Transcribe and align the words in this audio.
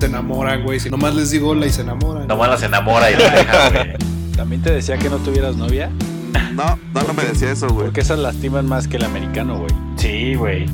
Se 0.00 0.06
enamoran, 0.06 0.62
güey. 0.64 0.80
Si 0.80 0.88
nomás 0.88 1.14
les 1.14 1.30
digo 1.30 1.50
hola 1.50 1.66
y 1.66 1.70
se 1.70 1.82
enamoran. 1.82 2.26
Nomás 2.26 2.48
las 2.48 2.62
enamora 2.62 3.10
y 3.10 3.16
la 3.16 3.30
deja, 3.30 3.68
güey. 3.84 3.96
¿También 4.34 4.62
te 4.62 4.72
decía 4.72 4.96
que 4.96 5.10
no 5.10 5.18
tuvieras 5.18 5.56
novia? 5.56 5.90
No, 6.54 6.78
no, 6.94 7.02
no 7.02 7.12
me 7.12 7.22
decía 7.22 7.52
eso, 7.52 7.68
güey. 7.68 7.84
Porque 7.86 8.00
esas 8.00 8.18
lastiman 8.18 8.66
más 8.66 8.88
que 8.88 8.96
el 8.96 9.04
americano, 9.04 9.58
güey. 9.58 9.70
Sí, 9.96 10.36
güey. 10.36 10.64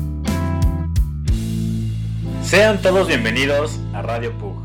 Sean 2.41 2.81
todos 2.81 3.09
bienvenidos 3.09 3.81
a 3.93 4.01
Radio 4.01 4.31
Pug. 4.37 4.61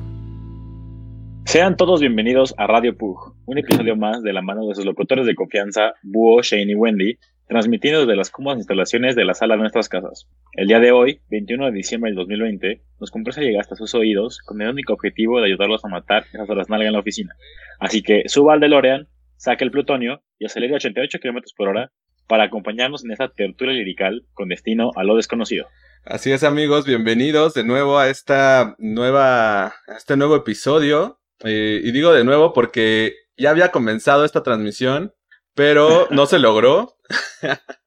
Sean 1.44 1.76
todos 1.76 2.00
bienvenidos 2.00 2.54
a 2.56 2.68
Radio 2.68 2.96
Pug, 2.96 3.34
un 3.46 3.58
episodio 3.58 3.96
más 3.96 4.22
de 4.22 4.32
la 4.32 4.42
mano 4.42 4.64
de 4.68 4.76
sus 4.76 4.84
locutores 4.84 5.26
de 5.26 5.34
confianza, 5.34 5.94
Búho, 6.04 6.40
Shane 6.40 6.70
y 6.70 6.74
Wendy, 6.76 7.18
transmitiendo 7.52 8.00
desde 8.00 8.16
las 8.16 8.30
cómodas 8.30 8.58
instalaciones 8.58 9.14
de 9.14 9.26
la 9.26 9.34
sala 9.34 9.56
de 9.56 9.60
nuestras 9.60 9.90
casas. 9.90 10.26
El 10.54 10.68
día 10.68 10.80
de 10.80 10.90
hoy, 10.90 11.20
21 11.30 11.66
de 11.66 11.72
diciembre 11.72 12.10
del 12.10 12.16
2020, 12.16 12.80
nos 12.98 13.10
complace 13.10 13.42
llegar 13.42 13.60
hasta 13.60 13.76
sus 13.76 13.94
oídos 13.94 14.38
con 14.38 14.62
el 14.62 14.70
único 14.70 14.94
objetivo 14.94 15.38
de 15.38 15.48
ayudarlos 15.48 15.84
a 15.84 15.88
matar 15.88 16.24
esas 16.32 16.48
horas 16.48 16.70
nalga 16.70 16.86
en 16.86 16.94
la 16.94 17.00
oficina. 17.00 17.36
Así 17.78 18.02
que 18.02 18.22
suba 18.26 18.54
al 18.54 18.60
DeLorean, 18.60 19.06
saque 19.36 19.64
el 19.64 19.70
plutonio 19.70 20.22
y 20.38 20.46
acelere 20.46 20.72
a 20.72 20.76
88 20.76 21.18
km 21.20 21.42
por 21.54 21.68
hora 21.68 21.92
para 22.26 22.44
acompañarnos 22.44 23.04
en 23.04 23.10
esta 23.10 23.28
tertulia 23.28 23.74
lirical 23.74 24.24
con 24.32 24.48
destino 24.48 24.90
a 24.96 25.04
lo 25.04 25.16
desconocido. 25.16 25.66
Así 26.06 26.32
es, 26.32 26.44
amigos, 26.44 26.86
bienvenidos 26.86 27.52
de 27.52 27.64
nuevo 27.64 27.98
a 27.98 28.08
esta 28.08 28.76
nueva, 28.78 29.66
a 29.66 29.96
este 29.98 30.16
nuevo 30.16 30.36
episodio. 30.36 31.20
Eh, 31.44 31.82
y 31.84 31.92
digo 31.92 32.14
de 32.14 32.24
nuevo 32.24 32.54
porque 32.54 33.14
ya 33.36 33.50
había 33.50 33.70
comenzado 33.70 34.24
esta 34.24 34.42
transmisión, 34.42 35.12
pero 35.54 36.08
no 36.10 36.26
se 36.26 36.38
logró. 36.38 36.96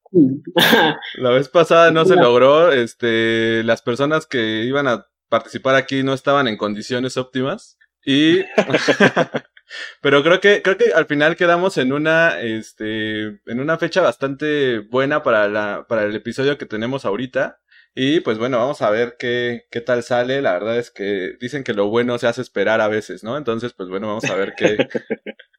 La 1.17 1.29
vez 1.29 1.49
pasada 1.49 1.91
no 1.91 2.05
se 2.05 2.15
logró. 2.15 2.71
Este, 2.71 3.63
las 3.63 3.81
personas 3.81 4.25
que 4.25 4.63
iban 4.63 4.87
a 4.87 5.07
participar 5.29 5.75
aquí 5.75 6.03
no 6.03 6.13
estaban 6.13 6.47
en 6.47 6.57
condiciones 6.57 7.17
óptimas. 7.17 7.77
Y 8.05 8.41
pero 10.01 10.23
creo 10.23 10.39
que 10.39 10.61
creo 10.61 10.77
que 10.77 10.93
al 10.93 11.07
final 11.07 11.35
quedamos 11.35 11.77
en 11.77 11.91
una 11.91 12.39
este 12.39 13.41
en 13.45 13.59
una 13.59 13.77
fecha 13.77 14.01
bastante 14.01 14.79
buena 14.79 15.23
para 15.23 15.47
la 15.47 15.85
para 15.89 16.03
el 16.03 16.15
episodio 16.15 16.57
que 16.57 16.65
tenemos 16.67 17.03
ahorita. 17.03 17.59
Y 17.97 18.19
pues 18.19 18.37
bueno, 18.37 18.57
vamos 18.57 18.81
a 18.81 18.89
ver 18.89 19.15
qué, 19.17 19.67
qué 19.71 19.79
tal 19.79 20.03
sale. 20.03 20.41
La 20.41 20.53
verdad 20.53 20.77
es 20.77 20.91
que 20.91 21.37
dicen 21.39 21.63
que 21.63 21.73
lo 21.73 21.87
bueno 21.87 22.17
se 22.17 22.27
hace 22.27 22.41
esperar 22.41 22.81
a 22.81 22.89
veces, 22.89 23.23
¿no? 23.23 23.37
Entonces, 23.37 23.71
pues 23.73 23.87
bueno, 23.87 24.07
vamos 24.07 24.25
a 24.25 24.35
ver 24.35 24.53
qué. 24.55 24.77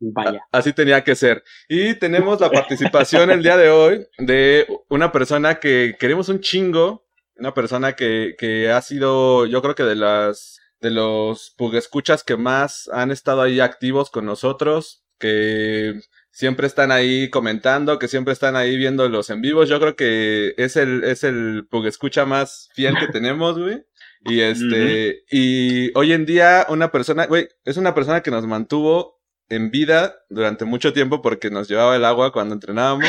Vaya. 0.00 0.40
Así 0.50 0.72
tenía 0.72 1.02
que 1.04 1.14
ser. 1.14 1.42
Y 1.68 1.94
tenemos 1.94 2.40
la 2.40 2.50
participación 2.50 3.30
el 3.30 3.42
día 3.42 3.56
de 3.56 3.70
hoy 3.70 4.06
de 4.18 4.66
una 4.88 5.12
persona 5.12 5.56
que 5.60 5.96
queremos 5.98 6.28
un 6.28 6.40
chingo. 6.40 7.06
Una 7.36 7.54
persona 7.54 7.94
que, 7.94 8.34
que 8.38 8.70
ha 8.70 8.82
sido, 8.82 9.46
yo 9.46 9.62
creo 9.62 9.74
que 9.74 9.84
de 9.84 9.96
las 9.96 10.60
de 10.82 10.90
los 10.90 11.54
escuchas 11.74 12.24
que 12.24 12.36
más 12.36 12.90
han 12.92 13.10
estado 13.10 13.40
ahí 13.40 13.60
activos 13.60 14.10
con 14.10 14.26
nosotros, 14.26 15.04
que 15.18 15.94
siempre 16.32 16.66
están 16.66 16.90
ahí 16.90 17.30
comentando, 17.30 17.98
que 17.98 18.08
siempre 18.08 18.32
están 18.32 18.56
ahí 18.56 18.76
viendo 18.76 19.08
los 19.08 19.30
en 19.30 19.40
vivos. 19.40 19.68
Yo 19.68 19.78
creo 19.78 19.94
que 19.94 20.54
es 20.56 20.76
el, 20.76 21.04
es 21.04 21.22
el 21.22 21.68
escucha 21.86 22.26
más 22.26 22.68
fiel 22.74 22.96
que 22.98 23.06
tenemos, 23.06 23.58
güey. 23.58 23.84
Y 24.24 24.40
este, 24.40 25.24
y 25.30 25.96
hoy 25.96 26.12
en 26.12 26.26
día 26.26 26.66
una 26.68 26.90
persona, 26.90 27.26
güey, 27.26 27.48
es 27.64 27.76
una 27.76 27.94
persona 27.94 28.22
que 28.22 28.30
nos 28.30 28.46
mantuvo 28.46 29.21
en 29.52 29.70
vida 29.70 30.16
durante 30.30 30.64
mucho 30.64 30.92
tiempo 30.94 31.20
porque 31.20 31.50
nos 31.50 31.68
llevaba 31.68 31.94
el 31.94 32.04
agua 32.04 32.32
cuando 32.32 32.54
entrenábamos. 32.54 33.06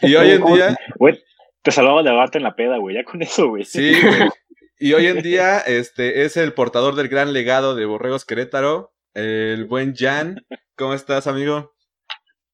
y 0.00 0.14
hoy 0.14 0.30
en 0.30 0.44
día... 0.54 0.76
Güey, 0.96 1.22
te 1.62 1.70
salvaba 1.70 2.02
de 2.02 2.10
lavarte 2.10 2.38
en 2.38 2.44
la 2.44 2.56
peda, 2.56 2.78
güey, 2.78 2.96
ya 2.96 3.04
con 3.04 3.20
eso, 3.20 3.48
güey. 3.48 3.64
Sí, 3.64 3.92
güey. 4.00 4.30
Y 4.78 4.94
hoy 4.94 5.06
en 5.06 5.22
día, 5.22 5.58
este, 5.58 6.24
es 6.24 6.36
el 6.36 6.54
portador 6.54 6.96
del 6.96 7.08
gran 7.08 7.32
legado 7.32 7.74
de 7.74 7.84
Borregos 7.84 8.24
Querétaro, 8.24 8.94
el 9.14 9.66
buen 9.66 9.94
Jan. 9.94 10.44
¿Cómo 10.76 10.94
estás, 10.94 11.26
amigo? 11.26 11.74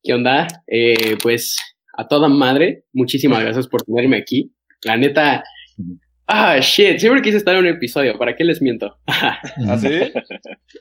¿Qué 0.02 0.14
onda? 0.14 0.48
Eh, 0.66 1.16
pues 1.22 1.56
a 1.96 2.08
toda 2.08 2.28
madre, 2.28 2.84
muchísimas 2.92 3.40
gracias 3.40 3.68
por 3.68 3.82
tenerme 3.82 4.18
aquí. 4.18 4.52
La 4.82 4.96
neta, 4.96 5.44
ah, 6.28 6.58
shit, 6.60 6.98
siempre 6.98 7.22
quise 7.22 7.36
estar 7.38 7.54
en 7.54 7.60
un 7.62 7.66
episodio, 7.66 8.16
¿para 8.18 8.36
qué 8.36 8.44
les 8.44 8.62
miento? 8.62 8.96
¿Ah, 9.06 9.40
sí? 9.78 10.12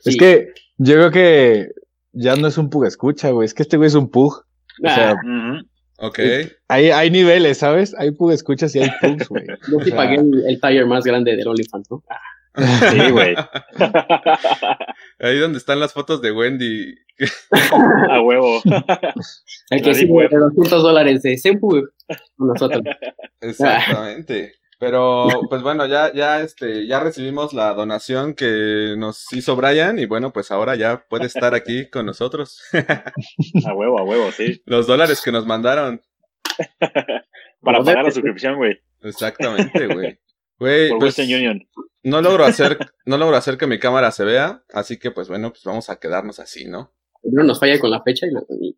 Es 0.04 0.16
que 0.16 0.52
yo 0.76 0.94
creo 0.94 1.10
que 1.10 1.68
ya 2.12 2.36
no 2.36 2.46
es 2.48 2.56
un 2.58 2.70
pug 2.70 2.84
escucha, 2.86 3.30
güey. 3.30 3.46
Es 3.46 3.54
que 3.54 3.62
este 3.64 3.76
güey 3.76 3.88
es 3.88 3.94
un 3.94 4.10
pug. 4.10 4.44
O 4.84 4.88
sea, 4.88 5.16
Ah, 5.26 5.60
Ok. 6.00 6.20
hay, 6.68 6.90
hay 6.90 7.10
niveles, 7.10 7.58
¿sabes? 7.58 7.92
Hay 7.98 8.12
pug 8.12 8.30
escuchas 8.30 8.74
y 8.76 8.80
hay 8.80 8.90
pugs, 9.00 9.28
güey. 9.28 9.44
yo 9.72 9.80
sí 9.84 9.90
pagué 9.90 10.14
el, 10.16 10.44
el 10.46 10.60
tire 10.60 10.84
más 10.86 11.02
grande 11.04 11.34
del 11.34 11.48
OnlyFans, 11.48 11.90
¿no? 11.90 12.04
Sí, 12.56 13.10
güey. 13.10 13.34
Ahí 15.20 15.38
donde 15.38 15.58
están 15.58 15.80
las 15.80 15.92
fotos 15.92 16.20
de 16.22 16.32
Wendy. 16.32 16.94
A 18.10 18.20
huevo. 18.20 18.60
El 19.70 19.82
que 19.82 19.94
sí, 19.94 20.06
puede. 20.06 20.28
de 20.28 20.38
200 20.38 20.82
dólares 20.82 21.22
de 21.22 21.36
Senpu 21.36 21.68
con 22.36 22.48
nosotros. 22.48 22.82
Exactamente. 23.40 24.54
Pero, 24.78 25.26
pues 25.48 25.62
bueno, 25.62 25.86
ya, 25.86 26.12
ya, 26.12 26.40
este, 26.40 26.86
ya 26.86 27.00
recibimos 27.00 27.52
la 27.52 27.74
donación 27.74 28.34
que 28.34 28.94
nos 28.96 29.32
hizo 29.32 29.56
Brian 29.56 29.98
y 29.98 30.06
bueno, 30.06 30.32
pues 30.32 30.52
ahora 30.52 30.76
ya 30.76 31.04
puede 31.08 31.26
estar 31.26 31.52
aquí 31.54 31.90
con 31.90 32.06
nosotros. 32.06 32.62
A 32.72 33.74
huevo, 33.74 33.98
a 33.98 34.04
huevo, 34.04 34.30
sí. 34.30 34.62
Los 34.66 34.86
dólares 34.86 35.20
que 35.20 35.32
nos 35.32 35.46
mandaron. 35.46 36.00
Para 37.60 37.82
pagar 37.82 38.04
la 38.04 38.10
suscripción, 38.10 38.56
güey. 38.56 38.78
Exactamente, 39.02 39.86
güey. 39.86 40.18
Güey, 40.60 40.88
Por 40.88 40.98
pues, 40.98 41.16
Union. 41.20 41.64
no 42.02 42.20
logro 42.20 42.44
hacer, 42.44 42.78
no 43.06 43.16
logro 43.16 43.36
hacer 43.36 43.56
que 43.58 43.68
mi 43.68 43.78
cámara 43.78 44.10
se 44.10 44.24
vea, 44.24 44.64
así 44.72 44.98
que 44.98 45.12
pues 45.12 45.28
bueno, 45.28 45.50
pues 45.52 45.62
vamos 45.62 45.88
a 45.88 46.00
quedarnos 46.00 46.40
así, 46.40 46.64
¿no? 46.64 46.92
Primero 47.22 47.44
nos 47.44 47.60
falla 47.60 47.78
con 47.78 47.92
la 47.92 48.02
fecha 48.02 48.26
y, 48.26 48.66
y- 48.66 48.76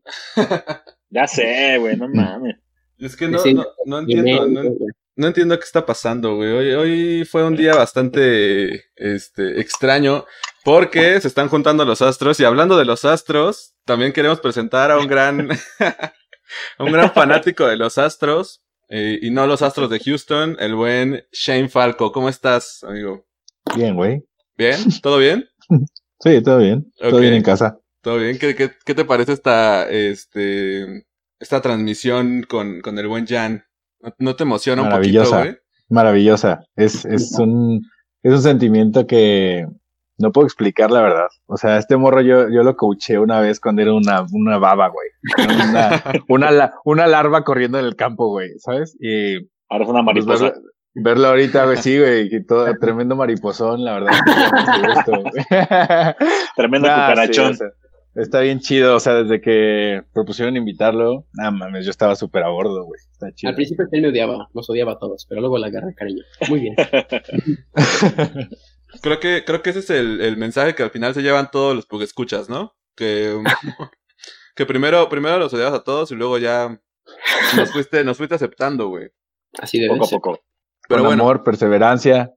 Ya 1.08 1.26
sé, 1.26 1.78
güey, 1.78 1.96
no 1.96 2.06
mames. 2.10 2.56
Es 2.98 3.16
que 3.16 3.28
no, 3.28 3.38
no, 3.54 3.64
no 3.86 3.98
entiendo, 4.00 4.46
no, 4.46 4.62
no 5.16 5.26
entiendo 5.26 5.58
qué 5.58 5.64
está 5.64 5.84
pasando, 5.84 6.36
güey. 6.36 6.50
Hoy, 6.52 6.70
hoy 6.72 7.24
fue 7.24 7.44
un 7.44 7.56
día 7.56 7.74
bastante 7.74 8.84
este, 8.96 9.60
extraño 9.60 10.24
porque 10.64 11.20
se 11.20 11.28
están 11.28 11.48
juntando 11.48 11.84
los 11.84 12.02
astros 12.02 12.38
y 12.40 12.44
hablando 12.44 12.76
de 12.76 12.84
los 12.84 13.04
astros, 13.04 13.74
también 13.84 14.12
queremos 14.12 14.40
presentar 14.40 14.90
a 14.90 14.98
un 14.98 15.06
gran, 15.06 15.50
a 16.78 16.84
un 16.84 16.92
gran 16.92 17.12
fanático 17.12 17.66
de 17.66 17.76
los 17.76 17.98
astros 17.98 18.62
eh, 18.88 19.18
y 19.22 19.30
no 19.30 19.46
los 19.46 19.62
astros 19.62 19.88
de 19.88 20.00
Houston, 20.00 20.56
el 20.58 20.74
buen 20.74 21.24
Shane 21.32 21.68
Falco. 21.68 22.12
¿Cómo 22.12 22.28
estás, 22.28 22.82
amigo? 22.82 23.24
Bien, 23.76 23.94
güey. 23.94 24.22
¿Bien? 24.56 24.78
¿Todo 25.02 25.18
bien? 25.18 25.48
Sí, 26.22 26.42
todo 26.42 26.58
bien. 26.58 26.80
Ok. 27.00 27.08
Todo 27.08 27.20
bien 27.20 27.32
en 27.32 27.42
casa. 27.42 27.78
¿Todo 28.02 28.18
bien? 28.18 28.38
¿Qué, 28.38 28.54
qué, 28.54 28.72
qué 28.84 28.94
te 28.94 29.06
parece 29.06 29.32
esta, 29.32 29.88
este, 29.88 31.06
esta 31.38 31.62
transmisión 31.62 32.42
con, 32.42 32.82
con 32.82 32.98
el 32.98 33.08
buen 33.08 33.26
Jan? 33.26 33.64
¿No, 34.18 34.36
te 34.36 34.42
emociona 34.44 34.82
un 34.82 34.88
poquito, 34.88 35.20
Maravillosa. 35.20 35.38
güey? 35.38 35.56
Maravillosa. 35.88 36.60
Es, 36.76 37.04
es 37.04 37.38
un, 37.38 37.82
es 38.22 38.32
un 38.32 38.42
sentimiento 38.42 39.06
que 39.06 39.66
no 40.18 40.32
puedo 40.32 40.46
explicar, 40.46 40.90
la 40.90 41.02
verdad. 41.02 41.26
O 41.46 41.56
sea, 41.56 41.78
este 41.78 41.96
morro 41.96 42.20
yo, 42.20 42.48
yo 42.50 42.62
lo 42.62 42.76
coaché 42.76 43.18
una 43.18 43.40
vez 43.40 43.58
cuando 43.60 43.82
era 43.82 43.92
una, 43.94 44.24
una 44.32 44.58
baba, 44.58 44.88
güey. 44.88 45.08
Una, 45.66 46.02
una, 46.28 46.72
una 46.84 47.06
larva 47.06 47.42
corriendo 47.44 47.78
en 47.78 47.84
el 47.86 47.96
campo, 47.96 48.28
güey, 48.28 48.50
¿sabes? 48.58 48.96
Y 49.00 49.36
Ahora 49.68 49.84
es 49.84 49.90
una 49.90 50.04
pues, 50.04 50.24
mariposa. 50.26 50.44
verlo, 50.44 50.60
verlo 50.94 51.28
ahorita, 51.28 51.64
güey, 51.64 51.76
sí, 51.82 51.98
güey, 51.98 52.28
que 52.28 52.40
todo, 52.40 52.66
tremendo 52.80 53.16
mariposón, 53.16 53.84
la 53.84 53.94
verdad. 53.94 54.12
gusto. 54.94 55.22
Tremendo 56.56 56.88
Nah, 56.88 57.10
cucarachón. 57.10 57.46
sí, 57.46 57.52
o 57.52 57.54
sea, 57.54 57.68
está 58.14 58.40
bien 58.40 58.60
chido, 58.60 58.96
o 58.96 59.00
sea, 59.00 59.22
desde 59.22 59.40
que 59.40 60.02
propusieron 60.12 60.56
invitarlo, 60.56 61.26
nada 61.34 61.50
mames, 61.50 61.84
yo 61.84 61.90
estaba 61.90 62.16
súper 62.16 62.44
a 62.44 62.48
bordo, 62.48 62.84
güey. 62.84 63.00
Está 63.12 63.32
chido. 63.32 63.50
Al 63.50 63.54
principio 63.56 63.86
él 63.90 64.02
me 64.02 64.08
odiaba, 64.08 64.48
nos 64.54 64.68
odiaba 64.70 64.92
a 64.92 64.98
todos, 64.98 65.26
pero 65.28 65.40
luego 65.40 65.58
le 65.58 65.66
agarré 65.66 65.94
cariño. 65.94 66.22
Muy 66.48 66.60
bien. 66.60 66.74
Creo 69.02 69.20
que, 69.20 69.44
creo 69.44 69.62
que 69.62 69.70
ese 69.70 69.78
es 69.78 69.90
el, 69.90 70.20
el 70.20 70.36
mensaje 70.36 70.74
que 70.74 70.82
al 70.82 70.90
final 70.90 71.14
se 71.14 71.22
llevan 71.22 71.50
todos 71.50 71.76
los 71.76 72.02
escuchas, 72.02 72.48
¿no? 72.48 72.74
Que, 72.96 73.40
que 74.56 74.66
primero, 74.66 75.08
primero 75.08 75.38
los 75.38 75.54
odiabas 75.54 75.74
a 75.74 75.84
todos 75.84 76.10
y 76.10 76.16
luego 76.16 76.38
ya 76.38 76.80
nos 77.56 77.70
fuiste, 77.72 78.02
nos 78.04 78.16
fuiste 78.16 78.34
aceptando, 78.34 78.88
güey. 78.88 79.08
Así 79.60 79.78
debe 79.78 79.94
Poco 79.94 80.06
a 80.06 80.08
poco. 80.08 80.40
Pero 80.88 81.02
Con 81.02 81.08
bueno, 81.08 81.22
amor, 81.22 81.44
perseverancia. 81.44 82.32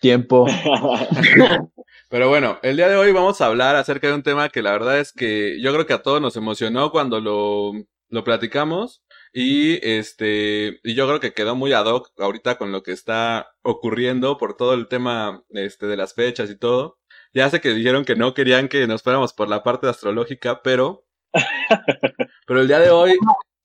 tiempo. 0.00 0.46
Pero 2.08 2.28
bueno, 2.28 2.58
el 2.62 2.76
día 2.76 2.88
de 2.88 2.96
hoy 2.96 3.10
vamos 3.12 3.40
a 3.40 3.46
hablar 3.46 3.74
acerca 3.74 4.06
de 4.06 4.14
un 4.14 4.22
tema 4.22 4.48
que 4.48 4.62
la 4.62 4.72
verdad 4.72 5.00
es 5.00 5.12
que 5.12 5.60
yo 5.60 5.72
creo 5.72 5.86
que 5.86 5.92
a 5.92 6.02
todos 6.02 6.20
nos 6.20 6.36
emocionó 6.36 6.92
cuando 6.92 7.20
lo, 7.20 7.72
lo 8.08 8.24
platicamos. 8.24 9.02
Y 9.32 9.84
este, 9.86 10.80
y 10.82 10.94
yo 10.94 11.06
creo 11.06 11.20
que 11.20 11.34
quedó 11.34 11.56
muy 11.56 11.72
ad 11.72 11.86
hoc 11.86 12.10
ahorita 12.18 12.56
con 12.56 12.72
lo 12.72 12.82
que 12.82 12.92
está 12.92 13.48
ocurriendo 13.62 14.38
por 14.38 14.56
todo 14.56 14.72
el 14.74 14.88
tema 14.88 15.44
este, 15.50 15.86
de 15.86 15.96
las 15.96 16.14
fechas 16.14 16.48
y 16.48 16.56
todo. 16.56 16.98
Ya 17.34 17.50
sé 17.50 17.60
que 17.60 17.74
dijeron 17.74 18.04
que 18.04 18.16
no 18.16 18.34
querían 18.34 18.68
que 18.68 18.86
nos 18.86 19.02
fuéramos 19.02 19.32
por 19.32 19.48
la 19.48 19.62
parte 19.62 19.88
astrológica, 19.88 20.62
pero. 20.62 21.04
pero 22.46 22.60
el 22.60 22.68
día 22.68 22.78
de 22.78 22.90
hoy 22.90 23.14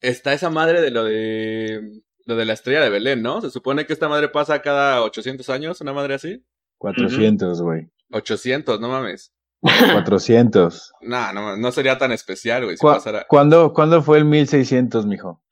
está 0.02 0.34
esa 0.34 0.50
madre 0.50 0.82
de 0.82 0.92
lo 0.92 1.04
de. 1.04 2.02
Lo 2.26 2.36
de 2.36 2.46
la 2.46 2.54
estrella 2.54 2.82
de 2.82 2.90
Belén, 2.90 3.22
¿no? 3.22 3.42
Se 3.42 3.50
supone 3.50 3.86
que 3.86 3.94
esta 3.94 4.08
madre 4.08 4.30
pasa 4.30 4.62
cada 4.62 5.02
800 5.04 5.50
años, 5.50 5.82
una 5.82 5.92
madre 5.92 6.14
así. 6.16 6.46
400, 6.78 7.62
güey. 7.62 7.90
800, 8.12 8.80
no 8.80 8.90
mames. 8.90 9.34
400. 9.62 10.94
No, 11.02 11.34
no, 11.34 11.56
no 11.58 11.72
sería 11.72 11.98
tan 11.98 12.12
especial, 12.12 12.64
güey, 12.66 12.78
si 12.78 12.82
¿Cu- 12.82 12.88
pasara. 12.90 13.26
¿Cuándo, 13.28 13.74
¿Cuándo 13.74 14.02
fue 14.02 14.18
el 14.18 14.26
1600, 14.26 15.06
mijo? 15.06 15.44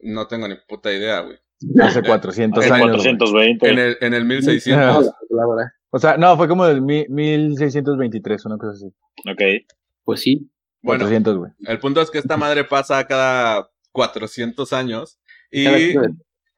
No 0.00 0.26
tengo 0.28 0.46
ni 0.48 0.54
puta 0.68 0.92
idea, 0.92 1.20
güey. 1.20 1.36
Hace 1.82 2.02
400 2.02 2.64
En 2.64 2.72
años. 2.72 2.86
güey. 3.02 3.16
420. 3.16 3.68
En 3.70 3.78
el, 3.78 3.96
en 4.00 4.14
el 4.14 4.24
1600. 4.24 5.10
Laura. 5.30 5.72
O 5.90 5.98
sea, 5.98 6.18
no, 6.18 6.36
fue 6.36 6.46
como 6.46 6.66
del 6.66 6.82
mi- 6.82 7.06
1623, 7.08 8.44
una 8.44 8.58
cosa 8.58 8.72
así. 8.72 8.86
Ok. 9.30 9.64
Pues 10.04 10.20
sí. 10.20 10.50
Bueno, 10.82 11.04
400, 11.04 11.36
güey. 11.38 11.52
el 11.64 11.78
punto 11.78 12.02
es 12.02 12.10
que 12.10 12.18
esta 12.18 12.36
madre 12.36 12.64
pasa 12.64 13.06
cada 13.06 13.70
400 13.92 14.72
años. 14.74 15.18
Y 15.50 15.94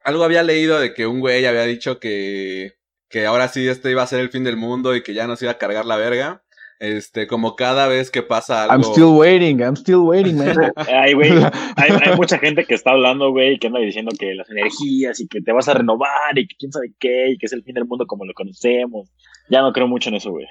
algo 0.03 0.23
había 0.25 0.43
leído 0.43 0.77
de 0.79 0.93
que 0.93 1.07
un 1.07 1.21
güey 1.21 1.45
había 1.45 1.63
dicho 1.63 1.99
que, 1.99 2.73
que 3.09 3.25
ahora 3.25 3.47
sí 3.47 3.67
este 3.67 3.91
iba 3.91 4.03
a 4.03 4.07
ser 4.07 4.19
el 4.19 4.29
fin 4.29 4.43
del 4.43 4.57
mundo 4.57 4.95
y 4.95 5.03
que 5.03 5.13
ya 5.13 5.27
nos 5.27 5.41
iba 5.41 5.51
a 5.51 5.57
cargar 5.57 5.85
la 5.85 5.97
verga. 5.97 6.41
Este, 6.81 7.27
como 7.27 7.57
cada 7.57 7.87
vez 7.89 8.09
que 8.09 8.23
pasa 8.23 8.63
algo. 8.63 8.73
I'm 8.75 8.83
still 8.93 9.17
waiting, 9.19 9.59
I'm 9.59 9.75
still 9.75 9.97
waiting, 9.97 10.37
man. 10.37 10.55
Ay, 10.77 11.13
güey. 11.13 11.29
Hay, 11.75 11.89
hay 11.91 12.15
mucha 12.15 12.37
gente 12.37 12.63
que 12.63 12.73
está 12.73 12.91
hablando, 12.91 13.31
güey, 13.31 13.59
que 13.59 13.67
anda 13.67 13.81
diciendo 13.81 14.13
que 14.17 14.33
las 14.33 14.49
energías 14.49 15.19
y 15.19 15.27
que 15.27 15.41
te 15.41 15.51
vas 15.51 15.67
a 15.67 15.73
renovar 15.73 16.37
y 16.37 16.47
que 16.47 16.55
quién 16.57 16.71
sabe 16.71 16.93
qué 16.97 17.31
y 17.31 17.37
que 17.37 17.47
es 17.47 17.51
el 17.51 17.63
fin 17.63 17.73
del 17.73 17.83
mundo 17.83 18.05
como 18.07 18.23
lo 18.23 18.33
conocemos. 18.33 19.09
Ya 19.49 19.61
no 19.61 19.73
creo 19.73 19.87
mucho 19.89 20.07
en 20.07 20.15
eso, 20.15 20.29
güey. 20.29 20.45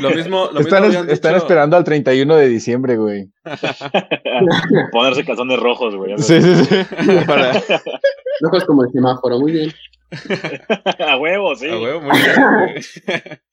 Lo 0.00 0.10
mismo, 0.12 0.48
lo 0.54 0.60
están, 0.60 0.84
mismo 0.88 1.02
es- 1.04 1.10
están 1.10 1.34
esperando 1.34 1.76
al 1.76 1.84
31 1.84 2.36
de 2.36 2.48
diciembre, 2.48 2.96
güey. 2.96 3.28
Ponerse 4.92 5.24
calzones 5.24 5.58
rojos, 5.58 5.94
güey. 5.96 6.16
Sí, 6.18 6.40
sí, 6.40 6.54
sí. 6.64 6.76
Para- 7.26 7.52
Ojos 8.42 8.64
como 8.64 8.84
el 8.84 8.90
semáforo, 8.92 9.38
muy 9.38 9.52
bien. 9.52 9.72
a 11.00 11.16
huevo, 11.18 11.54
sí. 11.54 11.68
A 11.68 11.78
huevo, 11.78 12.00
muy 12.00 12.18
bien, 12.18 12.36
güey. 12.58 12.82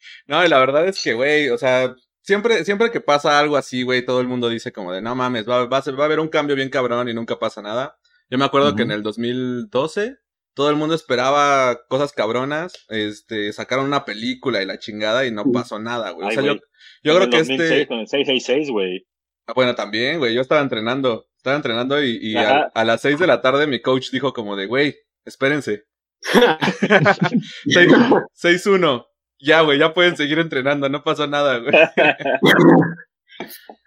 no, 0.28 0.46
y 0.46 0.48
la 0.48 0.60
verdad 0.60 0.88
es 0.88 1.02
que, 1.04 1.14
güey, 1.14 1.50
o 1.50 1.58
sea, 1.58 1.96
siempre, 2.22 2.64
siempre 2.64 2.92
que 2.92 3.02
pasa 3.02 3.40
algo 3.40 3.58
así, 3.58 3.84
güey, 3.84 4.06
todo 4.06 4.22
el 4.22 4.28
mundo 4.28 4.50
dice 4.50 4.72
como 4.72 4.94
de, 4.94 5.02
no 5.02 5.16
mames, 5.16 5.48
va, 5.48 5.66
va, 5.66 5.80
va 5.80 6.04
a 6.04 6.06
haber 6.06 6.20
un 6.20 6.30
cambio 6.30 6.56
bien 6.56 6.70
cabrón 6.70 7.10
y 7.10 7.14
nunca 7.14 7.38
pasa 7.40 7.62
nada. 7.62 7.98
Yo 8.30 8.38
me 8.38 8.46
acuerdo 8.46 8.76
que 8.76 8.84
en 8.84 8.92
el 8.92 9.04
2012 9.04 10.18
todo 10.56 10.70
el 10.70 10.78
mundo 10.78 10.96
esperaba 10.96 11.86
cosas 11.88 12.14
cabronas, 12.14 12.86
este, 12.90 13.52
sacaron 13.54 13.86
una 13.86 14.06
película 14.06 14.64
y 14.64 14.66
la 14.66 14.80
chingada 14.80 15.26
y 15.26 15.32
no 15.32 15.52
pasó 15.52 15.80
nada, 15.80 16.12
güey. 16.12 16.30
O 16.30 16.32
sea, 16.32 16.42
yo, 16.42 16.56
yo 17.04 17.14
creo 17.14 17.24
el 17.24 17.30
que 17.30 17.38
2006, 17.40 17.72
este... 17.72 17.88
Con 17.88 18.00
el 18.00 18.08
666, 18.08 18.72
güey. 18.72 19.06
Ah, 19.48 19.54
Bueno, 19.54 19.76
también, 19.76 20.18
güey, 20.18 20.34
yo 20.34 20.42
estaba 20.42 20.62
entrenando, 20.62 21.28
estaba 21.46 21.58
entrenando 21.58 22.04
y, 22.04 22.18
y 22.20 22.36
a, 22.38 22.72
a 22.74 22.84
las 22.84 23.02
6 23.02 23.20
de 23.20 23.28
la 23.28 23.40
tarde 23.40 23.68
mi 23.68 23.80
coach 23.80 24.10
dijo 24.10 24.34
como 24.34 24.56
de, 24.56 24.66
güey, 24.66 24.96
espérense. 25.26 25.84
6-1. 27.68 29.06
Ya, 29.40 29.62
güey, 29.62 29.78
ya 29.78 29.94
pueden 29.94 30.18
seguir 30.18 30.40
entrenando, 30.40 30.90
no 30.90 31.04
pasa 31.04 31.28
nada, 31.28 31.60
güey. 31.60 31.72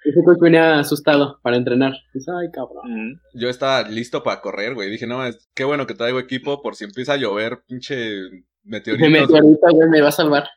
Ese 0.04 0.22
coach 0.24 0.38
venía 0.40 0.78
asustado 0.78 1.40
para 1.42 1.56
entrenar. 1.56 1.94
Dice, 2.14 2.30
ay, 2.38 2.48
cabrón. 2.52 3.20
Yo 3.34 3.48
estaba 3.48 3.82
listo 3.88 4.22
para 4.22 4.40
correr, 4.40 4.74
güey. 4.74 4.88
Dije, 4.90 5.06
no, 5.08 5.26
es, 5.26 5.50
qué 5.54 5.64
bueno 5.64 5.86
que 5.86 5.94
traigo 5.94 6.20
equipo 6.20 6.62
por 6.62 6.76
si 6.76 6.84
empieza 6.84 7.14
a 7.14 7.16
llover, 7.16 7.62
pinche 7.66 7.96
Me 8.62 8.78
meteoritos. 8.78 9.10
metió 9.10 9.36
ahorita, 9.36 9.70
güey, 9.72 9.88
me 9.88 10.00
va 10.02 10.08
a 10.08 10.12
salvar. 10.12 10.48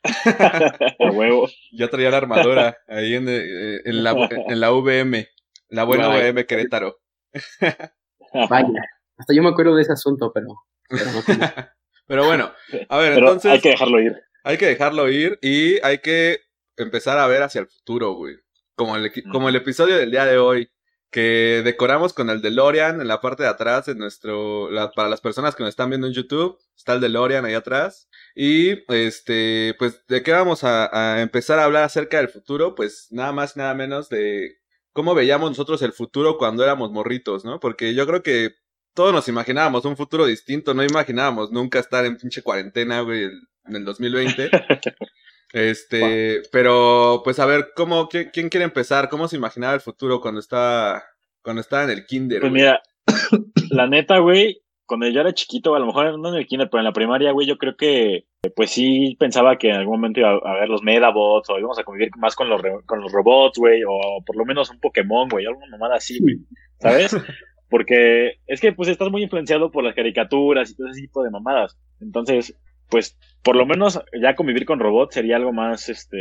a 0.99 1.11
huevo. 1.11 1.49
Ya 1.71 1.87
traía 1.87 2.11
la 2.11 2.17
armadura 2.17 2.77
ahí 2.87 3.15
en, 3.15 3.27
eh, 3.27 3.79
en, 3.85 4.03
la, 4.03 4.29
en 4.29 4.59
la 4.59 4.71
VM, 4.71 5.27
la 5.71 5.83
buena. 5.83 6.09
VM 6.09 6.45
Querétaro. 6.45 6.99
Vaya. 8.49 8.67
Hasta 9.17 9.33
yo 9.33 9.43
me 9.43 9.49
acuerdo 9.49 9.75
de 9.75 9.81
ese 9.83 9.93
asunto, 9.93 10.31
pero. 10.33 10.47
pero 10.89 11.05
no 11.11 11.21
tengo. 11.23 11.45
Pero 12.07 12.25
bueno, 12.25 12.51
a 12.89 12.97
ver, 12.97 13.13
Pero 13.13 13.27
entonces 13.27 13.51
hay 13.53 13.61
que 13.61 13.69
dejarlo 13.69 14.01
ir. 14.01 14.13
hay 14.43 14.57
que 14.57 14.65
dejarlo 14.65 15.09
ir 15.09 15.39
y 15.41 15.79
hay 15.81 15.99
que 15.99 16.41
empezar 16.75 17.17
a 17.17 17.27
ver 17.27 17.41
hacia 17.41 17.61
el 17.61 17.67
futuro, 17.67 18.13
güey. 18.15 18.35
Como 18.75 18.97
el, 18.97 19.05
equi- 19.05 19.31
como 19.31 19.47
el 19.47 19.55
episodio 19.55 19.95
del 19.95 20.11
día 20.11 20.25
de 20.25 20.37
hoy, 20.37 20.69
que 21.09 21.61
decoramos 21.63 22.11
con 22.11 22.29
el 22.29 22.41
DeLorean 22.41 22.99
en 22.99 23.07
la 23.07 23.21
parte 23.21 23.43
de 23.43 23.49
atrás, 23.49 23.87
en 23.87 23.97
nuestro, 23.97 24.69
la- 24.71 24.91
para 24.91 25.07
las 25.07 25.21
personas 25.21 25.55
que 25.55 25.63
nos 25.63 25.69
están 25.69 25.89
viendo 25.89 26.05
en 26.07 26.11
YouTube, 26.13 26.57
está 26.75 26.91
el 26.93 26.99
DeLorean 26.99 27.45
ahí 27.45 27.53
atrás. 27.53 28.09
Y, 28.35 28.83
este, 28.93 29.73
pues, 29.79 30.05
¿de 30.07 30.21
qué 30.21 30.33
vamos 30.33 30.65
a, 30.65 30.89
a 31.15 31.21
empezar 31.21 31.59
a 31.59 31.63
hablar 31.63 31.83
acerca 31.83 32.17
del 32.17 32.27
futuro? 32.27 32.75
Pues 32.75 33.07
nada 33.11 33.31
más, 33.31 33.55
nada 33.55 33.73
menos 33.73 34.09
de 34.09 34.57
cómo 34.93 35.15
veíamos 35.15 35.51
nosotros 35.51 35.81
el 35.81 35.93
futuro 35.93 36.37
cuando 36.37 36.63
éramos 36.63 36.91
morritos, 36.91 37.45
¿no? 37.45 37.59
Porque 37.59 37.93
yo 37.93 38.05
creo 38.07 38.23
que 38.23 38.51
todos 38.93 39.13
nos 39.13 39.27
imaginábamos 39.27 39.85
un 39.85 39.95
futuro 39.97 40.25
distinto, 40.25 40.73
no 40.73 40.83
imaginábamos 40.83 41.51
nunca 41.51 41.79
estar 41.79 42.05
en 42.05 42.17
pinche 42.17 42.41
cuarentena, 42.41 43.01
güey, 43.01 43.23
el- 43.23 43.41
en 43.65 43.75
el 43.75 43.85
2020. 43.85 44.49
Este, 45.53 46.43
pero 46.51 47.21
pues 47.25 47.37
a 47.39 47.45
ver, 47.45 47.71
¿cómo, 47.75 48.07
quién, 48.07 48.29
quién 48.31 48.47
quiere 48.47 48.63
empezar? 48.63 49.09
¿Cómo 49.09 49.27
se 49.27 49.35
imaginaba 49.35 49.73
el 49.73 49.81
futuro 49.81 50.21
cuando 50.21 50.39
estaba, 50.39 51.03
cuando 51.41 51.59
estaba 51.61 51.83
en 51.83 51.89
el 51.89 52.05
kinder? 52.05 52.39
Pues 52.39 52.51
güey? 52.51 52.61
mira, 52.61 52.81
la 53.69 53.87
neta, 53.87 54.19
güey, 54.19 54.61
cuando 54.91 55.07
yo 55.07 55.21
era 55.21 55.33
chiquito, 55.33 55.73
a 55.73 55.79
lo 55.79 55.85
mejor 55.85 56.19
no 56.19 56.27
en 56.29 56.35
el 56.35 56.45
kinder, 56.45 56.69
pero 56.69 56.81
en 56.81 56.85
la 56.85 56.91
primaria, 56.91 57.31
güey, 57.31 57.47
yo 57.47 57.57
creo 57.57 57.77
que, 57.77 58.25
pues 58.57 58.71
sí 58.71 59.15
pensaba 59.17 59.57
que 59.57 59.69
en 59.69 59.77
algún 59.77 59.95
momento 60.01 60.19
iba 60.19 60.31
a 60.31 60.59
ver 60.59 60.67
los 60.67 60.83
Medabots 60.83 61.49
o 61.49 61.57
íbamos 61.57 61.79
a 61.79 61.85
convivir 61.85 62.09
más 62.17 62.35
con 62.35 62.49
los, 62.49 62.61
con 62.85 62.99
los 62.99 63.09
robots, 63.13 63.57
güey, 63.57 63.83
o 63.87 64.21
por 64.25 64.35
lo 64.35 64.43
menos 64.43 64.69
un 64.69 64.81
Pokémon, 64.81 65.29
güey, 65.29 65.45
alguna 65.45 65.67
mamada 65.67 65.95
así, 65.95 66.19
güey, 66.19 66.39
¿sabes? 66.79 67.15
Porque 67.69 68.33
es 68.47 68.59
que, 68.59 68.73
pues, 68.73 68.89
estás 68.89 69.09
muy 69.09 69.23
influenciado 69.23 69.71
por 69.71 69.85
las 69.85 69.95
caricaturas 69.95 70.69
y 70.69 70.75
todo 70.75 70.89
ese 70.89 70.99
tipo 71.03 71.23
de 71.23 71.29
mamadas. 71.29 71.77
Entonces, 72.01 72.53
pues, 72.89 73.17
por 73.43 73.55
lo 73.55 73.65
menos 73.65 74.01
ya 74.21 74.35
convivir 74.35 74.65
con 74.65 74.79
robots 74.81 75.15
sería 75.15 75.37
algo 75.37 75.53
más, 75.53 75.87
este, 75.87 76.17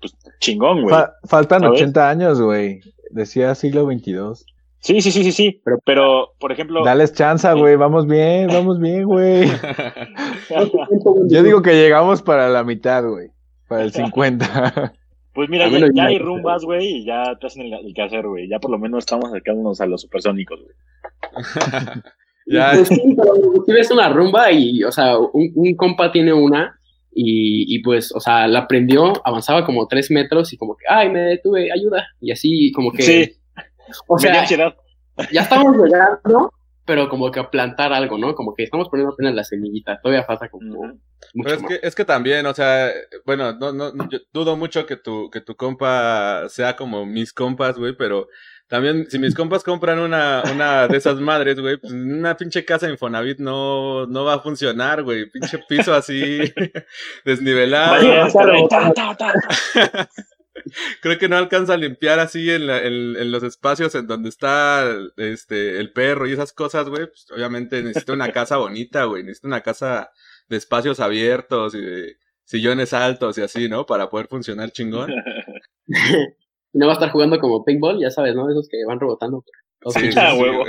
pues, 0.00 0.16
chingón, 0.40 0.82
güey. 0.82 0.92
Fa- 0.92 1.12
faltan 1.28 1.60
¿Sabes? 1.60 1.82
80 1.82 2.10
años, 2.10 2.42
güey. 2.42 2.80
Decía 3.10 3.54
siglo 3.54 3.86
22. 3.86 4.44
Sí, 4.86 5.00
sí, 5.00 5.10
sí, 5.10 5.24
sí, 5.24 5.32
sí. 5.32 5.60
Pero, 5.64 5.78
pero 5.84 6.34
por 6.38 6.52
ejemplo... 6.52 6.84
Dales 6.84 7.12
chance, 7.12 7.52
güey. 7.54 7.74
Vamos 7.74 8.06
bien, 8.06 8.46
vamos 8.46 8.78
bien, 8.78 9.02
güey. 9.02 9.48
Yo 11.28 11.42
digo 11.42 11.60
que 11.60 11.74
llegamos 11.74 12.22
para 12.22 12.48
la 12.48 12.62
mitad, 12.62 13.02
güey. 13.04 13.30
Para 13.66 13.82
el 13.82 13.92
50. 13.92 14.94
Pues 15.34 15.48
mira, 15.48 15.68
ya, 15.68 15.88
ya 15.92 16.04
hay 16.04 16.20
rumbas, 16.20 16.62
güey, 16.64 16.98
y 16.98 17.04
ya 17.04 17.36
te 17.40 17.48
hacen 17.48 17.66
el, 17.66 17.72
el 17.84 17.94
quehacer, 17.94 18.28
güey. 18.28 18.48
Ya 18.48 18.60
por 18.60 18.70
lo 18.70 18.78
menos 18.78 19.00
estamos 19.00 19.28
acercándonos 19.28 19.80
a 19.80 19.86
los 19.86 20.02
supersónicos, 20.02 20.60
güey. 20.62 20.74
ya, 22.46 22.70
Pues 22.74 22.86
sí, 22.86 23.02
pero 23.16 23.34
si 23.66 23.72
ves 23.72 23.90
una 23.90 24.08
rumba 24.10 24.52
y, 24.52 24.84
o 24.84 24.92
sea, 24.92 25.18
un, 25.18 25.50
un 25.56 25.74
compa 25.74 26.12
tiene 26.12 26.32
una 26.32 26.78
y, 27.12 27.74
y 27.74 27.82
pues, 27.82 28.14
o 28.14 28.20
sea, 28.20 28.46
la 28.46 28.68
prendió, 28.68 29.14
avanzaba 29.24 29.66
como 29.66 29.88
tres 29.88 30.12
metros 30.12 30.52
y 30.52 30.56
como 30.56 30.76
que, 30.76 30.84
ay, 30.88 31.10
me 31.10 31.22
detuve, 31.22 31.72
ayuda. 31.72 32.06
Y 32.20 32.30
así 32.30 32.70
como 32.70 32.92
que, 32.92 33.02
Sí, 33.02 33.32
o 34.06 34.18
sea, 34.18 34.40
ansiedad. 34.40 34.74
ya 35.32 35.42
estamos 35.42 35.76
llegando, 35.76 36.52
pero 36.84 37.08
como 37.08 37.30
que 37.30 37.40
a 37.40 37.50
plantar 37.50 37.92
algo, 37.92 38.18
¿no? 38.18 38.34
Como 38.34 38.54
que 38.54 38.64
estamos 38.64 38.88
poniendo 38.88 39.12
apenas 39.12 39.34
la 39.34 39.44
semillita, 39.44 40.00
todavía 40.00 40.24
falta 40.24 40.48
como 40.48 40.68
mucho 40.68 41.00
pero 41.42 41.56
es 41.56 41.62
más. 41.62 41.70
que, 41.70 41.80
es 41.82 41.94
que 41.94 42.04
también, 42.04 42.46
o 42.46 42.54
sea, 42.54 42.92
bueno, 43.24 43.52
no, 43.52 43.72
no, 43.72 43.92
yo 44.08 44.18
dudo 44.32 44.56
mucho 44.56 44.86
que 44.86 44.96
tu, 44.96 45.30
que 45.30 45.40
tu 45.40 45.56
compa 45.56 46.48
sea 46.48 46.76
como 46.76 47.04
mis 47.04 47.32
compas, 47.32 47.78
güey, 47.78 47.96
pero 47.96 48.28
también, 48.68 49.06
si 49.08 49.18
mis 49.18 49.34
compas 49.34 49.62
compran 49.62 50.00
una, 50.00 50.42
una 50.52 50.88
de 50.88 50.96
esas 50.96 51.20
madres, 51.20 51.60
güey, 51.60 51.76
pues 51.76 51.92
una 51.92 52.36
pinche 52.36 52.64
casa 52.64 52.86
de 52.86 52.92
Infonavit 52.92 53.38
no, 53.38 54.06
no 54.06 54.24
va 54.24 54.34
a 54.34 54.40
funcionar, 54.40 55.04
güey, 55.04 55.30
pinche 55.30 55.58
piso 55.68 55.94
así, 55.94 56.40
desnivelado. 57.24 57.92
Vaya, 57.92 58.26
Creo 61.02 61.18
que 61.18 61.28
no 61.28 61.36
alcanza 61.36 61.74
a 61.74 61.76
limpiar 61.76 62.18
así 62.18 62.50
en, 62.50 62.66
la- 62.66 62.78
en, 62.82 63.16
en 63.16 63.30
los 63.32 63.42
espacios 63.42 63.94
en 63.94 64.06
donde 64.06 64.28
está 64.28 64.84
este 65.16 65.78
el 65.78 65.92
perro 65.92 66.26
y 66.26 66.32
esas 66.32 66.52
cosas, 66.52 66.88
güey. 66.88 67.06
Pues 67.06 67.26
obviamente 67.34 67.82
necesita 67.82 68.12
una 68.12 68.32
casa 68.32 68.56
bonita, 68.58 69.04
güey. 69.04 69.22
Necesita 69.22 69.48
una 69.48 69.60
casa 69.62 70.10
de 70.48 70.56
espacios 70.56 71.00
abiertos 71.00 71.74
y 71.74 71.80
de 71.80 72.16
sillones 72.44 72.92
altos 72.92 73.38
y 73.38 73.42
así, 73.42 73.68
¿no? 73.68 73.86
Para 73.86 74.08
poder 74.10 74.28
funcionar 74.28 74.70
chingón. 74.70 75.10
no 76.72 76.86
va 76.86 76.92
a 76.92 76.94
estar 76.94 77.10
jugando 77.10 77.38
como 77.38 77.64
paintball, 77.64 78.00
ya 78.00 78.10
sabes, 78.10 78.34
¿no? 78.34 78.48
Esos 78.50 78.68
que 78.68 78.78
van 78.86 79.00
rebotando. 79.00 79.44
por 79.80 79.92
Sí, 79.92 80.12
sí, 80.12 80.18
Ah, 80.20 80.32
sí, 80.34 80.40
huevo. 80.42 80.64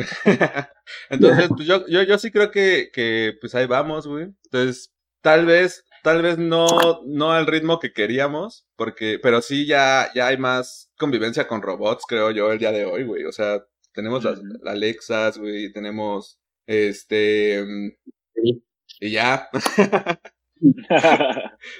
Entonces, 1.09 1.49
pues 1.55 1.67
yo, 1.67 1.85
yo, 1.87 2.03
yo 2.03 2.17
sí 2.17 2.31
creo 2.31 2.51
que, 2.51 2.89
que, 2.93 3.33
pues 3.41 3.55
ahí 3.55 3.65
vamos, 3.67 4.07
güey. 4.07 4.27
Entonces, 4.45 4.93
tal 5.21 5.45
vez 5.45 5.83
tal 6.03 6.21
vez 6.21 6.37
no, 6.37 6.67
no 7.05 7.31
al 7.31 7.47
ritmo 7.47 7.79
que 7.79 7.93
queríamos, 7.93 8.65
porque, 8.75 9.19
pero 9.21 9.41
sí 9.41 9.65
ya, 9.65 10.09
ya 10.13 10.27
hay 10.27 10.37
más 10.37 10.91
convivencia 10.97 11.47
con 11.47 11.61
robots, 11.61 12.05
creo 12.07 12.31
yo, 12.31 12.51
el 12.51 12.59
día 12.59 12.71
de 12.71 12.85
hoy, 12.85 13.03
güey. 13.03 13.23
O 13.25 13.31
sea, 13.31 13.63
tenemos 13.93 14.23
las, 14.23 14.39
Alexas, 14.65 15.37
güey, 15.37 15.71
tenemos, 15.71 16.39
este, 16.65 17.63
mm, 17.65 17.89
Sí. 18.35 18.63
y 18.99 19.11
ya. 19.11 19.49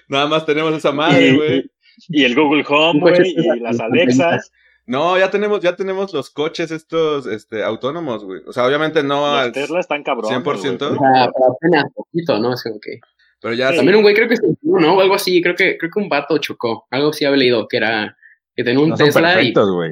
Nada 0.09 0.27
más 0.27 0.45
tenemos 0.45 0.74
esa 0.74 0.91
madre, 0.91 1.36
güey. 1.36 1.71
y 2.09 2.24
el 2.24 2.36
Google 2.36 2.65
Home, 2.67 3.00
güey, 3.00 3.36
y 3.36 3.59
las 3.59 3.79
Alexas. 3.79 4.51
No, 4.88 5.17
ya 5.17 5.29
tenemos, 5.29 5.59
ya 5.59 5.75
tenemos 5.75 6.13
los 6.13 6.29
coches 6.29 6.71
estos, 6.71 7.27
este, 7.27 7.62
autónomos, 7.62 8.24
güey. 8.24 8.41
O 8.47 8.53
sea, 8.53 8.65
obviamente 8.65 9.03
no 9.03 9.19
Los 9.19 9.39
al 9.39 9.51
Tesla 9.51 9.79
están 9.81 10.01
cabrones. 10.01 10.39
100%. 10.39 10.43
güey. 10.45 10.62
O 10.62 10.97
sea, 10.97 11.31
pero 11.33 11.51
apenas 11.51 11.93
poquito, 11.93 12.39
¿no? 12.39 12.53
Es 12.53 12.63
como 12.63 12.79
que... 12.79 13.00
pero 13.41 13.53
ya 13.53 13.70
Sí. 13.72 13.77
También 13.77 13.98
un 13.98 14.01
güey 14.03 14.15
creo 14.15 14.27
que 14.27 14.36
se 14.38 14.44
murió, 14.62 14.88
¿no? 14.88 14.96
O 14.98 15.01
algo 15.01 15.15
así, 15.15 15.41
creo 15.41 15.56
que, 15.56 15.77
creo 15.77 15.91
que 15.91 16.00
un 16.00 16.10
vato 16.10 16.38
chocó. 16.39 16.88
Algo 16.91 17.13
sí 17.13 17.25
había 17.25 17.38
leído, 17.38 17.67
que 17.67 17.77
era... 17.77 18.17
Que 18.56 18.63
tenía 18.63 18.79
un 18.79 18.89
No 18.89 18.98
son 18.98 19.06
Tesla 19.06 19.32
y 19.34 19.36
perfectos, 19.36 19.72
güey. 19.72 19.91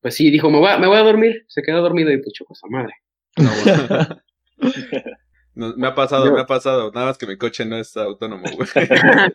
pues 0.00 0.14
sí, 0.16 0.30
dijo, 0.30 0.50
me 0.50 0.58
voy, 0.58 0.68
a, 0.70 0.78
me 0.78 0.86
voy 0.88 0.96
a 0.96 1.02
dormir. 1.02 1.44
Se 1.48 1.62
quedó 1.62 1.80
dormido 1.80 2.10
y 2.10 2.18
pues 2.20 2.32
chocó 2.32 2.54
esa 2.54 2.66
madre. 2.68 2.92
no, 5.54 5.74
me 5.76 5.86
ha 5.86 5.94
pasado, 5.94 6.26
Yo- 6.26 6.32
me 6.32 6.40
ha 6.40 6.46
pasado. 6.46 6.90
Nada 6.92 7.06
más 7.06 7.18
que 7.18 7.26
mi 7.26 7.36
coche 7.36 7.64
no 7.64 7.76
es 7.76 7.96
autónomo, 7.96 8.44
güey. 8.52 8.68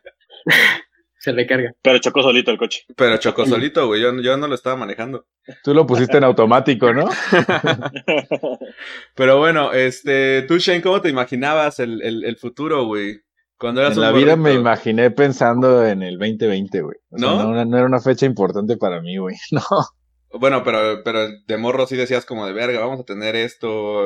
Se 1.18 1.32
recarga. 1.32 1.72
Pero 1.82 1.98
chocó 2.00 2.22
solito 2.22 2.52
el 2.52 2.58
coche. 2.58 2.84
Pero 2.96 3.18
chocó 3.18 3.46
solito, 3.48 3.88
güey. 3.88 4.00
Yo, 4.02 4.14
yo 4.22 4.38
no 4.38 4.48
lo 4.48 4.54
estaba 4.54 4.76
manejando. 4.76 5.26
Tú 5.64 5.74
lo 5.74 5.88
pusiste 5.88 6.18
en 6.18 6.24
automático, 6.24 6.94
¿no? 6.94 7.10
Pero 9.16 9.40
bueno, 9.40 9.74
este, 9.74 10.44
tú, 10.44 10.58
Shane, 10.60 10.82
¿cómo 10.84 11.02
te 11.02 11.10
imaginabas 11.10 11.80
el, 11.80 12.02
el, 12.04 12.24
el 12.26 12.38
futuro, 12.38 12.86
güey? 12.86 13.22
Cuando 13.58 13.82
eras 13.82 13.94
En 13.94 14.00
un 14.00 14.06
la 14.06 14.12
vida 14.12 14.36
me 14.36 14.54
imaginé 14.54 15.12
pensando 15.12 15.86
en 15.86 16.04
el 16.04 16.18
2020, 16.18 16.82
güey. 16.82 16.98
O 17.10 17.18
sea, 17.18 17.30
¿No? 17.30 17.54
no, 17.54 17.66
no 17.66 17.78
era 17.78 17.86
una 17.86 18.00
fecha 18.00 18.26
importante 18.26 18.78
para 18.78 19.02
mí, 19.02 19.18
güey. 19.18 19.36
No. 19.52 19.62
Bueno, 20.38 20.64
pero, 20.66 21.02
pero 21.04 21.30
de 21.48 21.58
morro 21.58 21.88
sí 21.88 21.96
decías 21.96 22.26
como 22.26 22.46
de 22.46 22.52
verga, 22.52 22.82
vamos 22.82 23.00
a 23.00 23.06
tener 23.06 23.38
esto, 23.38 24.06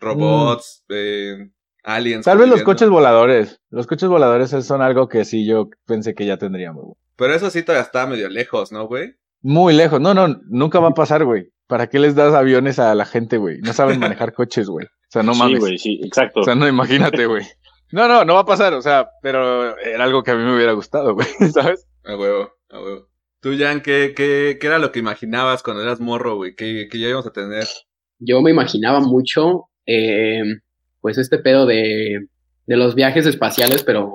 robots, 0.00 0.84
eh, 0.90 1.48
aliens. 1.82 2.26
Tal 2.26 2.36
vez 2.36 2.48
los 2.48 2.62
coches 2.62 2.90
voladores. 2.90 3.60
Los 3.70 3.86
coches 3.86 4.08
voladores 4.08 4.50
son 4.50 4.82
algo 4.82 5.08
que 5.08 5.24
sí 5.24 5.46
yo 5.46 5.70
pensé 5.86 6.14
que 6.14 6.26
ya 6.26 6.36
tendríamos, 6.36 6.84
güey. 6.84 6.96
Pero 7.16 7.34
eso 7.34 7.48
sí 7.48 7.62
todavía 7.62 7.84
está 7.84 8.06
medio 8.06 8.28
lejos, 8.28 8.72
¿no, 8.72 8.86
güey? 8.86 9.14
Muy 9.40 9.74
lejos. 9.74 10.00
No, 10.00 10.12
no, 10.12 10.28
nunca 10.48 10.78
va 10.80 10.88
a 10.88 10.94
pasar, 10.94 11.24
güey. 11.24 11.52
¿Para 11.66 11.88
qué 11.88 11.98
les 11.98 12.14
das 12.14 12.34
aviones 12.34 12.78
a 12.78 12.94
la 12.94 13.06
gente, 13.06 13.38
güey? 13.38 13.58
No 13.60 13.72
saben 13.72 13.98
manejar 13.98 14.32
coches, 14.34 14.68
güey. 14.68 14.86
O 14.86 15.10
sea, 15.10 15.22
no 15.22 15.32
sí, 15.32 15.38
mames. 15.38 15.60
güey, 15.60 15.78
sí, 15.78 16.00
exacto. 16.04 16.40
O 16.40 16.44
sea, 16.44 16.54
no, 16.54 16.68
imagínate, 16.68 17.26
güey. 17.26 17.44
No, 17.92 18.08
no, 18.08 18.24
no 18.24 18.34
va 18.34 18.40
a 18.40 18.46
pasar, 18.46 18.72
o 18.72 18.80
sea, 18.80 19.10
pero 19.20 19.78
era 19.78 20.04
algo 20.04 20.22
que 20.22 20.30
a 20.30 20.34
mí 20.34 20.42
me 20.42 20.54
hubiera 20.54 20.72
gustado, 20.72 21.14
güey, 21.14 21.26
¿sabes? 21.52 21.86
A 22.04 22.16
huevo, 22.16 22.50
a 22.70 22.80
huevo. 22.80 23.08
Tú, 23.40 23.50
Jan, 23.58 23.82
¿qué, 23.82 24.14
qué, 24.16 24.56
qué 24.58 24.66
era 24.66 24.78
lo 24.78 24.92
que 24.92 25.00
imaginabas 25.00 25.62
cuando 25.62 25.82
eras 25.82 26.00
morro, 26.00 26.36
güey? 26.36 26.54
Que, 26.54 26.88
que 26.90 26.98
ya 26.98 27.08
íbamos 27.08 27.26
a 27.26 27.32
tener. 27.32 27.66
Yo 28.18 28.40
me 28.40 28.50
imaginaba 28.50 29.00
mucho, 29.00 29.64
eh, 29.84 30.42
pues 31.00 31.18
este 31.18 31.38
pedo 31.38 31.66
de, 31.66 32.28
de 32.66 32.76
los 32.76 32.94
viajes 32.94 33.26
espaciales, 33.26 33.82
pero 33.82 34.10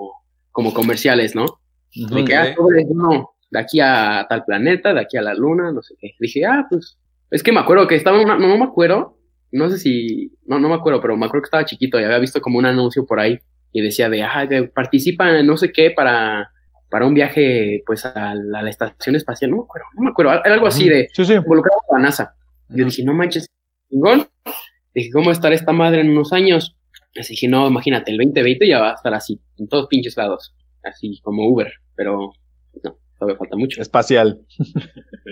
como 0.52 0.74
comerciales, 0.74 1.36
¿no? 1.36 1.46
De 1.94 2.26
que, 2.26 2.36
ah, 2.36 2.56
sobre, 2.56 2.86
no, 2.86 3.32
de 3.52 3.60
aquí 3.60 3.80
a 3.80 4.26
tal 4.28 4.44
planeta, 4.44 4.94
de 4.94 5.02
aquí 5.02 5.18
a 5.18 5.22
la 5.22 5.36
luna, 5.36 5.72
no 5.72 5.84
sé 5.84 5.94
qué. 6.00 6.12
Dije, 6.20 6.46
ah, 6.46 6.66
pues, 6.68 6.98
es 7.30 7.44
que 7.44 7.52
me 7.52 7.60
acuerdo 7.60 7.86
que 7.88 7.96
estaba 7.96 8.20
una, 8.20 8.40
no, 8.40 8.48
no 8.48 8.58
me 8.58 8.66
acuerdo, 8.66 9.20
no 9.52 9.70
sé 9.70 9.78
si, 9.78 10.32
no, 10.48 10.60
no 10.60 10.70
me 10.70 10.76
acuerdo, 10.76 11.00
pero 11.00 11.16
me 11.16 11.28
acuerdo 11.28 11.44
que 11.44 11.48
estaba 11.48 11.66
chiquito 11.66 12.00
y 12.00 12.06
había 12.06 12.18
visto 12.18 12.42
como 12.42 12.58
un 12.58 12.66
anuncio 12.66 13.06
por 13.06 13.20
ahí 13.20 13.40
y 13.72 13.82
decía 13.82 14.10
de, 14.10 14.24
ah, 14.24 14.46
de- 14.46 14.64
participa 14.68 15.38
en 15.40 15.46
no 15.48 15.58
sé 15.58 15.72
qué 15.72 15.92
para, 15.92 16.52
para 16.90 17.06
un 17.06 17.14
viaje, 17.14 17.84
pues, 17.86 18.06
a 18.06 18.34
la, 18.36 18.60
a 18.60 18.64
la 18.64 18.70
estación 18.70 19.16
espacial, 19.16 19.52
no 19.52 19.58
me 19.58 19.64
acuerdo, 19.64 19.86
no 19.96 20.04
me 20.04 20.10
acuerdo, 20.10 20.32
era 20.44 20.54
algo 20.54 20.68
así 20.68 20.88
de, 20.90 21.08
Sí, 21.14 21.26
sí. 21.26 21.34
involucrado 21.34 21.80
con 21.88 22.02
la 22.02 22.08
NASA. 22.08 22.36
Yo 22.70 22.86
dije, 22.86 23.04
no 23.04 23.14
manches, 23.14 23.48
chingón. 23.90 24.28
Dije, 24.94 25.10
¿cómo 25.12 25.32
estará 25.32 25.54
esta 25.56 25.72
madre 25.74 26.02
en 26.02 26.10
unos 26.10 26.34
años? 26.34 26.76
Pues 27.14 27.28
dije, 27.30 27.48
no, 27.48 27.68
imagínate, 27.68 28.12
el 28.12 28.18
2020 28.18 28.68
ya 28.68 28.80
va 28.80 28.92
a 28.92 28.96
estar 28.96 29.14
así, 29.14 29.40
en 29.58 29.68
todos 29.68 29.88
pinches 29.88 30.18
lados, 30.18 30.54
así 30.84 31.20
como 31.24 31.48
Uber, 31.48 31.72
pero 31.96 32.32
no, 32.84 32.98
todavía 33.18 33.38
falta 33.38 33.56
mucho. 33.56 33.82
Espacial. 33.82 34.42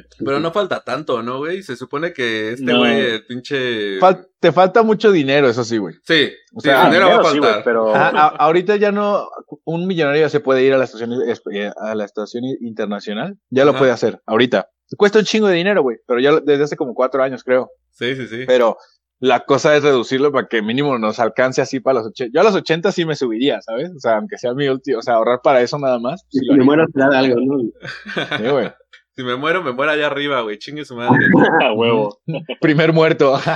Pero 0.26 0.40
no 0.40 0.52
falta 0.52 0.84
tanto, 0.84 1.22
¿no, 1.24 1.38
güey? 1.40 1.64
Se 1.64 1.76
supone 1.76 2.14
que 2.14 2.52
este 2.54 2.64
No. 2.66 2.80
güey, 2.80 3.00
el 3.00 3.26
pinche. 3.26 4.00
Fal- 4.00 4.28
te 4.40 4.52
falta 4.52 4.84
mucho 4.84 5.12
dinero, 5.12 5.48
eso 5.50 5.64
sí, 5.64 5.78
güey. 5.78 5.96
Sí, 6.04 6.32
O 6.54 6.62
sí, 6.62 6.68
sea, 6.70 6.86
dinero 6.86 7.08
va 7.08 7.16
a 7.30 7.32
sí, 7.32 7.38
güey, 7.40 7.42
faltar. 7.52 7.64
pero 7.64 7.96
Ajá, 7.96 8.10
a- 8.10 8.28
ahorita 8.38 8.76
ya 8.76 8.92
no, 8.92 9.28
un 9.64 9.88
millonario 9.88 10.22
ya 10.22 10.30
se 10.30 10.40
puede 10.40 10.64
ir 10.64 10.74
a 10.74 10.78
la 10.78 10.84
estación, 10.86 11.12
esp- 11.12 11.74
a 11.80 11.96
la 11.96 12.06
estación 12.06 12.44
internacional, 12.62 13.38
ya 13.50 13.66
lo 13.66 13.72
Ajá. 13.72 13.80
puede 13.80 13.92
hacer, 13.92 14.22
ahorita. 14.26 14.70
Cuesta 14.98 15.20
un 15.20 15.26
chingo 15.26 15.48
de 15.48 15.56
dinero, 15.56 15.82
güey, 15.82 15.98
pero 16.08 16.20
ya 16.20 16.32
lo- 16.32 16.42
desde 16.42 16.64
hace 16.66 16.76
como 16.78 16.94
cuatro 16.94 17.24
años, 17.24 17.44
creo. 17.44 17.72
Sí, 17.92 18.16
sí, 18.16 18.28
sí. 18.28 18.44
Pero 18.46 18.78
la 19.20 19.46
cosa 19.46 19.76
es 19.76 19.82
reducirlo 19.82 20.32
para 20.32 20.48
que 20.48 20.62
mínimo 20.62 21.00
nos 21.00 21.20
alcance 21.20 21.62
así 21.62 21.80
para 21.80 22.00
los 22.00 22.08
80. 22.10 22.32
Yo 22.36 22.42
a 22.42 22.44
los 22.44 22.54
80 22.54 22.92
sí 22.92 23.06
me 23.06 23.16
subiría, 23.16 23.62
¿sabes? 23.62 23.90
O 23.96 24.00
sea, 24.00 24.18
aunque 24.18 24.38
sea 24.38 24.54
mi 24.54 24.68
último, 24.68 25.00
o 25.00 25.02
sea, 25.02 25.16
ahorrar 25.16 25.40
para 25.42 25.62
eso 25.62 25.80
nada 25.80 25.98
más. 25.98 26.24
Si 26.30 26.46
lo 26.46 26.54
me 26.56 26.64
muero, 26.66 26.86
de 26.94 27.04
algo, 27.18 27.36
¿no? 27.40 27.58
Sí, 28.38 28.44
güey. 28.52 28.72
Si 29.16 29.24
me 29.24 29.36
muero, 29.36 29.64
me 29.64 29.72
muero 29.72 29.92
allá 29.94 30.08
arriba, 30.08 30.42
güey. 30.42 30.58
Chingue 30.58 30.84
su 30.86 30.96
madre. 30.96 31.26
a 31.62 31.72
huevo. 31.74 32.20
Primer 32.62 32.92
muerto. 32.94 33.40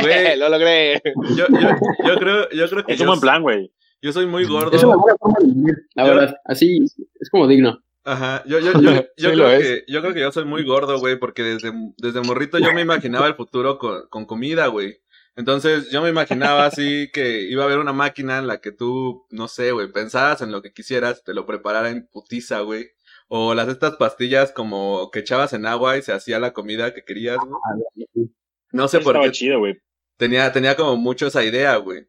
Güey, 0.00 0.38
lo 0.38 0.48
logré. 0.48 1.02
yo, 1.36 1.46
yo, 1.48 1.68
yo 2.06 2.16
creo, 2.18 2.48
yo 2.50 2.68
creo 2.70 2.84
que 2.84 2.92
Es 2.94 3.00
un 3.00 3.04
yo, 3.04 3.10
buen 3.10 3.20
plan, 3.20 3.42
güey. 3.42 3.70
yo 4.00 4.10
soy 4.12 4.24
muy 4.26 4.44
Es 4.44 4.48
una 4.48 4.60
gordo. 4.64 4.98
buena 4.98 5.16
forma 5.18 5.36
de 5.40 5.46
vivir, 5.52 5.74
la 5.94 6.06
Yo- 6.06 6.14
verdad, 6.14 6.36
así 6.46 6.78
es 7.20 7.30
como 7.30 7.46
digno. 7.46 7.78
Ajá, 8.04 8.42
yo, 8.46 8.58
yo, 8.58 8.72
yo, 8.80 8.80
yo, 8.90 9.02
Sí 9.16 9.26
creo 9.26 9.50
es. 9.50 9.62
que, 9.62 9.84
yo 9.88 10.00
creo 10.00 10.14
que 10.14 10.20
yo 10.20 10.32
soy 10.32 10.44
muy 10.46 10.64
gordo, 10.64 10.98
güey, 10.98 11.16
porque 11.18 11.42
desde, 11.42 11.72
desde 11.98 12.20
morrito 12.22 12.58
yo 12.58 12.72
me 12.72 12.80
imaginaba 12.80 13.26
el 13.28 13.34
futuro 13.34 13.76
con, 13.78 14.08
con 14.08 14.24
comida, 14.24 14.66
güey. 14.68 14.96
Entonces 15.36 15.90
yo 15.90 16.02
me 16.02 16.08
imaginaba 16.08 16.64
así 16.66 17.10
que 17.12 17.42
iba 17.42 17.62
a 17.62 17.66
haber 17.66 17.78
una 17.78 17.92
máquina 17.92 18.38
en 18.38 18.46
la 18.46 18.60
que 18.62 18.72
tú, 18.72 19.26
no 19.30 19.46
sé, 19.46 19.72
güey, 19.72 19.92
pensabas 19.92 20.40
en 20.42 20.52
lo 20.52 20.62
que 20.62 20.72
quisieras, 20.72 21.22
te 21.22 21.32
lo 21.34 21.44
preparara 21.46 21.90
en 21.90 22.08
putiza, 22.10 22.60
güey. 22.60 22.86
O 23.34 23.54
las 23.54 23.68
estas 23.68 23.96
pastillas 23.96 24.52
como 24.52 25.10
que 25.10 25.20
echabas 25.20 25.54
en 25.54 25.64
agua 25.64 25.96
y 25.96 26.02
se 26.02 26.12
hacía 26.12 26.38
la 26.38 26.52
comida 26.52 26.92
que 26.92 27.02
querías, 27.02 27.38
güey. 27.38 28.28
No 28.72 28.88
sé 28.88 28.98
por 28.98 29.14
Estaba 29.14 29.24
qué. 29.24 29.32
chido, 29.32 29.58
güey. 29.58 29.74
Tenía, 30.18 30.52
tenía 30.52 30.76
como 30.76 30.96
mucho 30.96 31.26
esa 31.28 31.42
idea, 31.42 31.76
güey. 31.76 32.02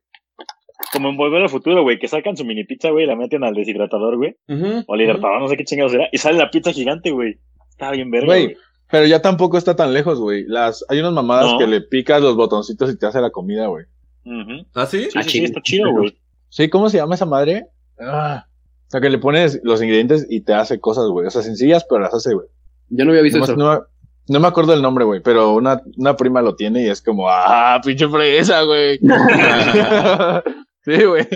Como 0.92 1.08
en 1.10 1.16
Volver 1.16 1.42
al 1.44 1.50
Futuro, 1.50 1.82
güey, 1.84 1.98
que 1.98 2.10
sacan 2.10 2.36
su 2.36 2.44
mini 2.44 2.66
pizza, 2.66 2.90
güey, 2.90 3.06
la 3.06 3.16
meten 3.16 3.44
al 3.46 3.54
deshidratador, 3.54 4.18
güey. 4.18 4.36
O 4.86 4.94
al 4.94 5.02
hidratador, 5.02 5.40
no 5.40 5.48
sé 5.48 5.56
qué 5.56 5.64
chingados 5.64 5.94
era. 5.94 6.10
Y 6.12 6.18
sale 6.18 6.38
la 6.38 6.52
pizza 6.52 6.74
gigante, 6.74 7.12
güey. 7.12 7.40
Estaba 7.70 7.94
bien 7.94 8.12
verga, 8.12 8.28
Güey. 8.28 8.58
Pero 8.92 9.06
ya 9.08 9.22
tampoco 9.22 9.58
está 9.58 9.76
tan 9.78 9.94
lejos, 9.94 10.20
güey. 10.20 10.44
Las, 10.46 10.86
hay 10.90 11.00
unas 11.00 11.14
mamadas 11.14 11.54
No. 11.54 11.58
que 11.58 11.68
le 11.68 11.80
picas 11.82 12.22
los 12.22 12.36
botoncitos 12.36 12.92
y 12.92 12.98
te 13.00 13.06
hace 13.08 13.22
la 13.22 13.32
comida, 13.32 13.68
güey. 13.68 13.86
Ujú. 14.26 14.66
¿Ah, 14.76 14.86
sí? 14.86 15.06
Sí, 15.06 15.10
Ah, 15.16 15.24
sí, 15.24 15.44
está 15.46 15.62
chido, 15.62 15.90
güey. 15.92 16.16
Sí, 16.50 16.70
¿cómo 16.70 16.90
se 16.90 16.98
llama 16.98 17.16
esa 17.16 17.26
madre? 17.26 17.66
Ah, 18.00 18.46
sea, 18.94 19.02
que 19.02 19.10
le 19.10 19.18
pones 19.18 19.60
los 19.64 19.82
ingredientes 19.82 20.26
y 20.30 20.42
te 20.42 20.54
hace 20.54 20.80
cosas, 20.80 21.08
güey. 21.08 21.28
O 21.28 21.30
sea, 21.32 21.42
sencillas, 21.42 21.86
pero 21.90 22.02
las 22.02 22.14
hace, 22.14 22.34
güey. 22.34 22.48
Yo 22.90 23.04
no 23.06 23.12
había 23.12 23.24
visto 23.24 23.40
Nomás 23.40 23.50
eso. 23.50 23.58
No, 23.58 23.72
me- 23.74 23.80
no 24.30 24.40
me 24.40 24.48
acuerdo 24.48 24.74
el 24.74 24.82
nombre, 24.82 25.04
güey, 25.04 25.20
pero 25.22 25.54
una, 25.54 25.82
una 25.98 26.16
prima 26.16 26.42
lo 26.42 26.56
tiene 26.56 26.84
y 26.84 26.90
es 26.90 27.02
como, 27.02 27.30
ah, 27.30 27.82
pinche 27.84 28.08
fresa, 28.08 28.62
güey. 28.62 28.98
sí, 30.86 31.04
güey. 31.04 31.28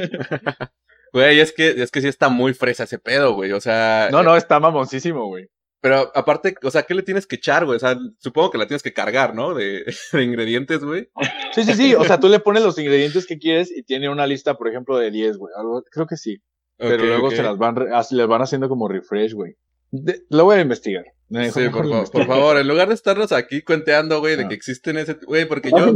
Güey, 1.14 1.40
es 1.40 1.52
que, 1.52 1.70
es 1.82 1.92
que 1.92 2.02
sí 2.02 2.08
está 2.08 2.30
muy 2.30 2.54
fresa 2.54 2.84
ese 2.84 3.00
pedo, 3.00 3.34
güey. 3.34 3.52
O 3.52 3.60
sea. 3.62 4.10
No, 4.12 4.24
no, 4.24 4.38
está 4.38 4.60
mamoncísimo, 4.60 5.26
güey. 5.26 5.48
Pero 5.82 6.12
aparte, 6.16 6.56
o 6.64 6.72
sea, 6.72 6.84
¿qué 6.84 6.96
le 6.96 7.04
tienes 7.04 7.28
que 7.28 7.36
echar, 7.36 7.66
güey? 7.66 7.78
O 7.78 7.80
sea, 7.80 7.98
supongo 8.20 8.52
que 8.52 8.58
la 8.58 8.68
tienes 8.68 8.84
que 8.84 8.94
cargar, 8.94 9.36
¿no? 9.36 9.54
De, 9.54 9.84
de 10.14 10.24
ingredientes, 10.24 10.84
güey. 10.84 11.10
Sí, 11.54 11.64
sí, 11.64 11.74
sí. 11.74 11.96
O 11.96 12.04
sea, 12.04 12.20
tú 12.20 12.30
le 12.30 12.40
pones 12.40 12.64
los 12.64 12.78
ingredientes 12.80 13.26
que 13.28 13.38
quieres 13.38 13.72
y 13.76 13.84
tiene 13.84 14.10
una 14.10 14.28
lista, 14.28 14.56
por 14.56 14.68
ejemplo, 14.68 14.98
de 14.98 15.12
10, 15.12 15.38
güey. 15.38 15.54
Algo, 15.58 15.84
creo 15.92 16.08
que 16.08 16.18
sí. 16.18 16.38
Pero 16.78 16.96
Ok, 16.96 17.02
luego 17.02 17.28
ok. 17.28 17.34
se 17.34 17.44
las 17.44 17.58
van, 17.58 17.76
re- 17.76 17.94
as- 17.96 18.12
les 18.12 18.28
van 18.28 18.42
haciendo 18.42 18.70
como 18.70 18.88
refresh, 18.88 19.34
güey. 19.34 19.56
De- 19.92 20.22
Lo 20.30 20.44
voy 20.46 20.58
a 20.58 20.62
investigar. 20.62 21.06
Mejor- 21.30 21.64
Sí, 21.64 21.70
por, 21.70 21.86
lo 21.86 21.92
fa- 21.92 21.98
investigo. 21.98 22.26
por 22.26 22.36
favor, 22.36 22.58
en 22.58 22.68
lugar 22.68 22.88
de 22.90 22.94
estarnos 22.94 23.32
aquí 23.32 23.62
cuenteando, 23.62 24.20
güey, 24.20 24.36
de 24.36 24.44
Ah. 24.44 24.48
que 24.48 24.56
existen 24.56 24.98
ese... 24.98 25.16
Güey, 25.26 25.46
porque 25.48 25.72
yo... 25.72 25.92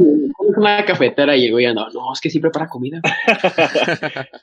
una 0.57 0.83
cafetera 0.85 1.35
y 1.37 1.45
el 1.45 1.51
güey 1.51 1.65
anda, 1.65 1.87
no, 1.93 2.11
es 2.13 2.19
que 2.19 2.29
sí 2.29 2.39
prepara 2.39 2.67
comida. 2.67 2.99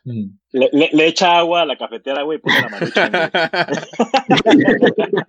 Mm. 0.04 0.38
Le, 0.52 0.70
le, 0.72 0.90
le 0.92 1.06
echa 1.06 1.36
agua 1.38 1.62
a 1.62 1.66
la 1.66 1.76
cafetera, 1.76 2.22
güey, 2.22 2.38
y 2.38 2.40
pone 2.40 2.56
la. 2.94 3.68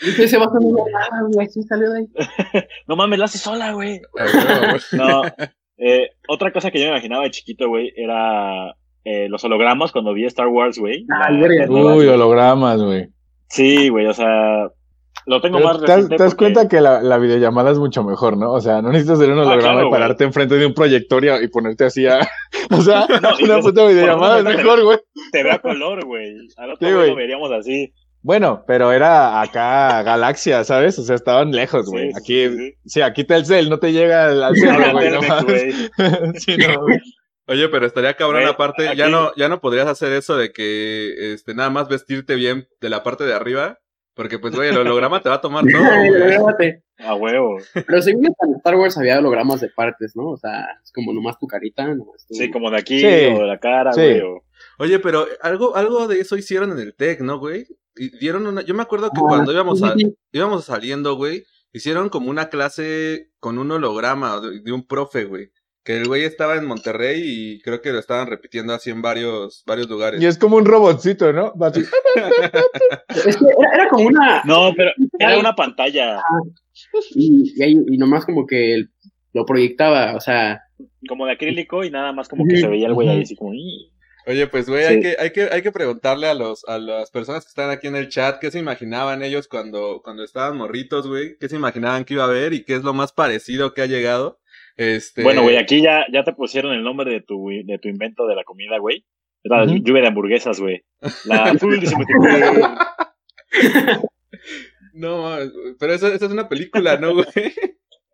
Y 0.00 0.22
ese 0.22 0.36
vaso 0.36 0.58
no 0.60 0.86
es 0.86 0.92
nada, 0.92 1.22
güey, 1.32 1.46
así 1.46 1.62
salió 1.62 1.90
de 1.90 1.98
ahí. 2.00 2.08
No 2.88 2.96
mames, 2.96 3.18
la 3.18 3.24
hace 3.26 3.38
sola. 3.38 3.68
A 3.68 3.72
güey. 3.72 4.00
No. 4.92 5.22
Eh, 5.78 6.10
otra 6.28 6.52
cosa 6.52 6.70
que 6.70 6.78
yo 6.78 6.84
me 6.86 6.90
imaginaba 6.92 7.24
de 7.24 7.30
chiquito, 7.30 7.68
güey, 7.68 7.92
era 7.96 8.74
eh, 9.06 9.28
los 9.28 9.42
hologramas 9.44 9.92
cuando 9.92 10.12
vi 10.12 10.24
Star 10.26 10.48
Wars, 10.48 10.78
güey. 10.78 11.06
Ah, 11.10 11.28
Uy, 11.68 12.06
hologramas, 12.08 12.82
güey. 12.82 13.06
Sí, 13.48 13.88
güey, 13.88 14.06
o 14.06 14.12
sea, 14.12 14.68
lo 15.26 15.40
tengo 15.40 15.58
Pero 15.58 15.68
más 15.68 15.76
¿Te, 15.80 15.86
das- 15.86 15.90
reciente 15.96 16.16
te 16.16 16.22
das 16.24 16.34
porque- 16.34 16.52
cuenta 16.52 16.68
que 16.68 16.80
la, 16.80 17.00
la 17.02 17.18
videollamada 17.18 17.70
es 17.70 17.78
mucho 17.78 18.02
mejor, 18.02 18.36
¿no? 18.36 18.52
O 18.52 18.60
sea, 18.60 18.82
no 18.82 18.90
necesitas 18.90 19.18
hacer 19.20 19.32
un 19.32 19.38
holograma 19.38 19.60
claro, 19.74 19.88
y 19.88 19.90
pararte 19.92 20.24
enfrente 20.24 20.56
de 20.56 20.66
un 20.66 20.74
proyector 20.74 21.24
y, 21.24 21.28
y 21.44 21.48
ponerte 21.48 21.84
así 21.84 22.06
a, 22.06 22.18
O 22.70 22.80
sea, 22.82 23.06
No, 23.22 23.30
una 23.44 23.58
eso- 23.58 23.60
puta 23.68 23.86
videollamada 23.86 24.38
es 24.38 24.44
lo 24.44 24.50
mejor, 24.50 24.82
güey. 24.84 24.98
Te 25.32 25.42
ve 25.44 25.52
a 25.52 25.58
color, 25.60 26.04
güey. 26.04 26.34
Al 26.56 26.72
otro 26.72 26.88
Sí, 26.88 26.92
lo 26.92 27.14
veríamos 27.14 27.50
así. 27.52 27.92
Bueno, 28.22 28.64
pero 28.66 28.90
era 28.90 29.40
acá 29.40 30.02
galaxia, 30.02 30.64
¿sabes? 30.64 30.98
O 30.98 31.02
sea, 31.04 31.14
estaban 31.14 31.52
lejos, 31.52 31.86
güey. 31.88 32.10
Sí, 32.10 32.16
aquí, 32.18 32.48
sí, 32.48 32.56
sí. 32.56 32.74
sí, 32.86 33.00
aquí 33.02 33.22
Telcel 33.22 33.70
no 33.70 33.78
te 33.78 33.92
llega 33.92 34.26
al, 34.26 34.40
mames. 34.40 35.44
güey. 35.44 35.72
Sí, 36.40 36.56
no, 36.56 36.80
güey. 36.82 36.98
Oye, 37.48 37.68
pero 37.68 37.86
estaría 37.86 38.14
cabrón 38.14 38.42
Güey, 38.42 38.52
aparte, 38.52 38.84
ya 38.96 39.04
aquí- 39.04 39.12
no, 39.12 39.32
ya 39.36 39.48
no 39.48 39.60
podrías 39.60 39.86
hacer 39.86 40.12
eso 40.12 40.36
de 40.36 40.52
que 40.52 41.32
este 41.34 41.54
nada 41.54 41.70
más 41.70 41.88
vestirte 41.88 42.34
bien 42.34 42.68
de 42.80 42.90
la 42.90 43.02
parte 43.02 43.24
de 43.24 43.34
arriba, 43.34 43.78
porque 44.14 44.38
pues 44.38 44.54
güey, 44.54 44.70
el 44.70 44.78
holograma 44.78 45.20
te 45.20 45.28
va 45.28 45.36
a 45.36 45.40
tomar 45.40 45.64
todo. 45.72 45.82
Güey. 45.82 46.82
A 46.98 47.14
huevo. 47.14 47.58
Pero 47.86 48.00
según 48.02 48.26
en 48.26 48.54
Star 48.56 48.74
Wars 48.76 48.96
había 48.96 49.18
hologramas 49.18 49.60
de 49.60 49.68
partes, 49.68 50.16
¿no? 50.16 50.30
O 50.30 50.36
sea, 50.38 50.66
es 50.82 50.90
como 50.92 51.12
nomás 51.12 51.38
tu 51.38 51.46
carita, 51.46 51.84
nomás 51.86 52.26
tu... 52.26 52.34
Sí, 52.34 52.50
como 52.50 52.70
de 52.70 52.78
aquí 52.78 52.98
Sí. 53.00 53.06
o 53.06 53.38
de 53.40 53.46
la 53.46 53.58
cara, 53.58 53.92
Sí. 53.92 54.00
güey. 54.00 54.20
o- 54.22 54.42
Oye, 54.78 54.98
pero 54.98 55.26
algo, 55.42 55.76
algo 55.76 56.08
de 56.08 56.20
eso 56.20 56.36
hicieron 56.36 56.72
en 56.72 56.78
el 56.78 56.94
TEC, 56.96 57.20
¿no, 57.20 57.38
güey? 57.38 57.66
Y 57.94 58.16
dieron 58.18 58.46
una, 58.46 58.62
yo 58.62 58.74
me 58.74 58.82
acuerdo 58.82 59.10
que 59.10 59.20
Ah, 59.20 59.24
cuando 59.28 59.52
íbamos 59.52 59.82
a, 59.82 59.92
sí, 59.92 60.00
sí. 60.00 60.16
íbamos 60.32 60.64
saliendo, 60.64 61.14
güey, 61.16 61.44
hicieron 61.72 62.08
como 62.08 62.30
una 62.30 62.48
clase 62.48 63.30
con 63.40 63.58
un 63.58 63.70
holograma 63.70 64.40
de, 64.40 64.60
de 64.62 64.72
un 64.72 64.86
profe, 64.86 65.24
güey. 65.24 65.50
Que 65.86 65.96
el 65.96 66.08
güey 66.08 66.24
estaba 66.24 66.56
en 66.56 66.64
Monterrey 66.66 67.22
y 67.24 67.60
creo 67.62 67.80
que 67.80 67.92
lo 67.92 68.00
estaban 68.00 68.26
repitiendo 68.26 68.74
así 68.74 68.90
en 68.90 69.00
varios, 69.02 69.62
varios 69.66 69.88
lugares. 69.88 70.20
Y 70.20 70.26
es 70.26 70.36
como 70.36 70.56
un 70.56 70.64
robotcito, 70.66 71.32
¿no? 71.32 71.52
Así. 71.60 71.80
Es 73.14 73.36
que 73.36 73.44
era, 73.44 73.70
era 73.74 73.88
como 73.88 74.06
una... 74.08 74.42
No, 74.44 74.72
pero 74.76 74.90
era 75.18 75.38
una 75.38 75.54
pantalla. 75.54 76.20
Y, 77.14 77.52
y, 77.56 77.62
ahí- 77.62 77.84
y 77.88 77.98
nomás 77.98 78.24
como 78.26 78.46
que 78.46 78.84
lo 79.32 79.44
proyectaba, 79.46 80.14
o 80.16 80.20
sea... 80.20 80.60
Como 81.08 81.24
de 81.26 81.32
acrílico 81.32 81.84
y 81.84 81.90
nada 81.90 82.12
más 82.12 82.28
como 82.28 82.44
que 82.46 82.56
se 82.58 82.66
veía 82.68 82.88
el 82.88 82.94
güey 82.94 83.08
ahí 83.08 83.22
así 83.22 83.36
como. 83.36 83.52
Oye, 84.26 84.46
pues 84.48 84.68
güey, 84.68 84.82
Sí. 84.82 84.92
hay 84.94 85.00
que, 85.00 85.16
hay 85.20 85.30
que, 85.30 85.42
hay 85.52 85.62
que 85.62 85.70
preguntarle 85.72 86.26
a 86.26 86.34
los, 86.34 86.64
a 86.68 86.78
las 86.78 87.10
personas 87.12 87.44
que 87.44 87.48
están 87.50 87.70
aquí 87.70 87.86
en 87.86 87.94
el 87.94 88.08
chat 88.08 88.40
qué 88.40 88.50
se 88.50 88.58
imaginaban 88.58 89.22
ellos 89.22 89.46
cuando, 89.46 90.00
cuando 90.02 90.24
estaban 90.24 90.56
morritos, 90.56 91.06
güey, 91.06 91.36
qué 91.38 91.48
se 91.48 91.54
imaginaban 91.56 92.04
que 92.04 92.14
iba 92.14 92.24
a 92.24 92.26
haber 92.26 92.52
y 92.54 92.64
qué 92.64 92.74
es 92.74 92.82
lo 92.82 92.92
más 92.92 93.12
parecido 93.12 93.72
que 93.72 93.82
ha 93.82 93.86
llegado. 93.86 94.40
Este. 94.76 95.22
Bueno, 95.22 95.42
güey, 95.42 95.56
aquí 95.56 95.80
ya, 95.82 96.04
ya 96.12 96.22
te 96.24 96.32
pusieron 96.32 96.72
el 96.74 96.82
nombre 96.82 97.10
de 97.10 97.20
tu, 97.22 97.48
de 97.48 97.78
tu 97.78 97.88
invento 97.88 98.26
de 98.26 98.34
la 98.36 98.44
comida, 98.44 98.78
güey. 98.78 99.04
Es 99.42 99.50
la 99.50 99.64
Ujú. 99.64 99.76
lluvia 99.76 100.02
de 100.02 100.08
hamburguesas, 100.08 100.60
güey. 100.60 100.84
La 101.24 101.54
full 101.58 101.78
de 101.78 101.90
multiplicar. 101.94 102.78
No, 104.92 105.36
pero 105.78 105.92
eso, 105.92 106.08
esa 106.08 106.26
es 106.26 106.32
una 106.32 106.48
película, 106.48 106.96
¿no, 106.98 107.14
güey? 107.14 107.26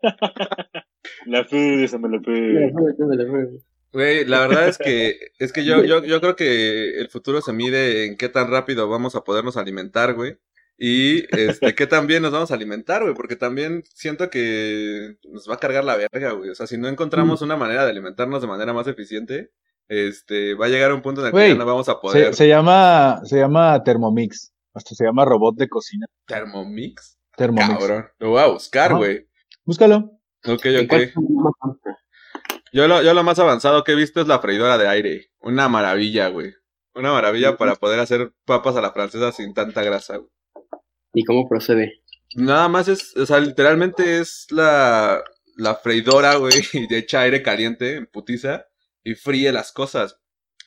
La 1.27 1.45
full 1.45 1.59
de 1.87 1.99
multiplicar. 1.99 3.49
Güey, 3.93 4.25
la 4.25 4.41
verdad 4.47 4.69
es 4.69 4.79
que, 4.79 5.17
es 5.39 5.53
que 5.53 5.65
yo, 5.65 5.85
yo, 5.85 6.03
yo 6.03 6.21
creo 6.21 6.35
que 6.35 6.99
el 6.99 7.09
futuro 7.09 7.43
se 7.43 7.53
mide 7.53 8.07
en 8.07 8.17
qué 8.17 8.29
tan 8.31 8.51
rápido 8.51 8.89
vamos 8.89 9.15
a 9.17 9.23
podernos 9.23 9.57
alimentar, 9.59 10.15
güey. 10.15 10.37
Y 10.85 11.33
este, 11.37 11.77
qué 11.77 11.87
tan 11.87 12.09
bien 12.09 12.25
nos 12.25 12.33
vamos 12.33 12.51
a 12.51 12.55
alimentar, 12.55 13.03
güey, 13.03 13.15
porque 13.15 13.37
también 13.37 13.85
siento 13.95 14.31
que 14.31 15.15
nos 15.31 15.49
va 15.49 15.55
a 15.55 15.59
cargar 15.59 15.85
la 15.85 15.95
verga, 15.95 16.33
güey. 16.33 16.51
O 16.51 16.57
sea, 16.57 16.67
si 16.67 16.77
no 16.77 16.89
encontramos 16.89 17.41
una 17.41 17.57
manera 17.57 17.85
de 17.85 17.93
alimentarnos 17.93 18.43
de 18.43 18.49
manera 18.49 18.73
más 18.73 18.89
eficiente, 18.89 19.53
este, 19.87 20.55
va 20.55 20.67
a 20.67 20.69
llegar 20.69 20.93
un 20.93 21.01
punto 21.01 21.21
en 21.21 21.29
el 21.29 21.33
que 21.33 21.49
ya 21.51 21.55
no 21.55 21.67
vamos 21.67 21.89
a 21.89 22.01
poder. 22.01 22.35
Se, 22.35 22.39
se 22.39 22.49
llama, 22.49 23.21
se 23.23 23.39
llama 23.39 23.81
Thermomix. 23.85 24.53
Hasta 24.75 24.97
se 24.97 25.05
llama 25.05 25.25
robot 25.25 25.55
de 25.55 25.69
cocina. 25.69 26.07
Thermomix. 26.27 27.17
Thermomix. 27.37 27.79
Cabrón. 27.79 28.07
Lo 28.19 28.31
voy 28.31 28.43
a 28.43 28.47
buscar, 28.49 28.97
güey. 28.97 29.29
Búscalo. 29.65 30.19
Ok, 30.49 30.65
¿En 30.65 30.87
ok. 30.87 30.95
Yo 32.73 32.89
lo, 32.89 33.03
yo 33.03 33.15
lo 33.15 33.23
más 33.23 33.39
avanzado 33.39 33.85
que 33.85 33.93
he 33.93 33.95
visto 33.95 34.21
es 34.21 34.27
la 34.27 34.41
freidora 34.41 34.79
de 34.79 34.89
aire. 34.89 35.31
Una 35.39 35.69
maravilla, 35.69 36.27
güey. 36.27 36.55
Una 36.93 37.13
maravilla 37.13 37.57
para 37.57 37.77
poder 37.77 38.01
hacer 38.01 38.33
papas 38.45 38.75
a 38.75 38.81
la 38.81 38.91
francesa 38.91 39.31
sin 39.31 39.55
tanta 39.55 39.85
grasa, 39.85 40.17
güey. 40.17 40.29
¿Y 41.15 41.25
cómo 41.25 41.49
procede? 41.49 42.01
Nada 42.35 42.69
más 42.69 42.89
es, 42.89 43.17
o 43.17 43.27
sea, 43.27 43.39
literalmente 43.41 44.19
es 44.19 44.47
la, 44.51 45.23
la 45.57 45.75
freidora, 45.77 46.37
güey, 46.37 46.55
y 46.73 46.95
echa 46.95 47.23
aire 47.23 47.43
caliente 47.43 47.97
en 47.97 48.07
putiza 48.07 48.67
y 49.05 49.15
fríe 49.15 49.53
las 49.53 49.73
cosas. 49.73 50.19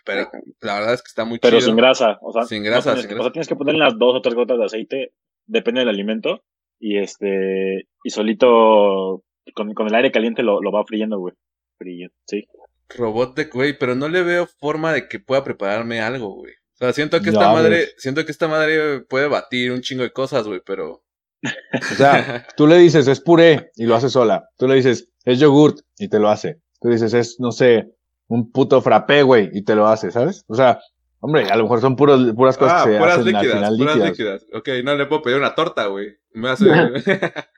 Pero 0.05 0.29
la 0.61 0.75
verdad 0.75 0.93
es 0.93 1.01
que 1.01 1.07
está 1.07 1.25
muy 1.25 1.39
Pero 1.39 1.57
chido. 1.57 1.67
sin 1.67 1.75
grasa. 1.77 2.19
O 2.21 2.31
sea, 2.31 2.43
Sin 2.43 2.61
no 2.63 2.69
grasa, 2.69 2.91
tienes, 2.91 3.01
sin 3.01 3.09
que- 3.09 3.13
grasa. 3.15 3.21
O 3.21 3.25
sea, 3.25 3.31
tienes 3.33 3.47
que 3.47 3.55
ponerle 3.55 3.81
unas 3.81 3.97
dos 3.97 4.15
o 4.15 4.21
tres 4.21 4.35
gotas 4.35 4.59
de 4.59 4.65
aceite. 4.65 5.13
Depende 5.47 5.79
del 5.79 5.89
alimento. 5.89 6.43
Y 6.79 6.99
este. 6.99 7.87
Y 8.03 8.09
solito. 8.11 9.23
Con, 9.55 9.73
con 9.73 9.87
el 9.87 9.95
aire 9.95 10.11
caliente 10.11 10.43
lo, 10.43 10.61
lo 10.61 10.71
va 10.71 10.85
friendo, 10.85 11.17
güey. 11.17 11.33
Frío, 11.79 12.09
sí. 12.27 12.45
Robot 12.89 13.35
de, 13.35 13.45
güey, 13.45 13.77
pero 13.79 13.95
no 13.95 14.07
le 14.07 14.21
veo 14.21 14.45
forma 14.45 14.93
de 14.93 15.07
que 15.07 15.19
pueda 15.19 15.43
prepararme 15.43 16.01
algo, 16.01 16.35
güey. 16.35 16.53
O 16.75 16.77
sea, 16.79 16.93
siento 16.93 17.21
que 17.21 17.29
esta 17.29 17.51
madre, 17.51 17.69
ves. 17.69 17.95
siento 17.97 18.25
que 18.25 18.31
esta 18.31 18.47
madre 18.47 19.01
puede 19.01 19.27
batir 19.27 19.71
un 19.71 19.81
chingo 19.81 20.03
de 20.03 20.11
cosas, 20.11 20.45
güey, 20.45 20.61
pero... 20.65 21.03
O 21.43 21.95
sea, 21.95 22.45
tú 22.57 22.67
le 22.67 22.77
dices 22.77 23.07
es 23.07 23.21
puré 23.21 23.71
y 23.75 23.85
lo 23.85 23.95
hace 23.95 24.09
sola. 24.09 24.49
Tú 24.57 24.67
le 24.67 24.75
dices 24.75 25.09
es 25.23 25.39
yogurt 25.39 25.79
y 25.97 26.09
te 26.09 26.19
lo 26.19 26.29
hace. 26.29 26.59
Tú 26.81 26.89
dices 26.89 27.13
es, 27.13 27.37
no 27.39 27.51
sé, 27.51 27.95
un 28.27 28.51
puto 28.51 28.81
frappé, 28.81 29.23
güey, 29.23 29.49
y 29.53 29.63
te 29.63 29.75
lo 29.75 29.87
hace, 29.87 30.11
¿sabes? 30.11 30.43
O 30.47 30.55
sea, 30.55 30.79
hombre, 31.25 31.49
a 31.49 31.55
lo 31.57 31.63
mejor 31.63 31.81
son 31.81 31.95
puros, 31.95 32.33
puras 32.35 32.57
cosas 32.57 32.81
ah, 32.81 32.85
que 32.85 32.93
se 32.93 32.97
puras 32.99 33.17
hacen 33.19 33.35
al 33.35 33.41
líquidas, 33.41 33.55
final 33.57 33.77
puras 33.77 33.95
líquidas. 33.95 34.09
líquidas. 34.41 34.45
Ok, 34.53 34.69
no 34.83 34.95
le 34.95 35.05
puedo 35.05 35.21
pedir 35.21 35.37
una 35.37 35.55
torta, 35.55 35.87
güey. 35.87 36.17
Me 36.33 36.49
hace... 36.49 36.65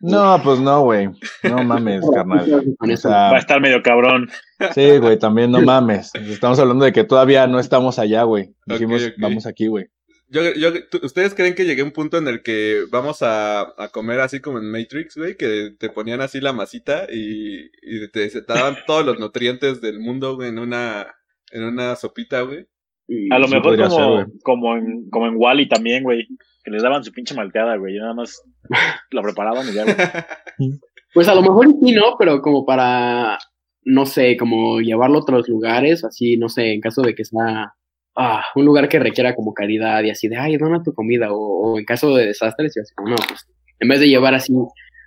No, 0.02 0.40
pues 0.44 0.60
no, 0.60 0.82
güey. 0.82 1.10
No 1.44 1.64
mames, 1.64 2.04
carnal. 2.14 2.76
O 2.80 2.98
sea, 2.98 3.12
Va 3.12 3.36
a 3.36 3.40
estar 3.40 3.60
medio 3.62 3.82
cabrón. 3.84 4.30
sí, 4.74 4.98
güey, 4.98 5.18
también 5.18 5.52
no 5.52 5.62
mames. 5.62 6.12
Estamos 6.16 6.60
hablando 6.60 6.86
de 6.86 6.94
que 6.94 7.04
todavía 7.04 7.48
no 7.48 7.60
estamos 7.60 8.00
allá, 8.00 8.24
güey. 8.24 8.54
Dijimos, 8.66 9.02
vamos 9.18 9.46
aquí, 9.46 9.68
güey. 9.68 9.88
Yo, 10.30 10.42
yo, 10.56 10.74
¿tú- 10.90 11.00
¿Ustedes 11.04 11.34
creen 11.34 11.56
que 11.56 11.64
llegué 11.64 11.82
a 11.82 11.86
un 11.86 11.92
punto 11.92 12.18
en 12.18 12.28
el 12.28 12.44
que 12.44 12.84
vamos 12.92 13.22
a, 13.22 13.62
a 13.82 13.88
comer 13.94 14.20
así 14.20 14.42
como 14.42 14.58
en 14.58 14.70
Matrix, 14.70 15.16
güey? 15.16 15.38
Que 15.38 15.72
te 15.80 15.90
ponían 15.90 16.20
así 16.20 16.42
la 16.42 16.52
masita 16.52 17.06
y, 17.10 17.72
y 17.82 18.08
te, 18.12 18.28
te 18.30 18.42
daban 18.42 18.76
todos 18.86 19.06
los 19.06 19.20
nutrientes 19.20 19.80
del 19.80 20.02
mundo, 20.02 20.36
güey, 20.36 20.50
en 20.50 20.60
una, 20.60 21.08
en 21.52 21.64
una 21.64 21.96
sopita, 21.96 22.42
güey. 22.42 22.68
Y- 23.08 23.34
A 23.34 23.40
lo 23.40 23.48
mejor 23.48 23.78
como, 23.78 24.18
ser, 24.18 24.28
como 24.44 24.76
en, 24.78 25.10
como 25.10 25.28
en 25.28 25.36
Wally 25.38 25.68
también, 25.68 26.04
güey. 26.04 26.28
Que 26.64 26.72
les 26.72 26.84
daban 26.84 27.04
su 27.04 27.12
pinche 27.12 27.34
malteada, 27.36 27.78
güey. 27.78 27.96
Y 27.96 28.00
nada 28.00 28.14
más 28.14 28.42
la 29.12 29.22
preparaban 29.22 29.68
y 29.70 29.74
ya, 29.74 29.84
güey. 29.84 29.96
Pues 31.14 31.28
a 31.30 31.34
lo 31.34 31.42
mejor 31.42 31.68
sí, 31.82 31.94
¿no? 31.94 32.16
Pero 32.20 32.42
como 32.42 32.64
para, 32.66 33.40
no 33.86 34.06
sé, 34.06 34.38
como 34.38 34.82
llevarlo 34.82 35.18
a 35.18 35.22
otros 35.22 35.48
lugares, 35.48 36.04
así, 36.04 36.38
no 36.38 36.48
sé, 36.48 36.74
en 36.74 36.82
caso 36.82 37.02
de 37.02 37.16
que 37.16 37.24
sea 37.26 37.74
ah, 38.18 38.44
un 38.56 38.66
lugar 38.66 38.88
que 38.90 39.00
requiera 39.00 39.34
como 39.34 39.54
caridad 39.54 40.04
y 40.04 40.12
así 40.12 40.28
de, 40.28 40.38
ay, 40.38 40.58
dona 40.58 40.84
tu 40.84 40.94
comida, 40.94 41.32
o, 41.32 41.38
o 41.38 41.80
en 41.80 41.86
caso 41.86 42.14
de 42.16 42.28
desastres, 42.28 42.76
y 42.76 42.82
así 42.82 42.94
como, 42.94 43.12
no, 43.12 43.16
pues, 43.28 43.48
en 43.80 43.88
vez 43.88 44.00
de 44.00 44.10
llevar 44.10 44.36
así 44.36 44.54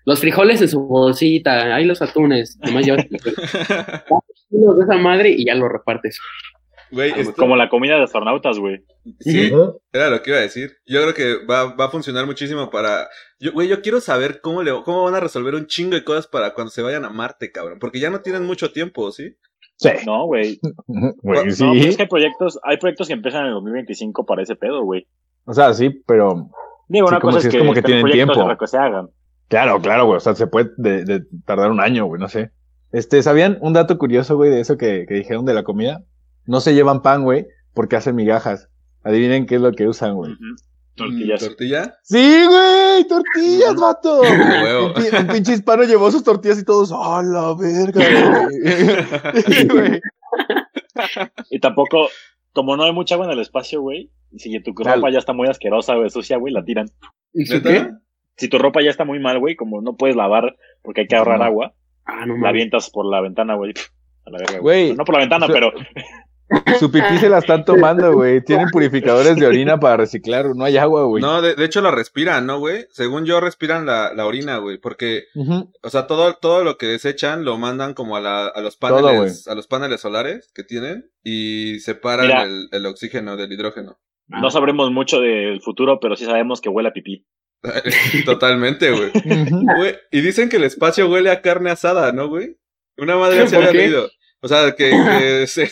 los 0.06 0.18
frijoles 0.20 0.60
en 0.62 0.68
su 0.68 0.80
bolsita, 0.80 1.74
ahí 1.76 1.84
los 1.84 2.00
atunes, 2.02 2.58
nomás 2.64 2.86
llevas 2.86 3.04
kilos 3.04 3.24
de 4.50 4.82
esa 4.84 4.96
madre 4.98 5.30
y 5.36 5.44
ya 5.44 5.54
lo 5.54 5.68
repartes. 5.68 6.18
Güey, 6.92 7.12
esto- 7.16 7.34
Como 7.36 7.56
la 7.56 7.68
comida 7.68 7.96
de 7.96 8.02
astronautas, 8.04 8.58
güey. 8.58 8.84
sí, 9.20 9.50
era 9.92 10.10
lo 10.10 10.22
que 10.22 10.30
iba 10.30 10.38
a 10.38 10.42
decir. 10.42 10.72
Yo 10.86 11.00
creo 11.02 11.14
que 11.14 11.46
va, 11.46 11.74
va 11.74 11.84
a 11.86 11.90
funcionar 11.90 12.26
muchísimo 12.26 12.68
para... 12.70 13.08
Yo, 13.38 13.52
güey, 13.52 13.68
yo 13.68 13.80
quiero 13.80 14.00
saber 14.00 14.40
cómo, 14.40 14.62
le, 14.62 14.72
cómo 14.84 15.04
van 15.04 15.14
a 15.14 15.20
resolver 15.20 15.54
un 15.54 15.66
chingo 15.66 15.94
de 15.94 16.04
cosas 16.04 16.26
para 16.26 16.52
cuando 16.54 16.70
se 16.70 16.82
vayan 16.82 17.04
a 17.04 17.10
Marte, 17.10 17.52
cabrón. 17.52 17.78
Porque 17.80 18.00
ya 18.00 18.10
no 18.10 18.20
tienen 18.20 18.44
mucho 18.44 18.72
tiempo, 18.72 19.10
¿sí? 19.12 19.36
Sí. 19.76 19.90
No, 20.04 20.26
güey. 20.26 20.58
Güey, 20.86 21.44
No, 21.46 21.50
sí. 21.52 21.64
pero 21.64 21.88
es 21.88 21.96
que 21.96 22.02
hay 22.02 22.08
proyectos, 22.08 22.58
hay 22.64 22.76
proyectos 22.76 23.06
que 23.08 23.14
empiezan 23.14 23.42
en 23.42 23.46
el 23.48 23.54
2025 23.54 24.26
para 24.26 24.42
ese 24.42 24.56
pedo, 24.56 24.82
güey. 24.82 25.06
O 25.44 25.54
sea, 25.54 25.72
sí, 25.74 25.90
pero 26.06 26.50
Digo, 26.88 27.06
Sí, 27.06 27.12
una 27.12 27.20
como 27.20 27.32
cosa 27.32 27.40
si 27.40 27.46
es 27.48 27.54
es 27.54 27.58
que, 27.58 27.58
como 27.60 27.72
que 27.74 27.82
tienen 27.82 28.10
tiempo. 28.10 28.40
otra 28.40 28.56
cosa 28.56 28.70
se 28.78 28.78
hagan. 28.84 29.08
Claro, 29.48 29.80
claro, 29.80 30.06
güey. 30.06 30.16
O 30.16 30.20
sea, 30.20 30.34
se 30.34 30.46
puede 30.48 30.70
de, 30.76 31.04
de 31.04 31.22
tardar 31.46 31.70
un 31.70 31.80
año, 31.80 32.04
güey, 32.06 32.20
no 32.20 32.28
sé. 32.28 32.50
Este, 32.92 33.22
¿sabían 33.22 33.56
un 33.60 33.72
dato 33.72 33.96
curioso, 33.96 34.36
güey, 34.36 34.50
de 34.50 34.60
eso 34.60 34.76
que, 34.76 35.06
que 35.08 35.14
dijeron 35.14 35.44
de 35.44 35.54
la 35.54 35.62
comida? 35.62 36.02
No 36.46 36.60
se 36.60 36.74
llevan 36.74 37.02
pan, 37.02 37.22
güey, 37.24 37.46
porque 37.74 37.96
hacen 37.96 38.16
migajas. 38.16 38.68
Adivinen 39.04 39.46
qué 39.46 39.56
es 39.56 39.60
lo 39.60 39.72
que 39.72 39.88
usan, 39.88 40.14
güey. 40.14 40.32
Ujú. 40.32 40.42
Tortillas. 40.96 41.40
Mm, 41.42 41.46
¿Tortilla? 41.46 41.94
Sí, 42.02 42.44
güey, 42.46 43.04
tortillas, 43.08 43.74
vato. 43.76 44.20
Un, 44.20 44.92
pi- 44.94 45.16
un 45.16 45.26
pinche 45.28 45.52
hispano 45.54 45.84
llevó 45.84 46.10
sus 46.10 46.22
tortillas 46.24 46.58
y 46.58 46.64
todos, 46.64 46.92
¡ah, 46.94 47.22
la 47.24 47.54
verga, 47.54 48.04
güey! 48.04 49.42
Sí, 49.46 49.68
güey. 49.68 50.00
Y 51.50 51.60
tampoco, 51.60 52.08
como 52.52 52.76
no 52.76 52.82
hay 52.84 52.92
mucha 52.92 53.14
agua 53.14 53.26
en 53.26 53.32
el 53.32 53.40
espacio, 53.40 53.80
güey, 53.80 54.10
y 54.32 54.38
si 54.40 54.60
tu 54.62 54.72
ropa 54.76 55.10
ya 55.10 55.18
está 55.18 55.32
muy 55.32 55.48
asquerosa, 55.48 55.94
güey, 55.94 56.10
sucia, 56.10 56.36
güey, 56.36 56.52
la 56.52 56.64
tiran. 56.64 56.88
¿Y 57.32 57.44
¿Neta? 57.44 57.70
qué? 57.70 57.90
Si 58.36 58.48
tu 58.48 58.58
ropa 58.58 58.82
ya 58.82 58.90
está 58.90 59.04
muy 59.04 59.18
mal, 59.20 59.38
güey, 59.38 59.56
como 59.56 59.80
no 59.80 59.96
puedes 59.96 60.16
lavar 60.16 60.56
porque 60.82 61.02
hay 61.02 61.06
que 61.06 61.16
ahorrar 61.16 61.38
No. 61.38 61.44
agua, 61.44 61.74
Ah, 62.04 62.26
no 62.26 62.36
la 62.38 62.48
avientas 62.48 62.90
por 62.90 63.06
la 63.06 63.20
ventana, 63.20 63.54
güey. 63.54 63.72
A 64.26 64.30
la 64.30 64.38
verga, 64.38 64.58
Güey, 64.58 64.94
No 64.94 65.04
por 65.04 65.14
la 65.14 65.20
ventana, 65.20 65.46
o 65.46 65.48
sea- 65.48 65.54
pero 65.54 65.72
Su 66.78 66.90
pipí 66.90 67.18
se 67.18 67.28
la 67.28 67.38
están 67.38 67.64
tomando, 67.64 68.12
güey. 68.12 68.40
Tienen 68.44 68.68
purificadores 68.70 69.36
de 69.36 69.46
orina 69.46 69.78
para 69.78 69.98
reciclar. 69.98 70.54
No 70.54 70.64
hay 70.64 70.76
agua, 70.76 71.04
güey. 71.04 71.22
No, 71.22 71.42
de, 71.42 71.54
de 71.54 71.64
hecho 71.64 71.80
la 71.80 71.90
respiran, 71.90 72.46
¿no, 72.46 72.58
güey? 72.58 72.86
Según 72.90 73.24
yo, 73.24 73.40
respiran 73.40 73.86
la, 73.86 74.12
la 74.14 74.26
orina, 74.26 74.58
güey. 74.58 74.78
Porque, 74.78 75.24
o 75.82 75.90
sea, 75.90 76.06
todo, 76.06 76.34
todo 76.34 76.64
lo 76.64 76.76
que 76.76 76.86
desechan 76.86 77.44
lo 77.44 77.58
mandan 77.58 77.94
como 77.94 78.16
a, 78.16 78.20
la, 78.20 78.46
a 78.46 78.60
los 78.60 78.76
paneles, 78.76 79.46
a 79.46 79.54
los 79.54 79.66
paneles 79.66 80.00
solares 80.00 80.50
que 80.54 80.64
tienen 80.64 81.10
y 81.22 81.78
separan 81.80 82.30
el, 82.30 82.68
el, 82.72 82.86
oxígeno 82.86 83.36
del 83.36 83.52
hidrógeno. 83.52 83.98
No 84.28 84.50
sabremos 84.50 84.90
mucho 84.90 85.20
del 85.20 85.60
futuro, 85.60 85.98
pero 86.00 86.16
sí 86.16 86.24
sabemos 86.24 86.60
que 86.60 86.68
huele 86.68 86.88
a 86.88 86.92
pipí. 86.92 87.26
Totalmente, 88.24 88.90
güey. 88.90 89.12
y 90.10 90.20
dicen 90.20 90.48
que 90.48 90.56
el 90.56 90.64
espacio 90.64 91.08
huele 91.08 91.30
a 91.30 91.42
carne 91.42 91.70
asada, 91.70 92.12
¿no, 92.12 92.28
güey? 92.28 92.56
Una 92.96 93.16
madre 93.16 93.46
se 93.48 93.56
había 93.56 93.72
leído. 93.72 94.08
O 94.42 94.48
sea, 94.48 94.74
que, 94.74 94.90
que 94.90 95.46
se... 95.46 95.70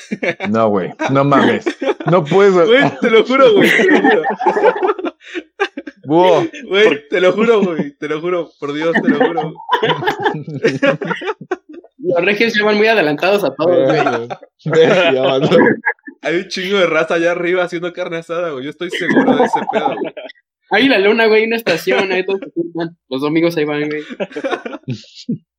No, 0.49 0.69
güey, 0.69 0.91
no 1.11 1.25
mames. 1.25 1.65
No 2.11 2.25
puedo. 2.25 2.67
Güey, 2.67 2.99
te 3.01 3.11
lo 3.11 3.25
juro, 3.25 3.55
güey, 3.55 3.71
te 3.71 3.91
lo 3.91 4.73
juro. 4.73 6.49
Güey, 6.69 7.09
te 7.09 7.21
lo 7.21 7.33
juro, 7.33 7.63
güey, 7.63 7.91
te 7.97 8.09
lo 8.09 8.21
juro, 8.21 8.51
por 8.59 8.73
Dios, 8.73 8.95
te 9.03 9.09
lo 9.09 9.19
juro. 9.19 9.53
Los 11.99 12.25
regios 12.25 12.55
llevan 12.55 12.77
muy 12.77 12.87
adelantados 12.87 13.45
a 13.45 13.55
todos, 13.55 13.85
güey. 13.85 14.79
Hay 16.23 16.37
un 16.37 16.49
chingo 16.49 16.79
de 16.79 16.87
raza 16.87 17.15
allá 17.15 17.33
arriba 17.33 17.65
haciendo 17.65 17.93
carne 17.93 18.19
asada, 18.19 18.51
güey. 18.51 18.65
Yo 18.65 18.71
estoy 18.71 18.91
seguro 18.91 19.37
de 19.37 19.45
ese 19.45 19.61
pedo, 19.71 19.95
güey. 20.01 20.15
Ahí 20.71 20.89
la 20.89 20.99
luna, 20.99 21.27
güey, 21.27 21.47
una 21.47 21.57
estación, 21.57 22.13
ahí 22.13 22.25
todos 22.25 22.41
Los 23.09 23.23
domingos 23.23 23.57
ahí 23.57 23.65
van, 23.65 23.89
güey. 23.89 24.03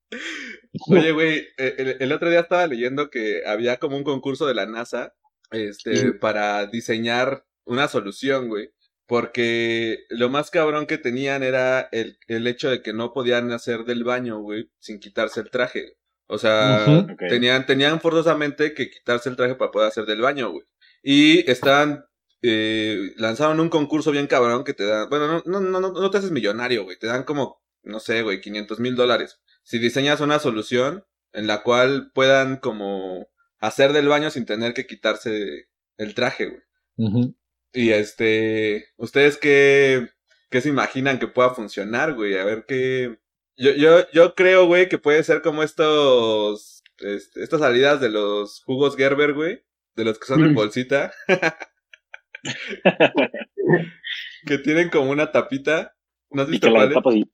Oye, 0.87 1.11
güey, 1.11 1.47
eh, 1.57 1.97
el, 1.99 2.11
otro 2.11 2.29
día 2.29 2.41
estaba 2.41 2.67
leyendo 2.67 3.09
que 3.09 3.43
había 3.45 3.77
como 3.77 3.97
un 3.97 4.03
concurso 4.03 4.45
de 4.45 4.53
la 4.53 4.65
NASA 4.65 5.13
este, 5.51 6.13
para 6.13 6.65
diseñar 6.67 7.45
una 7.65 7.87
solución, 7.87 8.47
güey. 8.47 8.71
Porque 9.07 10.05
lo 10.09 10.29
más 10.29 10.51
cabrón 10.51 10.85
que 10.85 10.99
tenían 10.99 11.41
era 11.41 11.89
el, 11.91 12.19
el 12.27 12.45
hecho 12.45 12.69
de 12.69 12.83
que 12.83 12.93
no 12.93 13.11
podían 13.11 13.51
hacer 13.51 13.83
del 13.85 14.03
baño, 14.03 14.39
güey, 14.39 14.69
sin 14.79 14.99
quitarse 14.99 15.39
el 15.39 15.49
traje. 15.49 15.97
O 16.27 16.37
sea, 16.37 17.07
tenían, 17.27 17.65
tenían 17.65 17.99
forzosamente 18.01 18.75
que 18.75 18.91
quitarse 18.91 19.29
el 19.29 19.35
traje 19.35 19.55
para 19.55 19.71
poder 19.71 19.87
hacer 19.87 20.05
del 20.05 20.21
baño, 20.21 20.51
güey. 20.51 20.63
Y 21.01 21.49
estaban, 21.49 22.05
eh, 22.43 23.13
lanzaron 23.17 23.59
un 23.59 23.69
concurso 23.69 24.11
bien 24.11 24.27
cabrón 24.27 24.63
que 24.63 24.75
te 24.75 24.85
da, 24.85 25.07
bueno, 25.07 25.41
no, 25.43 25.59
no, 25.59 25.79
no, 25.79 25.91
no 25.91 26.11
te 26.11 26.17
haces 26.19 26.29
millonario, 26.29 26.83
güey, 26.83 26.99
te 26.99 27.07
dan 27.07 27.23
como, 27.23 27.63
no 27.81 27.99
sé, 27.99 28.21
güey, 28.21 28.41
500 28.41 28.79
mil 28.79 28.95
dólares 28.95 29.39
si 29.69 29.77
diseñas 29.77 30.19
una 30.19 30.39
solución 30.39 31.05
en 31.31 31.45
la 31.45 31.61
cual 31.61 32.09
puedan 32.15 32.57
como 32.57 33.27
hacer 33.59 33.93
del 33.93 34.07
baño 34.07 34.31
sin 34.31 34.47
tener 34.47 34.73
que 34.73 34.87
quitarse 34.87 35.67
el 35.97 36.15
traje, 36.15 36.63
güey. 36.97 37.35
Y 37.71 37.91
este, 37.91 38.87
¿ustedes 38.97 39.37
qué, 39.37 40.09
qué 40.49 40.61
se 40.61 40.69
imaginan 40.69 41.19
que 41.19 41.27
pueda 41.27 41.51
funcionar, 41.51 42.15
güey? 42.15 42.35
A 42.39 42.45
ver 42.45 42.65
qué... 42.67 43.19
Yo, 43.57 43.73
yo, 43.73 44.09
yo 44.11 44.33
creo, 44.33 44.65
güey, 44.65 44.89
que 44.89 44.97
puede 44.97 45.23
ser 45.23 45.43
como 45.43 45.61
estos, 45.61 46.83
este, 46.97 47.43
estas 47.43 47.59
salidas 47.59 48.01
de 48.01 48.09
los 48.09 48.63
jugos 48.63 48.97
Gerber, 48.97 49.33
güey, 49.33 49.63
de 49.95 50.03
los 50.03 50.17
que 50.17 50.25
son 50.25 50.43
en 50.43 50.55
bolsita. 50.55 51.13
que 54.47 54.57
tienen 54.57 54.89
como 54.89 55.11
una 55.11 55.31
tapita. 55.31 55.95
¿No 56.31 56.41
has 56.41 56.49
visto 56.49 56.69
y 56.69 56.73
que 56.73 56.79
la 56.79 56.91
tapas 56.91 57.13
y... 57.13 57.29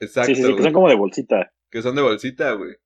Exacto. 0.00 0.34
Sí, 0.34 0.42
sí, 0.42 0.56
que 0.56 0.62
son 0.64 0.72
como 0.72 0.88
de 0.88 0.96
bolsita 0.96 1.52
que 1.70 1.82
son 1.82 1.94
de 1.94 2.02
bolsita, 2.02 2.52
güey. 2.52 2.76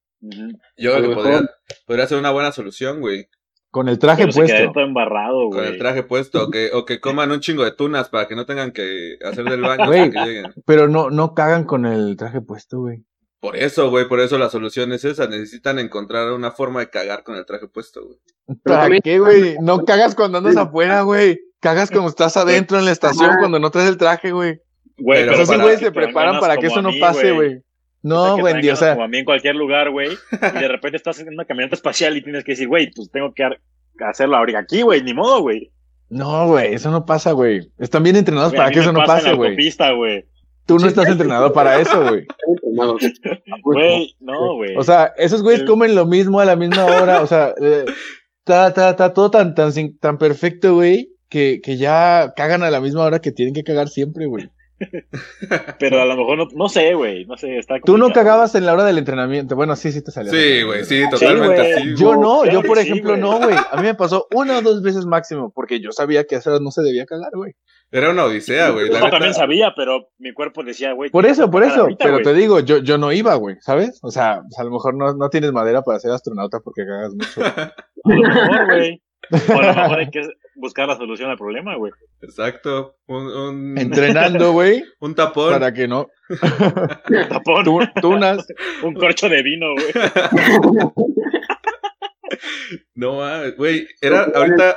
Yo 0.77 0.95
creo 0.97 1.09
que 1.09 1.15
podría, 1.15 1.51
podría, 1.87 2.07
ser 2.07 2.19
una 2.19 2.31
buena 2.31 2.53
solución, 2.53 3.01
güey. 3.01 3.29
Con 3.71 3.89
el 3.89 3.99
traje 3.99 4.29
puesto. 4.29 4.73
todo 4.73 4.85
embarrado, 4.85 5.47
güey. 5.47 5.59
Con 5.59 5.65
el 5.65 5.79
traje 5.79 6.03
puesto. 6.03 6.45
O 6.45 6.51
que, 6.51 6.71
o 6.73 6.85
que 6.85 7.01
coman 7.01 7.31
un 7.31 7.41
chingo 7.41 7.65
de 7.65 7.73
tunas 7.73 8.09
para 8.09 8.29
que 8.29 8.37
no 8.37 8.47
tengan 8.47 8.73
que 8.73 9.17
hacer 9.25 9.45
del 9.45 9.63
baño 9.63 9.85
hasta 9.85 10.11
que 10.11 10.27
lleguen. 10.27 10.55
Pero 10.67 10.89
no, 10.89 11.11
no 11.11 11.35
cagan 11.35 11.65
con 11.65 11.87
el 11.87 12.17
traje 12.17 12.41
puesto, 12.41 12.81
güey. 12.81 13.05
Por 13.41 13.57
eso, 13.57 13.91
güey, 13.91 14.07
por 14.07 14.21
eso 14.21 14.39
la 14.39 14.51
solución 14.51 14.93
es 14.93 15.05
esa. 15.05 15.27
Necesitan 15.27 15.81
encontrar 15.81 16.33
una 16.33 16.53
forma 16.53 16.79
de 16.79 16.91
cagar 16.91 17.25
con 17.25 17.35
el 17.35 17.45
traje 17.45 17.67
puesto, 17.67 18.05
güey. 18.05 18.19
¿Para 18.63 19.01
qué, 19.01 19.19
güey? 19.19 19.57
No 19.61 19.85
cagas 19.85 20.15
cuando 20.15 20.39
andas 20.39 20.57
afuera, 20.57 21.03
güey. 21.03 21.41
Cagas 21.59 21.91
cuando 21.91 22.11
estás 22.11 22.37
adentro 22.37 22.79
en 22.79 22.85
la 22.85 22.93
estación 22.93 23.37
cuando 23.39 23.59
no 23.59 23.71
traes 23.71 23.89
el 23.89 23.97
traje, 23.97 24.31
güey. 24.31 24.61
Güey, 24.99 25.27
pero 25.27 25.43
esos 25.43 25.61
güeyes 25.61 25.81
se 25.81 25.91
preparan 25.91 26.39
para 26.39 26.57
que 26.57 26.67
eso 26.67 26.83
no 26.83 26.91
pase, 27.01 27.33
güey. 27.33 27.63
No, 28.03 28.37
güey, 28.39 28.69
o 28.69 28.77
sea. 28.77 28.95
Como 28.95 29.05
a 29.05 29.09
mí 29.09 29.19
en 29.19 29.25
cualquier 29.25 29.55
lugar, 29.55 29.91
güey. 29.91 30.11
Y 30.33 30.59
de 30.59 30.69
repente 30.69 30.97
estás 30.97 31.21
en 31.21 31.29
una 31.29 31.45
camioneta 31.45 31.77
espacial 31.77 32.17
y 32.17 32.23
tienes 32.23 32.45
que 32.45 32.53
decir, 32.53 32.69
güey, 32.69 32.91
pues 32.91 33.11
tengo 33.11 33.33
que 33.33 33.45
hacerlo 34.05 34.37
ahorita 34.37 34.59
aquí, 34.59 34.83
güey, 34.83 35.03
ni 35.03 35.15
modo, 35.15 35.41
güey. 35.41 35.71
No, 36.09 36.47
güey, 36.49 36.75
eso 36.75 36.91
no 36.91 37.07
pasa, 37.07 37.33
güey. 37.33 37.71
Están 37.79 38.03
bien 38.03 38.17
entrenados 38.17 38.53
para 38.53 38.71
que 38.71 38.81
eso 38.81 38.93
no 38.93 39.05
pase, 39.05 39.33
güey. 39.33 39.57
Tú 40.67 40.79
no 40.79 40.87
estás 40.87 41.09
entrenado 41.09 41.53
para 41.53 41.81
eso, 41.81 42.03
güey. 42.07 42.27
Güey, 43.63 44.17
no, 44.21 44.57
güey. 44.57 44.77
O 44.77 44.83
sea, 44.83 45.13
esos 45.17 45.43
güeyes 45.43 45.65
comen 45.65 45.95
lo 45.95 46.07
mismo 46.07 46.41
a 46.41 46.45
la 46.45 46.57
misma 46.57 46.85
hora. 46.85 47.23
O 47.23 47.27
sea, 47.27 47.55
está, 48.39 48.69
está, 48.69 48.91
está 48.91 49.13
todo 49.15 49.31
tan, 49.31 49.55
tan, 49.55 49.73
tan 49.99 50.19
perfecto, 50.19 50.75
güey, 50.75 51.13
que, 51.29 51.61
que 51.63 51.77
ya 51.77 52.33
cagan 52.37 52.63
a 52.63 52.71
la 52.71 52.81
misma 52.81 53.05
hora 53.05 53.21
que 53.21 53.33
tienen 53.33 53.55
que 53.55 53.65
cagar 53.65 53.89
siempre, 53.89 54.27
güey. 54.27 54.51
Pero 55.79 56.01
a 56.01 56.05
lo 56.05 56.17
mejor 56.17 56.39
no, 56.39 56.49
no 56.55 56.69
sé, 56.69 56.95
güey, 56.95 57.25
no 57.27 57.37
sé, 57.37 57.59
está 57.59 57.79
Tú 57.81 57.99
no 57.99 58.11
cagabas 58.11 58.55
en 58.55 58.67
la 58.67 58.75
hora 58.75 58.85
del 58.85 58.99
entrenamiento. 58.99 59.57
Bueno, 59.57 59.77
sí, 59.77 59.93
sí 59.93 60.03
te 60.03 60.11
salió. 60.11 60.33
Sí, 60.33 60.63
güey, 60.63 60.85
sí, 60.85 61.03
totalmente 61.11 61.75
así. 61.75 61.95
Yo 61.97 62.17
no, 62.17 62.45
yo 62.47 62.63
por 62.63 62.79
ejemplo 62.79 63.17
no, 63.17 63.39
güey. 63.39 63.57
A 63.57 63.77
mí 63.77 63.83
me 63.83 63.95
pasó 63.95 64.27
una 64.35 64.59
o 64.59 64.63
dos 64.63 64.83
veces 64.83 65.07
máximo, 65.07 65.53
porque 65.55 65.81
yo 65.81 65.93
sabía 65.93 66.25
que 66.25 66.37
a 66.37 66.41
no 66.61 66.71
se 66.71 66.83
debía 66.83 67.07
cagar, 67.07 67.31
güey. 67.35 67.53
Era 67.91 68.11
una 68.11 68.25
odisea, 68.25 68.71
güey. 68.71 68.91
Yo 68.91 69.11
también 69.11 69.35
sabía, 69.35 69.75
pero 69.77 70.09
mi 70.19 70.33
cuerpo 70.33 70.63
decía, 70.65 70.93
güey. 70.93 71.11
Por 71.11 71.27
eso, 71.27 71.51
por 71.51 71.63
eso. 71.63 71.89
pero 71.99 72.21
te 72.21 72.33
digo, 72.33 72.61
yo, 72.61 72.79
yo 72.79 72.97
no 72.97 73.13
iba, 73.13 73.35
güey, 73.35 73.57
¿sabes? 73.61 73.99
O 74.03 74.11
sea, 74.11 74.41
pues, 74.43 74.59
a 74.59 74.65
lo 74.65 74.71
mejor 74.71 74.95
no, 74.95 75.15
no 75.15 75.29
tienes 75.29 75.53
madera 75.53 75.83
para 75.83 76.01
ser 76.01 76.11
astronauta 76.11 76.61
porque 76.61 76.87
cagas 76.87 77.15
mucho. 77.15 77.43
a 77.45 77.75
lo 78.05 78.29
mejor, 78.29 78.65
güey. 78.67 79.03
O 79.31 79.59
a 79.59 79.67
lo 79.67 79.75
mejor 79.75 79.99
hay 79.99 80.11
que 80.11 80.23
buscar 80.55 80.89
la 80.89 80.97
solución 80.97 81.31
al 81.31 81.39
problema, 81.39 81.77
güey. 81.77 81.93
Exacto. 82.21 82.97
Un, 83.07 83.79
Entrenando, 83.79 84.53
güey. 84.53 84.85
un 85.01 85.15
tapón. 85.15 85.53
Para 85.53 85.73
que 85.73 85.89
no. 85.89 86.09
un 86.29 87.29
tapón. 87.29 87.65
tunas. 88.01 88.47
un 88.83 88.95
corcho 88.95 89.29
de 89.29 89.43
vino, 89.43 89.75
güey. 89.75 89.93
no, 92.95 93.21
güey. 93.57 93.89
Era 94.01 94.25
ahorita, 94.35 94.77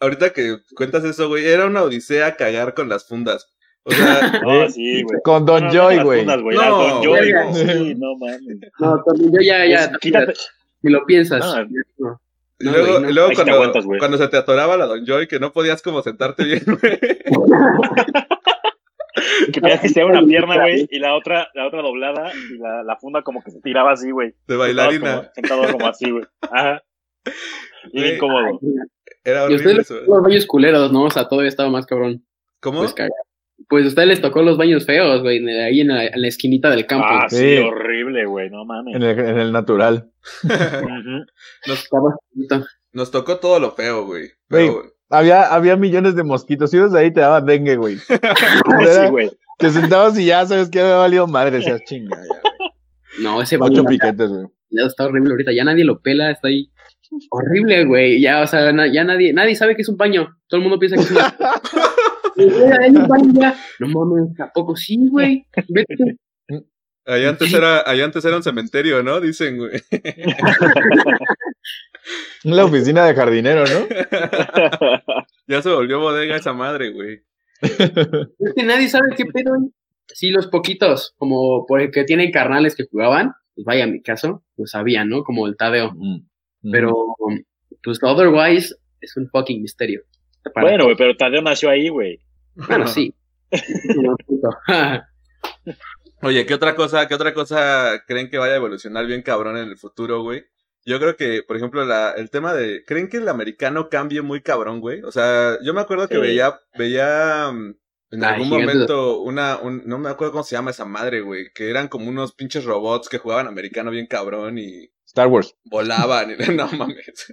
ahorita 0.00 0.32
que 0.32 0.56
cuentas 0.74 1.04
eso, 1.04 1.28
güey, 1.28 1.46
era 1.46 1.66
una 1.66 1.82
odisea 1.82 2.36
cagar 2.36 2.74
con 2.74 2.88
las 2.88 3.06
fundas. 3.06 3.52
O 3.82 3.92
sea, 3.92 4.40
no, 4.42 4.68
sí, 4.68 5.02
güey. 5.02 5.20
Con 5.24 5.46
Don 5.46 5.70
Joy, 5.70 6.02
güey. 6.02 6.26
No, 6.26 6.36
Don 6.36 7.02
Joy, 7.02 7.32
Sí, 7.54 7.94
no 7.96 8.14
mames. 8.18 8.42
No, 8.78 9.02
Don 9.06 9.32
Joy 9.32 9.46
ya, 9.46 9.66
ya. 9.66 9.88
Pues, 9.88 9.98
quítate. 10.00 10.34
Si 10.82 10.88
lo 10.88 11.04
piensas. 11.06 11.44
No. 11.98 12.20
Y 12.60 12.68
luego, 12.68 13.08
y 13.08 13.12
luego 13.12 13.30
cuando, 13.34 13.72
cuando, 13.98 14.18
se 14.18 14.28
te 14.28 14.36
atoraba 14.36 14.76
la 14.76 14.86
Don 14.86 15.04
Joy, 15.06 15.26
que 15.26 15.40
no 15.40 15.50
podías 15.50 15.80
como 15.80 16.02
sentarte 16.02 16.44
bien, 16.44 16.62
güey. 16.66 16.98
que 19.46 19.60
tenías 19.60 19.80
que 19.80 19.86
estirar 19.86 20.10
una 20.10 20.22
pierna, 20.22 20.56
güey, 20.56 20.86
y 20.90 20.98
la 20.98 21.14
otra, 21.14 21.48
la 21.54 21.66
otra 21.66 21.80
doblada, 21.80 22.30
y 22.34 22.58
la, 22.58 22.82
la 22.82 22.96
funda 22.96 23.22
como 23.22 23.42
que 23.42 23.50
se 23.50 23.62
tiraba 23.62 23.92
así, 23.92 24.10
güey. 24.10 24.34
De 24.46 24.56
bailarina. 24.56 25.30
sentado 25.34 25.72
como 25.72 25.86
así, 25.86 26.10
güey. 26.10 26.24
Ajá. 26.42 26.82
Y 27.92 28.04
incómodo. 28.04 28.60
Era 29.24 29.44
horrible 29.44 29.72
y 29.72 29.78
ustedes 29.78 30.06
los 30.06 30.22
baños 30.22 30.46
culeros, 30.46 30.92
¿no? 30.92 31.04
O 31.04 31.10
sea, 31.10 31.28
todavía 31.28 31.48
estaba 31.48 31.70
más 31.70 31.86
cabrón. 31.86 32.24
¿Cómo? 32.60 32.80
Pues, 32.80 32.94
pues 33.68 33.84
a 33.84 33.88
ustedes 33.88 34.08
les 34.08 34.20
tocó 34.20 34.42
los 34.42 34.56
baños 34.56 34.84
feos, 34.86 35.22
güey, 35.22 35.38
ahí 35.48 35.80
en 35.80 35.88
la, 35.88 36.06
en 36.06 36.20
la, 36.20 36.28
esquinita 36.28 36.70
del 36.70 36.86
campo. 36.86 37.06
Ah, 37.08 37.26
sí, 37.28 37.58
horrible, 37.58 38.26
güey, 38.26 38.50
no 38.50 38.64
mames. 38.64 38.96
En 38.96 39.02
el, 39.02 39.18
en 39.18 39.38
el 39.38 39.52
natural. 39.52 40.10
nos, 41.66 41.88
nos, 42.92 43.10
tocó 43.10 43.38
todo 43.38 43.60
lo 43.60 43.72
feo, 43.72 44.06
güey. 44.06 44.30
había, 45.08 45.54
había 45.54 45.76
millones 45.76 46.14
de 46.14 46.24
mosquitos. 46.24 46.70
Si 46.70 46.76
ibas 46.76 46.92
de 46.92 47.00
ahí 47.00 47.12
te 47.12 47.20
daban 47.20 47.46
dengue, 47.46 47.76
güey. 47.76 47.96
sí, 47.98 49.08
güey. 49.10 49.30
Te 49.58 49.70
sentabas 49.70 50.18
y 50.18 50.24
ya 50.24 50.46
sabes 50.46 50.70
que 50.70 50.80
había 50.80 50.96
valido 50.96 51.26
madre, 51.26 51.62
seas 51.62 51.82
chinga. 51.84 52.16
No, 53.20 53.42
ese 53.42 53.58
Ocho 53.60 53.84
piquetes, 53.84 54.30
güey. 54.30 54.46
Ya 54.70 54.86
está 54.86 55.04
horrible 55.04 55.32
ahorita, 55.32 55.52
ya 55.52 55.64
nadie 55.64 55.84
lo 55.84 56.00
pela, 56.00 56.30
está 56.30 56.48
ahí. 56.48 56.70
Horrible, 57.30 57.84
güey. 57.84 58.20
Ya, 58.20 58.40
o 58.40 58.46
sea, 58.46 58.72
ya 58.92 59.04
nadie, 59.04 59.32
nadie 59.32 59.56
sabe 59.56 59.74
que 59.74 59.82
es 59.82 59.88
un 59.88 59.96
paño. 59.96 60.36
Todo 60.48 60.58
el 60.58 60.62
mundo 60.62 60.78
piensa 60.78 60.96
que 60.96 61.02
es 61.02 61.10
una. 61.10 61.34
No 63.78 63.88
mames, 63.88 64.36
tampoco 64.36 64.76
sí, 64.76 64.98
güey. 65.08 65.46
Vete. 65.68 66.18
Allá 67.06 67.30
antes, 67.30 67.52
era, 67.52 67.80
allá 67.80 68.04
antes 68.04 68.24
era 68.24 68.36
un 68.36 68.42
cementerio, 68.42 69.02
¿no? 69.02 69.20
Dicen, 69.20 69.56
güey. 69.56 69.82
La 72.44 72.64
oficina 72.64 73.04
de 73.04 73.14
jardinero, 73.14 73.64
¿no? 73.64 73.86
ya 75.48 75.62
se 75.62 75.70
volvió 75.70 75.98
bodega 75.98 76.36
esa 76.36 76.52
madre, 76.52 76.90
güey. 76.90 77.20
Es 77.62 78.54
que 78.54 78.62
nadie 78.62 78.88
sabe 78.88 79.10
qué 79.16 79.24
pedo. 79.26 79.52
Sí, 80.08 80.30
los 80.30 80.48
poquitos, 80.48 81.14
como 81.18 81.66
porque 81.66 82.04
tienen 82.04 82.30
carnales 82.30 82.74
que 82.74 82.84
jugaban, 82.90 83.32
pues 83.54 83.64
vaya, 83.64 83.84
en 83.84 83.92
mi 83.92 84.02
caso, 84.02 84.42
pues 84.56 84.70
sabían, 84.70 85.08
¿no? 85.08 85.24
Como 85.24 85.46
el 85.46 85.56
Tadeo. 85.56 85.94
Pero, 86.62 86.94
pues 87.82 87.98
otherwise, 88.02 88.76
es 89.00 89.16
un 89.16 89.28
fucking 89.28 89.62
misterio. 89.62 90.02
Bueno, 90.54 90.84
güey, 90.84 90.96
pero 90.96 91.16
Tadeo 91.16 91.42
nació 91.42 91.70
ahí, 91.70 91.88
güey. 91.88 92.20
Bueno, 92.54 92.86
sí. 92.88 93.14
Oye, 96.22 96.44
¿qué 96.46 96.54
otra 96.54 96.74
cosa, 96.76 97.08
qué 97.08 97.14
otra 97.14 97.32
cosa 97.32 98.02
creen 98.06 98.28
que 98.28 98.38
vaya 98.38 98.52
a 98.54 98.56
evolucionar 98.56 99.06
bien 99.06 99.22
cabrón 99.22 99.56
en 99.56 99.68
el 99.68 99.78
futuro, 99.78 100.22
güey? 100.22 100.44
Yo 100.84 100.98
creo 100.98 101.16
que, 101.16 101.42
por 101.46 101.56
ejemplo, 101.56 101.84
la, 101.84 102.12
el 102.12 102.30
tema 102.30 102.52
de, 102.54 102.84
¿creen 102.86 103.08
que 103.08 103.18
el 103.18 103.28
americano 103.28 103.88
cambie 103.88 104.22
muy 104.22 104.42
cabrón, 104.42 104.80
güey? 104.80 105.02
O 105.02 105.12
sea, 105.12 105.56
yo 105.62 105.72
me 105.74 105.80
acuerdo 105.80 106.08
que 106.08 106.14
Sí. 106.16 106.20
veía, 106.20 106.58
veía 106.78 107.50
mm, 107.52 107.74
en 108.12 108.24
algún 108.24 108.48
momento 108.48 109.20
una, 109.20 109.58
un, 109.58 109.82
no 109.86 109.98
me 109.98 110.08
acuerdo 110.10 110.32
cómo 110.32 110.44
se 110.44 110.56
llama 110.56 110.70
esa 110.72 110.84
madre, 110.84 111.20
güey, 111.22 111.50
que 111.54 111.70
eran 111.70 111.88
como 111.88 112.08
unos 112.08 112.32
pinches 112.34 112.64
robots 112.64 113.08
que 113.08 113.18
jugaban 113.18 113.46
americano 113.46 113.90
bien 113.90 114.06
cabrón 114.06 114.58
y 114.58 114.90
Star 115.06 115.28
Wars. 115.28 115.54
volaban 115.64 116.30
y 116.32 116.36
no 116.54 116.66
mames. 116.72 117.32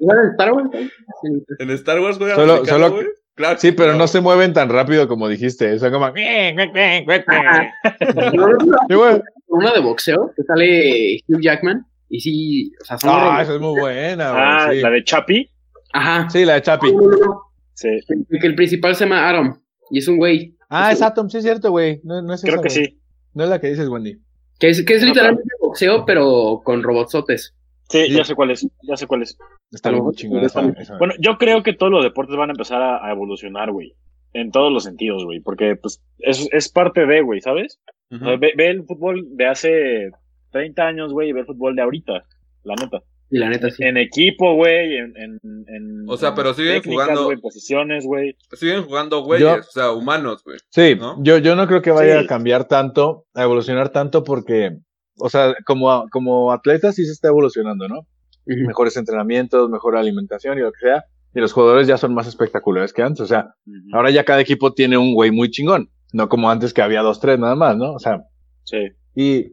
Bueno, 0.00 0.22
Star 0.32 0.52
Wars. 0.52 0.68
Sí. 0.72 1.44
En 1.58 1.70
Star 1.70 2.00
Wars 2.00 2.18
juegan 2.18 2.36
Solo- 2.36 2.52
americano, 2.54 2.78
solo- 2.86 2.94
güey. 2.96 3.08
Claro 3.34 3.58
Sí, 3.58 3.72
pero 3.72 3.94
no 3.94 4.06
se 4.06 4.20
mueven 4.20 4.52
tan 4.52 4.68
rápido 4.68 5.08
como 5.08 5.26
dijiste. 5.28 5.78
Son 5.78 5.90
como. 5.90 6.12
Una 9.48 9.72
de 9.72 9.80
boxeo 9.80 10.32
que 10.36 10.42
sale 10.44 11.20
Hugh 11.28 11.40
Jackman. 11.40 11.86
Y 12.08 12.20
sí, 12.20 12.72
o 12.80 12.84
sea, 12.84 12.98
son 12.98 13.10
Ah, 13.12 13.40
esa 13.42 13.54
es 13.54 13.60
muy 13.60 13.78
buena, 13.80 14.30
güey. 14.32 14.42
Ah, 14.44 14.68
sí. 14.70 14.80
la 14.80 14.90
de 14.90 15.04
Chapi. 15.04 15.50
Ajá. 15.94 16.28
Sí, 16.30 16.44
la 16.44 16.54
de 16.54 16.62
Chapi. 16.62 16.88
Sí, 17.74 17.88
Que 18.40 18.46
el 18.46 18.54
principal 18.54 18.94
se 18.94 19.04
llama 19.04 19.28
Atom. 19.30 19.58
Y 19.90 19.98
es 19.98 20.08
un 20.08 20.18
güey. 20.18 20.54
Ah, 20.68 20.92
es 20.92 21.00
Atom, 21.02 21.28
sí 21.30 21.38
es 21.38 21.42
cierto, 21.44 21.70
güey. 21.70 22.00
No, 22.04 22.20
no 22.22 22.34
es 22.34 22.42
creo 22.42 22.54
esa, 22.56 22.62
que 22.62 22.68
güey. 22.74 22.86
sí. 22.86 22.98
No 23.34 23.44
es 23.44 23.50
la 23.50 23.60
que 23.60 23.68
dices, 23.68 23.88
Wendy. 23.88 24.18
Que 24.58 24.68
es, 24.70 24.84
que 24.84 24.94
es 24.94 25.02
No, 25.02 25.08
literalmente 25.08 25.48
boxeo, 25.60 26.04
pero 26.04 26.60
con 26.64 26.82
robotsotes. 26.82 27.54
Sí, 27.92 28.06
Sí. 28.06 28.14
ya 28.16 28.24
sé 28.24 28.34
cuál 28.34 28.50
es. 28.50 28.66
Ya 28.82 28.96
sé 28.96 29.06
cuál 29.06 29.22
es. 29.22 29.38
Está 29.70 29.90
bien 29.90 30.02
esa, 30.44 30.60
esa. 30.78 30.98
Bueno, 30.98 31.14
yo 31.20 31.38
creo 31.38 31.62
que 31.62 31.72
todos 31.74 31.92
los 31.92 32.02
deportes 32.02 32.36
van 32.36 32.50
a 32.50 32.52
empezar 32.52 32.82
a, 32.82 33.06
a 33.06 33.12
evolucionar, 33.12 33.70
güey. 33.70 33.94
En 34.32 34.50
todos 34.50 34.72
los 34.72 34.84
sentidos, 34.84 35.24
güey. 35.24 35.40
Porque, 35.40 35.76
pues, 35.76 36.02
es, 36.18 36.48
es 36.52 36.68
parte 36.70 37.06
de, 37.06 37.20
güey, 37.20 37.40
¿sabes? 37.40 37.78
Ujú. 38.10 38.24
ve, 38.38 38.52
ve 38.56 38.68
el 38.68 38.84
fútbol 38.84 39.26
de 39.36 39.46
hace 39.46 40.10
30 40.50 40.86
años, 40.86 41.12
güey, 41.12 41.28
y 41.28 41.32
ve 41.32 41.40
el 41.40 41.46
fútbol 41.46 41.76
de 41.76 41.82
ahorita. 41.82 42.24
La 42.64 42.74
neta. 42.74 43.00
Y 43.30 43.38
la 43.38 43.48
neta, 43.48 43.70
sí. 43.70 43.82
En 43.82 43.96
equipo, 43.96 44.54
güey, 44.54 44.96
en, 44.96 45.14
en, 45.16 45.40
en- 45.66 46.04
O 46.06 46.16
sea, 46.18 46.34
pero 46.34 46.50
en 46.50 46.54
siguen 46.54 46.82
técnicas, 46.82 47.04
jugando- 47.06 47.24
güey, 47.24 47.38
posiciones, 47.38 48.04
güey. 48.06 48.36
Siguen 48.52 48.82
jugando 48.84 49.22
güeyes, 49.22 49.48
Yo- 49.48 49.60
o 49.60 49.62
sea, 49.62 49.90
humanos, 49.92 50.42
güey. 50.44 50.58
Sí, 50.70 50.94
¿no? 50.98 51.16
yo, 51.22 51.38
yo 51.38 51.56
no 51.56 51.66
creo 51.66 51.80
que 51.80 51.90
vaya 51.90 52.18
Sí. 52.18 52.24
a 52.24 52.28
cambiar 52.28 52.68
tanto, 52.68 53.24
a 53.34 53.42
evolucionar 53.44 53.88
tanto 53.88 54.22
porque, 54.24 54.76
o 55.18 55.28
sea, 55.28 55.54
como, 55.66 56.08
como 56.10 56.52
atleta 56.52 56.92
sí 56.92 57.04
se 57.04 57.12
está 57.12 57.28
evolucionando, 57.28 57.88
¿no? 57.88 58.06
Mejores 58.46 58.96
entrenamientos, 58.96 59.70
mejor 59.70 59.96
alimentación 59.96 60.58
y 60.58 60.62
lo 60.62 60.72
que 60.72 60.80
sea. 60.80 61.04
Y 61.34 61.40
los 61.40 61.52
jugadores 61.52 61.86
ya 61.86 61.96
son 61.96 62.12
más 62.12 62.26
espectaculares 62.26 62.92
que 62.92 63.02
antes. 63.02 63.20
O 63.20 63.26
sea, 63.26 63.54
ahora 63.92 64.10
ya 64.10 64.24
cada 64.24 64.40
equipo 64.40 64.72
tiene 64.74 64.98
un 64.98 65.14
güey 65.14 65.30
muy 65.30 65.50
chingón. 65.50 65.90
No 66.12 66.28
como 66.28 66.50
antes 66.50 66.74
que 66.74 66.82
había 66.82 67.00
dos, 67.02 67.20
tres 67.20 67.38
nada 67.38 67.54
más, 67.54 67.76
¿no? 67.76 67.92
O 67.92 67.98
sea, 67.98 68.22
Sí. 68.64 68.88
y 69.14 69.46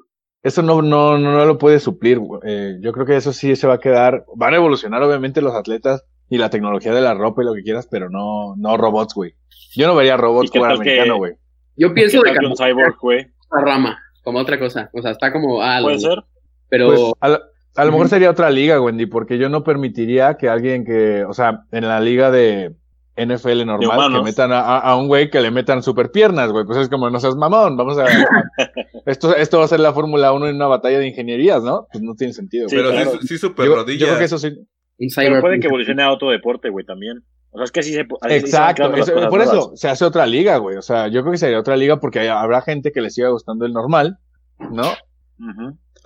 eso 0.44 0.62
no, 0.62 0.82
no, 0.82 1.18
no, 1.18 1.32
no 1.34 1.46
lo 1.46 1.58
puede 1.58 1.80
suplir. 1.80 2.20
Eh, 2.44 2.78
yo 2.82 2.92
creo 2.94 3.06
que 3.06 3.16
eso 3.16 3.32
sí 3.34 3.56
se 3.56 3.68
va 3.68 3.76
a 3.76 3.80
quedar. 3.80 4.26
Van 4.36 4.54
a 4.54 4.58
evolucionar, 4.58 5.02
obviamente, 5.04 5.42
los 5.42 5.54
atletas 5.54 6.04
y 6.30 6.38
la 6.38 6.50
tecnología 6.50 6.94
de 6.94 7.02
la 7.02 7.14
ropa 7.14 7.42
y 7.42 7.46
lo 7.46 7.54
que 7.54 7.64
quieras, 7.64 7.88
pero 7.90 8.10
no, 8.10 8.56
no 8.58 8.76
robots, 8.78 9.14
güey. 9.14 9.34
Yo 9.76 9.88
no 9.88 9.96
vería 9.96 10.16
¿Y 10.16 10.18
robots 10.18 10.52
jugar 10.52 10.74
americano, 10.74 11.18
güey. 11.18 11.34
Yo 11.78 11.94
pienso 11.94 12.22
¿Qué 12.22 12.32
de 12.32 12.40
que 12.40 12.46
un 12.46 12.56
cambiar 12.56 12.74
cyborg, 12.74 12.98
güey? 13.00 13.28
la 13.52 13.62
rama, 13.62 14.00
como 14.30 14.40
otra 14.40 14.60
cosa. 14.60 14.90
O 14.94 15.02
sea, 15.02 15.12
está 15.12 15.32
como. 15.32 15.62
Ah, 15.62 15.80
¿Puede 15.82 15.96
lo- 15.96 16.02
ser? 16.02 16.24
Pero. 16.70 16.88
Pues, 16.88 17.02
a, 17.20 17.30
lo- 17.30 17.40
a 17.76 17.86
lo 17.86 17.92
mejor 17.92 18.10
sería 18.10 18.30
otra 18.30 18.50
liga, 18.50 18.82
Wendy, 18.82 19.06
porque 19.06 19.38
yo 19.38 19.50
no 19.50 19.64
permitiría 19.64 20.36
que 20.36 20.50
alguien 20.50 20.84
que, 20.84 21.24
o 21.24 21.34
sea, 21.34 21.62
en 21.72 21.88
la 21.88 22.00
liga 22.02 22.30
de 22.32 22.76
NFL 23.16 23.66
normal, 23.66 24.14
que 24.14 24.22
metan 24.22 24.52
a, 24.54 24.96
un 24.96 25.08
güey 25.08 25.30
que 25.30 25.42
le 25.42 25.52
metan 25.52 25.84
super 25.84 26.12
piernas, 26.12 26.52
güey. 26.52 26.66
Pues 26.66 26.78
es 26.80 26.90
como, 26.90 27.10
no 27.10 27.20
seas 27.20 27.36
mamón, 27.36 27.78
vamos 27.78 27.98
a... 27.98 28.06
esto, 29.06 29.36
esto 29.36 29.60
va 29.60 29.66
a 29.66 29.68
ser 29.68 29.80
la 29.82 29.94
Fórmula 29.94 30.32
1 30.32 30.48
en 30.48 30.56
una 30.56 30.68
batalla 30.68 31.00
de 31.00 31.08
ingenierías, 31.08 31.64
¿no? 31.64 31.88
Pues 31.92 32.02
no 32.04 32.16
tiene 32.16 32.34
sentido. 32.34 32.70
Sí, 32.70 32.76
güey. 32.76 32.88
Pero 32.88 33.04
claro. 33.04 33.20
sí, 33.22 33.28
sí 33.28 33.38
super 33.38 33.66
yo, 33.66 33.72
yo 33.72 33.78
rodillas. 33.78 34.08
creo 34.08 34.20
que 34.20 34.26
eso 34.26 34.38
sí. 34.38 34.52
Pero 35.16 35.42
puede 35.42 35.60
que 35.60 35.68
evolucione 35.68 36.04
a 36.04 36.12
otro 36.12 36.30
deporte, 36.32 36.70
güey, 36.70 36.86
también. 36.86 37.24
O 37.52 37.58
sea, 37.58 37.66
es 37.66 37.72
que 37.72 37.80
así 37.80 37.94
se... 37.94 38.02
así 38.22 38.34
Exacto, 38.36 38.84
eso- 38.96 39.14
cosas 39.14 39.30
por 39.30 39.40
nuevas. 39.40 39.48
eso 39.56 39.72
se 39.76 39.88
hace 39.90 40.06
otra 40.06 40.26
liga, 40.28 40.58
güey. 40.58 40.78
O 40.78 40.82
sea, 40.82 41.08
yo 41.08 41.22
creo 41.22 41.32
que 41.32 41.38
sería 41.40 41.60
otra 41.60 41.76
liga 41.76 42.00
porque 42.00 42.20
hay- 42.20 42.28
habrá 42.28 42.62
gente 42.62 42.92
que 42.92 43.02
le 43.02 43.10
siga 43.10 43.30
gustando 43.30 43.66
el 43.66 43.74
normal, 43.74 44.20
¿no? 44.72 44.84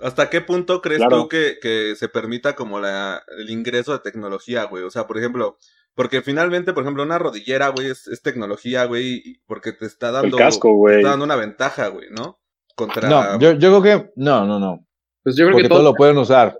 ¿Hasta 0.00 0.28
qué 0.30 0.40
punto 0.40 0.80
crees 0.80 0.98
Claro. 1.00 1.22
tú 1.22 1.28
que, 1.28 1.56
que 1.60 1.94
se 1.96 2.08
permita 2.08 2.54
como 2.54 2.80
la, 2.80 3.22
el 3.38 3.50
ingreso 3.50 3.92
de 3.92 3.98
tecnología, 4.00 4.64
güey? 4.64 4.82
O 4.84 4.90
sea, 4.90 5.06
por 5.06 5.18
ejemplo, 5.18 5.56
porque 5.94 6.22
finalmente, 6.22 6.72
por 6.72 6.82
ejemplo, 6.82 7.02
una 7.02 7.18
rodillera, 7.18 7.68
güey, 7.68 7.88
es, 7.88 8.06
es 8.08 8.20
tecnología, 8.22 8.84
güey, 8.86 9.22
y- 9.24 9.38
porque 9.46 9.72
te 9.72 9.86
está 9.86 10.10
dando, 10.10 10.36
casco, 10.36 10.68
te 10.68 10.74
güey. 10.74 10.96
está 10.96 11.10
dando 11.10 11.24
una 11.24 11.36
ventaja, 11.36 11.88
güey, 11.88 12.08
¿no? 12.10 12.40
Contra... 12.74 13.08
No, 13.08 13.38
yo, 13.38 13.52
yo 13.52 13.80
creo 13.80 13.82
que, 13.82 14.10
no, 14.16 14.44
no, 14.44 14.58
no. 14.58 14.84
Pues 15.22 15.36
yo 15.36 15.44
creo 15.44 15.52
Porque 15.54 15.62
que 15.64 15.68
todo 15.68 15.78
todo 15.78 15.90
lo 15.92 15.96
pueden 15.96 16.18
usar. 16.18 16.58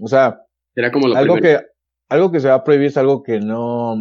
O 0.00 0.08
sea, 0.08 0.40
será 0.74 0.90
como 0.90 1.08
lo 1.08 1.16
algo 1.16 1.34
primero. 1.34 1.60
que 1.60 1.66
algo 2.08 2.30
que 2.32 2.40
se 2.40 2.48
va 2.48 2.54
a 2.56 2.64
prohibir 2.64 2.88
es 2.88 2.96
algo 2.98 3.22
que 3.22 3.38
no 3.40 3.96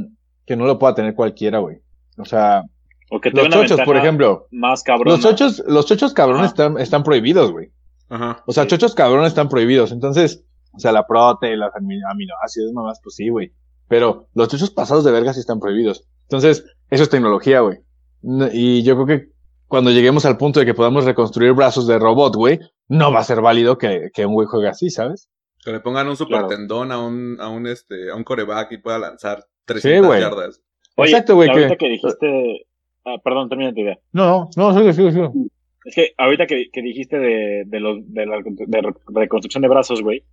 que 0.52 0.58
no 0.58 0.66
lo 0.66 0.78
pueda 0.78 0.94
tener 0.94 1.16
cualquiera, 1.16 1.60
güey. 1.60 1.78
O 2.18 2.26
sea, 2.26 2.64
O 3.10 3.22
que 3.22 3.30
los 3.30 3.48
chochos, 3.48 3.80
por 3.86 3.96
ejemplo, 3.96 4.48
Más 4.52 4.84
cabrón. 4.84 5.14
los 5.14 5.22
chochos, 5.22 5.64
los 5.66 5.86
chochos 5.86 6.14
cabrones 6.14 6.48
están, 6.48 6.78
están 6.78 7.04
prohibidos, 7.04 7.54
güey. 7.54 7.72
Ajá. 8.10 8.44
O 8.46 8.52
sea, 8.52 8.64
Sí. 8.64 8.70
chochos 8.72 8.94
cabrones 8.94 9.30
están 9.30 9.48
prohibidos. 9.48 9.94
Entonces, 9.94 10.44
o 10.74 10.80
sea, 10.80 10.92
la 10.92 11.08
prote, 11.08 11.56
las 11.56 11.74
amino- 11.74 12.06
aminoácidos, 12.12 12.74
mamás, 12.74 13.00
pues 13.02 13.16
sí, 13.16 13.30
güey. 13.30 13.54
Pero 13.88 14.28
los 14.34 14.50
chochos 14.50 14.72
pasados 14.72 15.06
de 15.06 15.12
verga 15.14 15.34
sí 15.34 15.40
están 15.40 15.62
prohibidos. 15.62 16.06
Entonces, 16.24 16.66
eso 16.90 17.04
es 17.04 17.10
tecnología, 17.10 17.62
güey. 17.62 17.78
Y 18.52 18.84
yo 18.84 18.96
creo 18.96 19.06
que 19.08 19.28
cuando 19.68 19.90
lleguemos 19.92 20.26
al 20.26 20.36
punto 20.36 20.60
de 20.60 20.66
que 20.66 20.74
podamos 20.74 21.06
reconstruir 21.06 21.54
brazos 21.54 21.88
de 21.88 21.98
robot, 21.98 22.36
güey, 22.36 22.60
no 22.90 23.14
va 23.14 23.22
a 23.22 23.24
ser 23.24 23.40
válido 23.40 23.78
que, 23.78 24.10
que 24.14 24.26
un 24.26 24.34
güey 24.34 24.48
juegue 24.48 24.68
así, 24.68 24.90
¿sabes? 24.90 25.30
Que 25.64 25.72
le 25.72 25.80
pongan 25.80 26.10
un 26.10 26.18
super 26.18 26.40
Claro. 26.40 26.48
tendón 26.50 26.92
a 26.92 27.00
un, 27.00 27.38
a 27.40 27.48
un, 27.48 27.68
este, 27.68 28.12
a 28.12 28.16
un 28.16 28.24
coreback 28.26 28.74
y 28.74 28.78
pueda 28.80 29.00
lanzar 29.00 29.46
300 29.66 30.08
güey. 30.08 30.22
yardas. 30.22 30.62
Oye, 30.98 31.12
Exacto, 31.12 31.36
güey, 31.36 31.50
ahorita 31.50 31.70
que- 31.70 31.78
que 31.78 31.90
dijiste... 31.90 32.66
Ah, 33.06 33.16
perdón, 33.24 33.50
termina 33.50 33.74
tu 33.74 33.80
idea. 33.82 33.98
No, 34.12 34.50
no, 34.56 34.78
sigue, 34.78 34.94
sigue, 34.94 35.12
sigue. 35.12 35.30
Es 35.86 35.96
que 35.96 36.14
ahorita 36.18 36.46
que, 36.46 36.70
que 36.72 36.82
dijiste 36.84 37.18
de, 37.18 37.64
de, 37.66 37.80
los, 37.80 37.98
de 38.14 38.26
la 38.28 38.38
de 38.44 38.94
reconstrucción 39.08 39.64
de 39.64 39.68
brazos, 39.70 40.04
güey, 40.04 40.24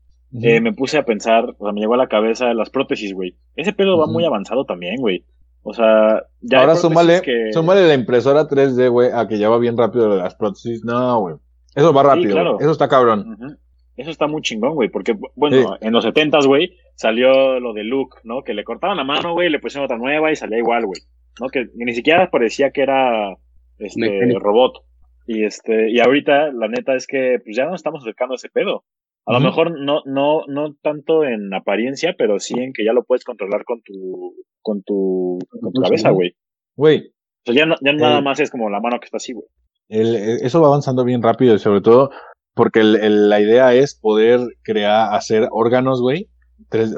eh, 0.43 0.61
me 0.61 0.75
puse 0.75 0.99
a 0.99 1.05
pensar, 1.07 1.55
o 1.59 1.65
sea, 1.65 1.73
me 1.73 1.81
llegó 1.81 1.95
a 1.95 1.99
la 1.99 2.09
cabeza 2.09 2.53
las 2.53 2.69
prótesis, 2.69 3.15
güey. 3.15 3.35
Ese 3.57 3.73
pedo 3.73 3.97
va 3.97 4.07
muy 4.07 4.27
avanzado 4.27 4.67
también, 4.67 4.97
güey. 4.97 5.25
O 5.63 5.73
sea, 5.73 6.23
ya 6.43 6.61
Ahora 6.61 6.77
súmale, 6.77 7.23
que... 7.23 7.51
súmale 7.53 7.89
la 7.89 7.95
impresora 7.95 8.47
3D, 8.47 8.91
güey, 8.91 9.11
a 9.13 9.27
que 9.27 9.39
ya 9.39 9.49
va 9.49 9.59
bien 9.59 9.79
rápido 9.79 10.15
las 10.17 10.35
prótesis. 10.35 10.85
No, 10.85 11.21
güey. 11.21 11.37
Eso 11.75 11.95
va 11.95 12.03
rápido. 12.03 12.33
claro. 12.33 12.61
Eso 12.61 12.71
está 12.73 12.89
cabrón. 12.89 13.33
Ujú. 13.33 13.57
Eso 13.99 14.11
está 14.11 14.27
muy 14.29 14.41
chingón, 14.43 14.75
güey, 14.75 14.89
porque, 14.89 15.15
bueno, 15.35 15.57
Sí. 15.57 15.67
en 15.87 15.93
los 15.93 16.05
setentas, 16.05 16.47
güey, 16.47 16.73
salió 16.95 17.61
lo 17.61 17.73
de 17.75 17.85
Luke, 17.85 18.19
¿no? 18.25 18.43
Que 18.43 18.55
le 18.55 18.65
cortaban 18.65 18.97
la 18.97 19.05
mano, 19.05 19.33
güey, 19.35 19.51
le 19.51 19.59
pusieron 19.59 19.85
otra 19.85 19.99
nueva 19.99 20.31
y 20.33 20.37
salía 20.37 20.59
igual, 20.59 20.87
güey. 20.87 21.01
¿No? 21.41 21.49
Que 21.49 21.67
ni 21.75 21.93
siquiera 21.95 22.31
parecía 22.31 22.71
que 22.71 22.83
era, 22.83 23.37
este, 23.79 24.33
robot. 24.41 24.85
Y 25.27 25.45
este, 25.45 25.91
y 25.91 26.01
ahorita, 26.01 26.51
la 26.53 26.69
neta 26.69 26.95
es 26.95 27.07
que, 27.07 27.39
pues 27.45 27.57
ya 27.57 27.67
nos 27.67 27.75
estamos 27.77 28.03
acercando 28.03 28.33
a 28.35 28.37
ese 28.37 28.49
pedo. 28.49 28.85
A 29.27 29.35
lo 29.35 29.41
mejor 29.41 29.79
no, 29.79 30.01
no, 30.07 30.45
no 30.47 30.75
tanto 30.81 31.23
en 31.25 31.53
apariencia, 31.53 32.15
pero 32.17 32.39
sí 32.39 32.55
en 32.59 32.73
que 32.73 32.83
ya 32.85 32.95
lo 32.95 33.05
puedes 33.05 33.25
controlar 33.25 33.65
con 33.65 33.83
tu, 33.83 34.33
con 34.63 34.83
tu, 34.85 35.39
con 35.61 35.71
tu 35.73 35.83
cabeza, 35.83 36.11
güey. 36.11 36.33
Güey, 36.77 37.09
O 37.47 37.53
sea, 37.53 37.55
ya, 37.55 37.67
no- 37.67 37.77
ya 37.83 37.93
nada 37.93 38.21
Eh. 38.21 38.23
más 38.23 38.41
es 38.41 38.51
como 38.51 38.71
la 38.71 38.81
mano 38.81 38.99
que 39.01 39.05
está 39.05 39.19
así, 39.19 39.33
güey. 39.35 39.47
el- 39.91 40.15
eso 40.43 40.61
va 40.61 40.69
avanzando 40.69 41.03
bien 41.05 41.23
rápido 41.23 41.55
y 41.55 41.59
sobre 41.59 41.81
todo 41.83 42.11
porque 42.59 42.81
el- 42.81 42.97
el- 42.97 43.29
la 43.31 43.41
idea 43.41 43.73
es 43.73 43.95
poder 43.95 44.41
crear, 44.63 45.15
hacer 45.15 45.49
órganos, 45.51 46.03
güey. 46.03 46.29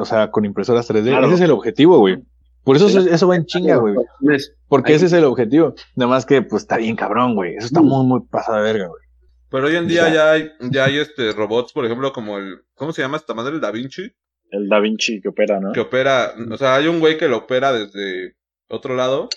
O 0.01 0.05
sea, 0.05 0.31
con 0.33 0.45
impresoras 0.45 0.89
3D. 0.89 1.11
Claro. 1.11 1.27
Ese 1.27 1.35
es 1.37 1.41
el 1.43 1.51
objetivo, 1.53 1.99
güey. 1.99 2.17
Por 2.65 2.75
eso 2.77 2.89
Sí. 2.89 2.99
eso, 2.99 3.09
eso 3.09 3.29
va 3.29 3.37
en 3.37 3.47
chinga, 3.47 3.77
güey. 3.77 3.95
Porque 4.69 4.93
Ahí- 4.93 4.97
ese 4.97 5.07
es 5.07 5.13
el 5.13 5.25
objetivo. 5.25 5.75
Nada 5.95 6.09
más 6.11 6.27
que, 6.27 6.43
pues, 6.43 6.63
está 6.63 6.77
bien 6.79 6.97
cabrón, 6.97 7.35
güey. 7.37 7.55
Eso 7.55 7.67
está 7.67 7.81
Mm. 7.81 7.87
muy, 7.87 8.07
muy 8.07 8.21
pasada 8.29 8.59
de 8.59 8.65
verga, 8.65 8.89
güey. 8.89 9.03
Pero 9.51 9.67
hoy 9.67 9.77
en 9.77 9.87
día 9.89 10.09
Ya. 10.09 10.15
ya 10.15 10.33
hay, 10.33 10.51
ya 10.71 10.85
hay 10.87 10.99
este 10.99 11.33
robots, 11.33 11.73
por 11.73 11.85
ejemplo, 11.85 12.13
como 12.13 12.39
el, 12.39 12.61
¿cómo 12.75 12.93
se 12.93 13.03
llama 13.03 13.17
esta 13.19 13.35
madre? 13.35 13.55
El 13.55 13.61
Da 13.61 13.71
Vinci, 13.71 14.11
El 14.51 14.69
Da 14.69 14.81
Vinci 14.81 15.21
que 15.21 15.29
opera, 15.29 15.61
¿no? 15.61 15.73
que 15.73 15.81
opera, 15.81 16.33
o 16.51 16.57
sea, 16.57 16.75
hay 16.77 16.87
un 16.89 16.99
güey 17.01 17.17
que 17.19 17.29
lo 17.29 17.37
opera 17.39 17.73
desde 17.73 18.35
otro 18.69 18.95
lado, 18.97 19.29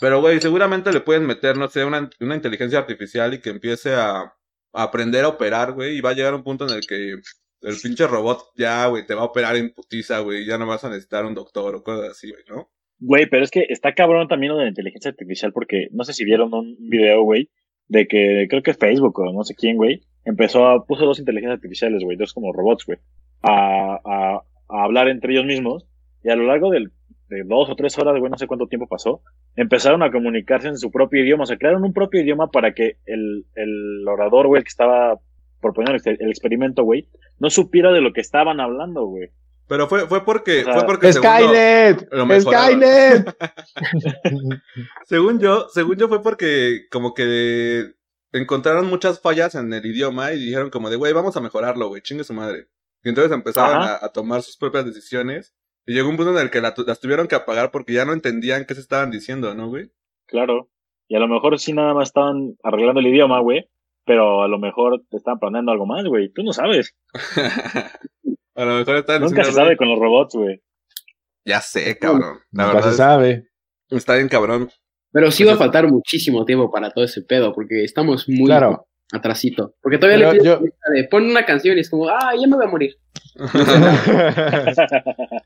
pero 0.00 0.20
güey, 0.20 0.40
seguramente 0.40 0.92
le 0.92 1.00
pueden 1.00 1.26
meter, 1.26 1.56
no 1.56 1.68
sé, 1.68 1.84
una, 1.84 2.08
una 2.20 2.34
inteligencia 2.34 2.78
artificial 2.78 3.34
y 3.34 3.40
que 3.40 3.50
empiece 3.50 3.94
a 3.94 4.32
aprender 4.72 5.24
a 5.24 5.28
operar, 5.28 5.72
güey, 5.72 5.96
y 5.96 6.00
va 6.00 6.10
a 6.10 6.14
llegar 6.14 6.34
un 6.34 6.42
punto 6.42 6.66
en 6.66 6.74
el 6.74 6.86
que 6.86 7.14
el 7.62 7.76
pinche 7.82 8.06
robot 8.06 8.52
ya, 8.56 8.86
güey, 8.86 9.06
te 9.06 9.14
va 9.14 9.22
a 9.22 9.26
operar 9.26 9.56
en 9.56 9.72
putiza, 9.72 10.20
güey, 10.20 10.46
ya 10.46 10.58
no 10.58 10.66
vas 10.66 10.84
a 10.84 10.88
necesitar 10.88 11.24
un 11.24 11.34
doctor 11.34 11.74
o 11.74 11.82
cosas 11.82 12.10
así, 12.10 12.30
güey, 12.30 12.42
¿no? 12.48 12.70
Güey, 12.98 13.26
pero 13.26 13.44
es 13.44 13.50
que 13.50 13.66
está 13.68 13.94
cabrón 13.94 14.28
también 14.28 14.52
lo 14.52 14.58
de 14.58 14.64
la 14.64 14.70
inteligencia 14.70 15.10
artificial 15.10 15.52
porque 15.52 15.88
no 15.92 16.04
sé 16.04 16.12
si 16.12 16.24
vieron 16.24 16.54
un 16.54 16.76
video, 16.78 17.22
güey, 17.22 17.50
de 17.88 18.06
que 18.06 18.46
creo 18.48 18.62
que 18.62 18.74
Facebook 18.74 19.18
o 19.18 19.32
no 19.32 19.44
sé 19.44 19.54
quién, 19.54 19.76
güey, 19.76 20.00
empezó 20.24 20.66
a, 20.66 20.84
puso 20.86 21.04
dos 21.04 21.18
inteligencias 21.18 21.56
artificiales, 21.56 22.02
güey, 22.02 22.16
dos 22.16 22.32
como 22.32 22.52
robots, 22.52 22.86
güey, 22.86 22.98
a, 23.42 23.98
a, 24.04 24.42
a 24.68 24.84
hablar 24.84 25.08
entre 25.08 25.32
ellos 25.32 25.44
mismos 25.44 25.86
Y 26.24 26.30
a 26.30 26.36
lo 26.36 26.44
largo 26.44 26.70
del, 26.70 26.92
de 27.32 27.44
dos 27.44 27.70
o 27.70 27.76
tres 27.76 27.98
horas, 27.98 28.18
güey, 28.18 28.30
no 28.30 28.38
sé 28.38 28.46
cuánto 28.46 28.66
tiempo 28.66 28.86
pasó, 28.86 29.22
empezaron 29.56 30.02
a 30.02 30.12
comunicarse 30.12 30.68
en 30.68 30.76
su 30.76 30.90
propio 30.90 31.24
idioma. 31.24 31.44
O 31.44 31.46
sea, 31.46 31.56
crearon 31.56 31.84
un 31.84 31.92
propio 31.92 32.20
idioma 32.20 32.48
para 32.48 32.74
que 32.74 32.98
el, 33.06 33.46
el 33.54 34.06
orador, 34.06 34.46
güey, 34.46 34.62
que 34.62 34.68
estaba 34.68 35.18
proponiendo 35.60 35.98
el, 36.04 36.16
el 36.20 36.28
experimento, 36.28 36.82
güey, 36.82 37.08
no 37.38 37.48
supiera 37.50 37.92
de 37.92 38.00
lo 38.00 38.12
que 38.12 38.20
estaban 38.20 38.60
hablando, 38.60 39.06
güey. 39.06 39.30
Pero 39.68 39.86
fue, 39.88 40.06
fue 40.06 40.24
porque, 40.24 40.60
O 40.60 40.64
sea, 40.64 40.74
fue 40.74 40.84
porque 40.84 41.12
según 41.12 41.30
¡Skynet! 41.30 42.08
¡Skynet! 42.42 43.36
Según 45.06 45.38
yo, 45.38 45.66
según 45.72 45.96
yo 45.96 46.08
fue 46.08 46.22
porque 46.22 46.82
como 46.90 47.14
que 47.14 47.86
encontraron 48.32 48.86
muchas 48.88 49.20
fallas 49.20 49.54
en 49.54 49.72
el 49.72 49.86
idioma 49.86 50.32
y 50.32 50.40
dijeron 50.40 50.68
como 50.68 50.90
de, 50.90 50.96
güey, 50.96 51.12
vamos 51.12 51.36
a 51.36 51.40
mejorarlo, 51.40 51.88
güey, 51.88 52.02
chingue 52.02 52.24
su 52.24 52.34
madre. 52.34 52.66
Y 53.02 53.08
entonces 53.08 53.32
empezaron 53.32 53.82
a 53.82 54.08
tomar 54.08 54.42
sus 54.42 54.56
propias 54.56 54.84
decisiones. 54.84 55.54
Y 55.86 55.94
llegó 55.94 56.08
un 56.08 56.16
punto 56.16 56.32
en 56.32 56.38
el 56.42 56.50
que 56.50 56.60
la 56.60 56.74
tu- 56.74 56.84
las 56.86 57.00
tuvieron 57.00 57.28
que 57.28 57.34
apagar 57.34 57.70
porque 57.70 57.92
ya 57.92 58.04
no 58.04 58.12
entendían 58.12 58.64
qué 58.66 58.74
se 58.74 58.80
estaban 58.80 59.10
diciendo, 59.10 59.54
¿no, 59.54 59.68
güey? 59.68 59.90
Claro. 60.26 60.70
Y 61.08 61.16
a 61.16 61.18
lo 61.18 61.28
mejor 61.28 61.58
sí 61.58 61.72
nada 61.72 61.94
más 61.94 62.08
estaban 62.08 62.56
arreglando 62.62 63.00
el 63.00 63.06
idioma, 63.08 63.40
güey. 63.40 63.68
Pero 64.04 64.42
a 64.42 64.48
lo 64.48 64.58
mejor 64.58 65.02
te 65.10 65.16
estaban 65.16 65.38
planeando 65.38 65.72
algo 65.72 65.86
más, 65.86 66.04
güey. 66.04 66.30
Tú 66.32 66.42
no 66.42 66.52
sabes. 66.52 66.94
a 68.54 68.64
lo 68.64 68.74
mejor 68.78 68.96
estaban 68.96 69.22
Nunca 69.22 69.44
se 69.44 69.52
sabe 69.52 69.76
con 69.76 69.88
los 69.88 69.98
robots, 69.98 70.34
güey. 70.34 70.62
Ya 71.44 71.60
sé, 71.60 71.98
cabrón. 71.98 72.38
La 72.52 72.64
Nunca 72.64 72.74
verdad 72.76 72.82
se 72.82 72.90
es- 72.90 72.96
sabe. 72.96 73.48
está 73.90 74.14
bien 74.16 74.28
cabrón. 74.28 74.70
Pero 75.12 75.30
sí 75.30 75.44
va 75.44 75.52
a 75.52 75.56
faltar 75.56 75.88
muchísimo 75.88 76.44
tiempo 76.44 76.70
para 76.70 76.90
todo 76.90 77.04
ese 77.04 77.22
pedo, 77.22 77.52
porque 77.52 77.84
estamos 77.84 78.28
muy 78.28 78.46
Claro. 78.46 78.86
atrasito. 79.12 79.74
Porque 79.82 79.98
todavía 79.98 80.30
Pero 80.30 80.32
le 80.32 80.38
pides 80.40 80.58
yo- 80.60 80.92
de 80.94 81.04
pon 81.08 81.24
una 81.28 81.44
canción 81.44 81.76
y 81.76 81.80
es 81.80 81.90
como, 81.90 82.08
ah, 82.08 82.32
ya 82.40 82.46
me 82.48 82.56
voy 82.56 82.64
a 82.64 82.68
morir. 82.70 82.96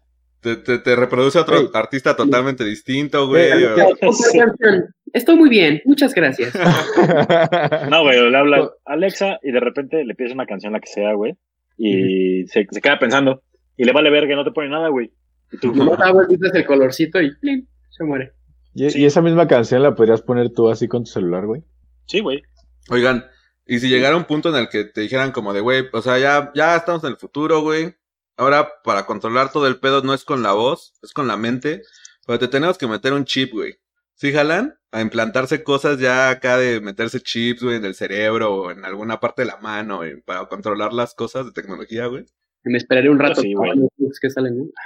Te, 0.46 0.54
te, 0.56 0.78
te 0.78 0.94
reproduce 0.94 1.40
otro 1.40 1.56
artista 1.74 2.14
totalmente 2.14 2.62
distinto, 2.64 3.26
güey. 3.26 3.50
Güey, 3.50 3.64
o- 3.64 3.74
¿qué- 3.74 3.82
Otra 3.82 3.98
canción. 4.00 4.94
Estoy 5.12 5.34
muy 5.36 5.48
bien, 5.50 5.80
muchas 5.84 6.14
gracias. 6.14 6.52
No, 7.90 8.02
güey, 8.02 8.30
le 8.30 8.36
habla 8.36 8.70
Alexa 8.84 9.38
y 9.42 9.50
de 9.50 9.58
repente 9.60 10.04
le 10.04 10.14
pides 10.14 10.32
una 10.32 10.46
canción, 10.46 10.72
la 10.72 10.80
que 10.80 10.86
sea, 10.88 11.14
güey. 11.14 11.34
Y 11.76 12.46
se, 12.46 12.64
se 12.70 12.80
queda 12.80 12.98
pensando. 12.98 13.42
Y 13.76 13.84
le 13.84 13.92
vale 13.92 14.08
ver 14.10 14.26
que 14.28 14.36
no 14.36 14.44
te 14.44 14.52
pone 14.52 14.68
nada, 14.68 14.88
güey. 14.88 15.10
Y 15.50 15.58
tú, 15.58 15.74
Nomás 15.74 15.98
da 15.98 16.12
vueltitas 16.12 16.54
el 16.54 16.64
colorcito 16.64 17.20
y 17.20 17.34
¡plin! 17.36 17.68
se 17.90 18.04
muere. 18.04 18.32
¿Y, 18.74 18.90
Sí. 18.90 19.00
y 19.00 19.04
esa 19.06 19.20
misma 19.22 19.48
canción 19.48 19.82
la 19.82 19.94
podrías 19.94 20.22
poner 20.22 20.50
tú 20.52 20.68
así 20.70 20.86
con 20.86 21.04
tu 21.04 21.10
celular, 21.10 21.46
güey. 21.46 21.62
sí, 22.06 22.20
güey. 22.20 22.42
Oigan, 22.90 23.24
y 23.66 23.80
si 23.80 23.88
llegara 23.88 24.16
un 24.16 24.24
punto 24.26 24.50
en 24.50 24.56
el 24.56 24.68
que 24.68 24.84
te 24.84 25.00
dijeran 25.00 25.32
como 25.32 25.52
de, 25.52 25.60
güey, 25.60 25.86
o 25.92 26.00
sea, 26.02 26.18
ya, 26.20 26.52
ya 26.54 26.76
estamos 26.76 27.02
en 27.02 27.10
el 27.10 27.16
futuro, 27.16 27.62
güey. 27.62 27.94
Ahora, 28.36 28.68
para 28.84 29.06
controlar 29.06 29.50
todo 29.50 29.66
el 29.66 29.80
pedo 29.80 30.02
no 30.02 30.14
es 30.14 30.24
con 30.24 30.42
la 30.42 30.52
voz, 30.52 30.94
es 31.02 31.12
con 31.12 31.26
la 31.26 31.36
mente. 31.36 31.82
Pero 32.26 32.38
te 32.38 32.48
tenemos 32.48 32.76
que 32.76 32.86
meter 32.86 33.12
un 33.12 33.24
chip, 33.24 33.52
güey. 33.52 33.76
¿Sí 34.14 34.32
jalan? 34.32 34.74
A 34.92 35.00
implantarse 35.00 35.62
cosas 35.62 35.98
ya 35.98 36.30
acá 36.30 36.56
de 36.56 36.80
meterse 36.80 37.20
chips, 37.20 37.62
güey, 37.62 37.76
en 37.76 37.84
el 37.84 37.94
cerebro 37.94 38.54
o 38.54 38.70
en 38.70 38.84
alguna 38.84 39.20
parte 39.20 39.42
de 39.42 39.48
la 39.48 39.58
mano, 39.58 39.98
güey, 39.98 40.20
para 40.22 40.46
controlar 40.46 40.92
las 40.92 41.14
cosas 41.14 41.46
de 41.46 41.52
tecnología, 41.52 42.06
güey. 42.06 42.24
Me 42.64 42.78
esperaré 42.78 43.10
un 43.10 43.18
rato 43.18 43.42
sí, 43.42 43.54
güey. 43.54 43.72
que 44.20 44.30
salen, 44.30 44.58
¿no? 44.58 44.64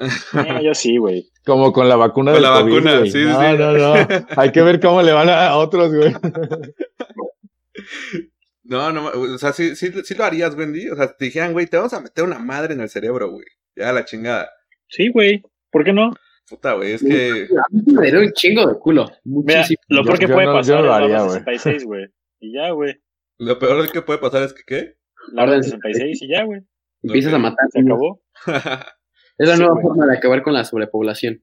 Eh, 0.00 0.64
yo 0.64 0.72
sí, 0.72 0.96
güey. 0.96 1.30
Como 1.44 1.74
con 1.74 1.86
la 1.86 1.94
vacuna 1.94 2.32
Con 2.32 2.40
la 2.40 2.60
COVID, 2.60 2.72
vacuna, 2.72 2.98
güey. 3.00 3.10
sí, 3.10 3.22
sí, 3.22 3.28
no, 3.28 3.54
no, 3.54 3.72
no. 3.76 3.94
Hay 4.34 4.50
que 4.50 4.62
ver 4.62 4.80
cómo 4.80 5.02
le 5.02 5.12
van 5.12 5.28
a 5.28 5.54
otros, 5.56 5.94
güey. 5.94 6.14
No, 8.70 8.92
no, 8.92 9.06
o 9.08 9.36
sea, 9.38 9.52
sí, 9.52 9.74
sí, 9.74 9.90
sí 10.04 10.14
lo 10.14 10.24
harías, 10.24 10.54
Wendy. 10.54 10.88
O 10.90 10.96
sea, 10.96 11.12
te 11.16 11.24
dijeran, 11.24 11.52
güey, 11.52 11.66
te 11.66 11.76
vamos 11.76 11.92
a 11.92 12.00
meter 12.00 12.22
una 12.24 12.38
madre 12.38 12.74
en 12.74 12.80
el 12.80 12.88
cerebro, 12.88 13.28
güey. 13.30 13.44
Ya 13.74 13.92
la 13.92 14.04
chingada. 14.04 14.48
Sí, 14.88 15.08
güey. 15.08 15.42
¿Por 15.70 15.82
qué 15.84 15.92
no? 15.92 16.12
Puta, 16.48 16.74
güey, 16.74 16.92
es 16.92 17.02
que... 17.02 17.48
A 17.56 17.64
mí 17.70 17.82
me 17.86 18.06
daría 18.10 18.20
un 18.20 18.32
chingo 18.32 18.66
de 18.66 18.78
culo. 18.78 19.10
Mira, 19.24 19.66
lo 19.88 20.04
peor 20.04 20.18
que 20.18 20.26
yo 20.26 20.34
puede 20.34 20.46
no- 20.46 20.52
pasar 20.54 20.76
no 20.76 20.82
lo 20.82 20.86
es 20.86 20.90
la 20.90 20.96
haría, 21.04 21.16
orden 21.24 21.26
güey. 21.44 21.58
66, 21.58 21.84
güey. 21.84 22.06
Y 22.40 22.54
ya, 22.54 22.70
güey. 22.70 22.94
Lo 23.38 23.58
peor 23.58 23.90
que 23.90 24.02
puede 24.02 24.18
pasar 24.20 24.42
es 24.44 24.52
que, 24.52 24.62
¿qué? 24.66 24.96
La 25.32 25.42
orden 25.44 25.58
Orden 25.58 25.70
66 25.70 26.22
y 26.22 26.28
ya, 26.28 26.44
güey. 26.44 26.60
Empiezas 27.02 27.32
Ok. 27.32 27.36
a 27.36 27.38
matar. 27.40 27.66
Se 27.70 27.80
acabó. 27.80 28.22
Es 28.46 29.48
la 29.48 29.54
Sí, 29.54 29.60
nueva 29.60 29.72
güey. 29.74 29.82
forma 29.82 30.06
de 30.06 30.16
acabar 30.18 30.42
con 30.42 30.52
la 30.54 30.64
sobrepoblación. 30.64 31.42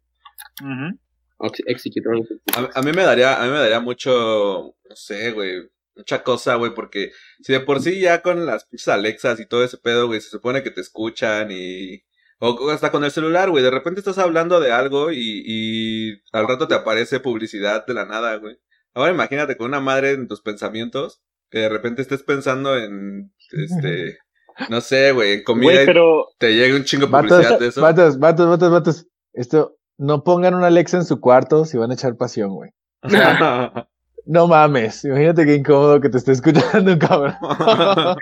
Ox- 1.40 1.63
Execute 1.68 2.08
orden. 2.08 2.26
A, 2.56 2.80
a 2.80 2.82
mí 2.84 2.92
me 2.94 3.04
daría, 3.04 3.42
a 3.42 3.46
mí 3.46 3.52
me 3.52 3.58
daría 3.60 3.80
mucho, 3.80 4.76
no 4.90 4.96
sé, 4.96 5.32
güey, 5.32 5.62
mucha 5.97 6.23
cosa, 6.23 6.55
güey, 6.55 6.73
porque 6.73 7.12
si 7.41 7.53
de 7.53 7.60
por 7.60 7.81
sí 7.81 7.99
ya 7.99 8.21
con 8.21 8.45
las 8.45 8.65
pinches 8.65 8.88
Alexas 8.88 9.39
y 9.39 9.47
todo 9.47 9.63
ese 9.63 9.77
pedo, 9.77 10.07
güey, 10.07 10.21
se 10.21 10.29
supone 10.29 10.63
que 10.63 10.71
te 10.71 10.81
escuchan 10.81 11.49
y... 11.51 12.03
O 12.39 12.69
hasta 12.69 12.91
con 12.91 13.03
el 13.03 13.10
celular, 13.10 13.49
güey, 13.49 13.63
de 13.63 13.71
repente 13.71 13.99
estás 13.99 14.19
hablando 14.19 14.60
de 14.60 14.71
algo 14.71 15.12
y, 15.12 15.41
y 15.43 16.21
al 16.31 16.47
rato 16.47 16.67
te 16.67 16.75
aparece 16.75 17.19
publicidad 17.19 17.83
de 17.88 17.95
la 17.95 18.05
nada, 18.05 18.36
güey. 18.36 18.60
Ahora 18.93 19.12
imagínate 19.12 19.57
con 19.57 19.67
una 19.67 19.79
madre 19.79 20.12
en 20.12 20.27
tus 20.27 20.41
pensamientos, 20.41 21.21
que 21.49 21.60
de 21.60 21.69
repente 21.69 22.01
estés 22.01 22.23
pensando 22.23 22.77
en, 22.77 23.33
este, 23.51 24.17
no 24.69 24.81
sé, 24.81 25.12
güey, 25.12 25.33
en 25.33 25.43
comida 25.43 25.83
Güey, 25.83 25.89
y 25.89 26.38
te 26.38 26.55
llegue 26.55 26.75
un 26.75 26.83
chingo 26.83 27.07
de 27.07 27.12
publicidad 27.12 27.60
de 27.60 27.67
eso. 27.67 27.81
vatos, 27.81 28.19
vatos, 28.19 28.47
vatos, 28.49 28.71
vatos. 28.71 29.07
Esto, 29.33 29.77
no 29.97 30.23
pongan 30.23 30.55
una 30.55 30.67
Alexa 30.67 30.97
en 30.97 31.05
su 31.05 31.19
cuarto 31.19 31.65
si 31.65 31.77
van 31.77 31.91
a 31.91 31.93
echar 31.93 32.17
pasión, 32.17 32.49
güey. 32.53 32.71
No 34.30 34.48
mames, 34.48 35.06
imagínate 35.06 35.46
qué 35.46 35.56
incómodo 35.56 36.02
que 36.02 36.10
te 36.10 36.18
esté 36.18 36.34
escuchando 36.34 36.92
un 36.92 37.00
cabrón. 37.00 37.34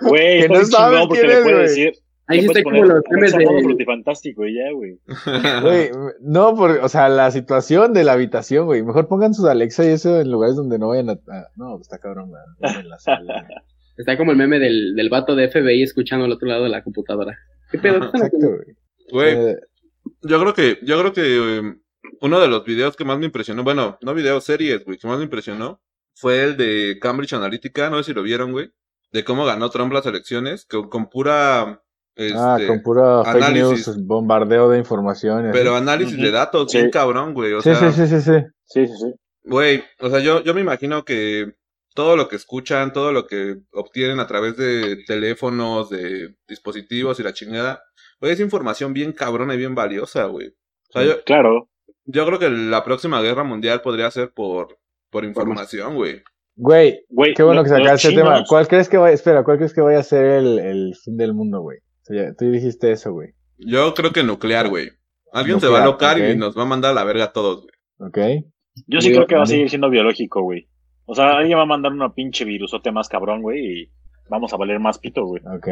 Güey, 0.00 0.42
Que 0.42 0.48
no 0.48 0.64
sabes 0.64 1.06
porque 1.06 1.20
quién 1.20 1.26
le 1.28 1.34
es, 1.38 1.42
puedes 1.42 1.56
güey. 1.74 1.84
decir. 1.84 1.92
Ahí 2.28 2.40
le 2.40 2.46
está 2.48 2.62
como 2.64 2.84
los 2.84 3.02
memes 3.10 3.32
de... 3.36 3.44
frutifantástico 3.62 4.46
y 4.46 4.54
ya, 4.56 4.72
güey. 4.72 4.98
Güey, 5.62 5.90
no, 6.20 6.54
por, 6.56 6.70
o 6.82 6.88
sea, 6.88 7.08
la 7.08 7.30
situación 7.30 7.92
de 7.92 8.02
la 8.04 8.12
habitación, 8.14 8.66
güey. 8.66 8.82
Mejor 8.82 9.06
pongan 9.06 9.32
sus 9.32 9.46
Alexa 9.46 9.84
y 9.84 9.88
eso 9.88 10.20
en 10.20 10.30
lugares 10.30 10.56
donde 10.56 10.78
no 10.78 10.88
vayan 10.88 11.10
a. 11.10 11.12
a- 11.12 11.48
no, 11.56 11.78
está 11.80 11.98
cabrón, 11.98 12.30
güey. 12.30 12.42
En 12.80 12.88
la 12.88 12.98
sala, 12.98 13.42
güey. 13.48 13.58
Está 13.96 14.16
como 14.18 14.32
el 14.32 14.36
meme 14.38 14.58
del, 14.58 14.94
del 14.96 15.08
vato 15.08 15.36
de 15.36 15.48
FBI 15.48 15.82
escuchando 15.82 16.24
al 16.24 16.32
otro 16.32 16.48
lado 16.48 16.64
de 16.64 16.68
la 16.70 16.82
computadora. 16.82 17.36
¿Qué 17.70 17.78
pedo? 17.78 18.00
¿Qué 18.00 18.06
están 18.06 18.22
Exacto, 18.22 18.48
güey. 18.48 18.76
Güey, 19.12 19.50
Eh, 19.50 19.56
Yo 20.22 20.40
creo 20.40 20.52
que, 20.54 20.78
yo 20.82 20.98
creo 21.00 21.12
que 21.12 21.22
eh, 21.58 21.74
uno 22.20 22.40
de 22.40 22.48
los 22.48 22.64
videos 22.64 22.96
que 22.96 23.04
más 23.04 23.18
me 23.18 23.26
impresionó, 23.26 23.62
bueno, 23.64 23.98
no 24.02 24.14
videos, 24.14 24.44
series, 24.44 24.84
güey, 24.84 24.98
que 24.98 25.06
más 25.06 25.18
me 25.18 25.24
impresionó, 25.24 25.80
fue 26.14 26.42
el 26.44 26.56
de 26.56 26.98
Cambridge 27.00 27.34
Analytica, 27.34 27.90
no 27.90 27.98
sé 27.98 28.04
si 28.04 28.14
lo 28.14 28.22
vieron, 28.22 28.52
güey, 28.52 28.70
de 29.12 29.24
cómo 29.24 29.44
ganó 29.44 29.70
Trump 29.70 29.92
las 29.92 30.06
elecciones, 30.06 30.64
que 30.66 30.80
con 30.88 31.08
pura, 31.08 31.82
este, 32.14 32.38
ah, 32.38 32.58
con 32.66 32.82
puro 32.82 33.22
fake 33.24 33.36
análisis. 33.36 33.86
news, 33.88 34.06
bombardeo 34.06 34.70
de 34.70 34.78
información. 34.78 35.44
y 35.46 35.48
así. 35.48 35.58
pero 35.58 35.76
análisis 35.76 36.16
de 36.16 36.30
datos, 36.30 36.70
Sí. 36.70 36.78
bien 36.78 36.90
cabrón, 36.90 37.34
güey, 37.34 37.52
o 37.52 37.60
sí, 37.62 37.74
sea, 37.74 37.92
sí, 37.92 38.06
sí, 38.06 38.08
sí, 38.08 38.20
sí. 38.22 38.32
Sí, 38.64 38.86
sí, 38.86 38.94
sí. 38.96 39.14
güey, 39.44 39.84
o 40.00 40.10
sea, 40.10 40.20
yo, 40.20 40.42
yo 40.42 40.54
me 40.54 40.60
imagino 40.60 41.04
que 41.04 41.54
todo 41.94 42.16
lo 42.16 42.28
que 42.28 42.36
escuchan, 42.36 42.92
todo 42.92 43.12
lo 43.12 43.26
que 43.26 43.56
obtienen 43.72 44.20
a 44.20 44.26
través 44.26 44.56
de 44.56 45.02
teléfonos, 45.06 45.88
de 45.90 46.34
dispositivos 46.48 47.18
y 47.20 47.22
la 47.22 47.32
chingada, 47.32 47.82
güey, 48.20 48.32
es 48.32 48.40
información 48.40 48.92
bien 48.92 49.12
cabrona 49.12 49.54
y 49.54 49.58
bien 49.58 49.74
valiosa, 49.74 50.24
güey. 50.24 50.48
O 50.48 50.92
sea, 50.92 51.04
yo, 51.04 51.22
Claro. 51.24 51.68
Yo 52.06 52.24
creo 52.26 52.38
que 52.38 52.48
la 52.50 52.84
próxima 52.84 53.20
guerra 53.20 53.44
mundial 53.44 53.80
podría 53.82 54.10
ser 54.10 54.32
por, 54.32 54.78
por 55.10 55.24
información, 55.24 55.94
güey. 55.96 56.22
Güey, 56.54 57.00
Güey, 57.10 57.34
qué 57.34 57.42
bueno 57.42 57.62
que 57.62 57.68
sacaste 57.68 58.08
ese 58.08 58.16
tema. 58.16 58.42
¿Cuál 58.48 58.66
crees 58.68 58.88
que 58.88 58.96
vaya, 58.96 59.12
espera, 59.14 59.44
cuál 59.44 59.58
crees 59.58 59.74
que 59.74 59.80
vaya 59.82 59.98
a 59.98 60.02
ser 60.02 60.24
el, 60.24 60.58
el 60.58 60.94
fin 61.04 61.16
del 61.16 61.34
mundo, 61.34 61.60
güey? 61.60 61.78
Tú, 62.06 62.14
ya- 62.14 62.32
tú 62.34 62.50
dijiste 62.50 62.92
eso, 62.92 63.12
güey. 63.12 63.30
Yo 63.58 63.92
creo 63.94 64.12
que 64.12 64.22
nuclear, 64.22 64.68
güey. 64.68 64.90
Alguien 65.32 65.60
se 65.60 65.66
va 65.68 65.82
a 65.82 65.84
locar 65.84 66.18
y 66.18 66.36
nos 66.36 66.56
va 66.56 66.62
a 66.62 66.66
mandar 66.66 66.92
a 66.92 66.94
la 66.94 67.04
verga 67.04 67.24
a 67.24 67.32
todos, 67.32 67.62
güey. 67.98 68.08
¿Ok? 68.08 68.44
Yo 68.86 69.00
sí 69.00 69.10
creo 69.12 69.26
que 69.26 69.34
va 69.36 69.42
a 69.42 69.46
seguir 69.46 69.68
siendo 69.68 69.90
biológico, 69.90 70.42
güey. 70.42 70.68
O 71.06 71.14
sea, 71.14 71.36
alguien 71.36 71.58
va 71.58 71.62
a 71.62 71.66
mandar 71.66 71.92
una 71.92 72.14
pinche 72.14 72.44
virusote 72.44 72.90
más 72.92 73.08
cabrón, 73.08 73.42
güey, 73.42 73.82
y 73.82 73.90
vamos 74.28 74.52
a 74.52 74.56
valer 74.56 74.78
más 74.80 74.98
pito, 74.98 75.24
güey. 75.24 75.42
Ok. 75.46 75.68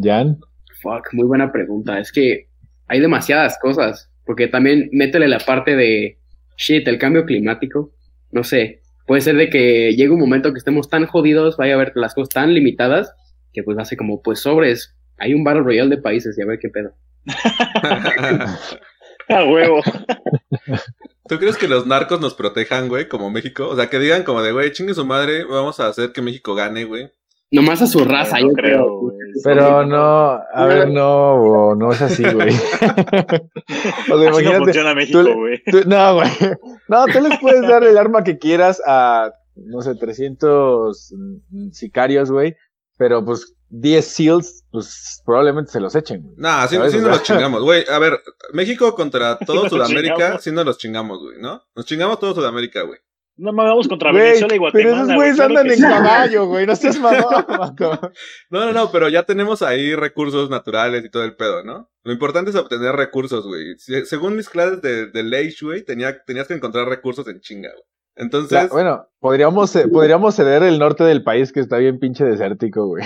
Jan. 0.00 0.38
Fuck, 0.82 1.08
muy 1.12 1.26
buena 1.26 1.50
pregunta. 1.52 1.98
Es 1.98 2.12
que 2.12 2.48
hay 2.86 3.00
demasiadas 3.00 3.58
cosas. 3.60 4.10
Porque 4.28 4.46
también 4.46 4.90
métele 4.92 5.26
la 5.26 5.38
parte 5.38 5.74
de 5.74 6.18
shit, 6.58 6.86
el 6.86 6.98
cambio 6.98 7.24
climático. 7.24 7.94
No 8.30 8.44
sé. 8.44 8.82
Puede 9.06 9.22
ser 9.22 9.36
de 9.36 9.48
que 9.48 9.94
llegue 9.96 10.10
un 10.10 10.20
momento 10.20 10.52
que 10.52 10.58
estemos 10.58 10.90
tan 10.90 11.06
jodidos, 11.06 11.56
vaya 11.56 11.72
a 11.72 11.76
haber 11.76 11.92
las 11.94 12.12
cosas 12.12 12.34
tan 12.34 12.52
limitadas, 12.52 13.10
que 13.54 13.62
pues 13.62 13.78
hace 13.78 13.96
como, 13.96 14.20
pues 14.20 14.40
sobres. 14.40 14.94
Hay 15.16 15.32
un 15.32 15.44
Battle 15.44 15.62
Royale 15.62 15.96
de 15.96 16.02
países 16.02 16.36
y 16.36 16.42
a 16.42 16.44
ver 16.44 16.58
qué 16.58 16.68
pedo. 16.68 16.92
A 19.30 19.44
huevo. 19.46 19.80
¿Tú 21.26 21.38
crees 21.38 21.56
que 21.56 21.66
los 21.66 21.86
narcos 21.86 22.20
nos 22.20 22.34
protejan, 22.34 22.88
güey, 22.88 23.08
como 23.08 23.30
México? 23.30 23.66
O 23.66 23.76
sea, 23.76 23.88
que 23.88 23.98
digan 23.98 24.24
como 24.24 24.42
de, 24.42 24.52
güey, 24.52 24.72
chingue 24.72 24.92
su 24.92 25.06
madre, 25.06 25.44
vamos 25.44 25.80
a 25.80 25.86
hacer 25.86 26.12
que 26.12 26.20
México 26.20 26.54
gane, 26.54 26.84
güey. 26.84 27.10
Nomás 27.50 27.80
a 27.82 27.86
su 27.86 28.04
raza, 28.04 28.38
no 28.40 28.48
yo 28.48 28.52
creo, 28.54 28.76
creo. 28.76 29.00
güey. 29.00 29.16
Pero 29.42 29.86
no, 29.86 30.38
a 30.52 30.66
ver, 30.66 30.90
no, 30.90 31.38
bo, 31.38 31.74
no 31.74 31.92
es 31.92 32.02
así, 32.02 32.22
güey. 32.22 32.50
o 34.12 34.18
sea, 34.18 34.30
Así 34.30 34.44
no 34.44 34.52
funciona 34.58 34.94
México, 34.94 35.22
güey. 35.34 35.62
tú- 35.64 35.82
no, 35.86 36.14
güey. 36.16 36.28
No, 36.88 37.06
tú 37.06 37.20
les 37.20 37.38
puedes 37.40 37.62
dar 37.62 37.84
el 37.84 37.96
arma 37.96 38.24
que 38.24 38.38
quieras 38.38 38.82
a, 38.86 39.32
no 39.56 39.80
sé, 39.82 39.94
300 39.94 41.14
mm, 41.50 41.70
sicarios, 41.72 42.30
güey. 42.30 42.54
Pero 42.96 43.24
pues 43.24 43.54
10 43.70 44.04
SEALs, 44.04 44.64
pues 44.72 45.22
probablemente 45.24 45.70
se 45.70 45.80
los 45.80 45.94
echen. 45.94 46.22
güey. 46.22 46.34
Nah, 46.36 46.66
sí, 46.66 46.76
sí 46.90 46.98
nos 46.98 47.10
los 47.10 47.22
chingamos, 47.22 47.62
güey. 47.62 47.84
A 47.88 47.98
ver, 47.98 48.18
México 48.52 48.94
contra 48.94 49.38
todo 49.46 49.68
Sudamérica, 49.68 50.38
sí 50.40 50.50
nos 50.52 50.64
los 50.66 50.78
chingamos, 50.78 51.18
güey, 51.22 51.40
¿no? 51.40 51.62
Nos 51.76 51.86
chingamos 51.86 52.18
todo 52.18 52.34
Sudamérica, 52.34 52.82
güey. 52.82 52.98
No 53.38 53.52
vamos 53.52 53.86
contra 53.88 54.10
Güey, 54.10 54.22
Venezuela 54.24 54.54
y 54.54 54.58
pero 54.58 54.90
Guatemala. 54.90 55.02
esos 55.02 55.14
güeyes 55.14 55.36
claro 55.36 55.48
andan 55.50 55.66
en 55.68 55.76
sí. 55.76 55.82
caballo, 55.82 56.46
güey. 56.46 56.66
No 56.66 56.76
seas 56.76 56.98
mamón. 56.98 57.22
No, 58.50 58.66
no, 58.66 58.72
no, 58.72 58.90
pero 58.90 59.08
ya 59.08 59.22
tenemos 59.22 59.62
ahí 59.62 59.94
recursos 59.94 60.50
naturales 60.50 61.04
y 61.04 61.10
todo 61.10 61.24
el 61.24 61.36
pedo, 61.36 61.62
¿no? 61.64 61.88
Lo 62.02 62.12
importante 62.12 62.50
es 62.50 62.56
obtener 62.56 62.96
recursos, 62.96 63.46
güey. 63.46 63.76
Si- 63.78 64.04
según 64.06 64.36
mis 64.36 64.48
clases 64.48 64.82
de, 64.82 65.06
de 65.10 65.22
Leish, 65.22 65.62
güey, 65.62 65.84
tenía, 65.84 66.22
tenías 66.24 66.48
que 66.48 66.54
encontrar 66.54 66.88
recursos 66.88 67.26
en 67.28 67.40
chinga, 67.40 67.70
güey. 67.70 67.84
Entonces, 68.16 68.50
Ya, 68.50 68.66
bueno, 68.66 69.06
podríamos, 69.20 69.74
eh, 69.76 69.86
podríamos 69.86 70.34
ceder 70.34 70.64
el 70.64 70.78
norte 70.80 71.04
del 71.04 71.22
país 71.22 71.52
que 71.52 71.60
está 71.60 71.78
bien 71.78 72.00
pinche 72.00 72.24
desértico, 72.24 72.86
güey. 72.88 73.04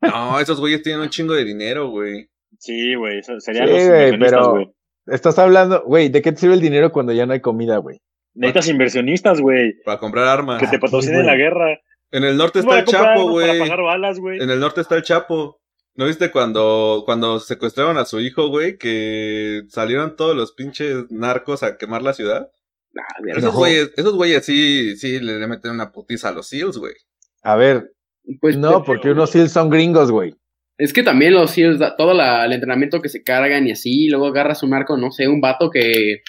no, 0.00 0.40
esos 0.40 0.58
güeyes 0.60 0.82
tienen 0.82 1.02
un 1.02 1.10
chingo 1.10 1.34
de 1.34 1.44
dinero, 1.44 1.90
güey. 1.90 2.30
Sí, 2.58 2.94
güey. 2.94 3.18
eso 3.18 3.32
Serían 3.40 3.68
Sí, 3.68 4.16
los 4.16 4.30
pero- 4.30 4.50
güey. 4.52 4.72
Estás 5.06 5.38
hablando, 5.38 5.82
güey, 5.84 6.08
¿de 6.08 6.22
qué 6.22 6.32
te 6.32 6.38
sirve 6.38 6.54
el 6.54 6.62
dinero 6.62 6.90
cuando 6.90 7.12
ya 7.12 7.26
no 7.26 7.34
hay 7.34 7.40
comida, 7.40 7.76
güey? 7.76 8.00
Necesitas 8.34 8.68
inversionistas, 8.68 9.40
güey. 9.40 9.74
Para 9.84 9.98
comprar 9.98 10.26
armas. 10.26 10.60
Que 10.60 10.66
te 10.68 10.78
patrocinen 10.78 11.24
la 11.26 11.36
guerra. 11.36 11.78
En 12.10 12.24
el 12.24 12.36
norte 12.36 12.60
Voy 12.62 12.78
está 12.78 12.80
el 12.80 12.84
Chapo, 12.86 13.30
güey. 13.30 13.46
Para 13.46 13.58
pagar 13.60 13.82
balas, 13.82 14.18
güey. 14.18 14.40
En 14.42 14.50
el 14.50 14.60
norte 14.60 14.80
está 14.80 14.96
el 14.96 15.02
Chapo. 15.02 15.60
¿No 15.96 16.06
viste 16.06 16.30
cuando, 16.32 17.02
cuando 17.04 17.38
secuestraron 17.38 17.96
a 17.98 18.04
su 18.04 18.20
hijo, 18.20 18.48
güey? 18.48 18.76
Que 18.78 19.62
salieron 19.68 20.16
todos 20.16 20.34
los 20.36 20.52
pinches 20.52 21.10
narcos 21.10 21.62
a 21.62 21.76
quemar 21.76 22.02
la 22.02 22.12
ciudad. 22.12 22.50
Ah. 22.98 23.22
Esos 23.28 23.42
No. 23.44 23.52
güeyes, 23.52 23.92
esos 23.96 24.14
güeyes 24.14 24.44
sí, 24.44 24.96
sí 24.96 25.20
le, 25.20 25.46
meten 25.46 25.70
una 25.72 25.92
putiza 25.92 26.28
a 26.28 26.32
los 26.32 26.48
SEALs, 26.48 26.78
güey. 26.78 26.94
A 27.42 27.56
ver, 27.56 27.92
Pues, 28.40 28.56
no, 28.56 28.82
porque 28.84 29.10
unos 29.10 29.30
SEALs 29.30 29.52
son 29.52 29.70
gringos, 29.70 30.10
güey. 30.10 30.34
Es 30.78 30.92
que 30.92 31.02
también 31.04 31.34
los 31.34 31.52
SEALs, 31.52 31.78
todo 31.96 32.14
la- 32.14 32.44
el 32.46 32.52
entrenamiento 32.52 33.00
que 33.00 33.08
se 33.08 33.22
cargan 33.22 33.66
y 33.68 33.72
así, 33.72 34.06
y 34.06 34.08
luego 34.08 34.26
agarras 34.26 34.62
un 34.64 34.74
arco, 34.74 34.96
no 34.96 35.10
sé, 35.12 35.28
un 35.28 35.40
vato 35.40 35.70
que 35.70 36.22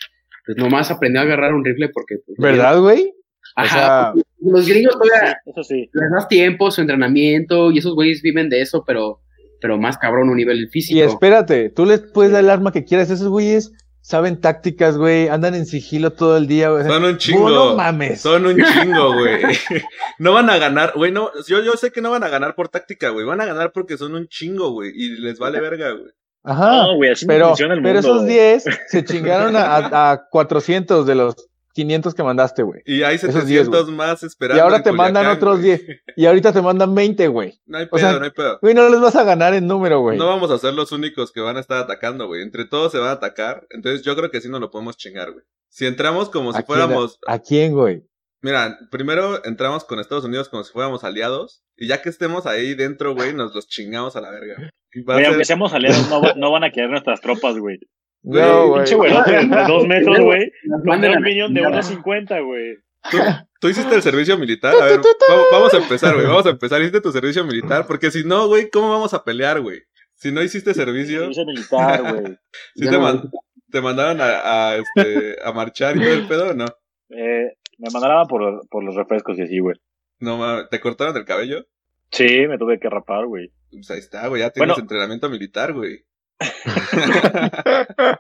pues 0.45 0.57
nomás 0.57 0.91
aprendió 0.91 1.21
a 1.21 1.23
agarrar 1.23 1.53
un 1.53 1.65
rifle 1.65 1.89
porque... 1.89 2.15
pues, 2.25 2.37
¿Verdad, 2.37 2.79
güey? 2.79 3.13
O 3.57 3.61
Ajá, 3.61 4.13
sea, 4.13 4.23
los 4.41 4.67
gringos 4.67 4.93
todavía 4.93 5.37
Eso 5.45 5.63
sí. 5.63 5.89
les 5.93 6.11
das 6.11 6.27
tiempo, 6.27 6.71
su 6.71 6.81
entrenamiento, 6.81 7.71
y 7.71 7.77
esos 7.77 7.95
güeyes 7.95 8.21
viven 8.21 8.49
de 8.49 8.61
eso, 8.61 8.83
pero, 8.85 9.21
pero 9.61 9.77
más 9.77 9.97
cabrón 9.97 10.27
a 10.27 10.31
un 10.31 10.37
nivel 10.37 10.67
físico. 10.69 10.97
y 10.97 11.01
espérate, 11.01 11.69
tú 11.69 11.85
les 11.85 12.01
puedes 12.01 12.31
dar 12.31 12.43
el 12.43 12.49
arma 12.49 12.71
que 12.71 12.83
quieras. 12.83 13.09
Esos 13.09 13.29
güeyes 13.29 13.71
saben 14.01 14.39
tácticas, 14.39 14.97
güey. 14.97 15.29
Andan 15.29 15.55
en 15.55 15.65
sigilo 15.65 16.11
todo 16.13 16.37
el 16.37 16.47
día, 16.47 16.69
güey. 16.69 16.83
Son 16.85 17.03
un 17.03 17.17
chingo. 17.17 17.49
No 17.49 17.75
mames. 17.75 18.21
Son 18.21 18.45
un 18.45 18.55
chingo, 18.55 19.13
güey. 19.13 19.41
no 20.19 20.33
van 20.33 20.49
a 20.49 20.57
ganar, 20.57 20.93
güey, 20.95 21.11
no, 21.11 21.31
yo, 21.47 21.63
yo 21.63 21.73
sé 21.73 21.91
que 21.91 22.01
no 22.01 22.11
van 22.11 22.23
a 22.23 22.29
ganar 22.29 22.55
por 22.55 22.69
táctica, 22.69 23.09
güey. 23.09 23.25
Van 23.25 23.41
a 23.41 23.45
ganar 23.45 23.71
porque 23.71 23.97
son 23.97 24.15
un 24.15 24.27
chingo, 24.27 24.71
güey. 24.71 24.91
Y 24.93 25.17
les 25.21 25.39
vale 25.39 25.59
verga, 25.61 25.91
güey. 25.91 26.11
Ajá. 26.45 26.83
No, 26.83 26.95
güey, 26.95 27.11
así 27.11 27.25
no 27.25 27.33
pero, 27.33 27.47
funciona 27.49 27.73
el 27.73 27.81
pero 27.81 28.01
mundo. 28.01 28.15
esos 28.15 28.25
10 28.63 28.63
se 28.87 29.03
chingaron 29.03 29.55
a, 29.55 29.61
a, 29.65 30.11
a 30.11 30.29
400 30.29 31.05
de 31.05 31.15
los 31.15 31.35
500 31.73 32.13
que 32.15 32.23
mandaste, 32.23 32.63
güey. 32.63 32.81
Y 32.85 33.03
hay 33.03 33.15
Esos 33.15 33.33
700 33.33 33.87
10, 33.87 33.97
más 33.97 34.23
esperando. 34.23 34.57
Y 34.57 34.63
ahora 34.63 34.77
en 34.77 34.83
te 34.83 34.91
mandan 34.93 35.25
otros 35.27 35.59
güey. 35.59 35.77
10. 35.85 35.99
Y 36.15 36.25
ahorita 36.25 36.53
te 36.53 36.61
mandan 36.61 36.95
20, 36.95 37.27
güey. 37.27 37.59
No 37.65 37.77
hay 37.79 37.85
O 37.85 37.89
pedo, 37.89 37.99
sea, 37.99 38.17
no 38.19 38.23
hay 38.23 38.31
pedo. 38.31 38.59
Güey, 38.61 38.73
no 38.73 38.87
les 38.87 39.01
vas 39.01 39.15
a 39.17 39.23
ganar 39.25 39.53
en 39.53 39.67
número, 39.67 39.99
güey. 39.99 40.17
No 40.17 40.25
vamos 40.27 40.51
a 40.51 40.57
ser 40.57 40.73
los 40.73 40.93
únicos 40.93 41.33
que 41.33 41.41
van 41.41 41.57
a 41.57 41.59
estar 41.59 41.77
atacando, 41.79 42.27
güey. 42.27 42.43
Entre 42.43 42.63
todos 42.63 42.93
se 42.93 42.97
van 42.97 43.09
a 43.09 43.13
atacar. 43.13 43.67
Entonces 43.71 44.03
yo 44.03 44.15
creo 44.15 44.31
que 44.31 44.39
sí 44.39 44.47
nos 44.47 44.61
lo 44.61 44.71
podemos 44.71 44.95
chingar, 44.95 45.33
güey. 45.33 45.43
Si 45.67 45.85
entramos 45.85 46.29
como 46.29 46.53
si 46.53 46.59
¿A 46.59 46.61
quién, 46.61 46.65
fuéramos. 46.77 47.19
¿A 47.27 47.39
quién, 47.39 47.73
güey? 47.73 48.03
Mira, 48.41 48.77
primero 48.89 49.43
entramos 49.43 49.83
con 49.83 49.99
Estados 49.99 50.23
Unidos 50.23 50.47
como 50.47 50.63
si 50.63 50.71
fuéramos 50.71 51.03
aliados. 51.03 51.61
Y 51.75 51.87
ya 51.87 52.01
que 52.01 52.07
estemos 52.07 52.45
ahí 52.45 52.73
dentro, 52.73 53.13
güey, 53.15 53.33
nos 53.33 53.53
los 53.53 53.67
chingamos 53.67 54.15
a 54.15 54.21
la 54.21 54.31
verga. 54.31 54.69
Va 55.03 55.13
a 55.13 55.15
Güey, 55.15 55.23
ser- 55.25 55.27
aunque 55.33 55.45
seamos 55.45 55.73
aliados, 55.73 56.09
no, 56.09 56.21
va- 56.21 56.33
no 56.35 56.51
van 56.51 56.63
a 56.63 56.71
quedar 56.71 56.89
nuestras 56.89 57.21
tropas, 57.21 57.57
güey. 57.57 57.79
No, 58.23 58.67
güey. 58.69 58.85
Pinche 58.85 58.95
de 58.97 59.63
dos 59.67 59.85
metros, 59.87 60.19
güey. 60.19 60.51
Un 60.65 61.21
minion 61.21 61.53
de 61.53 61.61
chingada. 61.61 61.81
1.50, 61.81 62.45
güey. 62.45 62.75
¿Tú, 63.11 63.17
tú 63.59 63.67
hiciste 63.69 63.93
el 63.93 64.01
servicio 64.01 64.37
militar? 64.37 64.73
A 64.73 64.85
ver, 64.85 64.99
vamos, 65.29 65.45
vamos 65.51 65.73
a 65.73 65.77
empezar, 65.77 66.15
güey. 66.15 66.25
Vamos 66.25 66.45
a 66.47 66.49
empezar. 66.49 66.79
¿Hiciste 66.81 67.01
tu 67.01 67.11
servicio 67.11 67.43
militar? 67.45 67.85
Porque 67.85 68.09
si 68.09 68.23
no, 68.23 68.47
güey, 68.47 68.69
¿cómo 68.71 68.89
vamos 68.89 69.13
a 69.13 69.23
pelear, 69.23 69.61
güey? 69.61 69.81
Si 70.15 70.31
no 70.31 70.41
hiciste 70.41 70.73
servicio, 70.73 71.19
Servicio 71.31 71.45
militar, 71.45 72.01
güey. 72.21 72.37
te, 72.75 72.85
no- 72.91 72.99
man- 73.01 73.29
te 73.69 73.81
mandaron 73.81 74.21
a, 74.21 74.69
a, 74.71 74.75
este, 74.77 75.35
a 75.43 75.51
marchar 75.51 75.97
y 75.97 75.99
todo 75.99 76.13
el 76.13 76.27
pedo, 76.27 76.49
¿o 76.49 76.53
¿no? 76.53 76.65
Eh, 77.09 77.57
me 77.77 77.89
mandaban 77.93 78.25
por, 78.27 78.67
por 78.69 78.83
los 78.83 78.95
refrescos 78.95 79.37
y 79.37 79.43
así, 79.43 79.59
güey. 79.59 79.75
No, 80.19 80.37
mames, 80.37 80.69
¿te 80.69 80.79
cortaron 80.79 81.15
el 81.17 81.25
cabello? 81.25 81.65
Sí, 82.11 82.47
me 82.47 82.57
tuve 82.57 82.79
que 82.79 82.89
rapar, 82.89 83.25
güey. 83.27 83.51
Pues 83.71 83.89
ahí 83.91 83.99
está, 83.99 84.27
güey, 84.27 84.41
ya 84.41 84.49
tienes 84.51 84.69
Bueno. 84.69 84.81
entrenamiento 84.81 85.29
militar, 85.29 85.73
güey. 85.73 86.05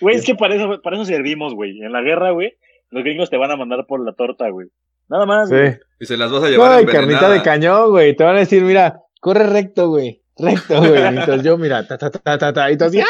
Güey, 0.00 0.16
es 0.16 0.24
que 0.24 0.34
para 0.34 0.54
eso, 0.54 0.80
para 0.82 0.96
eso 0.96 1.04
servimos, 1.04 1.54
güey. 1.54 1.78
En 1.82 1.92
la 1.92 2.02
guerra, 2.02 2.30
güey, 2.30 2.56
los 2.90 3.04
gringos 3.04 3.30
te 3.30 3.36
van 3.36 3.50
a 3.50 3.56
mandar 3.56 3.86
por 3.86 4.04
la 4.04 4.14
torta, 4.14 4.48
güey. 4.50 4.68
Nada 5.08 5.26
más, 5.26 5.50
güey. 5.50 5.72
Sí. 5.72 5.78
y 6.00 6.06
se 6.06 6.16
las 6.16 6.30
vas 6.32 6.42
a 6.44 6.48
llevar 6.48 6.72
Ay, 6.72 6.86
carnita 6.86 7.28
de 7.30 7.42
cañón, 7.42 7.90
güey. 7.90 8.16
Te 8.16 8.24
van 8.24 8.36
a 8.36 8.40
decir, 8.40 8.62
mira, 8.62 9.00
corre 9.20 9.46
recto, 9.46 9.88
güey. 9.88 10.22
Recto, 10.36 10.78
güey. 10.78 11.02
Y 11.02 11.06
Entonces 11.06 11.42
yo, 11.42 11.58
mira, 11.58 11.86
ta, 11.86 11.98
ta, 11.98 12.10
ta, 12.10 12.38
ta, 12.38 12.52
ta. 12.52 12.70
Y 12.70 12.76
así, 12.80 13.00
¡ah! 13.00 13.06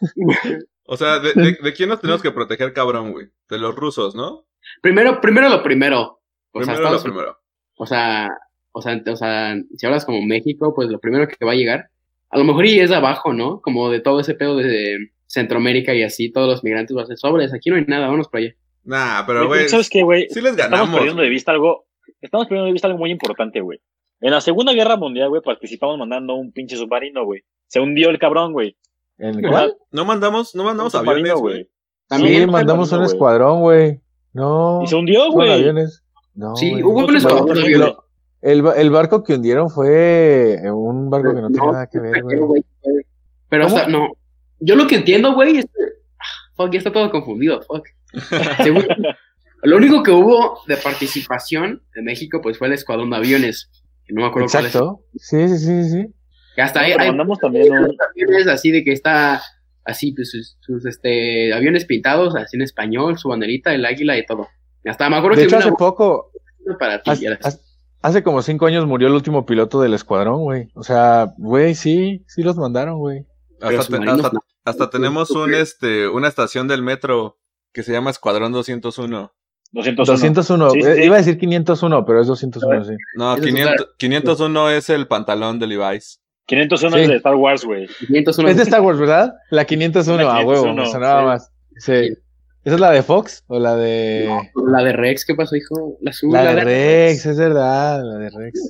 O 0.92 0.96
sea, 0.96 1.20
¿de, 1.20 1.32
de, 1.34 1.56
de 1.62 1.72
quién 1.72 1.88
nos 1.88 2.00
tenemos 2.00 2.20
que 2.20 2.32
proteger, 2.32 2.72
cabrón, 2.72 3.12
güey? 3.12 3.28
De 3.48 3.58
los 3.58 3.76
rusos, 3.76 4.16
¿no? 4.16 4.44
Primero, 4.82 5.20
primero 5.20 5.48
lo 5.48 5.62
primero. 5.62 6.20
O 6.52 6.64
sea, 6.64 6.74
Primero 6.74 6.80
lo 6.80 6.96
Estados 6.96 7.02
primero. 7.04 7.38
O 7.76 7.86
sea, 7.86 8.28
o 8.72 8.82
sea, 8.82 9.00
o 9.06 9.16
sea, 9.16 9.56
si 9.76 9.86
hablas 9.86 10.04
como 10.04 10.22
México, 10.22 10.74
pues 10.74 10.88
lo 10.88 10.98
primero 10.98 11.26
que 11.28 11.44
va 11.44 11.52
a 11.52 11.56
llegar, 11.56 11.90
a 12.30 12.38
lo 12.38 12.44
mejor 12.44 12.66
y 12.66 12.78
es 12.78 12.90
de 12.90 12.96
abajo, 12.96 13.32
¿no? 13.32 13.60
Como 13.60 13.90
de 13.90 14.00
todo 14.00 14.20
ese 14.20 14.34
pedo 14.34 14.56
de 14.56 15.10
Centroamérica 15.26 15.94
y 15.94 16.02
así, 16.02 16.30
todos 16.30 16.48
los 16.48 16.64
migrantes 16.64 16.94
van 16.94 17.04
a 17.04 17.08
ser 17.08 17.18
sobres, 17.18 17.52
aquí 17.52 17.70
no 17.70 17.76
hay 17.76 17.84
nada, 17.86 18.06
vámonos 18.06 18.28
para 18.28 18.44
allá. 18.44 18.54
Nah, 18.84 19.26
pero, 19.26 19.46
Güey, 19.46 19.68
¿Sabes 19.68 19.90
qué, 19.90 20.02
güey? 20.02 20.28
sí 20.30 20.40
les 20.40 20.56
Estamos 20.56 20.90
perdiendo 20.90 21.22
de 21.22 21.28
vista 21.28 21.52
algo. 21.52 21.86
Estamos 22.20 22.46
perdiendo 22.46 22.66
de 22.66 22.72
vista 22.72 22.88
algo 22.88 22.98
muy 22.98 23.10
importante, 23.10 23.60
güey. 23.60 23.80
En 24.20 24.32
la 24.32 24.40
Segunda 24.40 24.72
Guerra 24.72 24.96
Mundial, 24.96 25.28
güey, 25.30 25.42
participamos 25.42 25.98
mandando 25.98 26.34
un 26.34 26.52
pinche 26.52 26.76
submarino, 26.76 27.24
güey. 27.24 27.42
Se 27.66 27.80
hundió 27.80 28.10
el 28.10 28.18
cabrón, 28.18 28.52
güey. 28.52 28.76
¿En 29.18 29.40
cuál? 29.42 29.76
No 29.90 30.04
mandamos, 30.04 30.54
no 30.54 30.64
mandamos 30.64 30.94
aviones, 30.94 31.34
güey. 31.34 31.68
También, 32.06 32.42
Sí, 32.42 32.46
mandamos 32.46 32.92
un 32.92 33.04
escuadrón, 33.04 33.60
güey. 33.60 34.00
No. 34.32 34.80
Y 34.82 34.88
se 34.88 34.96
hundió, 34.96 35.30
güey. 35.30 35.64
No, 36.34 36.56
Sí, 36.56 36.82
hubo 36.82 37.06
un 37.06 37.16
escuadrón 37.16 37.48
de 37.48 37.54
sí, 37.54 37.60
aviones. 37.62 37.94
El, 38.42 38.62
ba- 38.62 38.74
el 38.74 38.90
barco 38.90 39.22
que 39.22 39.34
hundieron 39.34 39.68
fue 39.70 40.54
eh, 40.54 40.70
un 40.70 41.10
barco 41.10 41.34
que 41.34 41.40
no 41.42 41.48
tiene 41.48 41.66
No, 41.66 41.72
nada 41.72 41.86
que 41.86 41.98
ver, 42.00 42.22
pero, 42.26 42.46
güey. 42.46 42.64
Pero 43.48 43.64
¿Cómo? 43.64 43.76
hasta, 43.76 43.88
no. 43.90 44.08
Yo 44.60 44.76
lo 44.76 44.86
que 44.86 44.96
entiendo, 44.96 45.34
güey, 45.34 45.58
es 45.58 45.66
ah, 46.18 46.24
fuck, 46.56 46.72
ya 46.72 46.78
está 46.78 46.92
todo 46.92 47.10
confundido, 47.10 47.60
fuck. 47.62 47.86
Según- 48.62 48.86
lo 49.62 49.76
único 49.76 50.02
que 50.02 50.10
hubo 50.10 50.60
de 50.66 50.76
participación 50.78 51.82
de 51.94 52.02
México, 52.02 52.40
pues 52.42 52.56
fue 52.56 52.68
el 52.68 52.72
escuadrón 52.74 53.10
de 53.10 53.16
aviones. 53.16 53.68
Que 54.06 54.14
no 54.14 54.22
me 54.22 54.28
acuerdo 54.28 54.48
cuál 54.50 54.64
es. 54.66 54.74
Exacto. 54.74 55.02
Sí, 55.16 55.48
sí, 55.48 55.58
sí, 55.58 55.90
sí. 55.90 56.14
Que 56.56 56.62
hasta 56.62 56.80
No, 56.80 56.86
hay, 56.86 56.92
pero 56.92 57.02
hay 57.02 57.08
mandamos 57.10 57.38
también 57.38 57.70
un. 57.70 57.96
aviones 58.10 58.46
así 58.48 58.70
de 58.70 58.82
que 58.84 58.92
está 58.92 59.42
así, 59.84 60.12
pues 60.12 60.30
sus, 60.30 60.56
sus, 60.60 60.86
este, 60.86 61.52
aviones 61.52 61.84
pintados, 61.84 62.34
así 62.36 62.56
en 62.56 62.62
español, 62.62 63.18
su 63.18 63.28
banderita, 63.28 63.74
el 63.74 63.84
águila 63.84 64.16
y 64.16 64.24
todo. 64.24 64.48
Hasta 64.86 65.10
me 65.10 65.16
acuerdo 65.16 65.36
De 65.36 65.42
que 65.42 65.48
hecho, 65.48 65.58
hace 65.58 65.68
una 65.68 65.76
poco, 65.76 66.30
para 66.78 67.02
ti. 67.02 67.26
era- 67.26 67.38
hace- 68.02 68.22
como 68.22 68.42
cinco 68.42 68.66
años 68.66 68.86
murió 68.86 69.08
el 69.08 69.14
último 69.14 69.46
piloto 69.46 69.80
del 69.80 69.94
escuadrón, 69.94 70.40
güey. 70.42 70.68
O 70.74 70.82
sea, 70.82 71.32
güey, 71.38 71.74
sí, 71.74 72.24
sí 72.28 72.42
los 72.42 72.56
mandaron, 72.56 72.98
güey. 72.98 73.26
Hasta, 73.60 73.98
te- 73.98 74.08
hasta- 74.10 74.30
no. 74.32 74.40
hasta 74.64 74.90
tenemos 74.90 75.30
un, 75.32 75.54
este, 75.54 76.08
una 76.08 76.28
estación 76.28 76.66
del 76.68 76.82
metro 76.82 77.38
que 77.72 77.82
se 77.82 77.92
llama 77.92 78.10
Escuadrón 78.10 78.52
201. 78.52 79.32
201. 79.72 80.16
201. 80.16 80.70
Sí, 80.70 80.82
sí, 80.82 80.88
eh, 80.88 80.94
sí. 80.96 81.02
Iba 81.04 81.14
a 81.14 81.18
decir 81.18 81.38
501, 81.38 82.04
pero 82.04 82.20
es 82.22 82.26
201, 82.26 82.84
sí. 82.84 82.94
No, 83.16 83.34
Eso 83.34 83.44
500, 83.44 83.88
501 83.98 84.70
es 84.70 84.90
el 84.90 85.06
pantalón 85.06 85.58
de 85.60 85.66
Levi's. 85.68 86.20
501 86.46 86.96
Sí. 86.96 87.02
es 87.02 87.08
de 87.08 87.16
Star 87.16 87.34
Wars, 87.36 87.64
güey. 87.64 87.86
501 88.08 88.48
Es 88.50 88.56
de 88.56 88.62
Star 88.64 88.80
Wars, 88.80 88.98
¿verdad? 88.98 89.32
La 89.50 89.64
501, 89.66 90.24
La 90.24 90.36
a 90.36 90.38
huevo, 90.38 90.62
501, 90.64 90.82
me 90.82 90.90
sonaba 90.90 91.20
sí. 91.20 91.26
más. 91.26 91.52
Sí. 91.76 92.08
¿Esa 92.64 92.74
es 92.74 92.80
la 92.80 92.90
de 92.90 93.02
Fox 93.02 93.42
o 93.46 93.58
la 93.58 93.74
de...? 93.76 94.28
La 94.66 94.82
de 94.82 94.92
Rex, 94.92 95.24
¿qué 95.24 95.34
pasó, 95.34 95.56
hijo? 95.56 95.96
La 96.02 96.10
azul, 96.10 96.32
La 96.32 96.54
de 96.54 96.64
Rex, 96.64 97.26
es 97.26 97.38
verdad, 97.38 98.02
la 98.04 98.18
de 98.18 98.30
Rex. 98.30 98.68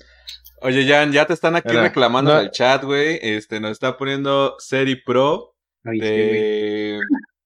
Oye, 0.62 0.86
Jan, 0.86 1.10
ya 1.12 1.26
te 1.26 1.32
están 1.32 1.56
aquí 1.56 1.74
reclamando 1.74 2.32
no- 2.32 2.38
en 2.38 2.44
el 2.46 2.50
chat, 2.52 2.84
güey. 2.84 3.18
Este, 3.22 3.58
nos 3.60 3.72
está 3.72 3.96
poniendo 3.96 4.54
Seri 4.58 4.96
Pro 4.96 5.54
Ay, 5.84 5.98
sí, 5.98 6.06
de, 6.06 7.00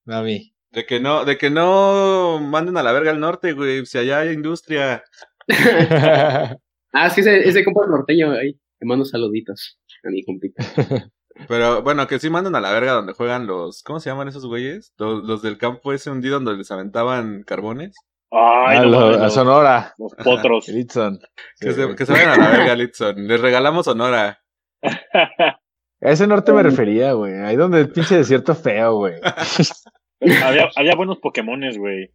Mami. 0.05 0.55
de 0.73 0.85
que 0.85 0.99
no, 1.01 1.25
de 1.25 1.39
que 1.39 1.49
no 1.49 2.41
manden 2.41 2.77
a 2.77 2.83
la 2.83 2.93
verga 2.93 3.13
al 3.13 3.21
norte, 3.21 3.53
güey. 3.53 3.87
Si 3.87 3.99
allá 3.99 4.21
hay 4.21 4.31
industria. 4.33 5.03
Ah, 6.97 7.09
es 7.09 7.15
que 7.15 7.23
ese, 7.23 7.49
ese 7.49 7.65
compa 7.65 7.87
norteño 7.89 8.31
ahí. 8.31 8.53
Te 8.79 8.87
mando 8.87 9.05
saluditos 9.05 9.81
a 10.05 10.11
mi 10.11 10.25
compita. 10.25 10.63
Pero 11.49 11.83
bueno, 11.83 12.07
que 12.07 12.19
sí 12.19 12.31
manden 12.31 12.55
a 12.55 12.61
la 12.61 12.73
verga 12.73 12.93
donde 12.93 13.13
juegan 13.13 13.47
los, 13.47 13.83
¿cómo 13.83 13.99
se 14.01 14.09
llaman 14.11 14.29
esos 14.29 14.47
güeyes? 14.47 14.93
Los, 14.99 15.25
los 15.25 15.43
del 15.43 15.59
campo 15.59 15.93
ese 15.93 16.11
hundido 16.11 16.35
donde 16.41 16.57
les 16.57 16.71
aventaban 16.71 17.43
carbones. 17.43 17.95
Ay, 18.31 18.79
a, 18.79 18.83
no 18.83 18.89
lo- 18.89 19.01
mames, 19.01 19.21
a 19.21 19.31
Sonora. 19.31 19.95
Los 19.99 20.15
potros. 20.15 20.69
Litson. 20.69 21.19
Que 21.61 21.73
se, 21.73 21.95
que 21.97 22.07
se 22.07 22.13
vayan 22.13 22.31
a 22.31 22.37
la 22.37 22.51
verga, 22.51 22.75
Litson. 22.77 23.27
Les 23.27 23.41
regalamos 23.41 23.85
Sonora. 23.85 24.41
A 24.83 26.11
ese 26.11 26.27
norte 26.27 26.53
me 26.53 26.63
refería, 26.63 27.13
güey. 27.13 27.35
Ahí 27.41 27.57
donde 27.57 27.81
el 27.81 27.91
pinche 27.91 28.17
desierto 28.17 28.55
feo, 28.55 28.97
güey. 28.97 29.15
había, 30.45 30.69
había 30.77 30.95
buenos 30.97 31.19
Pokémones, 31.19 31.79
güey. 31.79 32.11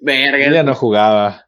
Verga. 0.00 0.46
Yo 0.46 0.52
ya 0.52 0.62
no 0.62 0.74
jugaba. 0.74 1.46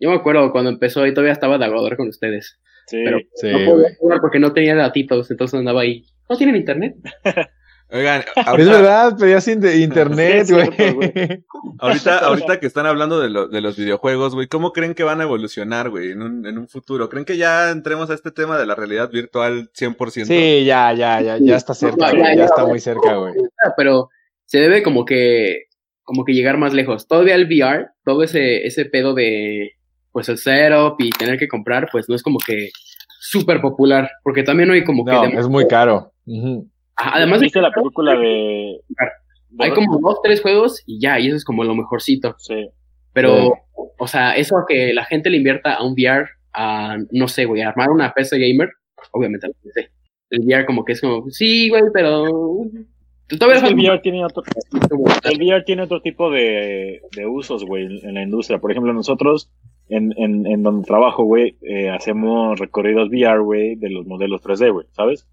Yo 0.00 0.10
me 0.10 0.16
acuerdo 0.16 0.50
cuando 0.52 0.70
empezó 0.70 1.06
y 1.06 1.14
todavía 1.14 1.32
estaba 1.32 1.58
Dagodor 1.58 1.96
con 1.96 2.08
ustedes. 2.08 2.58
Sí. 2.86 3.02
Pero 3.04 3.18
Sí, 3.34 3.48
no 3.50 3.70
podía 3.72 3.94
jugar 3.98 4.20
porque 4.20 4.38
no 4.38 4.52
tenía 4.52 4.74
datitos, 4.74 5.30
entonces 5.30 5.58
andaba 5.58 5.80
ahí. 5.82 6.04
¿No 6.28 6.36
tienen 6.36 6.56
internet? 6.56 6.96
Oigan, 7.90 8.22
Es 8.34 8.46
ahorita, 8.48 8.70
verdad, 8.72 9.16
pedías 9.18 9.46
internet, 9.46 10.40
es 10.40 10.50
güey. 10.50 11.44
ahorita, 11.78 12.18
ahorita 12.26 12.58
que 12.58 12.66
están 12.66 12.86
hablando 12.86 13.20
de, 13.20 13.28
lo- 13.28 13.46
de 13.46 13.60
los 13.60 13.76
videojuegos, 13.76 14.34
güey, 14.34 14.48
¿cómo 14.48 14.72
creen 14.72 14.94
que 14.94 15.04
van 15.04 15.20
a 15.20 15.24
evolucionar, 15.24 15.90
güey, 15.90 16.10
en 16.12 16.22
un, 16.22 16.46
en 16.46 16.58
un 16.58 16.66
futuro? 16.66 17.08
¿Creen 17.08 17.24
que 17.26 17.36
ya 17.36 17.70
entremos 17.70 18.10
a 18.10 18.14
este 18.14 18.32
tema 18.32 18.58
de 18.58 18.66
la 18.66 18.74
realidad 18.74 19.10
virtual 19.12 19.70
100%? 19.78 20.24
Sí, 20.24 20.64
ya, 20.64 20.92
ya, 20.94 21.20
ya, 21.20 21.36
ya 21.38 21.56
está 21.56 21.74
cerca, 21.74 22.10
Ya, 22.10 22.18
ya, 22.18 22.28
Ya 22.30 22.34
ya. 22.36 22.44
está 22.46 22.64
muy 22.66 22.80
cerca, 22.80 23.14
güey. 23.16 23.34
Pero 23.76 24.08
se 24.46 24.58
debe 24.58 24.82
como 24.82 25.04
que 25.04 25.64
como 26.02 26.24
que 26.24 26.32
llegar 26.34 26.58
más 26.58 26.74
lejos. 26.74 27.06
Todavía 27.06 27.34
el 27.34 27.46
VR, 27.46 27.86
todo 28.04 28.22
ese, 28.22 28.66
ese 28.66 28.84
pedo 28.86 29.14
de 29.14 29.72
pues 30.14 30.28
el 30.28 30.38
setup 30.38 30.94
y 31.00 31.10
tener 31.10 31.40
que 31.40 31.48
comprar, 31.48 31.88
pues 31.90 32.08
no 32.08 32.14
es 32.14 32.22
como 32.22 32.38
que 32.38 32.70
súper 33.18 33.60
popular, 33.60 34.08
porque 34.22 34.44
también 34.44 34.68
no 34.68 34.74
hay 34.74 34.84
como 34.84 35.04
No, 35.04 35.22
que... 35.22 35.36
es 35.36 35.48
muy 35.48 35.66
caro. 35.66 36.12
Además 36.94 37.40
de 37.40 37.46
¿Viste 37.46 37.60
la 37.60 37.72
película 37.72 38.14
de... 38.14 38.80
hay 39.58 39.72
como 39.72 39.98
dos, 39.98 40.20
tres 40.22 40.40
juegos 40.40 40.80
y 40.86 41.00
ya, 41.00 41.18
y 41.18 41.26
eso 41.26 41.36
es 41.36 41.44
como 41.44 41.64
lo 41.64 41.74
mejorcito. 41.74 42.36
Sí. 42.38 42.68
Pero, 43.12 43.54
o 43.98 44.06
sea, 44.06 44.36
eso 44.36 44.56
a 44.56 44.64
que 44.68 44.94
la 44.94 45.04
gente 45.04 45.30
le 45.30 45.38
invierta 45.38 45.74
a 45.74 45.84
un 45.84 45.94
VR, 45.94 46.28
a, 46.52 46.96
no 47.10 47.26
sé, 47.26 47.44
güey, 47.44 47.62
a 47.62 47.70
armar 47.70 47.90
una 47.90 48.14
PC 48.14 48.38
gamer, 48.38 48.70
obviamente 49.10 49.48
la 49.48 49.54
PC. 49.64 49.90
El 50.30 50.46
VR 50.46 50.64
como 50.64 50.84
que 50.84 50.92
es 50.92 51.00
como, 51.00 51.28
sí, 51.28 51.70
güey, 51.70 51.82
pero... 51.92 52.24
Tú 53.26 53.36
todavía 53.36 53.56
Es 53.56 53.62
que 53.64 53.70
el 53.70 53.74
VR 53.74 53.98
tiene 54.00 54.24
otro, 54.24 54.44
el 55.24 55.42
VR 55.42 55.64
tiene 55.64 55.82
otro 55.82 56.00
tipo 56.02 56.30
de, 56.30 57.00
de 57.16 57.26
usos, 57.26 57.64
güey, 57.64 57.86
en 58.04 58.14
la 58.14 58.22
industria. 58.22 58.60
Por 58.60 58.70
ejemplo, 58.70 58.92
nosotros, 58.92 59.50
en, 59.88 60.12
en, 60.16 60.46
en 60.46 60.62
donde 60.62 60.86
trabajo, 60.86 61.24
güey, 61.24 61.56
eh, 61.62 61.90
hacemos 61.90 62.58
recorridos 62.58 63.08
VR, 63.08 63.40
güey, 63.40 63.76
de 63.76 63.90
los 63.90 64.06
modelos 64.06 64.42
3D, 64.42 64.72
güey, 64.72 64.86
¿sabes? 64.92 65.28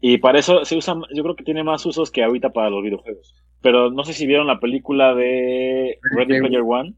Y 0.00 0.18
para 0.18 0.38
eso 0.38 0.64
se 0.64 0.76
usa, 0.76 0.94
yo 1.14 1.22
creo 1.22 1.34
que 1.36 1.44
tiene 1.44 1.64
más 1.64 1.84
usos 1.86 2.10
que 2.10 2.22
ahorita 2.22 2.50
para 2.50 2.70
los 2.70 2.82
videojuegos. 2.82 3.34
Pero 3.60 3.90
no 3.90 4.04
sé 4.04 4.12
si 4.12 4.26
vieron 4.26 4.46
la 4.46 4.60
película 4.60 5.14
de 5.14 5.98
Ready 6.16 6.38
Player 6.40 6.62
One, 6.66 6.94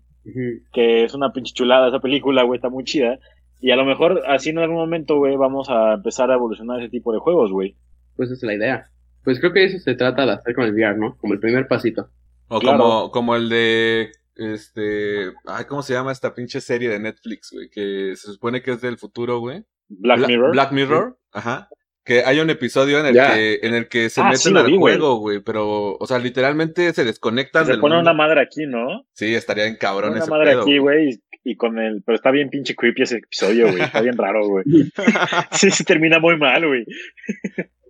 que 0.73 1.05
es 1.05 1.15
una 1.15 1.33
pinche 1.33 1.55
chulada 1.55 1.89
esa 1.89 2.01
película, 2.01 2.43
güey, 2.43 2.59
está 2.59 2.69
muy 2.69 2.85
chida. 2.85 3.19
Y 3.61 3.71
a 3.71 3.77
lo 3.77 3.85
mejor 3.85 4.23
así 4.27 4.51
en 4.51 4.59
algún 4.59 4.77
momento, 4.77 5.17
güey, 5.17 5.37
vamos 5.37 5.69
a 5.71 5.95
empezar 5.95 6.31
a 6.31 6.35
evolucionar 6.35 6.81
ese 6.81 6.91
tipo 6.91 7.13
de 7.13 7.19
juegos, 7.19 7.51
güey. 7.53 7.77
Pues 8.17 8.31
esa 8.31 8.37
es 8.39 8.43
la 8.43 8.55
idea. 8.55 8.91
Pues 9.25 9.39
creo 9.39 9.53
que 9.53 9.65
eso 9.65 9.79
se 9.79 9.95
trata 9.95 10.25
de 10.27 10.33
hacer 10.33 10.55
con 10.55 10.65
el 10.65 10.73
VR, 10.75 10.97
¿no? 10.99 11.17
Como 11.19 11.35
el 11.35 11.41
primer 11.41 11.69
pasito. 11.69 12.09
O 12.49 12.59
Claro. 12.59 12.79
como, 12.79 13.11
como 13.11 13.37
el 13.37 13.49
de, 13.49 14.11
este, 14.41 15.33
ay, 15.47 15.65
¿cómo 15.69 15.83
se 15.83 15.93
llama 15.93 16.13
esta 16.13 16.35
pinche 16.35 16.61
serie 16.61 16.89
de 16.89 16.99
Netflix, 17.01 17.51
güey? 17.53 17.69
Que 17.71 18.15
se 18.17 18.33
supone 18.33 18.63
que 18.63 18.73
es 18.73 18.81
del 18.81 18.99
futuro, 18.99 19.39
güey. 19.41 19.65
Black 19.89 20.19
Bla- 20.19 20.27
Mirror. 20.29 20.51
Black 20.53 20.73
Mirror, 20.73 21.19
ajá. 21.33 21.69
Que 22.05 22.25
hay 22.25 22.41
un 22.41 22.49
episodio 22.51 22.99
en 22.99 23.07
el 23.07 23.15
Ya. 23.15 23.35
que, 23.35 23.61
en 23.63 23.75
el 23.75 23.89
que 23.89 24.09
se 24.09 24.21
Ah, 24.21 24.25
meten 24.25 24.39
sí 24.39 24.57
al 24.57 24.67
vi, 24.67 24.77
juego, 24.79 25.17
güey, 25.19 25.41
pero, 25.41 25.97
o 25.97 26.07
sea, 26.07 26.19
literalmente 26.19 26.93
se 26.95 27.05
desconectan 27.05 27.67
Se 27.67 27.73
del 27.73 27.81
pone 27.81 27.97
mundo. 27.97 28.11
una 28.11 28.17
madre 28.17 28.41
aquí, 28.41 28.67
¿no? 28.67 29.05
Sí, 29.13 29.35
estaría 29.35 29.67
en 29.67 29.77
cabrón 29.77 30.13
una 30.13 30.21
ese 30.21 30.31
madre 30.31 30.51
pedo, 30.53 30.63
aquí, 30.63 30.79
güey. 30.79 31.21
y, 31.45 31.57
con 31.57 31.79
el... 31.79 32.03
Pero 32.05 32.17
está 32.17 32.31
bien 32.31 32.49
pinche 32.51 32.75
creepy 32.75 33.03
ese 33.03 33.17
episodio, 33.19 33.69
güey. 33.71 33.83
Está 33.83 34.01
bien 34.01 34.17
raro, 34.17 34.47
güey. 34.49 34.65
Sí, 35.53 35.71
se 35.71 35.85
termina 35.85 36.19
muy 36.19 36.37
mal, 36.39 36.67
güey. 36.67 36.85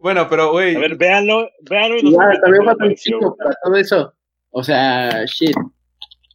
Bueno, 0.02 0.26
pero, 0.30 0.50
güey, 0.52 0.74
A 0.76 0.78
ver, 0.80 0.96
véanlo, 0.96 1.48
véanlo 1.68 1.96
y 1.96 2.00
Y 2.00 2.02
nos 2.04 2.12
ya, 2.14 2.40
también 2.40 2.64
para 2.64 2.76
todo 3.62 3.76
eso. 3.76 4.14
O 4.50 4.62
sea, 4.64 5.24
shit. 5.26 5.54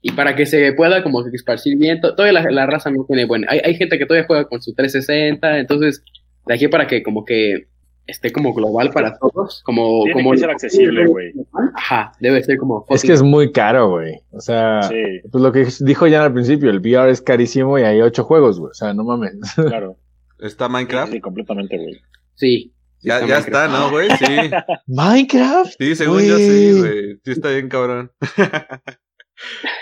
Y 0.08 0.12
para 0.12 0.36
que 0.36 0.46
se 0.46 0.72
pueda 0.74 1.02
como 1.02 1.24
que 1.24 1.32
esparcir 1.36 1.78
bien, 1.80 2.00
to- 2.00 2.14
todavía 2.16 2.40
la, 2.44 2.52
la 2.52 2.66
raza 2.68 2.92
no 2.92 3.06
tiene 3.08 3.26
bueno. 3.26 3.48
Hay, 3.50 3.60
hay 3.64 3.74
gente 3.74 3.98
que 3.98 4.06
todavía 4.06 4.28
juega 4.28 4.46
con 4.48 4.62
su 4.62 4.74
360, 4.76 5.58
entonces 5.58 6.04
de 6.46 6.54
aquí 6.54 6.68
para 6.68 6.86
que 6.86 7.02
como 7.02 7.26
que 7.26 7.68
esté 8.06 8.32
como 8.32 8.54
global 8.54 8.92
para 8.92 9.18
todos, 9.18 9.64
como 9.64 10.04
Tiene 10.04 10.14
como 10.14 10.32
que 10.34 10.38
ser 10.38 10.52
accesible, 10.52 11.08
güey. 11.08 11.34
Ajá, 11.74 12.12
debe 12.20 12.44
ser 12.44 12.58
como 12.60 12.86
Es 12.90 13.02
que 13.02 13.14
es 13.14 13.24
muy 13.24 13.52
caro, 13.52 13.90
güey. 13.90 14.20
O 14.30 14.40
sea, 14.42 14.84
Sí, 14.84 14.94
pues 15.32 15.42
lo 15.44 15.52
que 15.52 15.66
dijo 15.80 16.06
ya 16.06 16.24
al 16.24 16.34
principio, 16.34 16.70
el 16.70 16.82
VR 16.82 17.10
es 17.10 17.24
carísimo 17.24 17.80
y 17.80 17.82
hay 17.82 18.02
ocho 18.02 18.24
juegos, 18.26 18.60
güey. 18.60 18.70
O 18.70 18.74
sea, 18.76 18.94
no 18.94 19.04
mames. 19.06 19.34
claro. 19.56 19.98
está 20.40 20.70
Minecraft. 20.70 21.14
sí, 21.14 21.20
completamente, 21.20 21.78
güey. 21.78 21.96
sí. 22.36 22.72
Ya, 23.02 23.16
está 23.16 23.28
ya 23.28 23.38
está, 23.40 23.68
¿no, 23.68 23.90
güey? 23.92 24.10
Sí. 24.18 24.52
Minecraft. 24.88 25.74
Sí, 25.80 25.96
según 25.96 26.16
Güey. 26.18 26.28
yo 26.28 26.38
sí, 26.38 26.80
güey. 26.80 27.20
Sí 27.24 27.32
está 27.32 27.50
bien 27.50 27.70
cabrón. 27.70 28.12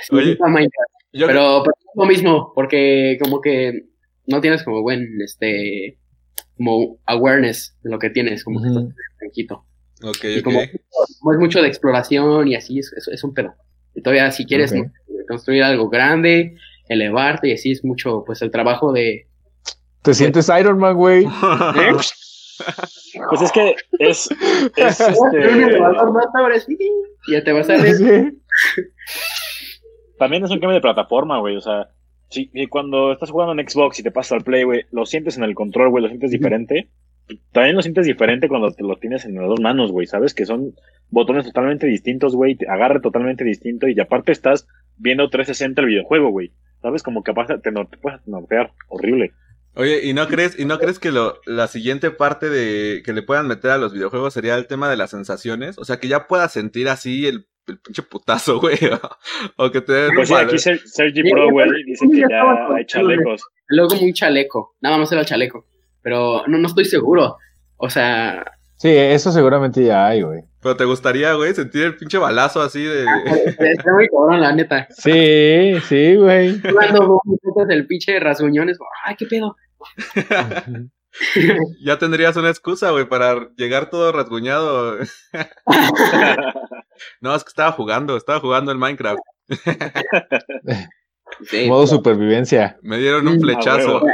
Sí, 0.01 0.09
Oye, 0.16 0.32
está 0.34 0.47
Minecraft. 0.47 0.91
Yo 1.14 1.28
pero, 1.28 1.61
pero 1.64 1.76
es 1.78 1.95
lo 1.95 2.05
mismo, 2.05 2.51
porque 2.55 3.18
como 3.22 3.39
que 3.39 3.86
no 4.26 4.41
tienes 4.41 4.64
como 4.64 4.82
buen, 4.82 5.22
este, 5.24 5.99
como 6.57 6.97
awareness 7.05 7.76
de 7.84 7.91
lo 7.91 7.99
que 7.99 8.09
tienes, 8.09 8.43
como 8.43 8.61
que 8.61 8.70
estás 8.70 8.86
tranquilo. 9.20 9.66
Ok, 10.03 10.24
Y 10.24 10.39
ok. 10.39 10.43
como, 10.43 10.59
como 11.20 11.34
es 11.34 11.39
mucho 11.39 11.61
de 11.61 11.68
exploración 11.68 12.47
y 12.47 12.55
así, 12.55 12.80
es, 12.80 12.91
es, 12.97 13.07
es 13.07 13.24
un 13.24 13.34
pedo. 13.34 13.53
Y 13.93 14.01
todavía 14.01 14.32
si 14.32 14.45
quieres 14.45 14.74
construir 15.28 15.64
algo 15.64 15.89
grande, 15.89 16.55
elevarte 16.88 17.49
y 17.49 17.53
así 17.53 17.72
es 17.72 17.84
mucho, 17.86 18.24
pues 18.26 18.41
el 18.41 18.51
trabajo 18.51 18.91
de... 18.91 19.28
Te 20.01 20.14
sientes 20.14 20.49
Iron 20.59 20.80
Man, 20.80 20.95
güey. 20.95 21.26
Pues 23.30 23.41
es 23.41 23.51
que 23.51 23.76
es, 23.99 24.30
es 24.76 24.99
este, 24.99 25.18
ya 27.28 27.43
te 27.43 27.51
vas 27.51 27.70
a 27.70 27.78
ver. 27.78 28.34
También 30.18 30.43
es 30.43 30.51
un 30.51 30.59
cambio 30.59 30.76
de 30.76 30.82
plataforma, 30.82 31.39
güey. 31.39 31.55
O 31.55 31.61
sea, 31.61 31.89
si, 32.30 32.49
si 32.53 32.68
cuando 32.68 33.11
estás 33.11 33.32
jugando 33.32 33.59
en 33.59 33.68
Xbox 33.68 33.99
y 33.99 34.03
te 34.03 34.11
pasas 34.11 34.34
al 34.34 34.43
Play, 34.43 34.64
güey, 34.64 34.82
lo 34.91 35.05
sientes 35.05 35.38
en 35.38 35.43
el 35.43 35.55
control, 35.55 35.89
güey, 35.89 36.03
lo 36.03 36.09
sientes 36.09 36.32
diferente. 36.32 36.89
También 37.51 37.76
lo 37.76 37.82
sientes 37.82 38.05
diferente 38.05 38.49
cuando 38.49 38.72
te 38.72 38.84
lo 38.84 38.97
tienes 38.97 39.26
en 39.26 39.36
las 39.36 39.47
dos 39.47 39.61
manos, 39.61 39.91
güey, 39.91 40.07
¿sabes? 40.07 40.34
Que 40.34 40.45
son 40.45 40.74
botones 41.09 41.45
totalmente 41.45 41.88
distintos, 41.88 42.36
güey, 42.36 42.55
te 42.55 42.68
agarre 42.68 42.99
totalmente 42.99 43.43
distinto 43.43 43.88
y 43.88 43.99
aparte 43.99 44.32
estás 44.32 44.68
viendo 44.97 45.30
360 45.30 45.82
el 45.82 45.88
videojuego, 45.88 46.30
güey. 46.32 46.51
¿Sabes? 46.82 47.01
Como 47.01 47.24
que 47.24 47.32
aparte 47.32 47.57
te, 47.59 47.72
no, 47.72 47.88
te 47.88 47.97
puedes 47.97 48.20
nortear. 48.28 48.74
Horrible. 48.89 49.32
Oye, 49.76 50.05
¿y 50.05 50.14
no 50.14 50.28
crees, 50.28 50.59
y 50.59 50.66
no 50.66 50.78
crees 50.78 50.99
que 50.99 51.11
lo, 51.11 51.39
la 51.45 51.68
siguiente 51.68 52.11
parte 52.11 52.49
de 52.49 53.01
que 53.03 53.14
le 53.14 53.24
puedan 53.24 53.47
meter 53.47 53.72
a 53.72 53.78
los 53.78 53.93
videojuegos 53.93 54.34
sería 54.34 54.55
el 54.55 54.68
tema 54.68 54.89
de 54.89 54.97
las 54.97 55.11
sensaciones? 55.11 55.78
O 55.80 55.86
sea, 55.86 55.97
que 55.97 56.07
ya 56.07 56.28
puedas 56.28 56.51
sentir 56.51 56.89
así 56.89 57.26
el, 57.26 57.47
el 57.68 57.80
pinche 57.80 58.03
putazo, 58.03 58.59
güey. 58.61 58.78
o 59.57 59.72
que 59.72 59.82
te 59.82 59.93
den 59.93 60.16
Pues 60.16 60.28
sí, 60.28 60.34
un 60.34 60.39
aquí 60.41 60.57
Ser- 60.57 60.80
Sergi 60.86 61.30
Pro, 61.32 61.49
güey, 61.51 61.70
dice 61.86 62.05
que 62.11 62.22
ya 62.30 62.43
hay 62.76 62.86
chalecos. 62.86 63.41
Luego 63.68 63.95
muy 63.95 64.14
chaleco, 64.14 64.76
nada 64.82 64.97
más 64.97 65.11
era 65.11 65.22
el 65.22 65.28
chaleco, 65.28 65.66
pero 66.01 66.43
no, 66.47 66.57
no 66.57 66.68
estoy 66.68 66.86
seguro. 66.86 67.38
O 67.78 67.89
sea, 67.89 68.43
Sí, 68.78 68.89
eso 68.89 69.32
seguramente 69.32 69.84
ya 69.86 70.07
hay, 70.07 70.24
güey. 70.24 70.41
Pero 70.61 70.76
te 70.76 70.84
gustaría, 70.84 71.34
güey, 71.36 71.53
sentir 71.53 71.84
el 71.84 71.95
pinche 71.95 72.18
balazo 72.18 72.61
así 72.61 72.84
de... 72.84 73.05
está 73.59 73.93
muy 73.93 74.07
cabrón, 74.09 74.41
la 74.41 74.53
neta. 74.53 74.88
Sí, 74.89 75.74
sí, 75.88 76.16
güey. 76.16 76.59
Cuando 76.61 77.22
metes 77.24 77.70
el 77.70 77.88
pinche 77.88 78.20
rasguñones, 78.20 78.78
ay, 79.05 79.16
qué 79.18 79.26
pedo. 79.26 79.55
ya 81.82 81.97
tendrías 81.97 82.36
una 82.38 82.49
excusa, 82.49 82.91
güey, 82.91 83.07
para 83.07 83.49
llegar 83.55 83.89
todo 83.89 84.11
rasguñado. 84.11 84.97
no, 87.22 87.36
es 87.36 87.43
que 87.43 87.49
estaba 87.49 87.72
jugando, 87.72 88.18
estaba 88.18 88.39
jugando 88.39 88.72
en 88.72 88.80
Minecraft. 88.80 89.20
Sí, 91.45 91.68
Modo 91.68 91.88
supervivencia. 91.88 92.78
Me 92.84 92.99
dieron 92.99 93.28
un 93.28 93.41
flechazo. 93.41 94.05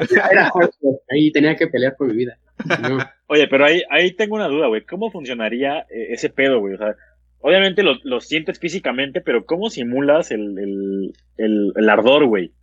ahí 1.10 1.32
tenía 1.34 1.58
que 1.58 1.68
pelear 1.68 1.96
por 1.98 2.08
mi 2.08 2.14
vida. 2.16 2.38
No. 2.82 3.00
Oye, 3.28 3.46
pero 3.50 3.66
ahí, 3.66 3.82
ahí 3.90 4.14
tengo 4.14 4.36
una 4.36 4.48
duda, 4.48 4.68
güey. 4.68 4.86
¿Cómo 4.86 5.12
funcionaría 5.12 5.80
eh, 5.90 6.08
ese 6.12 6.30
pedo, 6.30 6.62
güey? 6.62 6.76
O 6.76 6.78
sea, 6.78 6.96
obviamente 7.40 7.84
lo, 7.84 7.96
lo 8.04 8.22
sientes 8.22 8.58
físicamente, 8.60 9.20
pero 9.20 9.46
¿cómo 9.46 9.70
simulas 9.70 10.32
el, 10.32 10.58
el, 10.60 11.14
el, 11.36 11.74
el 11.76 11.90
ardor, 11.90 12.26
güey? 12.26 12.54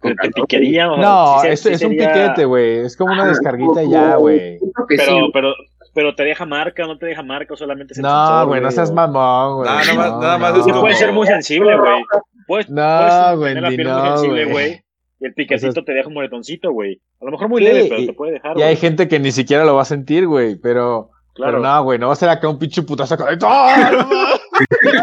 ¿Te, 0.00 0.14
te 0.14 0.30
piquería? 0.30 0.90
O 0.90 0.96
No, 0.96 1.40
se- 1.40 1.52
es, 1.72 1.82
un 1.82 1.90
piquete, 1.90 2.44
güey. 2.44 2.78
Es 2.80 2.96
como 2.96 3.12
una 3.12 3.24
Ah, 3.24 3.28
descarguita 3.28 3.82
no, 3.82 3.90
ya, 3.90 4.16
güey. 4.16 4.58
Pero, 4.88 5.04
sí, 5.04 5.30
pero, 5.32 5.54
pero 5.94 6.14
te 6.14 6.24
deja 6.24 6.46
marca, 6.46 6.86
no 6.86 6.96
te 6.98 7.06
deja 7.06 7.22
marca, 7.22 7.54
solamente 7.56 7.92
es 7.92 7.98
el 7.98 8.02
No, 8.02 8.46
güey, 8.46 8.60
no 8.60 8.70
seas 8.70 8.90
mamón, 8.92 9.56
güey. 9.56 9.68
No, 9.68 9.74
nada 9.76 9.94
más- 9.94 10.20
nada 10.20 10.38
más 10.38 10.52
no. 10.54 10.60
es 10.60 10.66
como- 10.66 10.80
puede 10.80 10.94
ser 10.94 11.12
muy 11.12 11.26
sensible, 11.26 11.76
güey. 11.76 12.02
Puedes, 12.46 12.68
No, 12.70 13.36
güey, 13.36 13.50
tener 13.54 13.62
la 13.62 13.70
ni 13.70 13.76
piel 13.76 13.88
no, 13.88 13.98
muy 13.98 14.08
sensible, 14.08 14.44
güey. 14.46 14.80
Y 15.20 15.26
el 15.26 15.34
piquetito 15.34 15.68
O 15.68 15.72
sea, 15.72 15.82
te 15.84 15.92
deja 15.92 16.08
un 16.08 16.14
moretoncito, 16.14 16.72
güey. 16.72 17.00
A 17.20 17.24
lo 17.26 17.30
mejor 17.30 17.48
muy 17.48 17.62
Sí, 17.62 17.68
leve, 17.72 17.86
pero 17.88 18.00
y- 18.02 18.06
te 18.06 18.12
puede 18.12 18.32
dejar, 18.32 18.58
Y 18.58 18.62
hay 18.62 18.74
güey. 18.74 18.76
gente 18.76 19.08
que 19.08 19.18
ni 19.20 19.32
siquiera 19.32 19.64
lo 19.64 19.74
va 19.76 19.82
a 19.82 19.86
sentir, 19.86 20.26
güey, 20.26 20.56
pero... 20.56 21.10
Claro. 21.34 21.58
Pero 21.58 21.64
no, 21.64 21.82
güey, 21.82 21.98
no 21.98 22.06
va 22.08 22.12
a 22.12 22.16
ser 22.16 22.28
acá 22.28 22.48
un 22.48 22.58
pinche 22.60 22.82
putazo 22.82 23.14
acá. 23.14 23.26
De- 24.58 24.98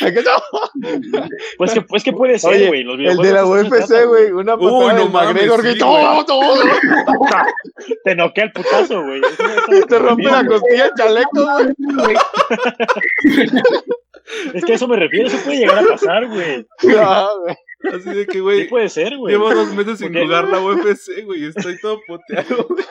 ¡Ah, 0.00 0.10
no! 0.24 1.28
Pues 1.58 1.72
que, 1.72 1.80
pues 1.82 2.04
que 2.04 2.12
puede 2.12 2.38
ser, 2.38 2.50
Oye, 2.54 2.68
güey. 2.68 2.82
Los 2.84 2.98
el 2.98 3.16
de 3.18 3.32
la 3.32 3.46
UFC, 3.46 4.06
güey. 4.06 4.30
Una 4.32 4.54
Uy, 4.56 4.84
patada 4.86 4.92
no 5.04 5.08
mames, 5.08 5.34
McGregor 5.34 5.62
que 5.62 5.72
sí, 5.72 5.78
todo, 5.78 6.24
todo. 6.24 6.54
Te 8.04 8.14
noquea 8.14 8.44
el 8.44 8.52
putazo, 8.52 9.02
güey. 9.02 9.20
Eso- 9.20 9.72
eso 9.72 9.86
Te 9.86 9.98
rompe 9.98 10.24
la 10.24 10.44
costilla 10.46 10.86
el 10.86 10.92
chaleco, 10.96 11.46
güey. 11.78 12.16
Es 14.54 14.64
que 14.64 14.72
a 14.72 14.74
eso 14.76 14.88
me 14.88 14.96
refiero. 14.96 15.28
Eso 15.28 15.38
puede 15.44 15.58
llegar 15.58 15.78
a 15.78 15.86
pasar, 15.86 16.26
güey. 16.26 16.66
Güey. 16.82 16.96
Así 17.94 18.08
de 18.14 18.24
que, 18.26 18.32
Sí 18.32 18.38
güey, 18.40 18.66
puede 18.68 18.88
ser, 18.88 19.14
güey. 19.18 19.34
llevo 19.34 19.54
dos 19.54 19.68
meses 19.74 19.98
sin 19.98 20.14
jugar 20.14 20.48
la 20.48 20.58
UFC, 20.60 21.22
güey, 21.26 21.44
estoy 21.44 21.78
todo 21.80 22.00
poteado, 22.06 22.66
güey. 22.66 22.82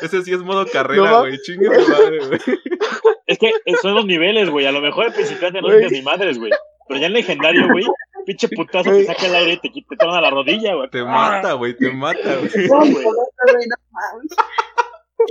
Ese 0.00 0.22
sí 0.22 0.32
es 0.32 0.40
modo 0.40 0.64
No 0.64 0.70
carrera, 0.70 1.20
güey, 1.20 1.38
chingue 1.40 1.68
tu 1.68 1.88
madre, 1.90 2.18
güey. 2.26 2.40
Es 3.26 3.38
que 3.38 3.52
son 3.80 3.94
los 3.94 4.04
niveles, 4.06 4.50
güey. 4.50 4.66
A 4.66 4.72
lo 4.72 4.80
mejor 4.80 5.06
el 5.06 5.12
principiante 5.12 5.60
no 5.62 5.72
es 5.72 5.90
ni 5.92 6.02
madres, 6.02 6.38
güey. 6.38 6.52
Pero 6.88 7.00
ya 7.00 7.06
en 7.06 7.12
legendario, 7.12 7.68
güey, 7.70 7.84
pinche 8.26 8.48
putazo 8.48 8.90
te 8.90 9.04
saca 9.04 9.26
el 9.26 9.34
aire 9.36 9.52
y 9.52 9.56
te, 9.58 9.70
quita- 9.70 9.86
te 9.90 9.96
torna 9.96 10.20
la 10.20 10.30
rodilla, 10.30 10.74
güey. 10.74 10.90
Te 10.90 11.02
mata, 11.04 11.52
güey, 11.54 11.76
te 11.76 11.90
mata, 11.92 12.36
güey. 12.36 12.68
No, 12.68 12.84
no. 12.84 12.98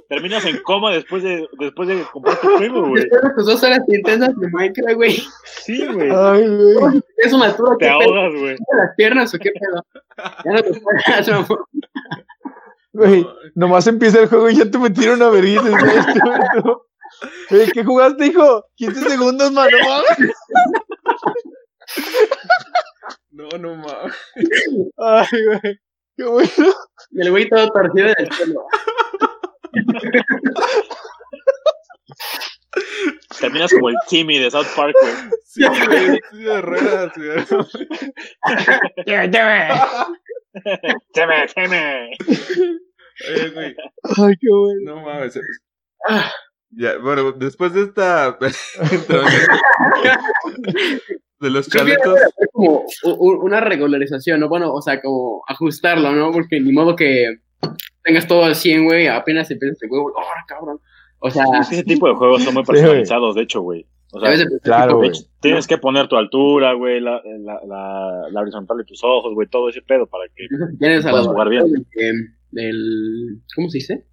Terminas 0.08 0.46
en 0.46 0.58
coma 0.64 0.94
después 0.94 1.22
de, 1.22 1.46
después 1.60 1.90
de 1.90 2.02
comprar 2.14 2.40
tu 2.40 2.48
juego, 2.56 2.88
güey. 2.88 3.04
Tus 3.36 3.46
dos 3.46 3.62
horas 3.62 3.82
intensas 3.90 4.34
de 4.40 4.48
Minecraft, 4.50 4.96
güey. 4.96 5.22
Sí, 5.66 5.86
güey. 5.86 6.10
Ay, 6.10 6.48
güey. 6.48 7.02
Es 7.18 7.34
una 7.34 7.46
altura 7.48 7.76
Te 7.78 7.90
ahogas, 7.90 8.32
güey. 8.40 8.56
las 8.78 8.96
piernas 8.96 9.34
o 9.34 9.38
qué 9.38 9.52
pedo. 9.52 9.86
Ya 10.46 10.52
no 10.54 10.64
te 10.64 10.80
puedes. 10.80 11.48
Güey, 12.94 13.26
nomás 13.56 13.88
empieza 13.88 14.20
el 14.20 14.28
juego 14.28 14.50
y 14.50 14.56
ya 14.58 14.70
te 14.70 14.78
metieron 14.78 15.22
a 15.22 15.30
vergüenza, 15.30 15.70
güey. 15.70 15.96
Tú, 16.54 16.62
tú. 16.62 16.82
Ey, 17.50 17.72
¿Qué 17.72 17.84
jugaste, 17.84 18.26
hijo? 18.28 18.66
15 18.76 19.10
segundos, 19.10 19.52
mano. 19.52 19.78
No, 23.32 23.48
no 23.60 23.76
mames. 23.76 24.16
Ay, 24.98 25.46
güey. 25.46 25.80
Qué 26.18 26.24
bueno. 26.26 26.74
Y 27.12 27.22
el 27.22 27.32
güey 27.32 27.50
todo 27.50 27.68
torcido 27.70 28.08
en 28.10 28.16
el 28.18 28.32
suelo. 28.32 28.66
Terminas 33.40 33.72
como 33.72 33.90
el 33.90 33.96
Timmy 34.08 34.38
de 34.38 34.52
South 34.52 34.68
Park, 34.76 34.96
güey. 35.02 35.14
Sí, 35.46 35.64
güey, 35.66 36.20
sí, 36.32 36.38
de 36.38 36.62
ruedas, 36.62 37.12
güey. 37.16 37.46
¡Teme, 41.14 41.48
teme! 41.56 42.12
Oye, 43.30 43.50
güey, 43.52 43.76
Ay, 44.04 44.36
qué 44.40 44.48
bueno. 44.50 44.96
no 44.96 45.02
mames. 45.02 45.40
Ah. 46.08 46.32
Ya, 46.72 46.98
bueno, 46.98 47.34
después 47.34 47.74
de 47.74 47.82
esta 47.84 48.38
de 51.40 51.50
los 51.50 51.68
es 51.68 51.98
como 52.54 52.86
una 53.12 53.60
regularización, 53.60 54.40
¿no? 54.40 54.48
Bueno, 54.48 54.74
o 54.74 54.82
sea, 54.82 55.02
como 55.02 55.42
ajustarlo, 55.48 56.14
¿no? 56.14 56.32
Porque 56.32 56.62
ni 56.62 56.72
modo 56.72 56.96
que 56.96 57.40
tengas 58.04 58.26
todo 58.28 58.46
al 58.46 58.56
100, 58.56 58.86
güey, 58.86 59.08
apenas 59.08 59.52
empiezas 59.52 59.84
el 59.84 59.90
juego, 59.90 60.14
¡oh, 60.16 60.24
cabrón! 60.48 60.80
O 61.20 61.30
sea, 61.30 61.44
Ese 61.60 61.84
tipo 61.84 62.08
de 62.08 62.16
juegos 62.16 62.44
son 62.44 62.54
muy 62.54 62.64
personalizados, 62.64 63.36
de 63.36 63.42
hecho, 63.42 63.62
güey. 63.62 63.86
O 64.14 64.20
sea, 64.20 64.30
debes 64.32 64.50
de 64.50 64.60
Claro, 64.60 65.02
tienes 65.40 65.68
que 65.68 65.78
poner 65.78 66.08
tu 66.08 66.16
altura, 66.18 66.74
güey, 66.74 67.00
la, 67.00 67.22
la, 67.40 67.60
la, 67.66 68.28
la 68.32 68.42
horizontal 68.42 68.78
de 68.78 68.84
tus 68.84 69.02
ojos, 69.04 69.34
güey, 69.34 69.48
todo 69.48 69.70
ese 69.70 69.82
pedo 69.82 70.06
para 70.08 70.26
que 70.36 70.48
tienes 70.80 71.06
la 71.06 71.24
jugar 71.24 71.50
bien. 71.50 71.72
de- 71.72 71.86
del 72.52 73.42
¿cómo 73.56 73.70
se 73.70 73.78
dice? 73.78 74.06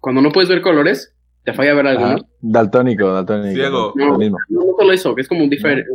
Cuando 0.00 0.20
no 0.20 0.30
puedes 0.32 0.48
ver 0.50 0.60
colores, 0.60 1.14
te 1.44 1.52
falla 1.52 1.74
ver 1.74 1.86
Ah, 1.86 1.90
algunos. 1.90 2.22
daltónico, 2.40 3.12
daltónico. 3.12 3.54
Ciego. 3.54 3.92
Lo 3.94 4.18
mismo. 4.18 4.38
No, 4.48 4.60
no 4.60 4.72
solo 4.78 4.92
eso, 4.92 5.14
que 5.14 5.22
es 5.22 5.28
como 5.28 5.44
un 5.44 5.50
diferente, 5.50 5.88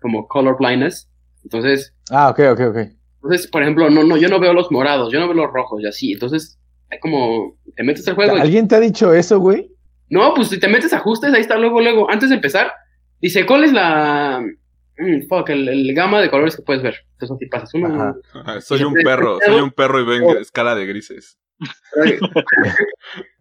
como 0.00 0.26
color 0.26 0.56
blindness. 0.58 1.08
Entonces, 1.44 1.94
Ah, 2.10 2.30
ok, 2.30 2.40
ok, 2.52 2.60
ok. 2.70 2.76
entonces, 3.22 3.46
por 3.48 3.62
ejemplo, 3.62 3.88
no, 3.90 4.02
no, 4.04 4.16
yo 4.16 4.28
no 4.28 4.40
veo 4.40 4.52
los 4.52 4.70
morados, 4.72 5.12
yo 5.12 5.20
no 5.20 5.26
veo 5.28 5.36
los 5.36 5.52
rojos 5.52 5.80
y 5.82 5.86
así. 5.86 6.12
Entonces, 6.12 6.58
hay 6.90 6.98
como, 6.98 7.56
te 7.76 7.82
metes 7.84 8.06
al 8.08 8.14
juego 8.16 8.36
y 8.36 8.40
¿Alguien 8.40 8.66
te 8.68 8.74
ha 8.76 8.80
dicho 8.80 9.12
eso, 9.14 9.38
güey? 9.40 9.71
No, 10.12 10.34
pues 10.34 10.48
si 10.48 10.60
te 10.60 10.68
metes 10.68 10.92
ajustes, 10.92 11.32
ahí 11.32 11.40
está 11.40 11.56
luego, 11.56 11.80
luego. 11.80 12.10
Antes 12.10 12.28
de 12.28 12.34
empezar, 12.34 12.70
dice, 13.18 13.46
¿cuál 13.46 13.64
es 13.64 13.72
la. 13.72 14.44
mm, 14.98 15.26
fuck, 15.26 15.48
el, 15.48 15.66
el 15.70 15.94
gama 15.94 16.20
de 16.20 16.28
colores 16.28 16.54
que 16.54 16.60
puedes 16.60 16.82
ver? 16.82 16.96
Entonces 17.12 17.34
así 17.34 17.46
pasas 17.46 17.72
uno. 17.72 17.86
Ajá. 17.86 18.14
Ajá, 18.34 18.60
soy 18.60 18.82
un 18.82 18.92
perro, 18.92 19.38
soy 19.46 19.62
un 19.62 19.70
perro 19.70 20.00
y 20.00 20.04
ven 20.04 20.36
escala 20.38 20.74
de 20.74 20.84
grises. 20.84 21.38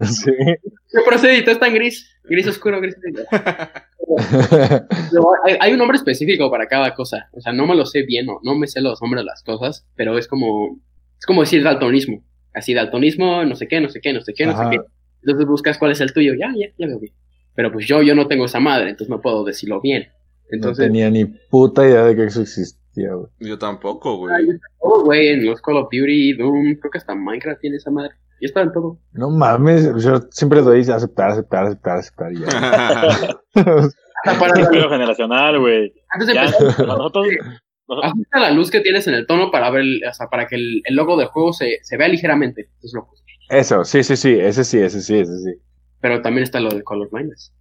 Sí. 0.02 0.32
¿Qué 0.32 1.00
procedito? 1.06 1.52
Es 1.52 1.60
tan 1.60 1.74
gris. 1.74 2.10
Gris 2.24 2.48
oscuro, 2.48 2.80
gris. 2.80 2.96
No, 5.12 5.28
hay, 5.46 5.58
hay 5.60 5.74
un 5.74 5.80
nombre 5.80 5.98
específico 5.98 6.50
para 6.50 6.68
cada 6.68 6.94
cosa. 6.96 7.30
O 7.34 7.42
sea, 7.42 7.52
no 7.52 7.68
me 7.68 7.76
lo 7.76 7.86
sé 7.86 8.04
bien, 8.04 8.26
no, 8.28 8.40
no 8.44 8.56
me 8.56 8.68
sé 8.68 8.82
los 8.82 9.02
nombres 9.02 9.22
de 9.22 9.26
las 9.26 9.44
cosas, 9.44 9.86
pero 9.96 10.18
es 10.18 10.28
como. 10.28 10.80
Es 11.20 11.26
como 11.26 11.42
decir 11.42 11.64
daltonismo. 11.64 12.24
Así, 12.54 12.74
daltonismo, 12.74 13.44
no 13.44 13.56
sé 13.56 13.68
qué, 13.68 13.82
no 13.82 13.90
sé 13.90 14.00
qué, 14.02 14.14
no 14.14 14.22
sé 14.22 14.34
qué, 14.34 14.46
no 14.46 14.52
Ajá. 14.52 14.70
sé 14.70 14.78
qué. 14.78 14.84
Entonces 15.24 15.48
buscas 15.48 15.78
cuál 15.78 15.92
es 15.92 16.02
el 16.02 16.14
tuyo. 16.14 16.34
Ya, 16.34 16.52
ya, 16.56 16.68
ya 16.78 16.88
veo 16.88 17.00
bien. 17.00 17.14
Pero 17.56 17.72
pues 17.72 17.86
yo, 17.88 18.02
yo 18.02 18.16
no 18.16 18.28
tengo 18.28 18.46
esa 18.46 18.60
madre, 18.60 18.90
entonces 18.90 19.10
no 19.10 19.22
puedo 19.22 19.44
decirlo 19.44 19.82
bien. 19.82 20.04
No 20.50 20.56
Entonces, 20.58 20.86
tenía 20.88 21.10
ni 21.10 21.26
puta 21.26 21.86
idea 21.86 22.04
de 22.06 22.16
que 22.16 22.26
eso 22.26 22.42
existía, 22.42 23.14
güey. 23.14 23.28
Yo 23.40 23.58
tampoco, 23.58 24.18
güey. 24.18 24.34
todo, 24.82 25.04
güey, 25.06 25.28
en 25.30 25.46
los 25.46 25.62
Call 25.62 25.78
of 25.78 25.90
Duty, 25.92 26.34
Doom, 26.34 26.76
creo 26.80 26.92
que 26.92 26.98
hasta 26.98 27.14
Minecraft 27.16 27.60
tiene 27.62 27.78
esa 27.78 27.92
madre. 27.92 28.12
Ya 28.42 28.48
está 28.48 28.62
en 28.62 28.72
todo. 28.72 28.98
No 29.14 29.30
mames, 29.30 29.84
yo 30.04 30.22
siempre 30.32 30.62
doy 30.62 30.80
aceptar, 30.82 31.32
aceptar, 31.32 31.66
aceptar, 31.66 31.98
aceptar. 32.00 32.34
y 32.34 32.40
ya. 32.40 33.40
Para 34.40 34.54
es 34.54 34.60
la- 34.64 34.70
pedo 34.70 34.90
generacional, 34.90 35.60
güey. 35.60 35.94
antes 36.10 36.28
de 36.28 36.34
Ya, 36.34 36.46
empezar, 36.46 36.88
nosotros, 36.88 37.28
ajusta 38.04 38.40
la 38.40 38.52
luz 38.52 38.70
que 38.72 38.80
tienes 38.82 39.08
en 39.08 39.14
el 39.16 39.26
tono 39.28 39.52
para 39.52 39.70
ver, 39.72 39.82
el- 39.82 40.02
o 40.10 40.14
sea, 40.14 40.28
para 40.28 40.48
que 40.48 40.56
el, 40.56 40.82
el 40.86 40.96
logo 40.96 41.18
del 41.18 41.28
juego 41.28 41.54
se, 41.54 41.80
se 41.84 41.98
vea 41.98 42.08
ligeramente. 42.08 42.62
Eso 42.80 42.88
es 42.88 42.94
lo 42.94 43.08
Eso, 43.52 43.84
sí, 43.84 44.04
sí, 44.04 44.16
sí, 44.16 44.34
ese 44.40 44.64
sí, 44.64 44.80
ese 44.80 45.02
sí, 45.02 45.20
ese 45.20 45.38
sí. 45.38 45.54
Pero 46.00 46.22
también 46.22 46.44
está 46.44 46.60
lo 46.60 46.70
de 46.70 46.84
Color 46.84 47.10
Blindness. 47.12 47.54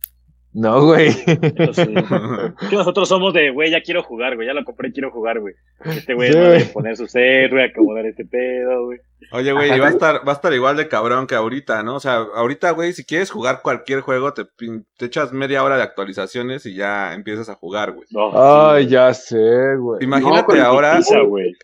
No, 0.53 0.85
güey. 0.85 1.11
nosotros 2.73 3.09
somos 3.09 3.33
de, 3.35 3.51
güey, 3.51 3.71
ya 3.71 3.83
quiero 3.83 4.03
jugar, 4.03 4.35
güey, 4.35 4.49
ya 4.49 4.55
lo 4.55 4.65
compré, 4.65 4.91
quiero 4.93 5.11
jugar, 5.13 5.39
güey. 5.41 5.55
Este 5.85 6.15
güey 6.15 6.33
Sí, 6.33 6.39
no 6.39 6.47
güey. 6.47 6.59
debe 6.59 6.71
poner 6.73 6.97
su 6.97 7.07
set, 7.07 7.51
güey, 7.53 7.65
acomodar 7.65 8.05
este 8.07 8.25
pedo, 8.25 8.87
güey. 8.87 8.99
Oye, 9.33 9.53
güey, 9.53 9.73
y 9.73 9.79
va 9.79 9.87
a 9.87 9.91
estar, 9.91 10.27
va 10.27 10.33
a 10.33 10.35
estar 10.35 10.53
igual 10.53 10.77
de 10.77 10.89
cabrón 10.89 11.27
que 11.29 11.37
ahorita, 11.37 11.83
¿no? 11.85 11.95
O 11.97 12.01
sea, 12.01 12.17
ahorita, 12.35 12.73
güey, 12.73 12.93
si 12.93 13.05
quieres 13.05 13.31
jugar 13.31 13.61
cualquier 13.63 14.01
juego, 14.01 14.33
te, 14.35 14.43
pin- 14.45 14.85
te 14.97 15.07
echas 15.07 15.33
media 15.33 15.63
hora 15.63 15.77
de 15.77 15.83
actualizaciones 15.85 16.67
y 16.67 16.75
ya 16.75 17.15
empiezas 17.15 17.49
a 17.49 17.55
jugar, 17.55 17.93
güey. 17.93 18.09
No, 18.11 18.33
Ay, 18.71 18.85
sí, 18.85 18.91
ya 18.91 19.15
sé, 19.15 19.77
güey. 19.79 20.03
Imagínate 20.03 20.61
ahora, 20.61 20.99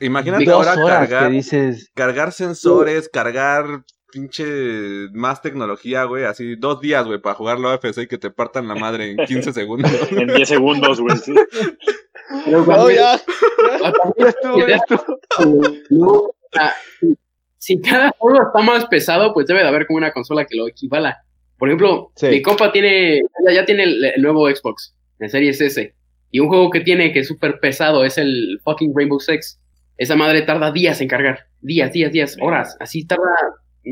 imagínate 0.00 0.44
Dos 0.44 0.64
ahora 0.66 1.28
dices. 1.28 1.90
cargar 1.94 2.30
sensores, 2.32 3.08
cargar 3.08 3.64
pinche 4.16 5.08
más 5.12 5.42
tecnología, 5.42 6.04
güey, 6.04 6.24
así 6.24 6.56
dos 6.56 6.80
días, 6.80 7.04
güey, 7.06 7.20
para 7.20 7.34
jugar 7.34 7.58
la 7.58 7.74
OFC 7.74 7.98
y 8.02 8.06
que 8.06 8.16
te 8.16 8.30
partan 8.30 8.66
la 8.66 8.74
madre 8.74 9.10
en 9.10 9.18
15 9.18 9.52
segundos. 9.52 9.90
En 10.10 10.28
10 10.28 10.48
segundos, 10.48 11.00
güey. 11.00 11.16
sí. 11.18 11.34
Pero 12.46 12.60
No, 12.60 12.64
también- 12.66 12.96
ya, 12.98 13.12
ah, 13.84 13.92
ya 14.18 14.28
estuvo, 14.28 14.66
ya 14.66 14.76
estuvo. 14.76 15.18
también, 15.36 15.82
no, 15.90 16.06
o 16.08 16.34
sea, 16.52 16.72
si- 17.00 17.16
si 17.58 17.80
cada 17.80 18.10
juego 18.18 18.42
está 18.46 18.60
más 18.64 18.86
pesado, 18.86 19.34
pues 19.34 19.46
debe 19.46 19.60
de 19.62 19.68
haber 19.68 19.86
como 19.86 19.98
una 19.98 20.12
consola 20.12 20.46
que 20.46 20.56
lo 20.56 20.66
equivala. 20.66 21.18
Por 21.58 21.68
ejemplo, 21.68 22.10
Sí. 22.16 22.28
mi 22.28 22.42
compa 22.42 22.72
tiene, 22.72 23.20
ya, 23.46 23.52
ya 23.52 23.64
tiene 23.66 23.82
el, 23.84 24.04
el 24.04 24.22
nuevo 24.22 24.48
Xbox, 24.48 24.94
el 25.18 25.28
Series 25.30 25.60
S. 25.60 25.94
Y 26.30 26.40
un 26.40 26.48
juego 26.48 26.70
que 26.70 26.80
tiene 26.80 27.12
que 27.12 27.20
es 27.20 27.28
súper 27.28 27.60
pesado 27.60 28.04
es 28.04 28.16
el 28.18 28.60
fucking 28.64 28.92
Rainbow 28.96 29.20
Six. 29.20 29.60
Esa 29.98 30.16
madre 30.16 30.42
tarda 30.42 30.70
días 30.72 31.00
en 31.00 31.08
cargar. 31.08 31.46
Días, 31.60 31.92
días, 31.92 32.12
días, 32.12 32.36
horas. 32.40 32.76
Así 32.80 33.06
tarda. 33.06 33.22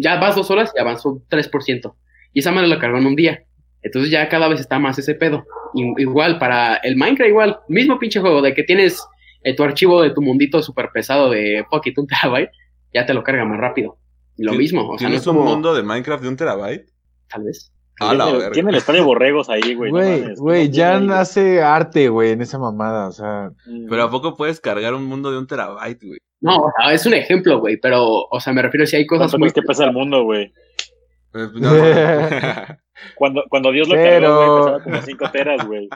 Ya 0.01 0.19
vas 0.19 0.35
dos 0.37 0.51
horas 0.51 0.73
y 0.77 0.81
avanzó 0.81 1.23
3%. 1.31 1.95
Y 2.33 2.41
esa 2.41 2.51
madre 2.53 2.69
lo 2.69 2.79
cargó 2.79 2.99
en 2.99 3.07
un 3.07 3.17
día. 3.17 3.45
Entonces 3.83 4.11
ya 4.11 4.29
cada 4.29 4.49
vez 4.49 4.61
está 4.61 4.79
más 4.79 4.99
ese 4.99 5.15
pedo. 5.15 5.45
Igual 5.99 6.39
para 6.39 6.77
el 6.77 6.97
Minecraft, 6.97 7.29
igual. 7.29 7.59
Mismo 7.69 7.99
pinche 7.99 8.21
juego 8.21 8.43
de 8.43 8.55
que 8.55 8.63
tienes 8.65 9.05
eh, 9.43 9.55
tu 9.55 9.63
archivo 9.63 10.03
de 10.03 10.11
tu 10.11 10.23
mundito 10.23 10.63
súper 10.63 10.89
pesado 10.93 11.31
de 11.31 11.65
fuck 11.71 11.87
it, 11.87 11.99
un 11.99 12.07
terabyte. 12.07 12.51
Ya 12.93 13.05
te 13.07 13.15
lo 13.15 13.23
carga 13.23 13.45
más 13.45 13.59
rápido. 13.61 13.99
Y 14.37 14.45
lo 14.45 14.53
Tien- 14.53 14.59
mismo. 14.59 14.81
O 14.89 14.99
sea, 14.99 15.09
no 15.09 15.11
¿Tienes 15.11 15.21
es 15.23 15.27
un 15.27 15.37
como. 15.37 15.51
mundo 15.51 15.75
de 15.75 15.83
Minecraft 15.83 16.23
de 16.23 16.29
un 16.29 16.37
terabyte? 16.37 16.87
Tal 17.29 17.43
vez. 17.45 17.71
A 18.01 18.13
la 18.15 18.25
Tiene- 18.25 18.39
verga. 18.39 18.53
Tiene 18.53 18.71
el 18.71 18.77
estadio 18.77 19.05
Borregos 19.05 19.49
ahí, 19.49 19.75
güey. 19.75 19.91
Güey, 20.37 20.81
ahí. 20.81 21.09
hace 21.13 21.63
arte, 21.63 22.09
güey, 22.09 22.33
en 22.33 22.41
esa 22.43 22.59
mamada, 22.59 23.07
o 23.09 23.13
sea. 23.13 23.51
Mm. 23.67 23.87
Pero 23.89 24.03
¿a 24.03 24.11
poco 24.11 24.37
puedes 24.37 24.61
cargar 24.61 24.95
un 24.95 25.05
mundo 25.05 25.31
de 25.31 25.39
un 25.39 25.47
terabyte, 25.47 26.03
güey? 26.05 26.19
No, 26.45 26.57
o 26.59 26.73
sea, 26.77 26.93
es 26.93 27.07
un 27.07 27.15
ejemplo, 27.15 27.59
güey. 27.59 27.79
Pero, 27.79 28.05
o 28.31 28.39
sea, 28.41 28.53
me 28.53 28.61
refiero 28.63 28.87
si 28.87 28.97
hay 28.97 29.07
cosas 29.07 29.31
¿Cuánto 29.31 29.39
muy. 29.39 29.51
que 29.53 29.63
pesa 29.63 29.85
el 29.87 29.93
mundo, 29.93 30.25
güey? 30.25 30.53
Eh, 31.35 31.49
no, 31.55 31.71
Cuando, 33.17 33.45
cuando 33.49 33.73
Dios 33.73 33.89
lo 33.89 33.95
Pero- 33.95 34.21
cargó, 34.21 34.47
güey, 34.47 34.59
pesaba 34.65 34.83
como 34.85 35.03
5 35.03 35.31
teras, 35.33 35.67
güey. 35.67 35.89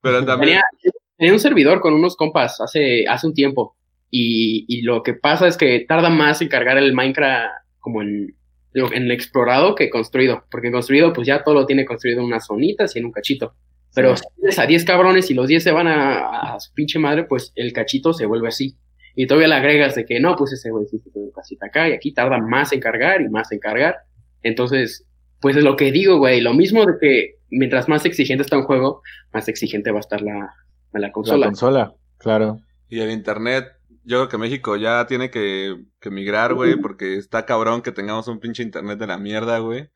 Pero 0.00 0.24
también... 0.24 0.60
Tenía, 0.80 0.92
tenía 1.16 1.32
un 1.32 1.40
servidor 1.40 1.80
con 1.80 1.94
unos 1.94 2.16
compas 2.16 2.60
hace, 2.60 3.04
hace 3.08 3.26
un 3.26 3.34
tiempo. 3.34 3.76
Y, 4.10 4.66
y 4.68 4.82
lo 4.82 5.02
que 5.02 5.14
pasa 5.14 5.46
es 5.46 5.56
que 5.56 5.84
tarda 5.88 6.10
más 6.10 6.42
en 6.42 6.48
cargar 6.48 6.76
el 6.78 6.92
Minecraft 6.92 7.48
como 7.78 8.02
en, 8.02 8.36
digo, 8.74 8.88
en 8.92 9.04
el 9.04 9.12
explorado 9.12 9.74
que 9.74 9.88
construido, 9.88 10.44
porque 10.50 10.66
en 10.66 10.72
construido 10.74 11.12
pues 11.12 11.26
ya 11.26 11.42
todo 11.42 11.54
lo 11.54 11.66
tiene 11.66 11.84
construido 11.86 12.20
en 12.20 12.26
unas 12.26 12.46
zonitas 12.46 12.94
y 12.94 12.98
en 12.98 13.06
un 13.06 13.12
cachito. 13.12 13.54
Pero 13.94 14.16
si 14.16 14.24
tienes 14.36 14.58
a 14.58 14.66
10 14.66 14.84
cabrones 14.84 15.30
y 15.30 15.34
los 15.34 15.48
10 15.48 15.62
se 15.62 15.70
van 15.72 15.86
a, 15.86 16.54
a 16.54 16.60
su 16.60 16.72
pinche 16.74 16.98
madre, 16.98 17.24
pues 17.24 17.52
el 17.56 17.72
cachito 17.72 18.12
se 18.12 18.26
vuelve 18.26 18.48
así. 18.48 18.76
Y 19.14 19.26
todavía 19.26 19.48
le 19.48 19.54
agregas 19.56 19.94
de 19.94 20.04
que 20.04 20.20
no, 20.20 20.36
pues 20.36 20.52
ese 20.52 20.70
güey 20.70 20.86
sí 20.86 20.98
tiene 21.00 21.30
casita 21.32 21.66
acá 21.66 21.88
y 21.88 21.92
aquí 21.92 22.12
tarda 22.12 22.38
más 22.38 22.72
en 22.72 22.80
cargar 22.80 23.20
y 23.20 23.28
más 23.28 23.52
en 23.52 23.58
cargar. 23.58 23.96
Entonces, 24.42 25.06
pues 25.40 25.56
es 25.56 25.64
lo 25.64 25.76
que 25.76 25.92
digo, 25.92 26.18
güey. 26.18 26.40
Lo 26.40 26.54
mismo 26.54 26.86
de 26.86 26.94
que 27.00 27.34
mientras 27.50 27.88
más 27.88 28.04
exigente 28.06 28.42
está 28.42 28.56
un 28.56 28.64
juego, 28.64 29.02
más 29.32 29.48
exigente 29.48 29.90
va 29.90 29.98
a 29.98 30.00
estar 30.00 30.22
la, 30.22 30.54
la 30.92 31.12
consola. 31.12 31.40
La 31.40 31.46
consola, 31.46 31.94
claro. 32.18 32.60
Y 32.88 33.00
el 33.00 33.10
internet, 33.10 33.66
yo 34.04 34.18
creo 34.18 34.28
que 34.28 34.38
México 34.38 34.76
ya 34.76 35.06
tiene 35.06 35.30
que, 35.30 35.76
que 36.00 36.10
migrar, 36.10 36.54
güey, 36.54 36.76
porque 36.76 37.16
está 37.16 37.44
cabrón 37.44 37.82
que 37.82 37.92
tengamos 37.92 38.28
un 38.28 38.40
pinche 38.40 38.62
internet 38.62 38.98
de 38.98 39.06
la 39.06 39.18
mierda, 39.18 39.58
güey. 39.58 39.88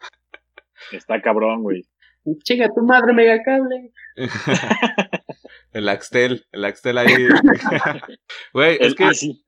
Está 0.93 1.21
cabrón, 1.21 1.63
güey. 1.63 1.87
Chica, 2.43 2.69
tu 2.75 2.83
madre 2.83 3.13
mega 3.13 3.43
cable. 3.43 3.93
el 5.77 5.89
Axtel, 5.89 6.47
el 6.53 6.65
Axtel 6.65 6.99
ahí. 6.99 7.15
Güey, 8.53 8.79
es 8.81 8.95
que 8.95 9.05
ah, 9.05 9.15
sí. 9.15 9.45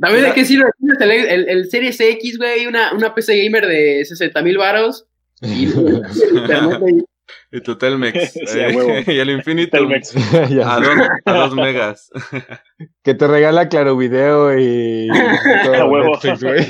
¿Sabes 0.00 0.22
de 0.22 0.28
Ya. 0.28 0.34
qué 0.34 0.44
sirve? 0.44 0.70
Tienes 0.78 1.00
El, 1.00 1.10
el, 1.10 1.48
el 1.48 1.70
Series 1.70 2.00
X, 2.00 2.38
güey, 2.38 2.66
una, 2.66 2.92
una 2.92 3.14
PC 3.14 3.42
gamer 3.44 3.66
de 3.66 4.04
60 4.04 4.42
mil 4.42 4.58
varos. 4.58 5.06
Y 5.42 5.68
y 7.52 7.60
tu 7.62 7.76
Telmex 7.78 8.32
Sí, 8.32 8.40
eh, 8.58 9.04
y 9.06 9.18
el 9.18 9.30
Infinito 9.30 9.76
Telmex. 9.76 10.14
A 10.64 10.80
dos, 10.80 11.08
a 11.24 11.32
dos 11.32 11.54
megas. 11.54 12.10
Que 13.02 13.14
te 13.14 13.26
regala 13.26 13.68
Claro 13.68 13.96
Video 13.96 14.56
y 14.58 15.08
todo 15.64 15.74
A 15.74 15.84
huevo. 15.86 16.18
Netflix, 16.22 16.42
güey. 16.42 16.66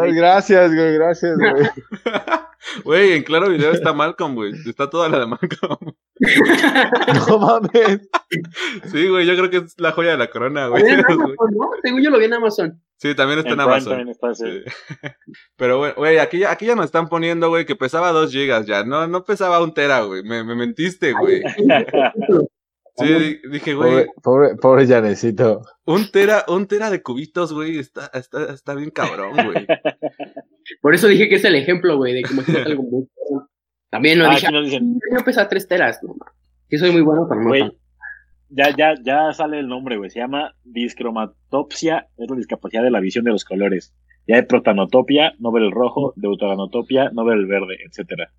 Ay, 0.00 0.14
gracias, 0.14 0.74
güey, 0.74 0.94
gracias, 0.94 1.36
güey. 1.38 1.68
Güey, 2.82 3.12
en 3.12 3.22
claro 3.24 3.50
video 3.50 3.72
está 3.72 3.92
Malcolm, 3.92 4.34
güey. 4.34 4.52
Está 4.66 4.88
toda 4.88 5.08
la 5.08 5.20
de 5.20 5.26
Malcolm. 5.26 5.94
No 7.28 7.38
mames. 7.38 8.08
Sí, 8.90 9.08
güey, 9.08 9.26
yo 9.26 9.36
creo 9.36 9.50
que 9.50 9.58
es 9.58 9.74
la 9.78 9.92
joya 9.92 10.12
de 10.12 10.16
la 10.16 10.30
corona, 10.30 10.68
güey. 10.68 10.82
¿no? 10.96 11.70
Según 11.82 12.02
yo 12.02 12.10
lo 12.10 12.18
vi 12.18 12.24
en 12.24 12.32
Amazon. 12.34 12.82
Sí, 12.96 13.14
también 13.14 13.40
está 13.40 13.50
en, 13.52 13.60
En 13.60 13.66
Prime 13.66 13.72
Amazon. 13.74 13.92
también 13.92 14.08
está 14.08 14.30
ese. 14.30 14.64
Sí. 14.64 15.08
Pero, 15.56 15.78
güey, 15.78 15.92
güey, 15.94 16.18
aquí 16.18 16.38
ya, 16.38 16.52
aquí 16.52 16.66
ya 16.66 16.74
nos 16.74 16.86
están 16.86 17.08
poniendo, 17.08 17.48
güey, 17.50 17.66
que 17.66 17.76
pesaba 17.76 18.12
2 18.12 18.32
gigas 18.32 18.66
ya. 18.66 18.82
No, 18.82 19.06
no 19.06 19.24
pesaba 19.24 19.62
un 19.62 19.74
tera, 19.74 20.00
güey. 20.00 20.22
Me, 20.22 20.42
me 20.42 20.54
mentiste, 20.54 21.12
güey. 21.12 21.42
Sí, 22.96 23.06
di- 23.12 23.40
dije, 23.50 23.74
güey, 23.74 23.90
Pobre, 23.90 24.06
pobre, 24.22 24.56
pobre 24.56 24.86
Janecito. 24.86 25.62
un 25.84 26.10
tera, 26.12 26.44
un 26.48 26.66
tera 26.68 26.90
de 26.90 27.02
cubitos, 27.02 27.52
güey, 27.52 27.78
está, 27.78 28.06
está, 28.14 28.52
está 28.52 28.74
bien 28.74 28.90
cabrón, 28.90 29.32
güey. 29.34 29.66
Por 30.80 30.94
eso 30.94 31.08
dije 31.08 31.28
que 31.28 31.34
es 31.36 31.44
el 31.44 31.56
ejemplo, 31.56 31.96
güey, 31.96 32.14
de 32.14 32.22
que 32.22 32.32
imagínate 32.32 32.70
algo 32.70 32.82
muy. 32.84 33.08
También 33.90 34.18
lo 34.18 34.26
Ah, 34.26 34.34
dije. 34.34 34.48
dicen, 34.62 34.98
Yo 35.16 35.24
pesa 35.24 35.48
3 35.48 35.66
teras, 35.68 36.00
no. 36.02 36.14
Sí, 36.68 36.78
soy 36.78 36.92
muy 36.92 37.02
bueno, 37.02 37.26
no. 37.28 37.48
güey, 37.48 37.70
ya, 38.48 38.74
ya, 38.76 38.94
ya 39.04 39.32
sale 39.32 39.58
el 39.58 39.66
nombre, 39.68 39.96
güey. 39.96 40.10
Se 40.10 40.20
llama 40.20 40.54
discromatopsia, 40.64 42.08
es 42.16 42.30
la 42.30 42.36
discapacidad 42.36 42.82
de 42.82 42.90
la 42.90 43.00
visión 43.00 43.24
de 43.24 43.32
los 43.32 43.44
colores. 43.44 43.94
Ya 44.26 44.36
hay 44.36 44.42
protanotopia, 44.42 45.32
no 45.38 45.52
ver 45.52 45.64
el 45.64 45.70
rojo, 45.72 46.12
deuteranotopia, 46.16 47.10
no 47.10 47.24
ver 47.24 47.38
el 47.38 47.46
verde, 47.46 47.76
etcétera. 47.86 48.32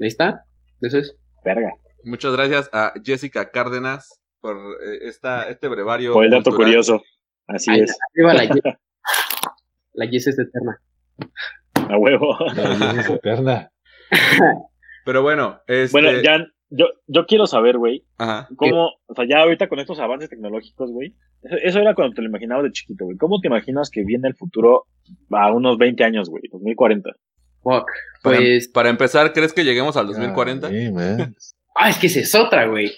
Ahí 0.00 0.06
está. 0.06 0.44
Entonces, 0.80 1.16
Verga. 1.44 1.72
Muchas 2.04 2.32
gracias 2.32 2.70
a 2.72 2.92
Jessica 3.02 3.50
Cárdenas 3.50 4.20
por 4.40 4.56
eh, 4.56 4.98
esta, 5.02 5.48
este 5.48 5.68
brevario. 5.68 6.12
Por 6.12 6.24
el 6.24 6.30
dato 6.30 6.50
cultural. 6.50 6.66
curioso. 6.70 7.02
Así 7.46 7.70
es. 7.78 7.96
arriba 8.14 8.34
la 8.34 8.44
Yes. 8.54 8.62
La 9.94 10.06
Yes 10.06 10.26
es 10.28 10.38
eterna. 10.38 10.80
A 11.74 11.96
huevo. 11.98 12.36
La 12.54 12.74
luz 12.74 12.98
es 12.98 13.10
eterna. 13.10 13.70
Pero 15.04 15.22
bueno, 15.22 15.60
este... 15.66 15.92
Bueno, 15.92 16.20
ya, 16.22 16.46
yo, 16.70 16.86
yo 17.06 17.26
quiero 17.26 17.46
saber, 17.46 17.76
güey, 17.76 18.04
Ajá. 18.18 18.48
cómo, 18.56 18.90
o 19.06 19.14
sea, 19.14 19.26
ya 19.28 19.40
ahorita 19.40 19.68
con 19.68 19.80
estos 19.80 19.98
avances 19.98 20.30
tecnológicos, 20.30 20.90
güey, 20.92 21.16
eso, 21.42 21.56
eso 21.62 21.78
era 21.80 21.94
cuando 21.94 22.14
te 22.14 22.22
lo 22.22 22.28
imaginabas 22.28 22.64
de 22.64 22.70
chiquito, 22.72 23.04
güey. 23.04 23.16
¿Cómo 23.16 23.40
te 23.40 23.48
imaginas 23.48 23.90
que 23.90 24.04
viene 24.04 24.28
el 24.28 24.36
futuro 24.36 24.86
a 25.30 25.52
unos 25.52 25.76
20 25.76 26.04
años, 26.04 26.30
güey? 26.30 26.44
2040. 26.50 27.10
Fuck. 27.62 27.84
Para, 28.22 28.36
Pues. 28.38 28.68
para 28.68 28.88
empezar, 28.90 29.32
¿crees 29.32 29.52
que 29.52 29.64
lleguemos 29.64 29.96
al 29.96 30.06
2040? 30.06 30.68
Sí, 30.68 30.90
man. 30.92 31.34
Ah, 31.74 31.90
es 31.90 31.98
que 31.98 32.06
esa 32.06 32.20
es 32.20 32.34
otra, 32.34 32.66
güey. 32.66 32.92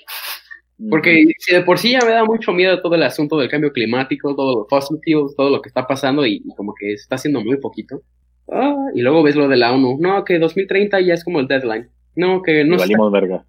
Porque 0.90 1.24
si 1.38 1.54
de 1.54 1.62
por 1.62 1.78
sí 1.78 1.92
ya 1.92 2.00
me 2.04 2.10
da 2.10 2.24
mucho 2.24 2.52
miedo 2.52 2.82
todo 2.82 2.96
el 2.96 3.02
asunto 3.04 3.38
del 3.38 3.48
cambio 3.48 3.72
climático, 3.72 4.34
todo 4.34 4.60
lo 4.60 4.66
fossil 4.68 4.98
fuels, 5.04 5.36
todo 5.36 5.50
lo 5.50 5.62
que 5.62 5.68
está 5.68 5.86
pasando 5.86 6.26
y, 6.26 6.42
y 6.44 6.54
como 6.56 6.74
que 6.74 6.88
se 6.96 7.02
está 7.02 7.14
haciendo 7.14 7.40
muy 7.40 7.58
poquito. 7.58 8.02
Ah, 8.50 8.88
y 8.94 9.00
luego 9.00 9.22
ves 9.22 9.36
lo 9.36 9.48
de 9.48 9.56
la 9.56 9.72
ONU. 9.72 9.98
No, 10.00 10.24
que 10.24 10.38
2030 10.38 11.00
ya 11.00 11.14
es 11.14 11.24
como 11.24 11.40
el 11.40 11.46
deadline. 11.46 11.88
No, 12.16 12.42
que 12.42 12.64
no 12.64 12.76
valimos 12.76 13.10
verga. 13.10 13.44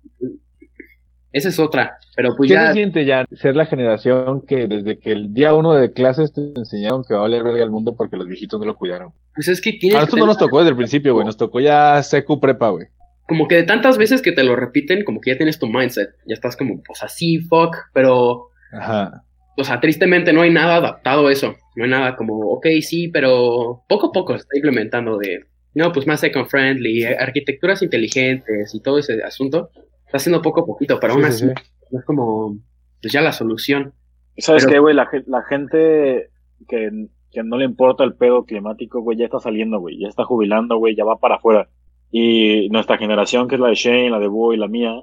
Esa 1.31 1.49
es 1.49 1.59
otra. 1.59 1.97
Pero 2.15 2.33
pues 2.37 2.47
¿Qué 2.47 2.53
ya. 2.53 2.67
se 2.67 2.73
siente 2.73 3.05
ya 3.05 3.25
ser 3.33 3.57
la 3.57 3.65
generación 3.65 4.41
que 4.47 4.67
desde 4.67 4.99
que 4.99 5.11
el 5.11 5.33
día 5.33 5.53
uno 5.53 5.73
de 5.73 5.91
clases 5.91 6.31
te 6.31 6.53
enseñaron 6.55 7.03
que 7.03 7.13
va 7.13 7.19
a 7.19 7.23
valer 7.23 7.43
verga 7.43 7.63
el 7.63 7.71
mundo 7.71 7.95
porque 7.95 8.15
los 8.15 8.25
viejitos 8.27 8.57
no 8.59 8.65
lo 8.65 8.77
cuidaron? 8.77 9.11
Pues 9.35 9.49
es 9.49 9.59
que 9.59 9.73
tienes 9.73 9.97
A 9.97 9.99
que 9.99 10.05
nosotros 10.05 10.19
no 10.21 10.27
nos 10.27 10.37
tocó 10.37 10.59
desde 10.59 10.69
el 10.69 10.77
principio, 10.77 11.13
güey. 11.13 11.25
Nos 11.25 11.35
tocó 11.35 11.59
ya 11.59 12.01
secu 12.03 12.39
prepa, 12.39 12.69
güey. 12.69 12.87
Como 13.27 13.47
que 13.47 13.55
de 13.55 13.63
tantas 13.63 13.97
veces 13.97 14.21
que 14.21 14.31
te 14.31 14.43
lo 14.43 14.55
repiten, 14.55 15.03
como 15.03 15.19
que 15.21 15.31
ya 15.31 15.37
tienes 15.37 15.57
tu 15.59 15.67
mindset. 15.67 16.09
Ya 16.27 16.33
estás 16.35 16.55
como, 16.55 16.81
pues 16.83 17.01
así, 17.01 17.39
fuck. 17.39 17.75
Pero, 17.93 18.49
Ajá. 18.71 19.23
o 19.57 19.63
sea, 19.63 19.79
tristemente 19.79 20.31
no 20.33 20.41
hay 20.41 20.51
nada 20.51 20.75
adaptado 20.75 21.27
a 21.27 21.31
eso. 21.31 21.55
No 21.75 21.83
hay 21.85 21.89
nada 21.89 22.15
como, 22.15 22.37
ok, 22.51 22.67
sí, 22.81 23.07
pero 23.07 23.83
poco 23.89 24.07
a 24.07 24.11
poco 24.11 24.33
se 24.33 24.39
está 24.43 24.57
implementando 24.57 25.17
de, 25.17 25.45
no, 25.73 25.91
pues 25.91 26.05
más 26.07 26.23
eco-friendly, 26.23 27.03
arquitecturas 27.05 27.81
inteligentes 27.81 28.73
y 28.75 28.81
todo 28.81 28.99
ese 28.99 29.21
asunto. 29.23 29.69
Está 30.05 30.17
haciendo 30.17 30.41
poco 30.41 30.61
a 30.61 30.65
poquito, 30.65 30.99
pero 30.99 31.13
Sí, 31.15 31.19
aún 31.19 31.31
sí, 31.31 31.45
así 31.45 31.47
sí. 31.55 31.63
no 31.91 31.99
es 31.99 32.05
como, 32.05 32.57
pues 33.01 33.11
ya 33.11 33.21
la 33.21 33.31
solución. 33.31 33.93
¿Sabes 34.37 34.65
Pero- 34.65 34.73
qué, 34.73 34.79
güey? 34.79 34.95
La, 34.95 35.09
la 35.27 35.41
gente 35.43 36.29
que, 36.67 37.07
que 37.31 37.43
no 37.43 37.57
le 37.57 37.65
importa 37.65 38.03
el 38.03 38.13
pedo 38.15 38.45
climático, 38.45 39.01
güey, 39.01 39.17
ya 39.17 39.25
está 39.25 39.39
saliendo, 39.39 39.79
güey. 39.79 39.97
Ya 39.99 40.09
está 40.09 40.25
jubilando, 40.25 40.77
güey, 40.77 40.95
ya 40.95 41.05
va 41.05 41.17
para 41.17 41.35
afuera. 41.35 41.69
Y 42.11 42.69
nuestra 42.69 42.97
generación, 42.97 43.47
que 43.47 43.55
es 43.55 43.61
la 43.61 43.67
de 43.69 43.75
Shane, 43.75 44.09
la 44.09 44.19
de 44.19 44.27
Bo 44.27 44.53
y 44.53 44.57
la 44.57 44.67
mía, 44.67 44.93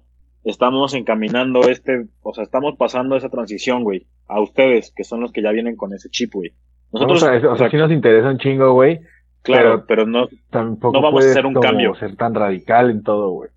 estamos 0.45 0.95
encaminando 0.95 1.63
este, 1.69 2.07
o 2.23 2.33
sea, 2.35 2.45
estamos 2.45 2.77
pasando 2.77 3.17
esa 3.17 3.29
transición, 3.29 3.85
güey, 3.85 4.07
a 4.29 4.41
ustedes, 4.41 4.93
que 4.97 5.05
son 5.05 5.21
los 5.21 5.31
que 5.33 5.43
ya 5.43 5.51
vienen 5.53 5.77
con 5.77 5.93
ese 5.93 6.09
chip, 6.09 6.33
güey. 6.35 6.53
Nosotros, 6.93 7.23
a- 7.25 7.51
o 7.53 7.57
sea, 7.57 7.71
sí 7.71 7.77
nos 7.77 7.91
interesa 7.93 8.31
un 8.31 8.39
chingo, 8.39 8.73
güey. 8.73 9.01
claro, 9.43 9.85
pero 9.87 10.07
no, 10.07 10.29
Tampoco 10.51 10.97
No 10.97 11.03
vamos 11.03 11.25
a 11.27 11.31
hacer 11.31 11.47
un 11.47 11.55
cambio. 11.55 11.95
ser 11.95 12.17
tan 12.17 12.35
radical 12.35 12.91
en 12.91 13.03
todo, 13.03 13.31
güey. 13.31 13.51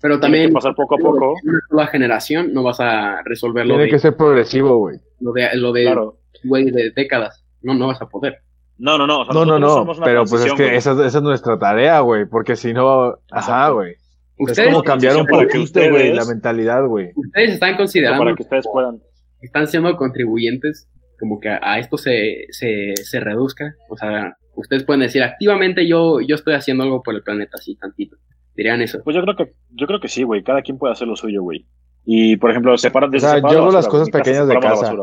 Pero 0.00 0.18
Tiene 0.18 0.20
también, 0.20 0.46
que 0.48 0.52
pasar 0.54 0.74
poco 0.74 0.94
a 0.96 0.98
poco. 0.98 1.34
sola 1.70 1.86
generación 1.86 2.52
no 2.52 2.62
vas 2.62 2.80
a 2.80 3.22
resolver 3.24 3.64
lo 3.66 3.74
Tiene 3.74 3.84
de, 3.84 3.90
que 3.90 3.98
ser 3.98 4.16
progresivo, 4.16 4.76
güey. 4.78 4.98
lo 5.20 5.32
de, 5.32 5.48
lo 5.56 5.72
de, 5.72 5.84
Claro. 5.84 6.16
güey, 6.44 6.70
de 6.70 6.90
décadas. 6.94 7.44
No, 7.62 7.74
no 7.74 7.86
vas 7.88 8.00
a 8.02 8.06
poder. 8.08 8.38
No, 8.78 8.98
no, 8.98 9.06
no. 9.06 9.20
o 9.20 9.24
sea, 9.24 9.34
No, 9.34 9.44
no, 9.46 9.58
no. 9.58 9.68
somos 9.68 9.96
una 9.98 10.06
Pero 10.06 10.24
pues 10.24 10.44
es 10.44 10.52
que 10.54 10.76
esa, 10.76 10.92
esa 11.06 11.18
es 11.18 11.22
nuestra 11.22 11.58
tarea, 11.58 12.00
güey. 12.00 12.26
Porque 12.26 12.56
si 12.56 12.72
no, 12.74 13.14
ajá, 13.30 13.70
güey. 13.70 13.92
Es 13.92 14.50
Ustedes, 14.50 14.68
como 14.68 14.82
cambiar 14.82 15.16
un 15.16 15.24
para 15.26 15.46
que 15.46 15.58
poquito, 15.58 15.80
güey, 15.80 15.90
ustedes- 16.10 16.16
la 16.16 16.24
mentalidad, 16.26 16.84
güey. 16.86 17.10
ustedes 17.14 17.52
están 17.54 17.70
Para 17.70 17.76
considerando 17.78 18.34
que 18.34 18.42
ustedes 18.42 18.66
puedan. 18.70 19.00
están 19.40 19.66
siendo 19.66 19.96
contribuyentes 19.96 20.88
como 21.18 21.40
que 21.40 21.48
a, 21.48 21.58
a 21.62 21.78
esto 21.78 21.96
se, 21.96 22.44
se, 22.50 22.94
se 22.96 23.20
reduzca. 23.20 23.74
O 23.88 23.96
sea, 23.96 24.36
ustedes 24.54 24.84
pueden 24.84 25.00
decir 25.00 25.22
activamente 25.22 25.88
yo, 25.88 26.20
yo 26.20 26.34
estoy 26.34 26.52
haciendo 26.52 26.84
algo 26.84 27.02
por 27.02 27.14
el 27.14 27.22
planeta 27.22 27.56
así 27.58 27.76
tantito. 27.76 28.16
Dirían 28.54 28.82
eso. 28.82 28.98
Pues 29.02 29.16
yo 29.16 29.22
creo 29.22 29.36
que, 29.36 29.54
yo 29.70 29.86
creo 29.86 30.00
que 30.00 30.08
sí, 30.08 30.22
güey. 30.22 30.42
Cada 30.42 30.60
quien 30.60 30.76
puede 30.76 30.92
hacer 30.92 31.08
lo 31.08 31.16
suyo, 31.16 31.42
güey. 31.42 31.66
Y, 32.04 32.36
por 32.36 32.50
ejemplo, 32.50 32.76
separan 32.76 33.14
O 33.14 33.18
sea, 33.18 33.38
yo 33.40 33.48
hago 33.48 33.72
las 33.72 33.88
cosas 33.88 34.10
pequeñas 34.10 34.46
de 34.48 34.58
casa. 34.60 34.94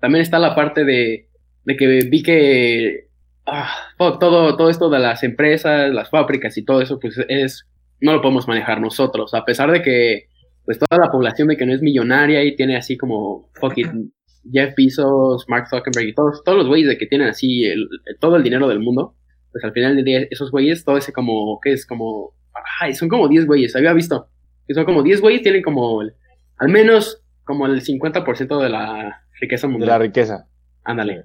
También 0.00 0.22
está 0.22 0.38
la 0.38 0.54
parte 0.54 0.84
de, 0.84 1.28
de 1.64 1.76
que 1.76 1.86
vi 2.10 2.22
que 2.22 3.08
ah, 3.46 3.70
todo, 3.98 4.56
todo 4.56 4.70
esto 4.70 4.88
de 4.90 4.98
las 4.98 5.22
empresas, 5.22 5.92
las 5.92 6.10
fábricas 6.10 6.56
y 6.58 6.64
todo 6.64 6.80
eso, 6.80 6.98
pues 6.98 7.18
es, 7.28 7.66
no 8.00 8.12
lo 8.12 8.22
podemos 8.22 8.46
manejar 8.48 8.80
nosotros. 8.80 9.34
A 9.34 9.44
pesar 9.44 9.70
de 9.70 9.82
que 9.82 10.24
pues 10.64 10.78
toda 10.78 11.04
la 11.04 11.10
población 11.12 11.48
de 11.48 11.56
que 11.58 11.66
no 11.66 11.74
es 11.74 11.82
millonaria 11.82 12.42
y 12.42 12.56
tiene 12.56 12.76
así 12.76 12.96
como 12.96 13.50
fucking 13.54 14.12
Jeff 14.50 14.74
Bezos, 14.76 15.44
Mark 15.48 15.68
Zuckerberg 15.68 16.08
y 16.08 16.14
todos, 16.14 16.42
todos 16.44 16.56
los 16.58 16.66
güeyes 16.68 16.88
de 16.88 16.96
que 16.98 17.06
tienen 17.06 17.28
así 17.28 17.64
el- 17.64 17.88
el- 18.06 18.18
todo 18.18 18.36
el 18.36 18.42
dinero 18.42 18.66
del 18.68 18.80
mundo, 18.80 19.14
pues 19.52 19.62
al 19.64 19.72
final 19.72 19.94
del 19.96 20.04
día 20.04 20.20
esos 20.30 20.50
güeyes, 20.50 20.84
todo 20.84 20.96
ese 20.96 21.12
como, 21.12 21.58
¿qué 21.62 21.72
es? 21.72 21.86
Como, 21.86 22.32
ay, 22.80 22.94
son 22.94 23.08
como 23.10 23.28
10 23.28 23.46
güeyes, 23.46 23.76
había 23.76 23.92
visto, 23.92 24.28
que 24.66 24.74
son 24.74 24.84
como 24.86 25.02
10 25.02 25.20
güeyes, 25.20 25.42
tienen 25.42 25.62
como, 25.62 26.00
el- 26.02 26.14
al 26.58 26.68
menos 26.68 27.22
como 27.44 27.66
el 27.66 27.82
50% 27.82 28.58
de 28.62 28.68
la 28.70 29.22
riqueza 29.40 29.66
De 29.66 29.72
mundial. 29.72 29.88
la 29.90 29.98
riqueza. 29.98 30.46
Ándale. 30.84 31.24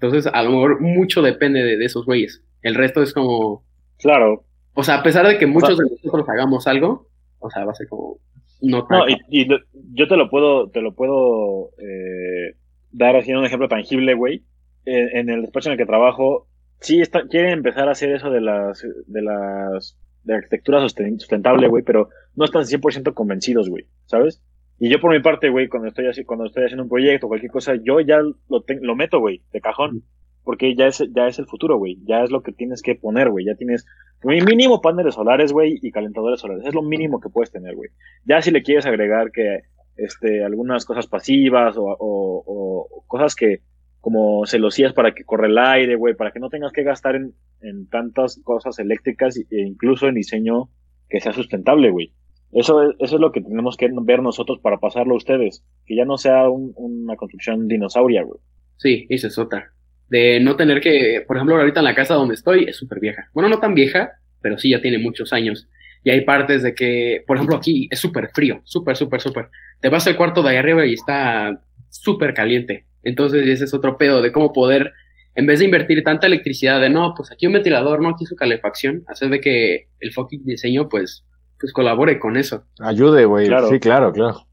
Entonces, 0.00 0.26
a 0.32 0.42
lo 0.42 0.50
mejor 0.50 0.80
mucho 0.80 1.22
depende 1.22 1.62
de, 1.62 1.76
de 1.76 1.84
esos 1.84 2.04
güeyes. 2.06 2.42
El 2.62 2.74
resto 2.74 3.02
es 3.02 3.12
como, 3.12 3.64
Claro. 3.98 4.44
o 4.74 4.82
sea, 4.82 4.96
a 4.96 5.02
pesar 5.02 5.26
de 5.26 5.38
que 5.38 5.46
muchos 5.46 5.76
sea- 5.76 5.84
de 5.84 5.90
nosotros 5.90 6.28
hagamos 6.28 6.66
algo, 6.66 7.08
o 7.40 7.50
sea, 7.50 7.64
va 7.64 7.72
a 7.72 7.74
ser 7.74 7.88
como, 7.88 8.18
no 8.62 8.86
tan- 8.86 8.98
No, 8.98 9.08
y, 9.08 9.16
y 9.28 9.48
yo 9.92 10.06
te 10.08 10.16
lo 10.16 10.28
puedo, 10.30 10.70
te 10.70 10.80
lo 10.80 10.94
puedo 10.94 11.70
eh, 11.78 12.56
dar 12.92 13.16
así 13.16 13.32
un 13.32 13.44
ejemplo 13.44 13.68
tangible, 13.68 14.14
güey. 14.14 14.44
En, 14.84 15.16
en 15.16 15.30
el 15.30 15.42
despacho 15.42 15.68
en 15.68 15.72
el 15.74 15.78
que 15.78 15.86
trabajo, 15.86 16.48
sí 16.80 17.00
está, 17.00 17.26
quieren 17.28 17.50
empezar 17.52 17.88
a 17.88 17.92
hacer 17.92 18.10
eso 18.12 18.30
de 18.30 18.40
las, 18.40 18.82
de 19.06 19.22
las, 19.22 19.98
de 20.22 20.34
arquitectura 20.34 20.80
sustentable, 20.80 21.68
güey, 21.68 21.82
pero 21.82 22.08
no 22.36 22.44
están 22.44 22.62
100% 22.64 23.12
convencidos, 23.14 23.68
güey, 23.68 23.86
¿sabes? 24.06 24.42
Y 24.78 24.90
yo 24.90 25.00
por 25.00 25.12
mi 25.12 25.20
parte, 25.20 25.48
güey, 25.48 25.68
cuando 25.68 25.88
estoy 25.88 26.06
así, 26.06 26.24
cuando 26.24 26.46
estoy 26.46 26.64
haciendo 26.64 26.84
un 26.84 26.88
proyecto 26.88 27.26
o 27.26 27.28
cualquier 27.28 27.50
cosa, 27.50 27.74
yo 27.74 28.00
ya 28.00 28.18
lo, 28.18 28.64
lo 28.80 28.96
meto, 28.96 29.18
güey, 29.18 29.42
de 29.52 29.60
cajón. 29.60 30.04
Porque 30.44 30.74
ya 30.74 30.86
es, 30.86 31.04
ya 31.14 31.26
es 31.26 31.38
el 31.38 31.46
futuro, 31.46 31.76
güey. 31.76 31.98
Ya 32.06 32.22
es 32.22 32.30
lo 32.30 32.42
que 32.42 32.52
tienes 32.52 32.80
que 32.80 32.94
poner, 32.94 33.28
güey. 33.28 33.44
Ya 33.44 33.54
tienes 33.54 33.84
mínimo 34.22 34.80
paneles 34.80 35.14
solares, 35.14 35.52
güey, 35.52 35.78
y 35.82 35.90
calentadores 35.90 36.40
solares. 36.40 36.64
Es 36.64 36.74
lo 36.74 36.82
mínimo 36.82 37.20
que 37.20 37.28
puedes 37.28 37.50
tener, 37.50 37.74
güey. 37.74 37.90
Ya 38.24 38.40
si 38.40 38.50
le 38.50 38.62
quieres 38.62 38.86
agregar 38.86 39.30
que, 39.30 39.62
este, 39.96 40.44
algunas 40.44 40.84
cosas 40.86 41.06
pasivas 41.06 41.76
o, 41.76 41.84
o, 41.84 42.86
o 42.88 43.04
cosas 43.06 43.34
que, 43.34 43.60
como 44.00 44.46
celosías 44.46 44.92
para 44.92 45.12
que 45.12 45.24
corre 45.24 45.48
el 45.48 45.58
aire, 45.58 45.96
güey, 45.96 46.14
para 46.14 46.30
que 46.30 46.38
no 46.38 46.48
tengas 46.48 46.72
que 46.72 46.84
gastar 46.84 47.16
en, 47.16 47.34
en 47.60 47.88
tantas 47.88 48.40
cosas 48.42 48.78
eléctricas 48.78 49.36
e 49.36 49.60
incluso 49.60 50.06
en 50.06 50.14
diseño 50.14 50.70
que 51.08 51.20
sea 51.20 51.32
sustentable, 51.32 51.90
güey. 51.90 52.12
Eso 52.52 52.82
es, 52.82 52.96
eso 52.98 53.16
es 53.16 53.20
lo 53.20 53.32
que 53.32 53.40
tenemos 53.40 53.76
que 53.76 53.88
ver 54.02 54.22
nosotros 54.22 54.58
para 54.60 54.78
pasarlo 54.78 55.14
a 55.14 55.18
ustedes. 55.18 55.64
Que 55.86 55.96
ya 55.96 56.04
no 56.04 56.16
sea 56.16 56.48
una 56.48 57.16
construcción 57.16 57.68
dinosauria, 57.68 58.22
güey. 58.22 58.40
Sí, 58.76 59.06
esa 59.10 59.28
es 59.28 59.38
otra. 59.38 59.72
De 60.08 60.40
no 60.40 60.56
tener 60.56 60.80
que, 60.80 61.22
por 61.26 61.36
ejemplo, 61.36 61.56
ahorita 61.56 61.80
en 61.80 61.84
la 61.84 61.94
casa 61.94 62.14
donde 62.14 62.34
estoy 62.34 62.64
es 62.64 62.76
súper 62.76 63.00
vieja. 63.00 63.28
Bueno, 63.34 63.48
no 63.48 63.58
tan 63.58 63.74
vieja, 63.74 64.12
pero 64.40 64.58
sí 64.58 64.70
ya 64.70 64.80
tiene 64.80 64.98
muchos 64.98 65.32
años. 65.32 65.68
Y 66.04 66.10
hay 66.10 66.22
partes 66.22 66.62
de 66.62 66.74
que, 66.74 67.24
por 67.26 67.36
ejemplo, 67.36 67.56
aquí 67.56 67.88
es 67.90 67.98
súper 67.98 68.30
frío, 68.32 68.60
súper, 68.64 68.96
súper, 68.96 69.20
súper. 69.20 69.48
Te 69.80 69.88
vas 69.88 70.06
al 70.06 70.16
cuarto 70.16 70.42
de 70.42 70.50
ahí 70.50 70.56
arriba 70.56 70.86
y 70.86 70.94
está 70.94 71.60
súper 71.90 72.34
caliente. 72.34 72.86
Entonces 73.02 73.46
ese 73.46 73.64
es 73.64 73.74
otro 73.74 73.98
pedo 73.98 74.22
de 74.22 74.32
cómo 74.32 74.52
poder, 74.52 74.92
en 75.34 75.46
vez 75.46 75.58
de 75.58 75.64
invertir 75.64 76.02
tanta 76.02 76.26
electricidad 76.26 76.80
de 76.80 76.90
no, 76.90 77.14
pues 77.16 77.30
aquí 77.30 77.46
un 77.46 77.52
ventilador, 77.54 78.00
no 78.00 78.10
aquí 78.10 78.26
su 78.26 78.36
calefacción, 78.36 79.04
hacer 79.06 79.30
de 79.30 79.40
que 79.40 79.88
el 80.00 80.12
fucking 80.12 80.44
diseño 80.44 80.88
pues 80.88 81.24
pues 81.58 81.72
colabore 81.72 82.18
con 82.18 82.36
eso. 82.36 82.64
Ayude, 82.80 83.24
güey. 83.24 83.48
Sí, 83.68 83.80
claro, 83.80 84.12
claro. 84.12 84.46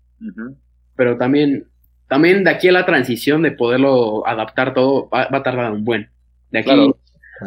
Pero 0.96 1.18
también, 1.18 1.68
también 2.08 2.44
de 2.44 2.50
aquí 2.50 2.68
a 2.70 2.72
la 2.72 2.86
transición 2.86 3.42
de 3.42 3.52
poderlo 3.52 4.28
adaptar 4.28 4.74
todo 4.74 5.10
va, 5.10 5.28
a 5.32 5.44
tardar 5.44 5.72
un 5.72 5.84
buen. 5.84 6.10
De 6.52 6.60
aquí, 6.60 6.94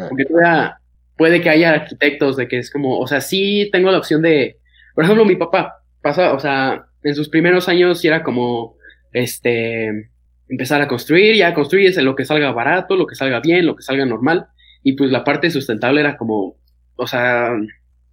porque 0.09 0.25
todavía 0.25 0.77
puede 1.17 1.41
que 1.41 1.49
haya 1.49 1.73
arquitectos 1.73 2.37
de 2.37 2.47
que 2.47 2.59
es 2.59 2.71
como, 2.71 2.99
o 2.99 3.07
sea, 3.07 3.21
sí 3.21 3.69
tengo 3.71 3.91
la 3.91 3.97
opción 3.97 4.21
de, 4.21 4.57
por 4.95 5.03
ejemplo, 5.03 5.25
mi 5.25 5.35
papá 5.35 5.83
pasa, 6.01 6.33
o 6.33 6.39
sea, 6.39 6.85
en 7.03 7.15
sus 7.15 7.29
primeros 7.29 7.67
años 7.67 8.03
era 8.05 8.23
como, 8.23 8.77
este, 9.11 10.11
empezar 10.47 10.81
a 10.81 10.87
construir, 10.87 11.35
ya 11.35 11.53
construyes 11.53 11.97
lo 11.97 12.15
que 12.15 12.25
salga 12.25 12.51
barato, 12.51 12.95
lo 12.95 13.05
que 13.05 13.15
salga 13.15 13.39
bien, 13.39 13.65
lo 13.65 13.75
que 13.75 13.83
salga 13.83 14.05
normal, 14.05 14.47
y 14.83 14.93
pues 14.93 15.11
la 15.11 15.23
parte 15.23 15.49
sustentable 15.49 16.01
era 16.01 16.17
como, 16.17 16.55
o 16.95 17.07
sea, 17.07 17.51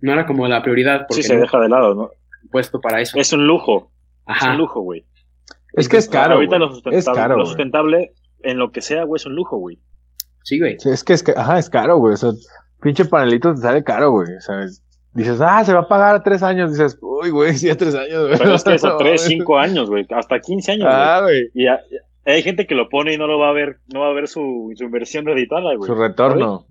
no 0.07 0.13
era 0.13 0.25
como 0.25 0.47
la 0.49 0.63
prioridad. 0.63 1.07
Porque 1.09 1.23
sí, 1.23 1.29
se 1.29 1.37
deja 1.37 1.61
de 1.61 1.69
lado, 1.69 1.95
¿no? 1.95 2.11
Puesto 2.51 2.81
para 2.81 3.01
eso. 3.01 3.19
Es 3.19 3.33
un 3.33 3.47
lujo. 3.47 3.91
Ajá. 4.25 4.47
Es 4.47 4.53
un 4.53 4.59
lujo, 4.59 4.81
güey. 4.81 5.05
Es 5.75 5.89
que 5.89 5.99
es 5.99 6.09
caro. 6.09 6.37
Ahorita 6.37 6.59
lo 6.59 6.69
sustentable, 6.69 6.99
es 6.99 7.05
caro, 7.05 7.37
lo 7.37 7.47
sustentable 7.47 8.15
en 8.43 8.59
lo 8.59 8.71
que 8.73 8.81
sea, 8.81 9.05
güey, 9.05 9.19
es 9.19 9.27
un 9.27 9.35
lujo, 9.35 9.59
güey. 9.59 9.79
Sí, 10.45 10.59
güey. 10.59 10.77
es 10.83 11.05
que 11.05 11.13
es, 11.13 11.25
ajá, 11.37 11.59
es 11.59 11.69
caro, 11.69 11.99
güey. 11.99 12.15
O 12.15 12.17
sea, 12.17 12.31
pinche 12.81 13.05
panelito 13.05 13.53
te 13.53 13.61
sale 13.61 13.83
caro, 13.85 14.13
güey. 14.13 14.33
O 14.37 14.41
sea, 14.41 14.65
dices, 15.13 15.41
ah, 15.41 15.65
se 15.65 15.75
va 15.75 15.81
a 15.81 15.89
pagar 15.89 16.15
a 16.15 16.23
tres 16.23 16.43
años. 16.43 16.71
Dices, 16.71 16.99
uy, 17.03 17.31
güey, 17.31 17.55
sí, 17.59 17.69
a 17.69 17.77
tres 17.77 17.95
años, 17.95 18.29
güey. 18.29 18.39
Pero 18.39 18.55
es 18.55 18.65
que 18.65 18.75
es 18.77 18.85
a 18.85 18.97
tres, 18.97 19.23
cinco 19.23 19.59
años, 19.59 19.91
güey. 19.91 20.07
Hasta 20.11 20.41
quince 20.41 20.73
años, 20.73 20.87
ah, 20.89 21.21
güey. 21.23 21.51
Y 21.53 21.67
hay 21.67 22.43
gente 22.43 22.67
que 22.67 22.75
lo 22.75 22.89
pone 22.89 23.13
y 23.13 23.19
no 23.19 23.27
lo 23.27 23.39
va 23.39 23.51
a 23.51 23.53
ver, 23.53 23.81
no 23.93 24.01
va 24.01 24.09
a 24.11 24.15
ver 24.15 24.29
su, 24.29 24.73
su 24.77 24.85
inversión 24.85 25.27
redituada, 25.27 25.75
güey. 25.75 25.87
Su 25.87 25.95
retorno. 25.95 26.67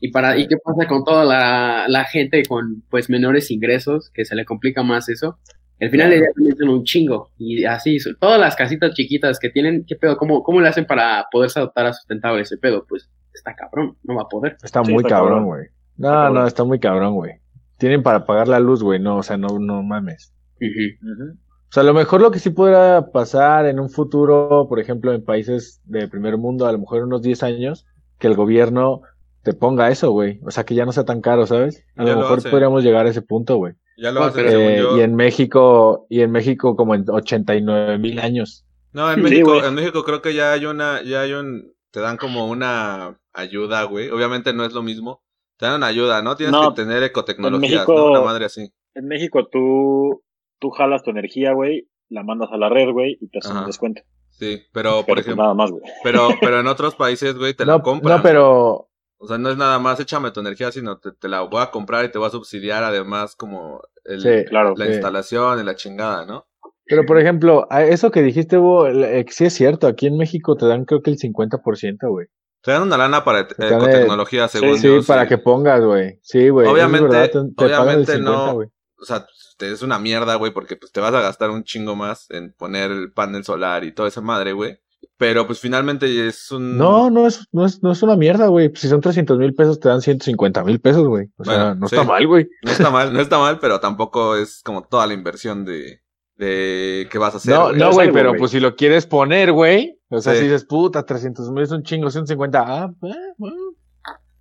¿Y, 0.00 0.10
para, 0.12 0.38
¿Y 0.38 0.46
qué 0.46 0.56
pasa 0.62 0.86
con 0.86 1.04
toda 1.04 1.24
la, 1.24 1.86
la, 1.88 2.04
gente 2.04 2.42
con 2.44 2.82
pues 2.88 3.10
menores 3.10 3.50
ingresos, 3.50 4.10
que 4.14 4.24
se 4.24 4.36
le 4.36 4.44
complica 4.44 4.82
más 4.82 5.08
eso? 5.08 5.38
Al 5.80 5.90
final 5.90 6.10
le 6.10 6.20
dan 6.20 6.68
un 6.68 6.84
chingo. 6.84 7.30
Y 7.38 7.64
así, 7.64 7.98
todas 8.20 8.40
las 8.40 8.56
casitas 8.56 8.94
chiquitas 8.94 9.38
que 9.38 9.50
tienen, 9.50 9.84
¿qué 9.86 9.96
pedo? 9.96 10.16
¿Cómo, 10.16 10.42
cómo 10.42 10.60
le 10.60 10.68
hacen 10.68 10.86
para 10.86 11.26
poderse 11.30 11.58
adoptar 11.58 11.86
a 11.86 11.92
sustentable 11.92 12.42
ese 12.42 12.58
pedo? 12.58 12.84
Pues 12.88 13.08
está 13.32 13.54
cabrón, 13.54 13.96
no 14.02 14.16
va 14.16 14.22
a 14.22 14.28
poder. 14.28 14.56
Está 14.62 14.82
muy 14.82 15.04
cabrón, 15.04 15.46
güey. 15.46 15.66
No, 15.96 16.30
no, 16.30 16.46
está 16.46 16.64
muy 16.64 16.78
cabrón, 16.78 17.14
güey. 17.14 17.32
Tienen 17.76 18.02
para 18.02 18.24
pagar 18.24 18.48
la 18.48 18.60
luz, 18.60 18.82
güey. 18.82 19.00
No, 19.00 19.18
o 19.18 19.22
sea, 19.22 19.36
no, 19.36 19.58
no 19.58 19.82
mames. 19.82 20.32
O 20.60 21.72
sea, 21.72 21.82
a 21.82 21.86
lo 21.86 21.94
mejor 21.94 22.20
lo 22.20 22.30
que 22.30 22.38
sí 22.38 22.50
podrá 22.50 23.10
pasar 23.12 23.66
en 23.66 23.78
un 23.78 23.90
futuro, 23.90 24.66
por 24.68 24.80
ejemplo, 24.80 25.12
en 25.12 25.24
países 25.24 25.80
de 25.84 26.08
primer 26.08 26.38
mundo, 26.38 26.66
a 26.66 26.72
lo 26.72 26.78
mejor 26.78 27.04
unos 27.04 27.22
10 27.22 27.42
años, 27.44 27.86
que 28.18 28.26
el 28.26 28.34
gobierno 28.34 29.02
te 29.48 29.54
ponga 29.54 29.88
eso, 29.90 30.10
güey. 30.10 30.40
O 30.44 30.50
sea, 30.50 30.64
que 30.64 30.74
ya 30.74 30.84
no 30.84 30.92
sea 30.92 31.06
tan 31.06 31.22
caro, 31.22 31.46
¿sabes? 31.46 31.82
A 31.96 32.04
lo 32.04 32.18
mejor 32.18 32.42
podríamos 32.50 32.84
llegar 32.84 33.06
a 33.06 33.08
ese 33.08 33.22
punto, 33.22 33.56
güey. 33.56 33.72
Ya 33.96 34.12
lo 34.12 34.22
hace, 34.22 34.42
eh, 34.46 34.84
Y 34.96 35.00
en 35.00 35.16
México, 35.16 36.06
y 36.10 36.20
en 36.20 36.30
México 36.30 36.76
como 36.76 36.94
en 36.94 37.08
89 37.08 37.96
mil 37.96 38.18
años. 38.18 38.66
No, 38.92 39.10
en 39.10 39.22
México, 39.22 39.64
en 39.64 39.74
México 39.74 40.04
creo 40.04 40.20
que 40.20 40.34
ya 40.34 40.52
hay 40.52 40.66
una, 40.66 41.02
ya 41.02 41.22
hay 41.22 41.32
un, 41.32 41.72
te 41.90 42.00
dan 42.00 42.18
como 42.18 42.46
una 42.46 43.18
ayuda, 43.32 43.84
güey. 43.84 44.10
Obviamente 44.10 44.52
no 44.52 44.66
es 44.66 44.74
lo 44.74 44.82
mismo. 44.82 45.22
Te 45.56 45.64
dan 45.64 45.76
una 45.76 45.86
ayuda, 45.86 46.20
¿no? 46.20 46.36
Tienes 46.36 46.54
que 46.60 46.74
tener 46.74 47.02
ecotecnologías, 47.02 47.88
¿no? 47.88 48.10
Una 48.10 48.20
madre 48.20 48.44
así. 48.44 48.70
En 48.94 49.06
México 49.06 49.48
tú, 49.50 50.22
tú 50.58 50.68
jalas 50.70 51.02
tu 51.02 51.10
energía, 51.10 51.54
güey, 51.54 51.88
la 52.10 52.22
mandas 52.22 52.50
a 52.52 52.58
la 52.58 52.68
red, 52.68 52.90
güey, 52.92 53.16
y 53.18 53.28
te 53.28 53.38
hacen 53.38 53.56
un 53.56 53.64
descuento. 53.64 54.02
Sí, 54.28 54.62
pero, 54.72 54.98
por 55.06 55.16
pues 55.16 55.20
ejemplo. 55.20 55.42
Nada 55.42 55.54
más, 55.54 55.70
güey. 55.70 55.82
Pero, 56.04 56.28
pero 56.40 56.60
en 56.60 56.66
otros 56.66 56.94
países, 56.94 57.36
güey, 57.36 57.54
te 57.54 57.64
la 57.64 57.80
compran. 57.80 58.18
No, 58.18 58.22
pero, 58.22 58.88
o 59.18 59.26
sea, 59.26 59.36
no 59.36 59.50
es 59.50 59.56
nada 59.56 59.78
más 59.78 59.98
échame 60.00 60.30
tu 60.30 60.40
energía, 60.40 60.70
sino 60.70 60.98
te, 60.98 61.12
te 61.12 61.28
la 61.28 61.40
voy 61.42 61.60
a 61.60 61.70
comprar 61.70 62.04
y 62.04 62.10
te 62.10 62.18
voy 62.18 62.28
a 62.28 62.30
subsidiar 62.30 62.84
además 62.84 63.34
como 63.34 63.82
el, 64.04 64.22
la 64.50 64.86
instalación 64.86 65.60
y 65.60 65.64
la 65.64 65.74
chingada, 65.74 66.24
¿no? 66.24 66.46
Pero 66.86 67.04
por 67.04 67.18
ejemplo, 67.18 67.68
eso 67.70 68.10
que 68.10 68.22
dijiste, 68.22 68.56
vos, 68.56 68.88
eh, 68.94 69.26
sí 69.28 69.44
es 69.44 69.52
cierto, 69.52 69.86
aquí 69.86 70.06
en 70.06 70.16
México 70.16 70.56
te 70.56 70.66
dan 70.66 70.84
creo 70.84 71.02
que 71.02 71.10
el 71.10 71.18
50%, 71.18 72.08
güey. 72.08 72.28
Te 72.62 72.72
dan 72.72 72.82
una 72.82 72.96
lana 72.96 73.24
para 73.24 73.40
ecotecnología, 73.40 74.48
según 74.48 74.78
Sí, 74.78 75.00
para 75.06 75.26
que 75.28 75.38
pongas, 75.38 75.82
güey. 75.82 76.18
Sí, 76.22 76.48
güey. 76.48 76.66
Obviamente, 76.66 77.30
obviamente 77.56 78.18
no. 78.18 78.58
O 79.00 79.04
sea, 79.04 79.26
es 79.60 79.82
una 79.82 79.98
mierda, 79.98 80.34
güey, 80.36 80.52
porque 80.52 80.76
pues 80.76 80.90
te 80.90 81.00
vas 81.00 81.14
a 81.14 81.20
gastar 81.20 81.50
un 81.50 81.62
chingo 81.62 81.94
más 81.94 82.28
en 82.30 82.52
poner 82.52 82.90
el 82.90 83.12
panel 83.12 83.44
solar 83.44 83.84
y 83.84 83.92
toda 83.92 84.08
esa 84.08 84.20
madre, 84.20 84.52
güey. 84.52 84.80
Pero 85.18 85.48
pues 85.48 85.58
finalmente 85.58 86.28
es 86.28 86.52
un... 86.52 86.78
No, 86.78 87.10
no 87.10 87.26
es, 87.26 87.48
no 87.50 87.66
es, 87.66 87.82
no 87.82 87.90
es 87.90 88.02
una 88.04 88.14
mierda, 88.14 88.46
güey. 88.46 88.70
Si 88.76 88.88
son 88.88 89.00
300 89.00 89.36
mil 89.36 89.52
pesos, 89.52 89.80
te 89.80 89.88
dan 89.88 90.00
150 90.00 90.62
mil 90.62 90.80
pesos, 90.80 91.08
güey. 91.08 91.26
O 91.36 91.44
sea, 91.44 91.74
no 91.74 91.86
está 91.86 92.04
mal, 92.04 92.24
güey. 92.24 92.48
No 92.62 92.70
está 92.70 92.88
mal, 92.90 93.12
no 93.12 93.20
está 93.20 93.38
mal, 93.38 93.58
pero 93.58 93.80
tampoco 93.80 94.36
es 94.36 94.62
como 94.62 94.84
toda 94.84 95.08
la 95.08 95.14
inversión 95.14 95.64
de, 95.64 96.02
de 96.36 97.08
que 97.10 97.18
vas 97.18 97.34
a 97.34 97.38
hacer. 97.38 97.52
No, 97.52 97.72
no, 97.72 97.92
güey, 97.92 98.12
pero 98.12 98.32
pues 98.36 98.52
si 98.52 98.60
lo 98.60 98.76
quieres 98.76 99.06
poner, 99.06 99.50
güey. 99.50 100.00
O 100.08 100.20
sea, 100.20 100.36
si 100.36 100.44
dices, 100.44 100.64
puta, 100.64 101.04
300 101.04 101.50
mil 101.50 101.64
es 101.64 101.72
un 101.72 101.82
chingo, 101.82 102.10
150, 102.10 102.64
ah, 102.64 102.94
eh, 103.02 103.14
bueno. 103.36 103.56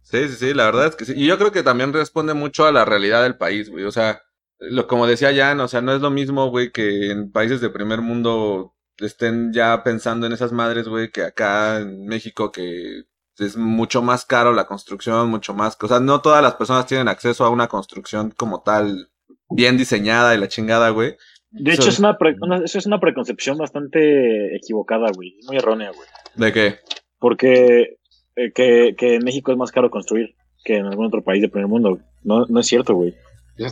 Sí, 0.03 0.29
sí, 0.29 0.35
sí, 0.35 0.53
la 0.53 0.65
verdad 0.65 0.87
es 0.87 0.95
que 0.95 1.05
sí. 1.05 1.13
Y 1.17 1.25
yo 1.25 1.39
creo 1.39 1.51
que 1.51 1.63
también 1.63 1.91
responde 1.91 2.35
mucho 2.35 2.65
a 2.65 2.71
la 2.71 2.85
realidad 2.85 3.23
del 3.23 3.35
país, 3.35 3.69
güey. 3.69 3.83
O 3.83 3.91
sea, 3.91 4.21
lo, 4.59 4.87
como 4.87 5.07
decía 5.07 5.35
Jan, 5.35 5.59
o 5.59 5.67
sea, 5.67 5.81
no 5.81 5.93
es 5.93 6.01
lo 6.01 6.11
mismo, 6.11 6.49
güey, 6.51 6.71
que 6.71 7.11
en 7.11 7.31
países 7.31 7.61
de 7.61 7.69
primer 7.69 8.01
mundo 8.01 8.76
estén 8.99 9.53
ya 9.53 9.83
pensando 9.83 10.27
en 10.27 10.33
esas 10.33 10.51
madres, 10.51 10.87
güey, 10.87 11.11
que 11.11 11.23
acá 11.23 11.79
en 11.79 12.05
México 12.05 12.51
que 12.51 13.03
es 13.39 13.55
mucho 13.55 14.01
más 14.01 14.25
caro 14.25 14.53
la 14.53 14.65
construcción, 14.65 15.29
mucho 15.29 15.53
más, 15.53 15.77
o 15.81 15.87
sea, 15.87 15.99
no 15.99 16.21
todas 16.21 16.41
las 16.41 16.55
personas 16.55 16.87
tienen 16.87 17.07
acceso 17.07 17.45
a 17.45 17.49
una 17.49 17.67
construcción 17.67 18.31
como 18.35 18.61
tal 18.61 19.09
bien 19.49 19.77
diseñada 19.77 20.33
y 20.33 20.39
la 20.39 20.47
chingada, 20.47 20.89
güey. 20.89 21.15
De 21.51 21.73
hecho, 21.73 21.89
es 21.89 21.99
una, 21.99 22.17
eso 22.63 22.77
es 22.77 22.85
una 22.85 22.99
preconcepción 22.99 23.57
bastante 23.57 24.55
equivocada, 24.55 25.11
güey. 25.15 25.37
Muy 25.47 25.57
errónea, 25.57 25.91
güey. 25.91 26.07
¿De 26.35 26.51
qué? 26.51 26.75
Porque 27.19 27.97
eh, 28.35 28.51
que, 28.53 28.95
que 28.97 29.15
en 29.15 29.23
México 29.23 29.51
es 29.51 29.57
más 29.57 29.71
caro 29.71 29.89
construir 29.89 30.35
que 30.63 30.75
en 30.75 30.85
algún 30.85 31.05
otro 31.05 31.23
país 31.23 31.41
de 31.41 31.49
primer 31.49 31.67
mundo. 31.67 31.99
No, 32.23 32.45
no 32.47 32.59
es 32.59 32.67
cierto, 32.67 32.93
güey. 32.93 33.15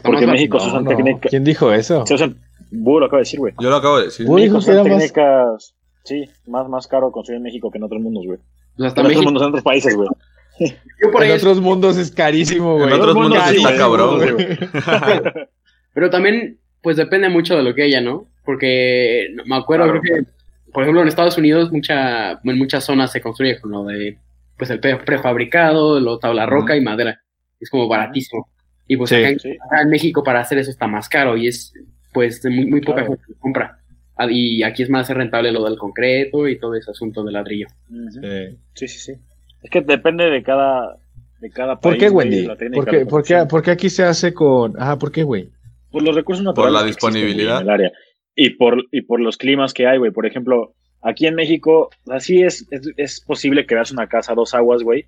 Porque 0.03 0.23
en 0.23 0.31
México 0.31 0.59
se 0.59 0.67
usan 0.67 0.85
técnicas. 0.85 1.29
¿Quién 1.29 1.43
dijo 1.43 1.71
eso? 1.71 2.05
Se 2.05 2.15
usan 2.15 2.41
Búho 2.71 2.99
lo 2.99 3.05
acaba 3.05 3.19
de 3.19 3.25
decir, 3.25 3.39
güey. 3.39 3.53
Yo 3.59 3.69
lo 3.69 3.75
acabo 3.75 3.97
de 3.97 4.05
decir. 4.05 4.29
México 4.29 4.61
son 4.61 4.83
técnicas, 4.83 5.75
sí, 6.03 6.29
más, 6.47 6.67
más 6.67 6.87
caro 6.87 7.11
construir 7.11 7.37
en 7.37 7.43
México 7.43 7.71
que 7.71 7.77
en 7.77 7.83
otros 7.83 8.01
mundos, 8.01 8.25
güey. 8.25 8.39
en 8.77 8.85
otros 8.85 9.23
mundos, 9.23 9.43
en 9.43 9.49
otros 9.49 9.63
países, 9.63 9.95
güey. 9.95 10.09
en 10.59 11.31
otros 11.31 11.61
mundos 11.61 11.97
es 11.97 12.11
carísimo, 12.11 12.75
güey. 12.75 12.87
En 12.87 12.93
otros 12.93 13.15
mundos 13.15 13.43
está 13.49 13.75
cabrón, 13.77 14.17
güey. 14.17 14.35
Pero 15.93 16.09
también, 16.09 16.59
pues 16.81 16.97
depende 16.97 17.29
mucho 17.29 17.55
de 17.55 17.63
lo 17.63 17.73
que 17.73 17.83
haya, 17.83 18.01
¿no? 18.01 18.27
Porque 18.43 19.27
me 19.45 19.55
acuerdo, 19.55 19.89
creo 19.89 20.01
que, 20.01 20.25
por 20.71 20.83
ejemplo, 20.83 21.01
en 21.01 21.07
Estados 21.07 21.37
Unidos, 21.37 21.71
mucha, 21.71 22.33
en 22.33 22.57
muchas 22.57 22.83
zonas 22.83 23.11
se 23.11 23.21
construye 23.21 23.59
con 23.59 23.71
lo 23.71 23.85
de, 23.85 24.19
pues 24.57 24.69
el 24.69 24.79
prefabricado, 24.79 25.99
lo 25.99 26.19
tabla 26.19 26.45
roca 26.45 26.75
y 26.75 26.81
madera. 26.81 27.21
Es 27.59 27.69
como 27.69 27.87
baratísimo. 27.87 28.49
Y 28.87 28.97
pues 28.97 29.11
acá, 29.11 29.29
en 29.29 29.89
México 29.89 30.23
para 30.23 30.41
hacer 30.41 30.59
eso 30.59 30.69
está 30.69 30.87
más 30.87 31.09
caro 31.09 31.37
y 31.37 31.47
es 31.47 31.73
pues 32.15 32.41
muy, 32.45 32.65
muy 32.65 32.81
poca 32.81 33.03
gente 33.03 33.21
compra. 33.39 33.77
Ah, 34.15 34.27
y 34.31 34.63
aquí 34.63 34.81
es 34.81 34.89
más 34.89 35.09
rentable 35.09 35.51
lo 35.51 35.65
del 35.65 35.77
concreto 35.77 36.47
y 36.47 36.57
todo 36.57 36.73
ese 36.75 36.89
asunto 36.89 37.21
del 37.23 37.33
ladrillo. 37.33 37.67
Sí. 38.09 38.87
sí, 38.87 38.87
sí, 38.87 39.13
Es 39.61 39.69
que 39.69 39.81
depende 39.81 40.29
de 40.29 40.41
cada, 40.41 40.97
de 41.41 41.49
cada 41.49 41.77
país. 41.77 41.81
¿Por 41.81 41.97
qué, 41.97 42.09
Wendy? 42.09 42.45
la 42.45 42.55
¿Por 42.55 42.85
qué, 42.85 43.05
por, 43.05 43.23
qué, 43.23 43.45
por 43.45 43.61
qué 43.61 43.71
aquí 43.71 43.89
se 43.89 44.03
hace 44.03 44.33
con...? 44.33 44.81
Ajá, 44.81 44.97
¿por 44.97 45.11
qué, 45.11 45.23
güey? 45.23 45.49
Por 45.91 46.03
los 46.03 46.15
recursos 46.15 46.45
naturales. 46.45 46.73
la 46.73 46.87
existen, 46.87 47.11
güey, 47.11 47.23
disponibilidad. 47.23 47.61
en 47.61 47.67
el 47.67 47.73
área. 47.73 47.91
Y 48.33 48.51
por, 48.51 48.85
y 48.91 49.01
por 49.01 49.19
los 49.19 49.37
climas 49.37 49.73
que 49.73 49.85
hay, 49.85 49.97
güey. 49.97 50.11
Por 50.11 50.25
ejemplo, 50.25 50.73
aquí 51.01 51.27
en 51.27 51.35
México, 51.35 51.89
así 52.09 52.41
es, 52.41 52.65
es, 52.71 52.89
es 52.95 53.19
posible 53.19 53.65
que 53.65 53.75
veas 53.75 53.91
una 53.91 54.07
casa 54.07 54.31
a 54.31 54.35
dos 54.35 54.53
aguas, 54.53 54.81
güey. 54.81 55.07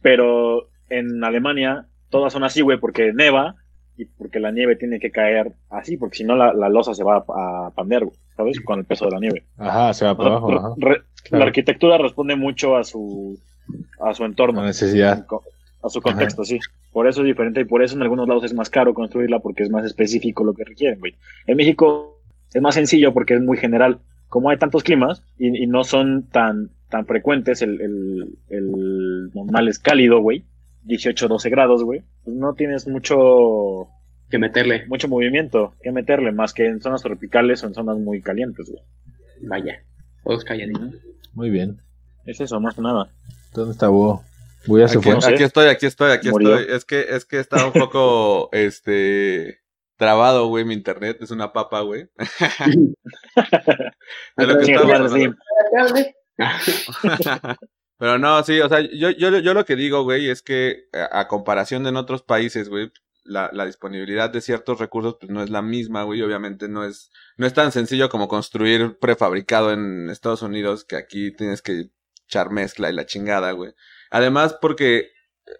Pero 0.00 0.70
en 0.88 1.22
Alemania, 1.22 1.86
todas 2.08 2.32
son 2.32 2.44
así, 2.44 2.62
güey, 2.62 2.78
porque 2.78 3.12
neva 3.12 3.56
y 3.98 4.04
porque 4.06 4.40
la 4.40 4.52
nieve 4.52 4.76
tiene 4.76 4.98
que 5.00 5.10
caer 5.10 5.52
así, 5.68 5.96
porque 5.96 6.16
si 6.18 6.24
no 6.24 6.36
la, 6.36 6.54
la 6.54 6.68
losa 6.68 6.94
se 6.94 7.04
va 7.04 7.24
a, 7.28 7.72
güey, 7.76 8.16
¿sabes? 8.36 8.60
Con 8.60 8.78
el 8.78 8.84
peso 8.86 9.04
de 9.06 9.10
la 9.10 9.20
nieve. 9.20 9.42
Ajá, 9.58 9.92
se 9.92 10.04
va 10.06 10.16
para 10.16 10.30
abajo, 10.30 10.52
ajá. 10.52 10.74
Re- 10.78 11.02
Claro. 11.24 11.44
La 11.44 11.48
arquitectura 11.48 11.98
responde 11.98 12.36
mucho 12.36 12.76
a 12.76 12.84
su, 12.84 13.38
a 14.00 14.14
su 14.14 14.24
entorno. 14.24 14.60
La 14.62 14.68
necesidad. 14.68 15.26
A 15.82 15.88
su 15.90 16.00
contexto, 16.00 16.44
sí. 16.44 16.58
Por 16.92 17.06
eso 17.06 17.20
es 17.20 17.26
diferente 17.26 17.60
y 17.60 17.64
por 17.64 17.82
eso 17.82 17.96
en 17.96 18.02
algunos 18.02 18.26
lados 18.26 18.44
es 18.44 18.54
más 18.54 18.70
caro 18.70 18.94
construirla 18.94 19.40
porque 19.40 19.62
es 19.64 19.70
más 19.70 19.84
específico 19.84 20.42
lo 20.44 20.54
que 20.54 20.64
requieren, 20.64 21.00
güey. 21.00 21.16
En 21.46 21.56
México 21.56 22.20
es 22.54 22.62
más 22.62 22.76
sencillo 22.76 23.12
porque 23.12 23.34
es 23.34 23.42
muy 23.42 23.58
general. 23.58 23.98
Como 24.28 24.48
hay 24.48 24.56
tantos 24.58 24.82
climas 24.84 25.22
y, 25.38 25.64
y 25.64 25.66
no 25.66 25.84
son 25.84 26.22
tan, 26.30 26.70
tan 26.88 27.04
frecuentes, 27.04 27.60
el, 27.62 27.80
el, 27.80 28.38
el 28.48 29.30
normal 29.34 29.68
es 29.68 29.78
cálido, 29.78 30.20
güey. 30.20 30.44
18, 30.88 31.28
12 31.28 31.50
grados, 31.50 31.84
güey. 31.84 32.02
Pues 32.24 32.36
no 32.36 32.54
tienes 32.54 32.88
mucho, 32.88 33.88
Que 34.30 34.38
meterle. 34.38 34.86
mucho 34.88 35.06
movimiento 35.08 35.74
que 35.82 35.92
meterle, 35.92 36.32
más 36.32 36.52
que 36.54 36.66
en 36.66 36.80
zonas 36.80 37.02
tropicales 37.02 37.62
o 37.62 37.66
en 37.68 37.74
zonas 37.74 37.98
muy 37.98 38.20
calientes, 38.20 38.68
güey. 38.70 38.82
Vaya. 39.48 39.84
Todos 40.24 40.44
calladitos. 40.44 40.94
Muy 41.34 41.50
bien. 41.50 41.80
Es 42.26 42.40
eso, 42.40 42.58
más 42.60 42.74
que 42.74 42.82
nada. 42.82 43.08
¿Dónde 43.54 43.72
está 43.72 43.88
Búho? 43.88 44.22
Búho 44.66 44.78
ya 44.80 44.88
se 44.88 44.98
Aquí, 44.98 45.04
fue. 45.04 45.14
no 45.14 45.20
sé. 45.20 45.34
aquí 45.34 45.42
estoy, 45.44 45.68
aquí 45.68 45.86
estoy, 45.86 46.10
aquí 46.10 46.30
Murió. 46.30 46.58
estoy. 46.58 46.76
Es 46.76 46.84
que, 46.84 47.00
es 47.16 47.24
que 47.24 47.38
está 47.38 47.64
un 47.66 47.72
poco, 47.72 48.48
este, 48.52 49.60
trabado, 49.96 50.48
güey, 50.48 50.64
mi 50.64 50.74
internet. 50.74 51.18
Es 51.20 51.30
una 51.30 51.52
papa, 51.52 51.80
güey. 51.82 52.08
De 54.36 54.46
lo 54.46 54.58
que 54.58 54.72
estaba. 54.72 55.08
Pero 57.98 58.18
no, 58.18 58.42
sí, 58.44 58.60
o 58.60 58.68
sea, 58.68 58.80
yo, 58.80 59.10
yo, 59.10 59.36
yo 59.38 59.54
lo 59.54 59.64
que 59.64 59.76
digo, 59.76 60.02
güey, 60.04 60.28
es 60.30 60.42
que 60.42 60.88
a, 60.92 61.20
a 61.20 61.28
comparación 61.28 61.82
de 61.82 61.88
en 61.90 61.96
otros 61.96 62.22
países, 62.22 62.68
güey, 62.68 62.92
la, 63.24 63.50
la 63.52 63.66
disponibilidad 63.66 64.30
de 64.30 64.40
ciertos 64.40 64.78
recursos, 64.78 65.16
pues 65.20 65.30
no 65.30 65.42
es 65.42 65.50
la 65.50 65.60
misma, 65.62 66.04
güey, 66.04 66.22
obviamente 66.22 66.68
no 66.68 66.84
es, 66.84 67.10
no 67.36 67.46
es 67.46 67.52
tan 67.54 67.72
sencillo 67.72 68.08
como 68.08 68.28
construir 68.28 68.98
prefabricado 68.98 69.72
en 69.72 70.08
Estados 70.10 70.42
Unidos, 70.42 70.84
que 70.84 70.96
aquí 70.96 71.32
tienes 71.32 71.60
que 71.60 71.90
echar 72.26 72.50
mezcla 72.50 72.88
y 72.88 72.94
la 72.94 73.04
chingada, 73.06 73.52
güey. 73.52 73.72
Además, 74.10 74.56
porque 74.60 75.10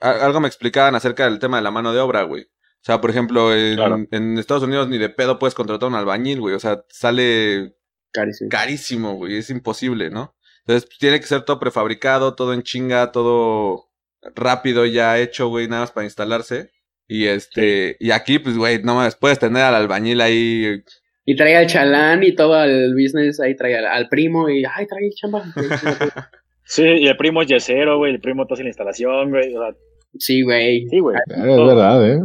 a- 0.01 0.25
algo 0.25 0.41
me 0.41 0.49
explicaban 0.49 0.95
acerca 0.95 1.25
del 1.25 1.39
tema 1.41 1.57
de 1.59 1.63
la 1.65 1.71
mano 1.71 1.93
de 1.93 2.01
obra, 2.01 2.23
güey. 2.23 2.45
O 2.45 2.85
sea, 2.85 3.01
por 3.01 3.11
ejemplo, 3.11 3.55
en, 3.55 3.75
Claro. 3.77 4.07
en 4.13 4.39
Estados 4.39 4.63
Unidos 4.63 4.89
ni 4.89 4.97
de 4.99 5.09
pedo 5.09 5.39
puedes 5.39 5.55
contratar 5.55 5.89
un 5.89 5.95
albañil, 5.97 6.41
güey. 6.41 6.55
O 6.55 6.61
sea, 6.61 6.85
sale 6.89 7.75
Carísimo. 8.13 8.49
carísimo, 8.51 9.15
güey, 9.17 9.37
es 9.39 9.51
imposible, 9.51 10.09
¿no? 10.11 10.35
Entonces 10.69 10.85
pues, 10.87 10.99
tiene 10.99 11.19
que 11.19 11.27
ser 11.27 11.43
todo 11.43 11.59
prefabricado, 11.59 12.35
todo 12.35 12.53
en 12.53 12.63
chinga, 12.63 13.11
todo 13.11 13.87
rápido 14.35 14.85
ya 14.85 15.19
hecho, 15.19 15.49
güey, 15.49 15.67
nada 15.67 15.81
más 15.83 15.93
para 15.93 16.05
instalarse. 16.05 16.71
Y 17.07 17.25
este, 17.27 17.97
y 17.99 18.11
aquí, 18.11 18.39
pues, 18.39 18.59
güey, 18.59 18.83
no 18.83 18.95
mames, 18.95 19.17
puedes 19.17 19.39
tener 19.39 19.63
al 19.63 19.75
albañil 19.75 20.21
ahí. 20.21 20.83
Y 21.25 21.37
trae 21.37 21.57
al 21.57 21.67
chalán 21.67 22.23
y 22.23 22.35
todo 22.35 22.63
el 22.63 22.93
business, 22.93 23.41
ahí 23.41 23.57
trae 23.57 23.79
al, 23.79 23.87
al 23.87 24.09
primo 24.11 24.51
y, 24.51 24.63
ay, 24.65 24.87
trae 24.87 25.09
chamba. 25.15 25.43
Sí, 26.71 26.83
y 26.85 27.09
el 27.09 27.17
primo 27.17 27.41
es 27.41 27.49
yesero, 27.49 27.97
güey, 27.97 28.13
el 28.13 28.21
primo 28.21 28.45
hace 28.51 28.63
la 28.63 28.69
instalación, 28.69 29.31
güey. 29.31 29.55
o 29.57 29.59
sea, 29.63 29.75
Sí, 30.19 30.43
güey. 30.43 30.87
sí, 30.89 30.99
güey. 30.99 31.17
Claro, 31.27 31.51
es 31.63 31.67
verdad, 31.67 32.07
¿eh? 32.11 32.21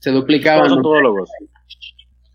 Se 0.00 0.10
duplicaban. 0.10 0.64
Todos 0.64 0.72
son 0.74 0.82
todólogos. 0.82 1.30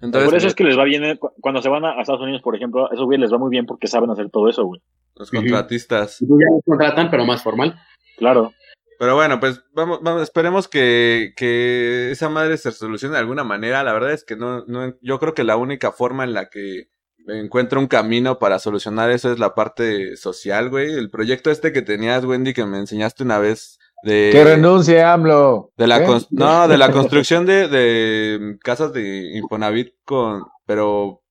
Entonces, 0.02 0.28
por 0.28 0.36
eso 0.38 0.48
es 0.48 0.56
que 0.56 0.64
les 0.64 0.76
va 0.76 0.86
bien, 0.86 1.04
eh, 1.06 1.18
cu- 1.20 1.32
cuando 1.40 1.62
se 1.62 1.70
van 1.70 1.86
a, 1.86 1.92
a 1.92 2.02
Estados 2.02 2.22
Unidos, 2.24 2.42
por 2.42 2.56
ejemplo, 2.56 2.90
a 2.90 2.94
esos 2.96 3.06
güey 3.06 3.20
les 3.20 3.32
va 3.32 3.38
muy 3.38 3.52
bien 3.52 3.68
porque 3.68 3.86
saben 3.86 4.10
hacer 4.10 4.32
todo 4.32 4.50
eso, 4.50 4.66
güey. 4.66 4.82
Los 5.16 5.32
contratistas. 5.32 6.18
Pues 6.20 6.40
ya 6.40 6.54
los 6.54 6.64
contratan, 6.66 7.10
pero 7.10 7.26
más 7.26 7.44
formal. 7.44 7.80
Claro. 8.18 8.54
Pero 9.00 9.16
bueno, 9.16 9.40
pues 9.40 9.64
vamos, 9.74 10.00
vamos, 10.04 10.22
esperemos 10.22 10.68
que, 10.68 11.34
que 11.36 12.12
esa 12.12 12.30
madre 12.30 12.58
se 12.58 12.72
solucione 12.72 13.14
de 13.14 13.20
alguna 13.20 13.44
manera. 13.44 13.84
La 13.84 13.94
verdad 13.94 14.12
es 14.12 14.24
que 14.24 14.36
no, 14.36 14.64
no, 14.66 14.94
yo 15.02 15.20
creo 15.20 15.34
que 15.34 15.44
la 15.44 15.58
única 15.58 15.92
forma 15.92 16.24
en 16.24 16.34
la 16.34 16.50
que 16.50 16.90
encuentro 17.28 17.80
un 17.80 17.88
camino 17.88 18.40
para 18.40 18.60
solucionar 18.60 19.10
eso 19.12 19.32
es 19.32 19.40
la 19.40 19.56
parte 19.56 20.16
social, 20.18 20.70
güey. 20.70 20.94
El 20.94 21.10
proyecto 21.10 21.52
este 21.52 21.72
que 21.72 21.82
tenías, 21.82 22.26
Wendy, 22.26 22.54
que 22.54 22.66
me 22.66 22.78
enseñaste 22.78 23.24
una 23.24 23.40
vez 23.40 23.80
de... 24.04 24.30
Que 24.32 24.44
renuncie, 24.44 25.02
AMLO. 25.04 25.72
De 25.78 25.88
la 25.88 26.04
¿Eh? 26.04 26.22
no, 26.32 26.68
de 26.68 26.78
la 26.78 26.92
construcción 26.92 27.46
de, 27.46 27.68
de 27.68 28.58
casas 28.64 28.94
de 28.94 29.38
Infonavit 29.38 29.94
con, 30.06 30.44
pero 30.66 31.24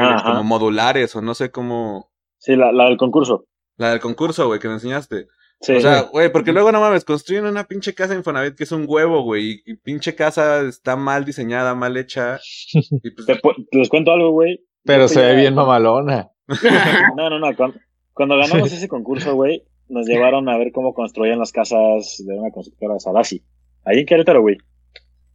Ajá. 0.00 0.22
como 0.24 0.44
modulares 0.44 1.14
o 1.16 1.22
no 1.22 1.34
sé 1.34 1.50
cómo, 1.50 2.11
Sí, 2.42 2.56
la, 2.56 2.72
la 2.72 2.86
del 2.86 2.96
concurso. 2.96 3.46
la 3.76 3.90
del 3.90 4.00
concurso, 4.00 4.46
güey, 4.48 4.58
que 4.60 4.68
me 4.68 4.74
enseñaste. 4.74 5.26
Sí. 5.60 5.74
O 5.76 5.80
sea, 5.80 6.02
güey, 6.02 6.30
porque 6.32 6.52
luego 6.52 6.72
no 6.72 6.80
mames, 6.80 7.04
construyen 7.04 7.46
una 7.46 7.64
pinche 7.68 7.94
casa 7.94 8.12
de 8.14 8.18
Infonavit 8.18 8.56
que 8.56 8.64
es 8.64 8.72
un 8.72 8.84
huevo, 8.88 9.22
güey, 9.22 9.62
y, 9.64 9.72
y 9.72 9.76
pinche 9.76 10.16
casa 10.16 10.60
está 10.62 10.96
mal 10.96 11.24
diseñada, 11.24 11.74
mal 11.76 11.96
hecha. 11.96 12.40
Y 12.74 13.10
pues, 13.12 13.26
Te 13.70 13.78
les 13.78 13.88
cuento 13.88 14.10
algo, 14.12 14.32
güey. 14.32 14.58
Pero 14.84 15.06
se 15.06 15.20
ve 15.22 15.28
Ya- 15.34 15.40
bien 15.40 15.54
mamalona. 15.54 16.30
No, 17.16 17.30
no, 17.30 17.38
no. 17.38 17.54
Cuando, 17.56 17.78
cuando 18.12 18.36
ganamos 18.36 18.72
ese 18.72 18.88
concurso, 18.88 19.34
güey, 19.34 19.62
nos 19.88 20.06
llevaron 20.06 20.48
a 20.48 20.58
ver 20.58 20.72
cómo 20.72 20.94
construían 20.94 21.38
las 21.38 21.52
casas 21.52 22.16
de 22.26 22.34
una 22.38 22.50
constructora 22.50 22.98
Sadasi. 22.98 23.44
Ahí 23.84 24.00
en 24.00 24.06
Querétaro, 24.06 24.40
güey. 24.42 24.56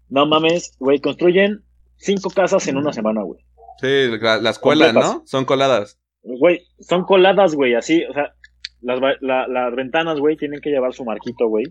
No 0.09 0.25
mames, 0.25 0.75
güey, 0.79 0.99
construyen 0.99 1.63
cinco 1.97 2.29
casas 2.29 2.67
en 2.67 2.75
una 2.77 2.91
semana, 2.91 3.21
güey. 3.23 3.41
sí, 3.81 4.17
la- 4.21 4.37
las 4.41 4.59
cuelan, 4.59 4.93
Completas. 4.93 5.15
¿no? 5.19 5.23
Son 5.25 5.45
coladas. 5.45 5.99
Güey, 6.39 6.61
son 6.79 7.03
coladas, 7.05 7.55
güey, 7.55 7.73
así, 7.75 8.03
o 8.05 8.13
sea, 8.13 8.33
las, 8.81 9.01
va- 9.01 9.15
la- 9.21 9.47
las 9.47 9.73
ventanas, 9.75 10.19
güey, 10.19 10.35
tienen 10.35 10.59
que 10.59 10.69
llevar 10.69 10.93
su 10.93 11.05
marquito, 11.05 11.47
güey, 11.47 11.65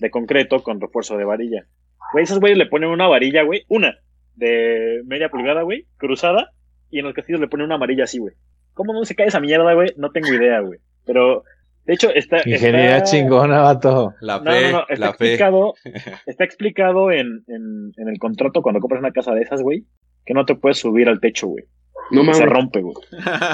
de 0.00 0.10
concreto 0.10 0.62
con 0.62 0.80
refuerzo 0.80 1.16
de 1.16 1.24
varilla. 1.24 1.64
Güey, 2.12 2.24
esos 2.24 2.38
güeyes 2.40 2.58
le 2.58 2.66
ponen 2.66 2.90
una 2.90 3.08
varilla, 3.08 3.42
güey, 3.44 3.62
una, 3.68 3.96
de 4.34 5.00
media 5.06 5.28
pulgada, 5.30 5.62
güey, 5.62 5.86
cruzada, 5.96 6.50
y 6.90 6.98
en 6.98 7.06
los 7.06 7.14
castillos 7.14 7.40
le 7.40 7.48
ponen 7.48 7.66
una 7.66 7.76
amarilla 7.76 8.04
así, 8.04 8.18
güey. 8.18 8.34
¿Cómo 8.74 8.92
no 8.92 9.04
se 9.04 9.14
cae 9.14 9.28
esa 9.28 9.40
mierda, 9.40 9.72
güey? 9.74 9.90
No 9.96 10.10
tengo 10.10 10.28
idea, 10.34 10.60
güey. 10.60 10.80
Pero, 11.06 11.44
de 11.84 11.94
hecho, 11.94 12.10
está... 12.10 12.38
Ingeniería 12.44 12.98
está- 12.98 13.10
chingona, 13.10 13.60
vato. 13.62 14.14
La 14.20 14.38
No, 14.40 14.50
fe, 14.50 14.62
no, 14.64 14.70
no, 14.72 14.80
está 14.88 14.94
la 15.06 15.12
fe. 15.14 15.24
explicado, 15.26 15.74
está 16.26 16.44
explicado 16.44 17.10
en, 17.10 17.44
en, 17.46 17.92
en 17.96 18.08
el 18.08 18.18
contrato 18.18 18.62
cuando 18.62 18.80
compras 18.80 19.00
una 19.00 19.12
casa 19.12 19.32
de 19.32 19.42
esas, 19.42 19.62
güey, 19.62 19.84
que 20.26 20.34
no 20.34 20.44
te 20.44 20.56
puedes 20.56 20.78
subir 20.78 21.08
al 21.08 21.20
techo, 21.20 21.46
güey. 21.48 21.64
No 22.10 22.22
mames. 22.22 22.36
Se 22.38 22.46
rompe, 22.46 22.80
güey. 22.82 22.94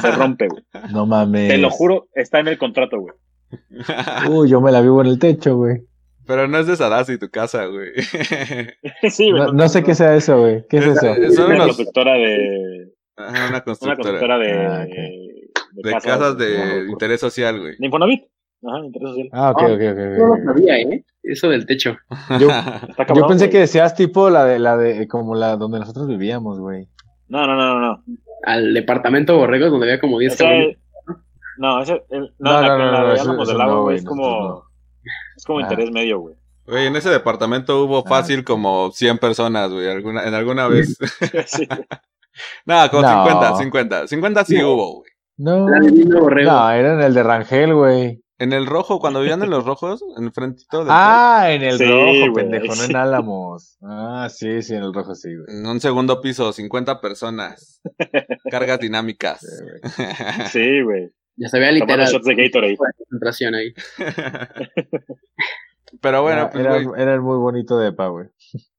Se 0.01 0.11
rompe, 0.12 0.49
güey. 0.49 0.62
No 0.93 1.07
mames. 1.07 1.49
Te 1.49 1.59
lo 1.59 1.70
juro, 1.70 2.09
está 2.14 2.41
en 2.41 2.49
el 2.49 2.59
contrato, 2.59 2.99
güey. 3.01 3.14
Uy, 4.30 4.49
yo 4.49 4.61
me 4.61 4.72
la 4.72 4.80
vivo 4.80 5.01
en 5.01 5.09
el 5.09 5.18
techo, 5.18 5.57
güey. 5.57 5.82
Pero 6.26 6.47
no 6.47 6.59
es 6.59 6.66
de 6.66 6.76
Sadasi 6.76 7.18
tu 7.18 7.28
casa, 7.30 7.66
güey. 7.66 7.91
sí, 9.11 9.30
güey. 9.30 9.43
No, 9.43 9.53
no 9.53 9.68
sé 9.68 9.82
qué 9.82 9.95
sea 9.95 10.14
eso, 10.14 10.38
güey. 10.41 10.64
¿Qué 10.68 10.78
es 10.78 10.86
Es- 10.86 10.97
eso? 11.03 11.07
es- 11.14 11.34
son 11.34 11.47
una 11.47 11.55
unos- 11.57 11.66
constructora 11.68 12.14
de. 12.14 12.93
Ajá, 13.16 13.30
una 13.30 13.49
Una 13.49 13.61
constructora. 13.64 14.38
de. 14.38 14.53
Ah, 14.66 14.86
de 15.72 15.91
casas 15.93 16.36
de 16.38 16.86
interés 16.88 17.20
social, 17.20 17.59
güey. 17.61 17.76
de 17.78 17.86
Infonavit. 17.86 18.22
Ajá, 18.62 18.78
interés 18.84 19.09
social. 19.11 19.28
Ah, 19.32 19.51
ok, 19.53 19.62
Ah, 19.62 19.64
ok, 19.66 19.72
ok. 19.72 20.18
No 20.18 20.36
lo 20.36 20.45
sabía, 20.45 20.78
¿eh? 20.78 21.05
Eso 21.22 21.49
del 21.49 21.66
techo. 21.66 21.97
Yo, 22.38 22.49
pensé 23.28 23.47
güey. 23.47 23.51
que 23.51 23.59
decías 23.61 23.95
tipo 23.95 24.30
la 24.30 24.45
de 24.45 24.59
la 24.59 24.76
de 24.76 25.07
como 25.09 25.34
la 25.34 25.57
donde 25.57 25.78
nosotros 25.80 26.07
vivíamos, 26.09 26.59
güey. 26.61 26.88
No, 27.28 27.47
no, 27.47 27.57
no, 27.57 27.78
no. 27.78 27.80
no. 27.80 28.05
Al 28.45 28.72
departamento 28.74 29.36
Borregos, 29.36 29.70
donde 29.70 29.86
había 29.86 30.01
como 30.01 30.18
10 30.18 30.32
O 30.32 30.36
sea, 30.36 30.49
cabrones. 30.49 30.78
no, 31.59 31.82
ese, 31.82 32.03
el- 32.11 32.34
no, 32.38 32.53
No, 32.53 32.61
la 32.62 32.68
no, 32.68 32.76
que 32.76 32.84
no, 32.84 32.93
la 32.93 33.01
no, 33.01 33.45
del 33.45 33.53
no, 33.53 33.59
Lago, 33.59 33.82
güey, 33.82 33.97
es 33.97 34.05
como. 34.05 34.64
Es 35.36 35.45
como 35.45 35.59
Ah. 35.59 35.62
interés 35.62 35.91
medio, 35.91 36.20
güey. 36.20 36.34
Güey, 36.66 36.86
en 36.86 36.97
ese 36.97 37.11
departamento 37.11 37.84
hubo 37.84 37.99
Ah. 37.99 38.09
fácil 38.09 38.45
como 38.45 38.91
100 38.93 39.18
personas, 39.18 39.70
güey, 39.70 39.91
alguna, 39.91 40.24
en 40.26 40.34
alguna 40.34 40.68
vez. 40.68 40.97
Sí. 41.47 41.66
no, 42.66 42.91
como 42.91 43.03
No. 43.03 43.24
50, 43.24 43.57
50. 43.57 44.07
50 44.09 44.45
sí 44.45 44.59
No. 44.59 44.72
hubo, 44.72 44.95
güey. 44.99 45.11
No. 45.38 45.66
No, 45.66 46.70
era 46.70 46.95
en 46.95 47.01
el 47.01 47.14
de 47.14 47.22
Rangel, 47.22 47.74
güey. 47.74 48.20
En 48.41 48.55
el 48.55 48.64
rojo, 48.66 49.01
cuando 49.01 49.20
vivían 49.20 49.43
en 49.43 49.51
los 49.51 49.64
rojos, 49.66 50.03
en 50.16 50.24
el 50.24 50.32
frentito 50.32 50.78
del 50.78 50.88
Ah, 50.91 51.49
en 51.51 51.62
el 51.62 51.76
Sí, 51.76 51.84
rojo, 51.84 52.32
pendejo, 52.34 52.74
no 52.74 52.84
en 52.84 52.97
Álamos. 52.97 53.76
Ah, 53.82 54.28
sí, 54.30 54.62
sí, 54.62 54.74
en 54.74 54.82
el 54.82 54.95
rojo 54.95 55.14
sí, 55.14 55.28
güey. 55.36 55.59
En 55.59 55.66
un 55.66 55.78
segundo 55.78 56.22
piso, 56.22 56.51
50 56.53 57.01
personas. 57.03 57.82
Cargas 58.51 58.80
dinámicas. 58.80 59.41
Sí, 60.51 60.80
güey. 60.82 61.11
Ya 61.36 61.49
se 61.49 61.59
veía 61.59 61.72
literal 61.72 62.07
shots 62.09 62.24
de 62.24 62.34
Gatorade. 62.34 62.76
concentración 62.76 63.55
ahí. 63.55 63.72
Pero 66.01 66.22
bueno, 66.22 66.43
era, 66.43 66.51
pues, 66.51 66.64
era, 66.64 66.82
güey, 66.82 67.03
era 67.03 67.14
el 67.14 67.20
muy 67.20 67.36
bonito 67.36 67.78
de 67.78 67.93
pa, 67.93 68.09
güey. 68.09 68.28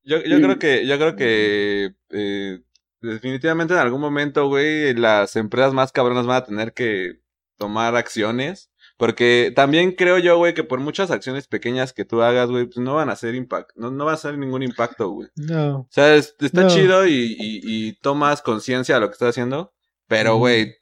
yo, 0.03 0.17
yo 0.23 0.41
creo 0.41 0.59
que, 0.59 0.87
yo 0.87 0.97
creo 0.97 1.15
que 1.15 1.91
eh, 2.09 2.59
definitivamente 3.01 3.73
en 3.73 3.79
algún 3.79 4.01
momento, 4.01 4.47
güey, 4.47 4.93
las 4.95 5.35
empresas 5.35 5.73
más 5.73 5.91
cabronas 5.91 6.25
van 6.25 6.37
a 6.37 6.45
tener 6.45 6.73
que 6.73 7.19
tomar 7.57 7.95
acciones. 7.95 8.70
Porque 9.01 9.51
también 9.55 9.93
creo 9.93 10.19
yo, 10.19 10.37
güey, 10.37 10.53
que 10.53 10.63
por 10.63 10.79
muchas 10.79 11.09
acciones 11.09 11.47
pequeñas 11.47 11.91
que 11.91 12.05
tú 12.05 12.21
hagas, 12.21 12.51
güey, 12.51 12.65
pues 12.65 12.77
no 12.77 12.93
van 12.93 13.09
a 13.09 13.13
hacer 13.13 13.33
impacto, 13.33 13.73
no, 13.75 13.89
no 13.89 14.05
va 14.05 14.11
a 14.11 14.13
hacer 14.13 14.37
ningún 14.37 14.61
impacto, 14.61 15.09
güey. 15.09 15.27
No. 15.35 15.77
O 15.79 15.87
sea, 15.89 16.13
es- 16.13 16.35
está 16.39 16.61
No. 16.61 16.67
chido 16.69 17.07
y, 17.07 17.35
y, 17.39 17.61
y 17.63 17.93
tomas 17.93 18.43
conciencia 18.43 18.93
de 18.93 19.01
lo 19.01 19.07
que 19.07 19.13
estás 19.13 19.29
haciendo, 19.29 19.73
pero, 20.07 20.35
güey, 20.37 20.75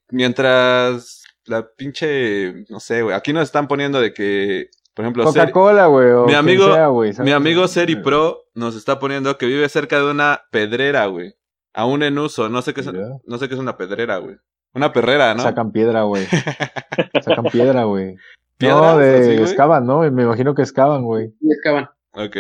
mientras 0.44 1.24
la 1.46 1.66
pinche, 1.78 2.66
no 2.68 2.82
sé, 2.82 3.04
güey, 3.04 3.16
aquí 3.16 3.32
nos 3.32 3.44
están 3.44 3.70
poniendo 3.70 4.02
de 4.02 4.14
que, 4.14 4.70
por 4.94 5.06
ejemplo, 5.06 5.24
Ser- 5.32 5.44
Coca-Cola, 5.52 5.86
güey. 5.86 6.10
o 6.12 6.26
Mi 6.26 6.34
amigo- 6.34 6.74
sea, 6.74 6.88
güey, 6.88 7.14
¿sabes? 7.14 7.26
mi 7.26 7.32
amigo 7.32 7.68
Seri 7.70 7.96
Pro 7.96 8.44
nos 8.54 8.76
está 8.76 9.00
poniendo 9.00 9.38
que 9.38 9.46
vive 9.46 9.70
cerca 9.70 9.98
de 9.98 10.12
una 10.12 10.42
pedrera, 10.52 11.06
güey. 11.06 11.34
Aún 11.74 12.04
en 12.04 12.18
uso, 12.18 12.50
no 12.50 12.62
sé 12.62 12.74
qué 12.74 12.82
es, 12.82 12.88
no 12.92 13.38
sé 13.38 13.48
qué 13.48 13.54
es 13.54 13.60
una 13.60 13.78
pedrera, 13.78 14.18
güey. 14.18 14.36
Una 14.74 14.94
perrera, 14.94 15.34
¿no? 15.34 15.44
Sacan 15.44 15.72
piedra, 15.72 16.04
güey. 16.04 16.26
Sacan 17.22 17.46
piedra, 17.46 17.84
güey. 17.86 18.16
No, 18.62 18.98
de 18.98 19.36
excavan, 19.42 19.86
¿no? 19.86 20.00
Me 20.12 20.24
imagino 20.24 20.54
que 20.54 20.62
excavan, 20.62 21.04
güey. 21.04 21.34
Y 21.42 21.52
excavan. 21.54 21.90
Ok. 22.12 22.36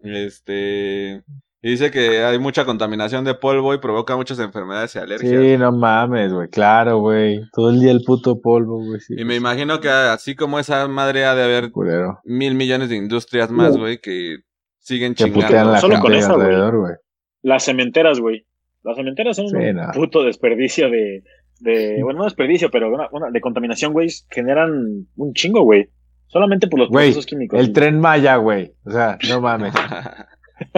Este. 0.00 1.22
Y 1.62 1.70
dice 1.70 1.90
que 1.90 2.22
hay 2.22 2.38
mucha 2.38 2.64
contaminación 2.64 3.24
de 3.24 3.34
polvo 3.34 3.74
y 3.74 3.78
provoca 3.78 4.14
muchas 4.14 4.38
enfermedades 4.38 4.94
y 4.94 4.98
alergias. 5.00 5.32
Sí, 5.42 5.56
no 5.58 5.72
mames, 5.72 6.32
güey. 6.32 6.48
Claro, 6.48 6.98
güey. 7.00 7.40
Todo 7.52 7.70
el 7.70 7.80
día 7.80 7.90
el 7.90 8.02
puto 8.04 8.40
polvo, 8.40 8.84
güey. 8.84 9.00
Sí, 9.00 9.14
Y 9.18 9.24
me 9.24 9.34
imagino 9.34 9.80
que 9.80 9.88
así 9.88 10.36
como 10.36 10.60
esa 10.60 10.86
madre 10.86 11.24
ha 11.24 11.34
de 11.34 11.42
haber 11.42 11.72
culero. 11.72 12.20
mil 12.24 12.54
millones 12.54 12.88
de 12.88 12.96
industrias 12.96 13.50
más, 13.50 13.76
güey, 13.76 13.98
que 14.00 14.36
siguen 14.78 15.14
Que 15.14 15.24
chingando. 15.24 15.46
putean 15.46 15.72
la 15.72 15.80
Solo 15.80 15.98
con 15.98 16.14
esa, 16.14 16.34
güey. 16.34 16.46
alrededor, 16.46 16.78
güey. 16.78 16.94
Las 17.42 17.64
cementeras, 17.64 18.20
güey. 18.20 18.46
Las 18.84 18.96
cementeras 18.96 19.34
son 19.36 19.48
Sí, 19.48 19.56
un 19.56 19.74
no. 19.76 19.90
puto 19.92 20.22
desperdicio 20.22 20.88
de, 20.88 21.24
de. 21.60 22.02
Bueno, 22.02 22.18
no 22.20 22.24
desperdicio, 22.24 22.70
pero 22.70 22.92
una, 22.92 23.08
una- 23.12 23.30
de 23.30 23.40
contaminación, 23.40 23.92
güey. 23.92 24.08
Generan 24.30 25.06
un 25.16 25.32
chingo, 25.34 25.62
güey. 25.62 25.88
Solamente 26.28 26.66
por 26.66 26.80
los 26.80 26.88
Güey, 26.88 27.06
procesos 27.08 27.26
químicos. 27.26 27.58
El 27.60 27.72
tren 27.72 28.00
Maya, 28.00 28.36
güey. 28.36 28.72
O 28.84 28.90
sea, 28.90 29.16
no 29.28 29.40
mames. 29.40 29.72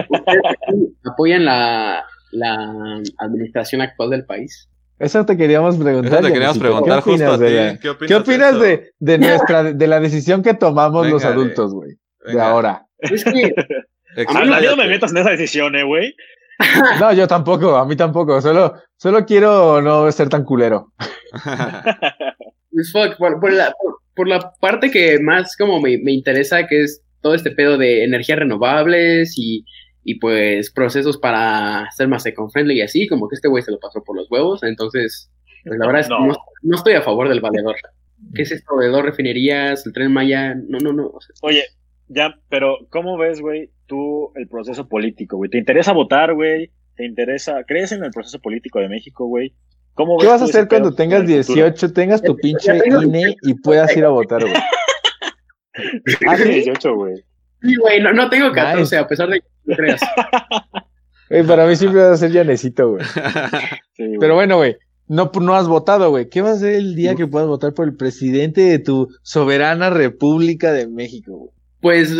¿Ustedes 0.09 0.41
aquí 0.67 0.93
apoyan 1.05 1.45
la, 1.45 2.03
la 2.31 3.01
administración 3.17 3.81
actual 3.81 4.11
del 4.11 4.25
país? 4.25 4.69
Eso 4.99 5.25
te 5.25 5.37
queríamos 5.37 5.77
preguntar. 5.77 6.13
Eso 6.19 6.27
te 6.27 6.33
queríamos 6.33 6.59
preguntar 6.59 7.03
¿Qué 7.03 7.11
justo 7.11 7.25
a 7.25 7.35
opinas 7.35 7.39
de 7.39 7.47
ti. 7.47 7.53
la- 7.55 7.79
¿Qué 7.79 7.89
opinas, 7.89 8.07
¿Qué 8.09 8.15
opinas 8.15 8.49
eso? 8.51 8.59
de, 8.59 8.91
de 8.99 9.17
nuestra, 9.27 9.63
de 9.73 9.87
la 9.87 9.99
decisión 9.99 10.43
que 10.43 10.53
tomamos 10.53 11.07
los 11.09 11.21
Venga, 11.23 11.33
adultos, 11.33 11.73
güey? 11.73 11.91
De 12.31 12.39
ahora. 12.41 12.85
Es 12.99 13.23
que 13.23 13.53
Ah, 14.17 14.21
expláyate. 14.23 14.65
no 14.67 14.75
me 14.75 14.87
metas 14.87 15.11
en 15.11 15.17
esa 15.17 15.29
decisión, 15.29 15.75
eh, 15.75 15.83
güey. 15.83 16.13
No, 16.99 17.13
yo 17.13 17.27
tampoco, 17.27 17.75
a 17.77 17.85
mí 17.85 17.95
tampoco. 17.95 18.41
Solo, 18.41 18.73
solo 18.97 19.25
quiero 19.25 19.81
no 19.81 20.11
ser 20.11 20.27
tan 20.29 20.43
culero. 20.43 20.91
Pues 22.71 22.91
fuck, 22.91 23.17
por, 23.17 23.39
por 23.39 23.51
la, 23.51 23.73
por, 23.81 23.99
por 24.15 24.27
la 24.27 24.51
parte 24.59 24.91
que 24.91 25.19
más 25.19 25.55
como 25.57 25.81
me, 25.81 25.97
me 25.97 26.11
interesa, 26.13 26.67
que 26.67 26.83
es 26.83 27.01
todo 27.21 27.33
este 27.33 27.51
pedo 27.51 27.77
de 27.77 28.03
energías 28.03 28.39
renovables 28.39 29.33
y, 29.37 29.65
y 30.03 30.19
pues 30.19 30.71
procesos 30.71 31.17
para 31.17 31.89
ser 31.91 32.07
más 32.07 32.25
eco-friendly 32.25 32.77
y 32.77 32.81
así, 32.81 33.07
como 33.07 33.27
que 33.27 33.35
este 33.35 33.47
güey 33.47 33.63
se 33.63 33.71
lo 33.71 33.79
pasó 33.79 34.03
por 34.03 34.15
los 34.15 34.29
huevos, 34.31 34.63
entonces, 34.63 35.29
pues 35.65 35.79
la 35.79 35.85
verdad 35.87 36.01
es 36.01 36.07
que 36.07 36.13
No. 36.13 36.27
no, 36.27 36.35
no 36.61 36.75
estoy 36.75 36.93
a 36.93 37.01
favor 37.01 37.27
del 37.27 37.41
valedor. 37.41 37.75
¿Qué 38.33 38.43
es 38.43 38.51
esto 38.51 38.77
de 38.77 38.89
dos 38.89 39.01
refinerías, 39.03 39.85
el 39.85 39.93
tren 39.93 40.11
Maya? 40.13 40.53
No, 40.55 40.77
no, 40.79 40.93
no. 40.93 41.07
o 41.07 41.21
sea, 41.21 41.33
Oye, 41.41 41.63
ya, 42.07 42.35
pero 42.49 42.77
¿cómo 42.89 43.17
ves, 43.17 43.41
güey, 43.41 43.71
tú 43.89 44.31
el 44.35 44.47
proceso 44.47 44.87
político, 44.87 45.35
güey? 45.35 45.49
¿Te 45.49 45.57
interesa 45.57 45.91
votar, 45.91 46.33
güey? 46.33 46.71
¿Te 46.95 47.05
interesa? 47.05 47.63
¿Crees 47.67 47.91
en 47.91 48.03
el 48.03 48.11
proceso 48.11 48.39
político 48.39 48.79
de 48.79 48.87
México, 48.87 49.25
güey? 49.27 49.53
¿Cómo 49.95 50.17
¿Qué 50.17 50.27
ves 50.27 50.33
vas 50.33 50.41
a 50.43 50.45
hacer 50.45 50.67
cuando 50.69 50.93
tengas 50.93 51.23
en 51.23 51.31
el 51.31 51.43
futuro? 51.43 51.65
18, 51.65 51.93
tengas 51.93 52.21
tu 52.21 52.35
pinche 52.37 52.77
INE 52.85 53.35
y 53.41 53.53
puedas 53.55 53.95
ir 53.97 54.05
a 54.05 54.09
votar, 54.09 54.41
güey? 54.41 54.53
Ah, 56.27 56.37
sí, 56.37 56.43
18, 56.43 56.95
güey. 56.95 57.15
Sí, 57.61 57.75
güey, 57.75 58.01
no, 58.01 58.13
no 58.13 58.29
tengo 58.29 58.51
14, 58.53 58.79
Nice. 58.81 58.97
a 58.97 59.07
pesar 59.07 59.29
de 59.29 59.41
que 59.41 59.75
creas. 59.75 59.99
Güey, 61.29 61.45
para 61.45 61.65
mí 61.65 61.75
siempre 61.75 62.01
vas 62.01 62.11
a 62.11 62.17
ser 62.17 62.31
llanecito, 62.31 62.91
güey. 62.91 63.03
Sí. 63.93 64.13
Pero 64.17 64.35
bueno, 64.35 64.55
güey, 64.55 64.77
no, 65.09 65.29
no 65.41 65.55
has 65.55 65.67
votado, 65.67 66.09
güey. 66.09 66.29
¿Qué 66.29 66.41
va 66.41 66.51
a 66.51 66.53
hacer 66.53 66.75
el 66.75 66.95
día 66.95 67.15
que 67.15 67.27
puedas 67.27 67.49
votar 67.49 67.73
por 67.73 67.85
el 67.85 67.97
presidente 67.97 68.61
de 68.61 68.79
tu 68.79 69.09
soberana 69.23 69.89
República 69.89 70.71
de 70.71 70.87
México, 70.87 71.35
güey? 71.37 71.51
Pues, 71.81 72.15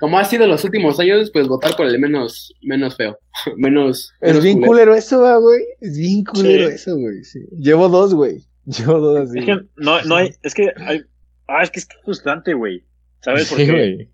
como 0.00 0.18
ha 0.18 0.24
sido 0.24 0.46
los 0.46 0.64
últimos 0.64 0.98
años, 0.98 1.30
pues 1.30 1.46
votar 1.46 1.76
por 1.76 1.86
el 1.86 1.98
menos, 2.00 2.52
menos 2.62 2.96
feo, 2.96 3.18
menos... 3.56 4.12
Es 4.20 4.28
menos 4.30 4.44
bien 4.44 4.56
culero. 4.56 4.72
culero 4.72 4.94
eso, 4.94 5.40
güey. 5.40 5.60
Es 5.80 5.96
bien 5.98 6.24
culero 6.24 6.68
Sí. 6.68 6.74
eso, 6.74 6.96
güey. 6.96 7.22
sí. 7.22 7.38
Llevo 7.58 7.88
dos, 7.88 8.14
güey. 8.14 8.42
Llevo 8.64 8.98
dos 8.98 9.28
así. 9.28 9.38
Es 9.38 9.44
que 9.44 9.58
no, 9.76 10.02
no 10.02 10.16
hay, 10.16 10.30
es 10.42 10.54
que 10.54 10.72
hay, 10.86 11.02
ah, 11.48 11.62
es 11.62 11.70
que 11.70 11.80
es 11.80 11.88
frustrante, 12.04 12.54
güey. 12.54 12.84
¿Sabes? 13.22 13.48
Sí, 13.48 13.54
Porque 13.54 13.70
güey. 13.70 14.10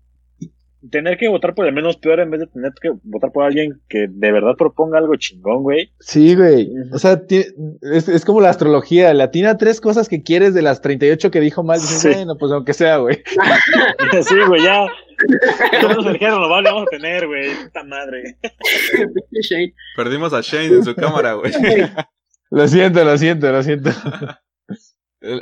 tener 0.91 1.17
que 1.17 1.27
votar 1.29 1.55
por 1.55 1.65
el 1.65 1.73
menos 1.73 1.97
peor 1.97 2.19
en 2.19 2.29
vez 2.31 2.41
de 2.41 2.47
tener 2.47 2.71
que 2.81 2.91
votar 3.03 3.31
por 3.31 3.45
alguien 3.45 3.81
que 3.87 4.07
de 4.09 4.31
verdad 4.31 4.55
proponga 4.57 4.97
algo 4.97 5.15
chingón, 5.15 5.63
güey. 5.63 5.91
Sí, 5.99 6.35
güey. 6.35 6.69
O 6.91 6.99
sea, 6.99 7.21
es, 7.29 8.09
es 8.09 8.25
como 8.25 8.41
la 8.41 8.49
astrología. 8.49 9.13
Latina 9.13 9.57
tres 9.57 9.79
cosas 9.79 10.09
que 10.09 10.23
quieres 10.23 10.53
de 10.53 10.61
las 10.61 10.81
38 10.81 11.31
que 11.31 11.39
dijo 11.39 11.63
mal. 11.63 11.79
Dices, 11.79 12.01
Sí. 12.01 12.09
bueno, 12.09 12.35
pues 12.37 12.51
aunque 12.51 12.73
sea, 12.73 12.97
güey. 12.97 13.17
sí, 14.23 14.35
güey, 14.47 14.63
ya. 14.63 14.87
Por 15.81 15.89
menos 15.89 16.05
energía 16.05 16.29
renovable 16.29 16.69
vamos 16.69 16.83
a 16.87 16.89
tener, 16.97 17.27
güey. 17.27 17.55
Puta 17.65 17.83
madre. 17.83 18.37
Perdimos 19.95 20.33
a 20.33 20.41
Shane 20.41 20.75
en 20.77 20.83
su 20.83 20.95
cámara, 20.95 21.33
güey. 21.33 21.51
Lo 22.49 22.65
siento, 22.67 23.03
lo 23.03 23.17
siento, 23.17 23.51
lo 23.51 23.61
siento. 23.61 23.89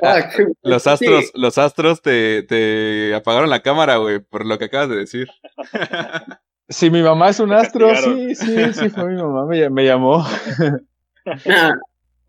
Ah, 0.02 0.32
Fuck. 0.32 0.48
Los 0.64 0.88
astros, 0.88 1.32
los 1.36 1.58
astros 1.60 2.02
te, 2.02 2.42
te 2.44 3.14
apagaron 3.14 3.50
la 3.52 3.60
cámara, 3.62 3.98
güey, 3.98 4.20
por 4.20 4.44
lo 4.44 4.58
que 4.58 4.66
acabas 4.66 4.90
de 4.90 4.96
decir. 4.96 5.28
Si 6.68 6.90
mi 6.90 7.04
mamá 7.04 7.30
es 7.30 7.40
un 7.40 7.54
astro, 7.54 7.90
castigaron. 7.90 8.36
sí, 8.36 8.36
sí, 8.36 8.74
sí, 8.74 8.90
fue 8.90 9.06
mi 9.06 9.22
mamá, 9.22 9.46
me, 9.46 9.70
me 9.70 9.86
llamó. 9.86 10.26
Ah, 11.48 11.74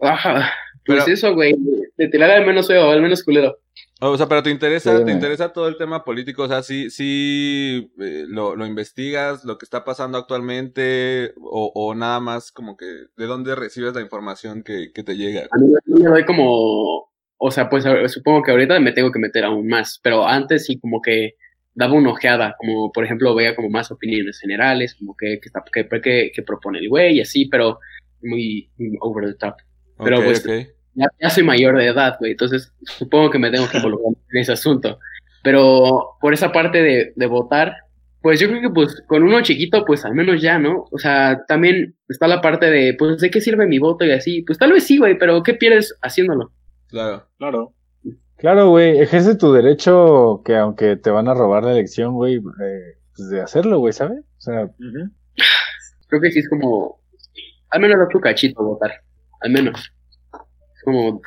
ajá. 0.00 0.50
Pues 0.84 1.04
Pero- 1.04 1.14
eso, 1.14 1.34
güey, 1.34 1.54
de 1.96 2.08
tirar 2.08 2.30
al 2.32 2.44
menos 2.46 2.66
feo, 2.66 2.90
al 2.90 3.00
menos 3.00 3.22
culero. 3.24 3.56
O 4.00 4.16
sea, 4.18 4.26
pero 4.28 4.42
te 4.42 4.50
interesa, 4.50 4.98
Sí, 4.98 5.04
te 5.06 5.12
interesa 5.12 5.52
todo 5.54 5.68
el 5.68 5.78
tema 5.78 6.04
político, 6.04 6.42
o 6.42 6.48
sea, 6.48 6.62
sí, 6.62 6.90
sí 6.90 7.90
eh, 7.98 8.24
lo, 8.28 8.54
lo 8.54 8.66
investigas, 8.66 9.42
lo 9.44 9.56
que 9.56 9.64
está 9.64 9.84
pasando 9.84 10.18
actualmente, 10.18 11.32
o, 11.40 11.72
o 11.74 11.94
nada 11.94 12.20
más 12.20 12.52
como 12.52 12.76
que 12.76 12.84
de 12.84 13.24
dónde 13.26 13.54
recibes 13.54 13.94
la 13.94 14.02
información 14.02 14.62
que, 14.62 14.92
que 14.92 15.02
te 15.02 15.16
llega. 15.16 15.48
A 15.50 15.56
mí 15.58 15.72
me 15.86 16.10
doy 16.10 16.24
como, 16.26 17.10
o 17.38 17.50
sea, 17.50 17.70
pues 17.70 17.84
supongo 18.12 18.42
que 18.42 18.50
ahorita 18.50 18.78
me 18.80 18.92
tengo 18.92 19.10
que 19.10 19.18
meter 19.18 19.44
aún 19.44 19.66
más, 19.66 19.98
pero 20.02 20.26
antes 20.26 20.66
sí 20.66 20.78
como 20.78 21.00
que 21.00 21.36
daba 21.74 21.94
una 21.94 22.10
ojeada, 22.10 22.54
como 22.58 22.92
por 22.92 23.04
ejemplo 23.04 23.34
veía 23.34 23.56
como 23.56 23.70
más 23.70 23.90
opiniones 23.90 24.38
generales, 24.40 24.94
como 24.94 25.16
que, 25.16 25.38
que, 25.40 25.48
está- 25.48 25.64
que, 25.72 26.30
que- 26.34 26.42
propone 26.42 26.80
el 26.80 26.88
güey 26.90 27.16
y 27.16 27.20
así, 27.22 27.46
pero 27.46 27.78
muy, 28.22 28.70
muy 28.76 28.96
over 29.00 29.26
the 29.30 29.38
top. 29.38 29.54
Pero, 30.04 30.18
Ok, 30.18 30.24
pues, 30.24 30.46
ok. 30.46 30.75
Ya, 30.96 31.06
ya 31.20 31.30
soy 31.30 31.44
mayor 31.44 31.76
de 31.76 31.86
edad, 31.86 32.16
güey, 32.18 32.32
entonces 32.32 32.72
supongo 32.82 33.30
que 33.30 33.38
me 33.38 33.50
tengo 33.50 33.68
que 33.68 33.76
involucrar 33.76 34.14
en 34.32 34.40
ese 34.40 34.52
asunto. 34.52 34.98
Pero 35.42 36.16
por 36.20 36.34
esa 36.34 36.50
parte 36.50 36.82
de, 36.82 37.12
de 37.14 37.26
votar, 37.26 37.76
pues 38.26 38.40
yo 38.40 38.48
creo 38.48 38.60
que 38.60 38.70
pues 38.70 39.04
con 39.06 39.22
uno 39.22 39.40
chiquito, 39.42 39.84
pues 39.84 40.04
al 40.04 40.14
menos 40.14 40.42
ya, 40.42 40.58
¿no? 40.58 40.86
O 40.90 40.98
sea, 40.98 41.44
también 41.46 41.94
está 42.08 42.26
la 42.26 42.40
parte 42.40 42.68
de, 42.68 42.94
pues, 42.98 43.20
¿de 43.20 43.30
qué 43.30 43.40
sirve 43.40 43.66
mi 43.66 43.78
voto 43.78 44.04
y 44.04 44.10
así? 44.10 44.42
Pues 44.42 44.58
tal 44.58 44.72
vez 44.72 44.84
sí, 44.84 44.98
güey, 44.98 45.16
pero 45.16 45.44
¿qué 45.44 45.54
pierdes 45.54 45.96
haciéndolo? 46.02 46.50
Claro. 46.88 47.28
Claro. 47.38 47.72
Claro, 48.36 48.70
güey, 48.70 48.98
ejerce 48.98 49.36
tu 49.36 49.52
derecho 49.52 50.42
que 50.44 50.56
aunque 50.56 50.96
te 50.96 51.10
van 51.10 51.28
a 51.28 51.34
robar 51.34 51.62
la 51.62 51.72
elección, 51.72 52.14
güey, 52.14 52.36
eh, 52.36 52.98
pues 53.14 53.30
de 53.30 53.40
hacerlo, 53.40 53.78
güey, 53.78 53.92
¿sabes? 53.92 54.20
O 54.38 54.40
sea. 54.40 54.68
Creo 56.08 56.20
que 56.20 56.30
sí 56.32 56.40
es 56.40 56.48
como, 56.48 57.00
al 57.70 57.80
menos 57.80 57.98
da 57.98 58.08
tu 58.08 58.20
cachito 58.20 58.62
votar, 58.62 58.90
al 59.40 59.50
menos. 59.50 59.92
Como, 60.86 61.20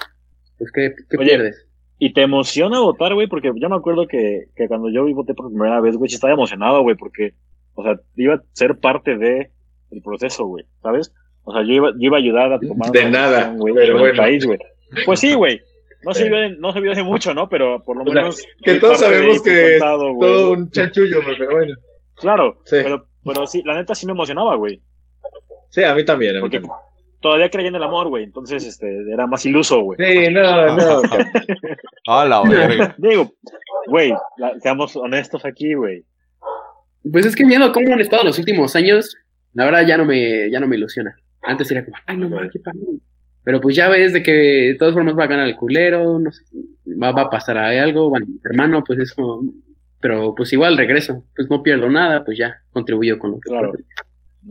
pues, 0.58 0.72
¿qué, 0.74 0.94
qué 1.10 1.18
Oye, 1.18 1.28
pierdes? 1.28 1.68
Y 2.00 2.14
te 2.14 2.22
emociona 2.22 2.80
votar, 2.80 3.14
güey, 3.14 3.28
porque 3.28 3.52
yo 3.56 3.70
me 3.70 3.76
acuerdo 3.76 4.08
que, 4.08 4.46
que 4.56 4.70
cuando 4.70 4.90
yo 4.90 5.06
voté 5.14 5.34
por 5.34 5.50
primera 5.50 5.82
vez, 5.82 5.98
güey, 5.98 6.10
estaba 6.12 6.32
emocionado, 6.34 6.82
güey, 6.82 6.96
porque, 6.96 7.34
o 7.74 7.84
sea, 7.84 8.00
iba 8.16 8.36
a 8.36 8.44
ser 8.54 8.80
parte 8.80 9.18
de 9.18 9.52
el 9.92 10.02
proceso, 10.02 10.46
güey, 10.46 10.64
¿sabes? 10.82 11.14
O 11.44 11.52
sea, 11.52 11.62
yo 11.64 11.74
iba, 11.74 11.90
yo 11.92 11.98
iba 12.00 12.16
a 12.16 12.20
ayudar 12.20 12.54
a 12.54 12.60
tomar 12.60 12.90
De 12.92 13.10
nada, 13.10 13.54
güey, 13.58 13.74
pero 13.74 14.00
bueno. 14.00 14.16
país, 14.16 14.46
güey. 14.46 14.60
Pues 15.06 15.20
sí, 15.20 15.34
güey. 15.34 15.60
No 16.04 16.14
se, 16.14 16.30
vio, 16.30 16.50
no 16.58 16.72
se 16.72 16.80
vio 16.80 16.94
hace 16.94 17.04
mucho, 17.04 17.34
¿no? 17.34 17.50
Pero 17.50 17.84
por 17.84 17.98
lo 17.98 18.04
O 18.04 18.06
sea, 18.06 18.22
menos. 18.22 18.46
que 18.64 18.76
todos 18.76 19.00
sabemos 19.00 19.40
fue 19.40 19.52
que 19.52 19.76
es 19.76 19.82
contado. 19.82 20.18
Todo 20.18 20.52
un 20.54 20.72
chanchullo, 20.72 21.20
pero 21.26 21.52
bueno. 21.52 21.76
Claro, 22.16 22.62
Sí. 22.64 22.78
pero, 22.82 23.06
pero 23.26 23.46
sí, 23.46 23.62
la 23.66 23.76
neta 23.76 23.94
sí 23.94 24.06
me 24.06 24.14
emocionaba, 24.14 24.56
güey. 24.56 24.82
Sí, 25.70 25.84
a 25.84 25.94
mí 25.94 26.06
también. 26.06 26.38
A 26.38 26.40
mí 26.40 26.42
Porque 26.44 26.62
también. 26.62 26.74
Todavía 27.22 27.50
creía 27.50 27.70
en 27.70 27.76
el 27.76 27.84
amor, 27.84 28.08
güey. 28.10 28.24
Entonces, 28.24 28.66
este, 28.66 28.88
era 29.12 29.28
más 29.28 29.46
iluso, 29.46 29.82
güey. 29.82 29.98
Sí, 30.00 30.32
no, 30.32 30.76
no. 30.76 31.02
A 32.08 32.26
la 32.26 32.42
verga. 32.44 32.96
Digo, 32.98 33.32
güey, 33.88 34.14
seamos 34.62 34.96
honestos 34.96 35.46
aquí, 35.46 35.74
güey. 35.74 36.04
Pues 37.12 37.26
es 37.26 37.36
que 37.36 37.46
viendo 37.46 37.72
cómo 37.72 37.94
han 37.94 38.02
estado 38.02 38.24
los 38.24 38.38
últimos 38.40 38.76
años, 38.76 39.16
la 39.54 39.66
verdad 39.66 39.86
ya 39.88 39.98
no 39.98 40.06
me, 40.06 40.50
ya 40.52 40.60
no 40.60 40.68
me 40.68 40.76
ilusiona. 40.76 41.16
Antes 41.42 41.72
era 41.72 41.84
como, 41.86 41.98
ay, 42.06 42.18
no 42.18 42.30
mames, 42.30 42.52
qué 42.52 42.60
padre. 42.60 42.80
Pero 43.44 43.62
pues 43.62 43.76
ya 43.76 43.88
ves 43.90 44.12
de 44.14 44.22
que 44.22 44.32
de 44.34 44.76
todas 44.78 44.94
formas 44.94 45.18
va 45.18 45.24
a 45.24 45.28
ganar 45.28 45.48
el 45.48 45.56
culero, 45.56 46.20
no 46.20 46.32
sé, 46.32 46.44
va, 47.02 47.12
va 47.14 47.24
a 47.24 47.30
pasar 47.30 47.58
a 47.58 47.70
algo, 47.82 48.10
bueno, 48.10 48.26
mi 48.28 48.40
hermano, 48.44 48.84
pues 48.86 49.00
es 49.00 49.14
como, 49.14 49.42
pero 50.02 50.36
pues 50.36 50.52
igual 50.54 50.78
regreso, 50.78 51.24
pues 51.36 51.50
no 51.50 51.64
pierdo 51.64 51.90
nada, 51.90 52.24
pues 52.26 52.38
ya 52.38 52.58
contribuyo 52.72 53.18
con 53.18 53.32
lo 53.32 53.40
que 53.40 53.50
Claro. 53.50 53.70
puedo. 53.72 53.84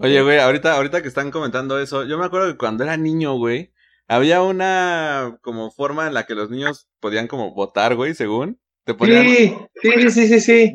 Oye, 0.01 0.23
güey, 0.23 0.39
ahorita, 0.39 0.75
ahorita 0.77 1.03
que 1.03 1.09
están 1.09 1.31
comentando 1.31 1.79
eso, 1.79 2.05
yo 2.05 2.19
me 2.19 2.25
acuerdo 2.25 2.49
que 2.49 2.57
cuando 2.57 2.85
era 2.85 2.97
niño, 2.97 3.37
güey, 3.37 3.73
había 4.07 4.43
una 4.43 5.39
como 5.43 5.71
forma 5.71 6.07
en 6.07 6.15
la 6.15 6.25
que 6.27 6.35
los 6.35 6.51
niños 6.51 6.89
podían 7.01 7.27
como 7.27 7.55
votar, 7.55 7.95
güey, 7.95 8.15
según. 8.15 8.61
Te 8.85 8.95
ponían, 8.95 9.25
Sí, 9.27 9.55
sí, 9.83 10.11
sí, 10.11 10.29
sí, 10.29 10.41
sí. 10.41 10.75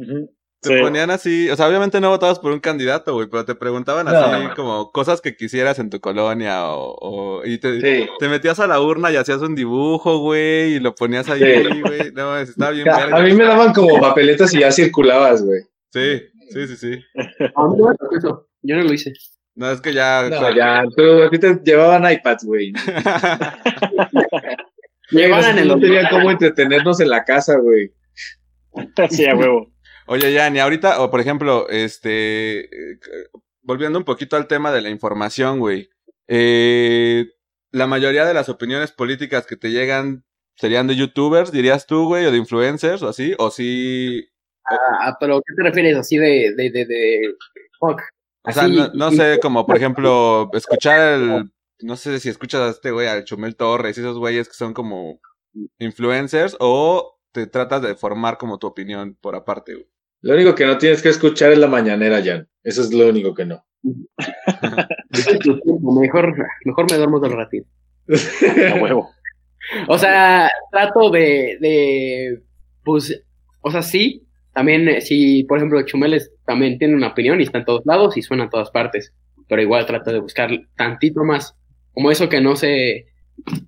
Te 0.62 0.78
Sí. 0.78 0.82
ponían 0.82 1.10
así, 1.12 1.50
o 1.50 1.56
sea, 1.58 1.68
obviamente 1.68 2.00
no 2.00 2.10
votabas 2.10 2.40
por 2.40 2.52
un 2.54 2.60
candidato, 2.62 3.14
güey, 3.16 3.28
pero 3.30 3.44
te 3.44 3.54
preguntaban 3.56 4.06
No. 4.06 4.12
así 4.12 4.48
como 4.56 4.92
cosas 4.94 5.20
que 5.20 5.36
quisieras 5.36 5.78
en 5.80 5.90
tu 5.90 6.00
colonia 6.00 6.68
o, 6.70 6.96
o- 7.42 7.46
y 7.46 7.58
te, 7.58 7.82
Sí. 7.82 8.10
te 8.20 8.30
metías 8.30 8.62
a 8.62 8.68
la 8.68 8.80
urna 8.80 9.12
y 9.12 9.18
hacías 9.18 9.42
un 9.42 9.56
dibujo, 9.56 10.20
güey, 10.20 10.76
y 10.76 10.80
lo 10.80 10.96
ponías 10.96 11.30
ahí, 11.30 11.42
Sí. 11.42 11.82
güey. 11.82 12.12
No, 12.14 12.38
estaba 12.38 12.72
bien 12.72 12.88
A 12.88 12.98
verga. 12.98 13.20
mí 13.24 13.34
me 13.34 13.44
daban 13.44 13.74
como 13.74 14.00
papeletas 14.00 14.54
y 14.54 14.60
ya 14.60 14.72
circulabas, 14.72 15.44
güey. 15.44 15.62
Sí, 15.92 16.22
sí, 16.52 16.68
sí, 16.68 16.78
sí. 16.78 17.00
Yo 18.64 18.78
no 18.78 18.84
lo 18.84 18.94
hice. 18.94 19.14
No, 19.56 19.72
es 19.72 19.82
que 19.82 19.94
ya... 19.94 20.30
No, 20.30 20.56
ya, 20.56 20.84
tú, 20.96 21.24
a 21.24 21.30
ti 21.30 21.38
te 21.38 21.60
llevaban 21.64 22.12
iPads, 22.12 22.46
güey. 22.46 22.74
Llevaban 25.12 25.60
en 25.60 25.68
no 25.68 25.76
los 25.76 25.84
tenía 25.84 26.10
cómo 26.10 26.32
entretenernos 26.32 27.00
en 27.00 27.10
la 27.10 27.24
casa, 27.24 27.58
güey. 27.58 27.94
Sí, 29.12 29.28
a 29.28 29.36
huevo. 29.36 29.72
Oye, 30.08 30.36
Jan, 30.36 30.56
y 30.56 30.60
ahorita, 30.60 31.00
o 31.02 31.12
por 31.12 31.20
ejemplo, 31.20 31.70
este, 31.70 32.62
eh, 32.62 32.98
volviendo 33.62 34.00
un 34.00 34.06
poquito 34.06 34.36
al 34.36 34.48
tema 34.48 34.72
de 34.72 34.82
la 34.82 34.90
información, 34.90 35.60
güey, 35.60 35.92
eh, 36.28 37.28
la 37.72 37.86
mayoría 37.86 38.26
de 38.26 38.34
las 38.34 38.50
opiniones 38.50 38.92
políticas 38.92 39.46
que 39.46 39.56
te 39.56 39.70
llegan 39.70 40.26
serían 40.56 40.88
de 40.88 40.96
youtubers, 40.96 41.52
dirías 41.52 41.86
tú, 41.86 42.08
güey, 42.08 42.26
o 42.26 42.32
de 42.32 42.38
influencers, 42.38 43.04
o 43.04 43.10
así, 43.10 43.36
o 43.38 43.52
sí, 43.52 44.28
Ah, 44.66 45.16
pero 45.20 45.42
¿qué 45.42 45.54
te 45.56 45.64
refieres 45.64 45.98
así 45.98 46.18
de, 46.18 46.54
de, 46.56 46.72
de, 46.72 46.86
de, 46.86 47.36
fuck? 47.80 48.02
O 48.44 48.52
sea, 48.52 48.68
no, 48.68 48.90
no 48.94 49.12
sé, 49.12 49.40
como 49.42 49.66
por 49.66 49.78
ejemplo, 49.78 50.50
escuchar 50.54 51.14
el, 51.14 51.52
no 51.82 51.96
sé 51.96 52.20
si 52.20 52.30
escuchas 52.30 52.62
a 52.62 52.70
este 52.70 52.92
güey, 52.92 53.08
al 53.08 53.24
Chumel 53.24 53.56
Torres, 53.56 53.98
y 53.98 54.02
esos 54.02 54.18
güeyes 54.18 54.48
que 54.48 54.56
son 54.56 54.74
como 54.74 55.20
influencers, 55.80 56.56
o 56.60 57.20
te 57.32 57.48
tratas 57.48 57.82
de 57.82 57.96
formar 57.96 58.38
como 58.38 58.60
tu 58.60 58.68
opinión 58.68 59.18
por 59.20 59.36
aparte, 59.36 59.74
güey. 59.74 59.88
Lo 60.22 60.36
único 60.36 60.56
que 60.56 60.66
no 60.66 60.78
tienes 60.78 61.02
que 61.02 61.10
escuchar 61.10 61.52
es 61.52 61.58
la 61.58 61.68
mañanera, 61.68 62.24
Jan. 62.24 62.48
Eso 62.64 62.82
es 62.82 62.94
lo 62.94 63.10
único 63.10 63.34
que 63.34 63.46
no. 63.46 63.66
Mejor, 65.82 66.34
mejor 66.64 66.90
me 66.90 66.98
duermo 66.98 67.20
todo 67.20 67.32
el 67.32 67.38
ratito. 67.38 67.68
A 68.74 68.82
huevo. 68.82 69.10
O 69.88 69.98
sea, 69.98 70.50
trato 70.72 71.10
de, 71.10 71.58
de, 71.60 72.42
pues, 72.84 73.22
o 73.62 73.72
sea, 73.72 73.82
sí, 73.82 74.26
también, 74.54 74.88
eh, 74.88 75.02
si, 75.02 75.44
por 75.44 75.58
ejemplo, 75.58 75.82
Chumeles 75.84 76.32
también 76.46 76.78
tiene 76.78 76.96
una 76.96 77.08
opinión 77.08 77.40
y 77.40 77.44
está 77.44 77.60
en 77.60 77.66
todos 77.66 77.86
lados 77.86 78.18
y 78.18 78.22
suena 78.22 78.44
en 78.44 78.50
todas 78.50 78.72
partes, 78.72 79.14
pero 79.48 79.62
igual 79.62 79.86
trato 79.86 80.12
de 80.12 80.20
buscar 80.20 80.50
tantito 80.76 81.24
más, 81.24 81.56
como 81.94 82.12
eso 82.12 82.30
que 82.30 82.42
no 82.42 82.56
se 82.56 83.08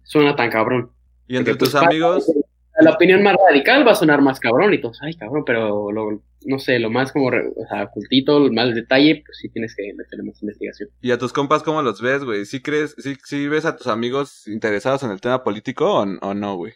suena 0.03 0.35
tan 0.35 0.49
cabrón. 0.49 0.91
Y 1.27 1.37
entre 1.37 1.53
Porque, 1.53 1.65
tus 1.65 1.73
pues, 1.73 1.83
amigos, 1.83 2.31
La 2.79 2.91
opinión 2.91 3.23
más 3.23 3.35
radical 3.47 3.87
va 3.87 3.93
a 3.93 3.95
sonar 3.95 4.21
más 4.21 4.39
cabrón 4.39 4.73
y 4.73 4.81
todos, 4.81 4.99
ay, 5.01 5.15
cabrón, 5.15 5.43
pero 5.45 5.91
lo, 5.91 6.21
no 6.45 6.59
sé, 6.59 6.77
lo 6.77 6.91
más 6.91 7.11
como, 7.11 7.27
o 7.27 7.67
sea, 7.69 7.85
ocultito, 7.85 8.45
el 8.45 8.51
más 8.51 8.75
detalle, 8.75 9.23
pues 9.25 9.37
sí 9.41 9.49
tienes 9.49 9.75
que 9.75 9.91
meterle 9.95 10.25
más 10.25 10.41
investigación. 10.41 10.89
y 11.01 11.11
a 11.11 11.17
tus 11.17 11.33
compas, 11.33 11.63
¿cómo 11.63 11.81
los 11.81 12.01
ves, 12.01 12.23
güey? 12.23 12.45
¿Sí 12.45 12.61
crees, 12.61 12.95
sí, 12.99 13.15
sí 13.23 13.47
ves 13.47 13.65
a 13.65 13.75
tus 13.75 13.87
amigos 13.87 14.47
interesados 14.47 15.03
en 15.03 15.11
el 15.11 15.21
tema 15.21 15.43
político 15.43 15.93
o, 15.93 16.03
o 16.03 16.33
no, 16.33 16.55
güey? 16.57 16.73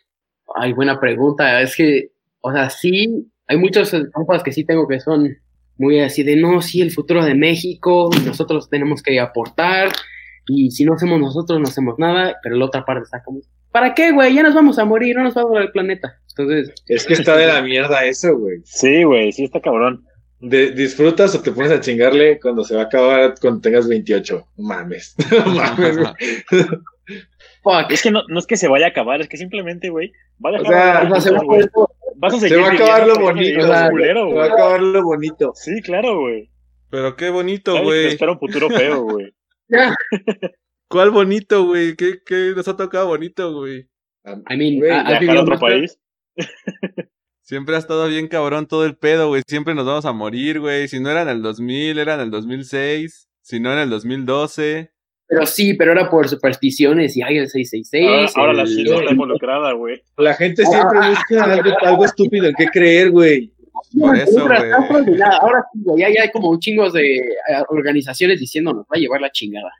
Ay, 0.56 0.73
buena 0.73 0.99
pregunta. 0.99 1.61
Es 1.61 1.76
que, 1.76 2.11
o 2.41 2.52
sea, 2.52 2.69
sí, 2.69 3.30
hay 3.49 3.57
muchos 3.57 3.93
compas 4.13 4.41
que 4.43 4.53
sí 4.53 4.63
tengo 4.63 4.88
que 4.88 5.01
son 5.01 5.35
muy 5.77 5.99
así 5.99 6.23
de, 6.23 6.35
no, 6.38 6.61
sí, 6.61 6.81
el 6.81 6.91
futuro 6.91 7.23
de 7.26 7.35
México, 7.35 8.09
nosotros 8.26 8.69
tenemos 8.69 9.01
que 9.03 9.19
aportar, 9.19 9.89
y 10.47 10.71
si 10.71 10.84
no 10.85 10.93
hacemos 10.93 11.19
nosotros, 11.19 11.59
no 11.59 11.67
hacemos 11.67 11.95
nada, 11.97 12.38
pero 12.43 12.55
la 12.55 12.65
otra 12.65 12.85
parte 12.85 13.03
está 13.03 13.23
como, 13.23 13.41
¿para 13.71 13.93
qué, 13.93 14.11
güey? 14.11 14.34
Ya 14.34 14.43
nos 14.43 14.55
vamos 14.55 14.77
a 14.80 14.85
morir, 14.85 15.15
no 15.15 15.23
nos 15.23 15.35
va 15.38 15.41
a 15.41 15.45
durar 15.45 15.63
el 15.63 15.71
planeta. 15.71 16.17
Entonces, 16.38 16.73
Es 16.88 17.05
que 17.05 17.13
está 17.13 17.35
de 17.38 17.47
la 17.47 17.61
mierda 17.61 18.05
eso, 18.05 18.38
güey. 18.38 18.59
Sí, 18.63 19.03
güey, 19.03 19.31
sí 19.31 19.45
está 19.45 19.59
cabrón. 19.61 20.05
De- 20.41 20.71
¿Disfrutas 20.71 21.35
o 21.35 21.41
te 21.41 21.51
pones 21.51 21.71
a 21.71 21.81
chingarle 21.81 22.39
cuando 22.39 22.63
se 22.63 22.73
va 22.76 22.84
a 22.84 22.85
acabar 22.85 23.35
cuando 23.41 23.59
tengas 23.61 23.88
28? 23.88 24.47
No 24.57 24.63
mames. 24.67 25.15
Mames, 25.45 25.97
güey. 25.97 26.13
fuck. 27.63 27.91
Es 27.91 28.01
que 28.01 28.11
no, 28.11 28.23
no 28.27 28.39
es 28.39 28.47
que 28.47 28.57
se 28.57 28.67
vaya 28.67 28.88
a 28.88 28.89
acabar, 28.89 29.21
es 29.21 29.27
que 29.27 29.38
simplemente, 29.38 29.89
güey, 29.89 30.11
va 30.43 30.49
a 30.49 30.53
O 30.53 30.57
dejar 30.59 30.73
sea, 30.73 30.99
de 31.01 31.07
O 31.07 31.09
sea, 31.11 31.21
se 31.21 31.31
va 31.31 31.39
a 31.39 31.45
Vas 32.20 32.34
a 32.34 32.40
Se 32.40 32.50
seguir 32.50 32.64
va 32.64 32.70
a 32.70 32.74
acabar 32.74 33.08
lo 33.08 33.16
bonito, 33.16 33.60
culero, 33.91 34.30
Se 34.30 34.36
va 34.36 34.44
a 34.44 34.48
acabar 34.48 34.82
lo 34.82 35.04
bonito. 35.04 35.52
Sí, 35.56 35.82
claro, 35.82 36.20
güey. 36.20 36.50
Pero 36.90 37.16
qué 37.16 37.30
bonito, 37.30 37.82
güey. 37.84 38.08
espera 38.08 38.32
un 38.34 38.40
futuro 38.40 38.70
feo, 38.70 39.02
güey. 39.04 39.34
Ya. 39.70 39.96
¿Cuál 40.88 41.12
bonito, 41.12 41.66
güey? 41.66 41.96
¿Qué, 41.96 42.20
qué 42.26 42.54
nos 42.56 42.68
ha 42.68 42.76
tocado 42.76 43.08
bonito, 43.08 43.54
güey? 43.54 43.88
I 44.50 44.58
mean, 44.58 44.78
Güey, 44.80 44.91
¿has 44.91 45.20
Viajar 45.20 45.38
a 45.38 45.41
otro 45.41 45.52
más- 45.54 45.62
país. 45.62 46.00
Siempre 47.41 47.76
ha 47.76 47.80
estado 47.80 48.08
bien 48.08 48.28
cabrón 48.28 48.68
todo 48.68 48.86
el 48.86 48.96
pedo, 48.98 49.28
güey. 49.30 49.41
Siempre 49.48 49.74
nos 49.74 49.86
vamos 49.86 50.06
a 50.06 50.12
morir, 50.14 50.60
güey. 50.60 50.88
Si 50.88 51.00
no 51.00 51.10
era 51.10 51.22
en 51.24 51.30
el 51.30 51.41
2000, 51.41 51.98
era 51.98 52.16
en 52.16 52.22
el 52.22 52.32
2006. 52.32 53.28
Si 53.41 53.60
no 53.60 53.72
en 53.74 53.80
el 53.80 53.90
2012. 53.90 54.91
Pero 55.30 55.45
sí, 55.45 55.76
pero 55.76 55.91
era 55.91 56.10
por 56.10 56.27
supersticiones 56.27 57.15
y 57.15 57.22
ay, 57.22 57.38
el 57.38 57.47
666. 57.49 58.35
Ahora, 58.35 58.47
ahora 58.49 58.53
la 58.53 58.61
el- 58.64 58.68
ciencia 58.68 58.95
está 58.97 59.11
involucrada, 59.11 59.72
güey. 59.73 60.01
La 60.18 60.34
gente 60.34 60.65
siempre 60.65 60.97
busca 61.07 61.43
algo, 61.43 61.72
algo 61.81 62.06
estúpido 62.06 62.47
en 62.47 62.56
qué 62.57 62.65
creer, 62.68 63.11
güey. 63.11 63.53
Por 63.97 64.18
eso, 64.18 64.45
güey. 64.47 64.72
Ahora 64.72 65.64
sí, 65.72 65.80
güey, 65.84 66.01
ya, 66.01 66.10
ya 66.10 66.23
hay 66.23 66.31
como 66.31 66.49
un 66.49 66.60
chingo 66.60 66.89
de 66.91 67.18
eh, 67.18 67.23
organizaciones 67.69 68.39
diciendo 68.39 68.73
nos 68.73 68.84
va 68.85 68.95
a 68.95 68.99
llevar 68.99 69.22
la 69.22 69.31
chingada. 69.31 69.72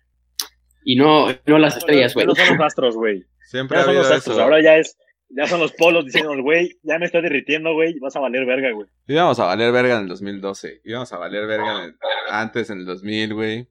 Y 0.84 0.96
no, 0.96 1.28
no 1.46 1.58
las 1.60 1.78
estrellas, 1.78 2.14
güey. 2.14 2.26
No 2.28 2.36
son 2.36 2.58
los 2.58 2.66
astros, 2.66 2.96
güey. 2.96 3.26
Siempre 3.50 3.78
Ya 3.78 3.82
ha 3.82 3.86
son 3.86 3.96
los 3.96 4.12
astros. 4.12 4.36
eso. 4.38 4.44
Ahora 4.44 4.62
ya 4.62 4.78
es, 4.78 4.98
ya 5.30 5.48
son 5.48 5.60
los 5.60 5.74
polos 5.74 6.06
diciendo, 6.06 6.32
güey, 6.42 6.78
ya 6.84 6.98
me 7.00 7.06
está 7.08 7.22
derritiendo, 7.22 7.74
güey, 7.74 7.98
vas 8.00 8.16
a 8.16 8.20
valer 8.20 8.46
verga, 8.46 8.72
güey. 8.72 8.88
Íbamos 9.08 9.40
a 9.40 9.46
valer 9.46 9.72
verga 9.72 9.96
en 9.98 10.04
el 10.04 10.08
2012. 10.10 10.82
Íbamos 10.86 11.12
a 11.12 11.18
valer 11.18 11.48
verga 11.48 11.78
en 11.80 11.84
el- 11.90 11.96
antes, 12.30 12.70
en 12.70 12.80
el 12.80 12.86
2000, 12.86 13.34
güey. 13.34 13.68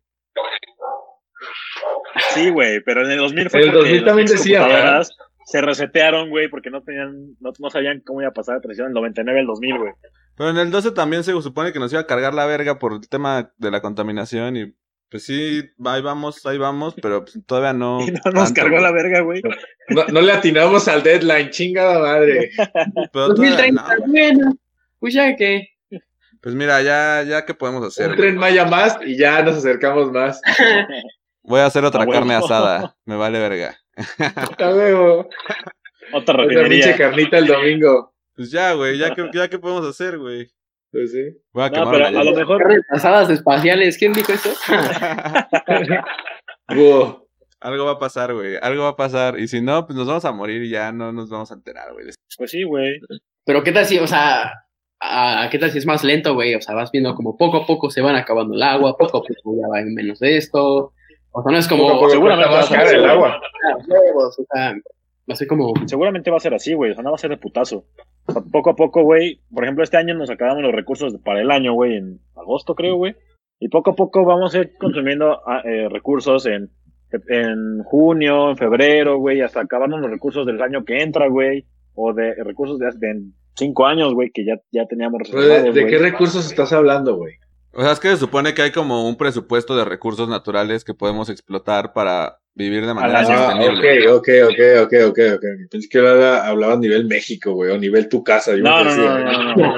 Sí, 2.34 2.50
güey, 2.50 2.80
pero 2.84 3.04
en 3.04 3.12
el 3.12 3.18
2000 3.18 3.50
fue 3.50 3.60
En 3.60 3.68
el 3.68 3.74
porque 3.74 3.88
2000 3.88 4.04
también 4.04 4.26
decía, 4.26 4.60
computadoras 4.60 5.10
se 5.48 5.62
resetearon, 5.62 6.28
güey, 6.28 6.48
porque 6.48 6.68
no 6.68 6.82
tenían, 6.82 7.34
no, 7.40 7.52
no 7.58 7.70
sabían 7.70 8.02
cómo 8.04 8.20
iba 8.20 8.28
a 8.28 8.34
pasar 8.34 8.56
la 8.56 8.60
transición 8.60 8.88
del 8.88 8.94
99 8.94 9.40
al 9.40 9.46
2000, 9.46 9.78
güey. 9.78 9.92
Pero 10.36 10.50
en 10.50 10.58
el 10.58 10.70
12 10.70 10.90
también 10.90 11.24
se 11.24 11.32
supone 11.40 11.72
que 11.72 11.78
nos 11.78 11.90
iba 11.90 12.02
a 12.02 12.06
cargar 12.06 12.34
la 12.34 12.44
verga 12.44 12.78
por 12.78 12.92
el 12.92 13.08
tema 13.08 13.50
de 13.56 13.70
la 13.70 13.80
contaminación. 13.80 14.58
Y 14.58 14.74
pues 15.10 15.24
sí, 15.24 15.62
ahí 15.86 16.02
vamos, 16.02 16.44
ahí 16.44 16.58
vamos. 16.58 16.94
Pero 17.00 17.24
pues, 17.24 17.40
todavía 17.46 17.72
no. 17.72 17.98
Y 18.06 18.10
no 18.10 18.20
nos 18.26 18.44
tanto, 18.44 18.54
cargó 18.54 18.76
güey. 18.76 18.82
la 18.82 18.92
verga, 18.92 19.20
güey. 19.22 19.40
No, 19.88 20.04
no 20.08 20.20
le 20.20 20.32
atinamos 20.32 20.86
al 20.86 21.02
deadline, 21.02 21.48
chingada 21.48 21.98
madre. 21.98 22.50
Pero 23.12 23.34
todavía 23.34 23.56
2030, 23.56 23.82
no, 23.82 24.06
bueno, 24.06 24.58
pues 24.98 25.14
ya 25.14 25.34
que. 25.34 25.66
Pues 26.42 26.54
mira, 26.54 26.82
ya, 26.82 27.24
ya 27.26 27.46
qué 27.46 27.54
podemos 27.54 27.84
hacer. 27.86 28.10
Un 28.10 28.16
güey? 28.16 28.28
tren 28.28 28.38
Maya 28.38 28.66
más 28.66 28.98
y 29.04 29.16
ya 29.16 29.42
nos 29.42 29.56
acercamos 29.56 30.12
más. 30.12 30.42
Voy 31.48 31.60
a 31.60 31.66
hacer 31.66 31.84
otra 31.84 32.02
A 32.02 32.06
huevo. 32.06 32.20
carne 32.20 32.34
asada. 32.34 32.96
Me 33.06 33.16
vale 33.16 33.38
verga. 33.38 33.76
A 34.58 34.74
huevo. 34.74 35.28
Otra 36.12 36.34
Otra 36.34 36.46
pinche 36.46 36.62
refinería. 36.62 36.96
carnita 36.96 37.38
el 37.38 37.46
domingo. 37.46 38.14
Pues 38.34 38.50
ya, 38.50 38.72
güey, 38.74 38.98
ya 38.98 39.14
que, 39.14 39.28
ya 39.32 39.48
qué 39.48 39.58
podemos 39.58 39.86
hacer, 39.86 40.18
güey. 40.18 40.50
Pues 40.90 41.12
sí. 41.12 41.22
Voy 41.52 41.64
a 41.64 41.68
No, 41.68 41.74
quemar 41.74 41.94
pero 41.94 42.06
a 42.06 42.24
lo 42.24 42.34
mejor, 42.34 42.62
Carnes 42.62 42.80
asadas 42.90 43.28
espaciales, 43.30 43.98
¿quién 43.98 44.12
dijo 44.14 44.32
eso? 44.32 44.50
Búho. 46.74 47.26
Algo 47.60 47.84
va 47.86 47.92
a 47.92 47.98
pasar, 47.98 48.32
güey. 48.34 48.56
Algo 48.62 48.84
va 48.84 48.90
a 48.90 48.96
pasar. 48.96 49.38
Y 49.38 49.48
si 49.48 49.60
no, 49.60 49.84
pues 49.86 49.96
nos 49.96 50.06
vamos 50.06 50.24
a 50.24 50.32
morir 50.32 50.62
y 50.62 50.70
ya 50.70 50.92
no 50.92 51.12
nos 51.12 51.28
vamos 51.28 51.50
a 51.50 51.54
enterar, 51.54 51.92
güey. 51.92 52.06
pues 52.36 52.50
sí, 52.50 52.62
güey. 52.62 53.00
Pero 53.44 53.64
qué 53.64 53.72
tal 53.72 53.84
si, 53.84 53.98
o 53.98 54.06
sea, 54.06 54.52
ah, 55.00 55.48
qué 55.50 55.58
tal 55.58 55.70
si 55.72 55.78
es 55.78 55.86
más 55.86 56.04
lento, 56.04 56.34
güey. 56.34 56.54
O 56.54 56.60
sea, 56.60 56.74
vas 56.74 56.92
viendo 56.92 57.14
como 57.16 57.36
poco 57.36 57.58
a 57.58 57.66
poco 57.66 57.90
se 57.90 58.00
van 58.00 58.14
acabando 58.14 58.54
el 58.54 58.62
agua, 58.62 58.96
poco 58.96 59.18
a 59.18 59.22
poco 59.22 59.56
ya 59.60 59.66
va 59.68 59.82
menos 59.84 60.20
de 60.20 60.36
esto. 60.36 60.92
O 61.32 61.42
sea, 61.42 61.52
no 61.52 61.58
es 61.58 61.68
como. 61.68 61.82
Poco 61.84 61.94
a 61.94 61.98
poco 61.98 62.10
seguramente 62.10 62.50
vas 62.50 62.70
a 62.70 62.76
cara 62.76 62.90
el 62.90 63.04
agua. 63.04 63.40
huevos, 63.86 64.38
o 64.38 64.44
sea, 64.52 64.74
así 65.28 65.46
como. 65.46 65.72
Seguramente 65.86 66.30
va 66.30 66.36
a 66.38 66.40
ser 66.40 66.54
así, 66.54 66.74
güey. 66.74 66.92
O 66.92 66.94
sea, 66.94 67.02
no 67.02 67.10
va 67.10 67.16
a 67.16 67.18
ser 67.18 67.30
de 67.30 67.36
putazo. 67.36 67.84
O 68.26 68.32
sea, 68.32 68.42
poco 68.42 68.70
a 68.70 68.76
poco, 68.76 69.02
güey. 69.02 69.40
Por 69.52 69.64
ejemplo, 69.64 69.84
este 69.84 69.96
año 69.96 70.14
nos 70.14 70.30
acabamos 70.30 70.62
los 70.62 70.72
recursos 70.72 71.14
para 71.24 71.40
el 71.40 71.50
año, 71.50 71.74
güey, 71.74 71.96
en 71.96 72.20
agosto, 72.36 72.74
creo, 72.74 72.96
güey. 72.96 73.14
Y 73.60 73.68
poco 73.68 73.90
a 73.90 73.96
poco 73.96 74.24
vamos 74.24 74.54
a 74.54 74.58
ir 74.58 74.72
consumiendo 74.78 75.40
ah, 75.46 75.62
eh, 75.64 75.88
recursos 75.90 76.46
en, 76.46 76.70
en 77.10 77.82
junio, 77.84 78.50
en 78.50 78.56
febrero, 78.56 79.18
güey, 79.18 79.40
hasta 79.40 79.60
acabarnos 79.60 80.00
los 80.00 80.10
recursos 80.10 80.46
del 80.46 80.62
año 80.62 80.84
que 80.84 81.02
entra, 81.02 81.28
güey. 81.28 81.66
O 81.94 82.12
de 82.12 82.34
recursos 82.44 82.78
de 82.78 82.86
hace 82.86 82.98
cinco 83.56 83.86
años, 83.86 84.14
güey, 84.14 84.30
que 84.32 84.44
ya, 84.44 84.54
ya 84.70 84.86
teníamos 84.86 85.22
Pero 85.28 85.42
¿De, 85.42 85.72
de 85.72 85.86
qué 85.86 85.98
recursos 85.98 86.46
estás 86.46 86.72
hablando, 86.72 87.16
güey? 87.16 87.34
O 87.72 87.82
sea, 87.82 87.92
es 87.92 88.00
que 88.00 88.08
se 88.08 88.16
supone 88.16 88.54
que 88.54 88.62
hay 88.62 88.72
como 88.72 89.06
un 89.08 89.16
presupuesto 89.16 89.76
de 89.76 89.84
recursos 89.84 90.28
naturales 90.28 90.82
que 90.84 90.94
podemos 90.94 91.28
explotar 91.28 91.92
para 91.92 92.38
vivir 92.54 92.84
de 92.86 92.94
manera 92.94 93.20
Ah, 93.20 93.24
sostenible. 93.24 94.08
ok, 94.10 94.28
ok, 94.48 94.50
ok, 94.50 94.60
ok, 94.84 94.92
ok, 95.10 95.18
ok. 95.36 95.44
Pensé 95.70 95.88
que 95.88 95.98
hablaba, 95.98 96.44
hablaba 96.46 96.72
a 96.74 96.78
nivel 96.78 97.04
México, 97.06 97.52
güey, 97.52 97.70
o 97.70 97.78
nivel 97.78 98.08
tu 98.08 98.24
casa. 98.24 98.56
Yo 98.56 98.62
No, 98.62 98.82
no, 98.82 98.90
decía, 98.90 99.18
no, 99.18 99.42
no, 99.42 99.54
no, 99.54 99.76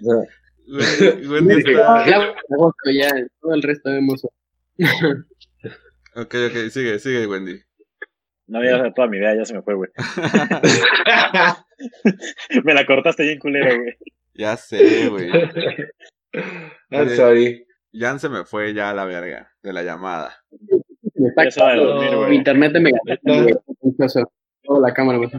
no. 0.00 0.24
Ya, 2.92 3.10
todo 3.40 3.54
el 3.54 3.62
resto 3.62 3.90
hemos. 3.90 4.24
Ok, 4.24 4.32
ok, 6.48 6.56
sigue, 6.70 6.98
sigue, 6.98 7.26
Wendy. 7.26 7.60
No, 8.46 8.62
ya 8.62 8.92
toda 8.94 9.08
mi 9.08 9.16
idea 9.18 9.34
ya 9.36 9.44
se 9.44 9.54
me 9.54 9.62
fue, 9.62 9.74
güey. 9.74 9.90
me 12.64 12.74
la 12.74 12.86
cortaste 12.86 13.22
bien 13.24 13.38
culero, 13.38 13.76
güey. 13.76 13.94
Ya 14.34 14.56
sé, 14.56 15.08
güey. 15.08 15.30
I'm 16.90 17.08
sorry. 17.16 17.66
Jan 17.92 18.18
se 18.18 18.28
me 18.28 18.44
fue 18.44 18.74
ya 18.74 18.90
a 18.90 18.94
la 18.94 19.04
verga 19.04 19.52
de 19.62 19.72
la 19.72 19.82
llamada. 19.82 20.34
Me 21.14 21.28
está 21.46 21.74
dormir, 21.76 22.28
Mi 22.28 22.36
internet 22.36 22.72
de 22.72 22.80
mucho, 23.80 24.24
Toda 24.62 24.88
la 24.88 24.92
cámara, 24.94 25.18
güey. 25.18 25.30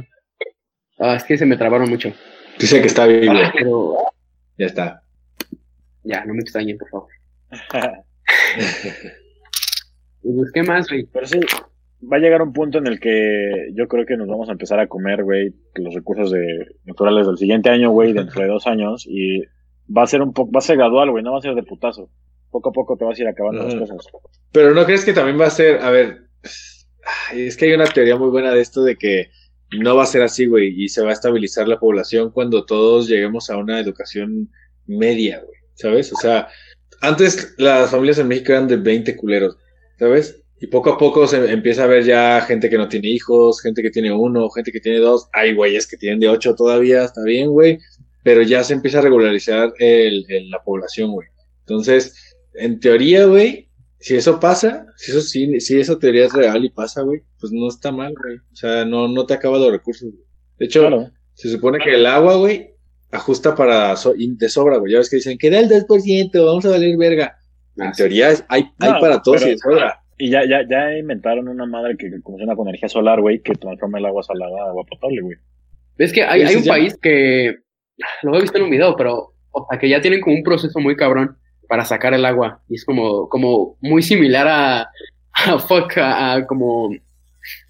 Ah, 0.99 1.15
es 1.15 1.23
que 1.25 1.37
se 1.37 1.45
me 1.45 1.57
trabaron 1.57 1.89
mucho. 1.89 2.13
Dice 2.57 2.79
que 2.79 2.87
está 2.87 3.05
vivo. 3.05 3.33
Pero 3.53 3.97
Ya 4.57 4.67
está. 4.67 5.03
ya, 6.03 6.23
no 6.25 6.33
me 6.33 6.39
extrañen, 6.39 6.77
por 6.77 6.89
favor. 6.89 7.09
Y 10.23 10.33
pues, 10.35 10.51
¿qué 10.53 10.63
más, 10.63 10.87
güey? 10.87 11.05
Pero 11.11 11.27
sí, 11.27 11.39
va 12.01 12.17
a 12.17 12.19
llegar 12.19 12.41
un 12.41 12.53
punto 12.53 12.77
en 12.77 12.87
el 12.87 12.99
que 12.99 13.69
yo 13.73 13.87
creo 13.87 14.05
que 14.05 14.17
nos 14.17 14.27
vamos 14.27 14.49
a 14.49 14.53
empezar 14.53 14.79
a 14.79 14.87
comer, 14.87 15.23
güey, 15.23 15.53
los 15.75 15.93
recursos 15.93 16.31
de, 16.31 16.67
naturales 16.83 17.27
del 17.27 17.37
siguiente 17.37 17.69
año, 17.69 17.91
güey, 17.91 18.13
dentro 18.13 18.41
de 18.41 18.47
dos 18.49 18.67
años, 18.67 19.05
y 19.07 19.41
va 19.95 20.03
a 20.03 20.07
ser 20.07 20.21
un 20.21 20.33
poco, 20.33 20.51
va 20.51 20.59
a 20.59 20.61
ser 20.61 20.77
gradual, 20.77 21.11
güey, 21.11 21.23
no 21.23 21.31
va 21.31 21.39
a 21.39 21.41
ser 21.41 21.55
de 21.55 21.63
putazo. 21.63 22.09
Poco 22.51 22.69
a 22.69 22.73
poco 22.73 22.95
te 22.95 23.05
vas 23.05 23.17
a 23.17 23.21
ir 23.21 23.27
acabando 23.27 23.63
las 23.63 23.75
cosas. 23.75 24.07
Pero 24.51 24.73
no 24.73 24.85
crees 24.85 25.03
que 25.03 25.13
también 25.13 25.39
va 25.39 25.47
a 25.47 25.49
ser, 25.49 25.81
a 25.81 25.89
ver, 25.89 26.19
es 27.33 27.57
que 27.57 27.65
hay 27.65 27.73
una 27.73 27.85
teoría 27.85 28.15
muy 28.15 28.29
buena 28.29 28.53
de 28.53 28.61
esto 28.61 28.83
de 28.83 28.95
que 28.95 29.29
no 29.79 29.95
va 29.95 30.03
a 30.03 30.07
ser 30.07 30.21
así, 30.21 30.45
güey, 30.45 30.73
y 30.83 30.87
se 30.87 31.03
va 31.03 31.09
a 31.09 31.13
estabilizar 31.13 31.67
la 31.67 31.79
población 31.79 32.31
cuando 32.31 32.65
todos 32.65 33.07
lleguemos 33.07 33.49
a 33.49 33.57
una 33.57 33.79
educación 33.79 34.49
media, 34.85 35.39
güey, 35.39 35.57
¿sabes? 35.73 36.13
O 36.13 36.15
sea, 36.15 36.47
antes 37.01 37.55
las 37.57 37.91
familias 37.91 38.19
en 38.19 38.27
México 38.27 38.53
eran 38.53 38.67
de 38.67 38.77
20 38.77 39.17
culeros, 39.17 39.57
¿sabes? 39.97 40.44
Y 40.59 40.67
poco 40.67 40.91
a 40.91 40.97
poco 40.97 41.27
se 41.27 41.51
empieza 41.51 41.83
a 41.83 41.87
ver 41.87 42.03
ya 42.05 42.41
gente 42.41 42.69
que 42.69 42.77
no 42.77 42.87
tiene 42.87 43.09
hijos, 43.09 43.61
gente 43.61 43.81
que 43.81 43.89
tiene 43.91 44.13
uno, 44.13 44.49
gente 44.49 44.71
que 44.71 44.79
tiene 44.79 44.99
dos, 44.99 45.27
hay 45.33 45.53
güeyes 45.53 45.85
que 45.85 45.97
tienen 45.97 46.19
de 46.19 46.29
ocho 46.29 46.55
todavía, 46.55 47.03
está 47.03 47.21
bien, 47.23 47.49
güey, 47.51 47.79
pero 48.23 48.41
ya 48.41 48.63
se 48.63 48.73
empieza 48.73 48.99
a 48.99 49.01
regularizar 49.01 49.73
el, 49.79 50.25
el- 50.29 50.49
la 50.49 50.63
población, 50.63 51.11
güey. 51.11 51.27
Entonces, 51.61 52.35
en 52.53 52.79
teoría, 52.79 53.25
güey, 53.25 53.69
si 53.99 54.15
eso 54.15 54.39
pasa, 54.39 54.85
si 54.97 55.11
eso 55.11 55.21
sí, 55.21 55.59
si 55.59 55.79
esa 55.79 55.99
teoría 55.99 56.25
es 56.25 56.33
real 56.33 56.63
y 56.63 56.69
pasa, 56.69 57.01
güey, 57.01 57.21
pues 57.39 57.51
no 57.51 57.67
está 57.67 57.91
mal, 57.91 58.13
güey. 58.23 58.37
O 58.37 58.55
sea, 58.55 58.85
no, 58.85 59.07
no 59.09 59.25
te 59.25 59.33
acaba 59.33 59.57
los 59.59 59.71
recursos, 59.71 60.09
güey. 60.11 60.23
De 60.57 60.65
hecho, 60.67 60.81
Claro. 60.81 61.11
se 61.33 61.49
supone 61.51 61.79
que 61.83 61.95
el 61.95 62.05
agua, 62.05 62.37
güey, 62.37 62.71
ajusta 63.11 63.55
para 63.55 63.95
so- 63.97 64.13
de 64.17 64.49
sobra, 64.49 64.77
güey. 64.77 64.93
Ya 64.93 64.99
ves 64.99 65.09
que 65.09 65.17
dicen, 65.17 65.37
queda 65.37 65.59
el 65.59 65.67
2%, 65.69 66.45
vamos 66.45 66.65
a 66.65 66.69
valer 66.69 66.95
verga. 66.97 67.37
En 67.77 67.91
teoría 67.91 68.29
hay, 68.47 68.65
hay 68.79 68.91
No, 68.93 68.99
para 69.01 69.21
todos 69.21 69.41
y 69.45 69.49
de 69.49 69.57
sobra. 69.57 69.99
Y 70.17 70.29
ya, 70.29 70.43
ya, 70.47 70.61
ya 70.69 70.97
inventaron 70.97 71.47
una 71.49 71.65
madre 71.65 71.97
que 71.97 72.09
funciona 72.23 72.55
con 72.55 72.67
energía 72.67 72.87
solar, 72.89 73.19
güey, 73.21 73.41
que 73.41 73.53
transforma 73.53 73.99
el 73.99 74.05
agua 74.05 74.23
salada 74.23 74.63
a 74.65 74.69
agua 74.69 74.83
potable, 74.85 75.21
güey. 75.21 75.37
Es 75.97 76.13
que 76.13 76.23
hay, 76.23 76.39
¿Cómo 76.41 76.49
hay 76.51 76.55
un 76.57 76.65
país 76.65 76.97
que 77.01 77.55
lo 78.23 78.35
he 78.37 78.41
visto 78.41 78.57
en 78.57 78.63
un 78.65 78.69
video, 78.69 78.95
pero 78.95 79.33
o 79.51 79.67
sea, 79.69 79.79
que 79.79 79.89
ya 79.89 80.01
tienen 80.01 80.21
como 80.21 80.35
un 80.35 80.43
proceso 80.43 80.79
muy 80.79 80.95
cabrón 80.95 81.37
para 81.67 81.85
sacar 81.85 82.13
el 82.13 82.25
agua. 82.25 82.61
Y 82.69 82.75
es 82.75 82.85
como, 82.85 83.27
como 83.29 83.77
muy 83.81 84.01
similar 84.01 84.47
a, 84.47 84.81
a 85.33 85.59
fuck, 85.59 85.97
a, 85.97 86.33
a 86.33 86.45
como 86.45 86.89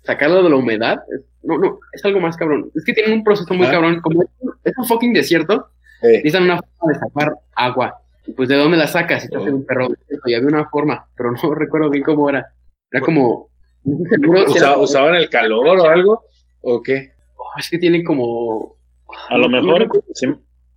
sacarlo 0.04 0.44
de 0.44 0.50
la 0.50 0.56
humedad. 0.56 1.00
No, 1.44 1.58
no, 1.60 1.80
es 1.94 2.04
algo 2.06 2.20
más 2.20 2.36
cabrón. 2.38 2.72
Es 2.76 2.84
que 2.86 2.94
tienen 2.94 3.14
un 3.14 3.24
proceso 3.24 3.54
muy 3.54 3.68
Ah. 3.68 3.72
cabrón. 3.72 4.02
Como 4.02 4.24
es 4.24 4.30
un- 4.40 4.54
es 4.64 4.74
un 4.78 4.86
fucking 4.86 5.14
desierto, 5.14 5.68
Eh, 6.02 6.18
necesitan 6.24 6.44
una 6.44 6.60
forma 6.62 6.94
de 6.94 7.00
sacar 7.00 7.34
agua. 7.56 8.02
Pues, 8.36 8.50
¿de 8.50 8.56
dónde 8.56 8.78
la 8.78 8.88
sacas? 8.88 9.22
Si 9.22 9.26
estás 9.28 9.44
Oh. 9.44 9.48
en 9.48 9.54
un 9.56 9.66
perro. 9.66 9.88
Y 10.26 10.34
había 10.34 10.48
una 10.48 10.68
forma, 10.70 11.08
pero 11.16 11.32
no 11.32 11.38
recuerdo 11.56 11.90
bien 11.90 12.04
cómo 12.04 12.30
era. 12.30 12.48
Era 12.92 13.02
como. 13.06 13.50
No 13.84 13.98
estoy 14.04 14.20
seguro 14.20 14.40
si 14.50 14.58
era- 14.58 14.72
¿usa- 14.72 14.78
¿Usaban 14.78 15.16
el 15.16 15.30
calor 15.30 15.80
o 15.80 15.86
algo? 15.86 16.24
¿O 16.62 16.82
qué? 16.82 17.12
Oh, 17.38 17.60
es 17.60 17.70
que 17.70 17.78
tienen 17.78 18.04
como. 18.04 18.78
A 19.30 19.38
lo 19.38 19.48
mejor, 19.50 19.88
si, 20.14 20.28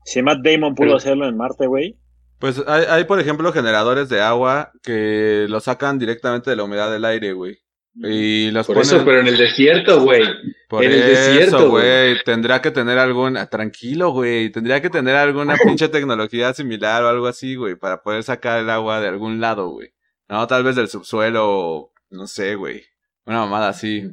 si 0.05 0.23
Matt 0.23 0.41
Damon 0.45 0.75
pudo 0.75 0.89
Pero- 0.89 0.97
hacerlo 0.99 1.27
en 1.29 1.37
Marte, 1.37 1.67
güey, 1.67 1.99
Pues 2.39 2.63
hay, 2.69 2.85
hay, 2.89 3.05
por 3.05 3.19
ejemplo, 3.19 3.53
generadores 3.53 4.09
de 4.11 4.21
agua 4.21 4.71
que 4.83 5.47
lo 5.49 5.59
sacan 5.61 5.99
directamente 5.99 6.51
de 6.51 6.57
la 6.57 6.65
humedad 6.65 6.91
del 6.93 7.05
aire, 7.05 7.33
güey. 7.33 7.59
Y 8.01 8.51
los 8.53 8.67
Por 8.67 8.77
ponen... 8.77 8.89
eso, 8.89 9.05
pero 9.05 9.21
en 9.21 9.27
el 9.27 9.37
desierto, 9.37 10.03
güey. 10.03 10.23
Por 10.69 10.85
en 10.85 10.93
el 10.93 11.03
eso, 11.03 11.33
desierto, 11.33 11.71
güey. 11.71 12.23
Tendrá 12.25 12.63
que 12.63 12.71
tener 12.71 12.97
alguna. 12.99 13.47
Tranquilo, 13.47 14.13
güey. 14.13 14.51
Tendría 14.51 14.81
que 14.81 14.89
tener 14.89 15.17
alguna 15.17 15.57
pinche 15.65 15.89
tecnología 15.89 16.55
similar 16.55 17.03
o 17.03 17.09
algo 17.09 17.27
así, 17.27 17.57
güey. 17.57 17.75
Para 17.75 18.03
poder 18.03 18.23
sacar 18.23 18.61
el 18.61 18.71
agua 18.71 19.01
de 19.01 19.09
algún 19.09 19.41
lado, 19.41 19.71
güey. 19.71 19.93
No, 20.29 20.47
tal 20.47 20.63
vez 20.63 20.77
del 20.77 20.89
subsuelo. 20.89 21.93
No 22.11 22.27
sé, 22.27 22.55
güey. 22.55 22.83
Una 23.25 23.41
mamada 23.41 23.69
así. 23.69 24.09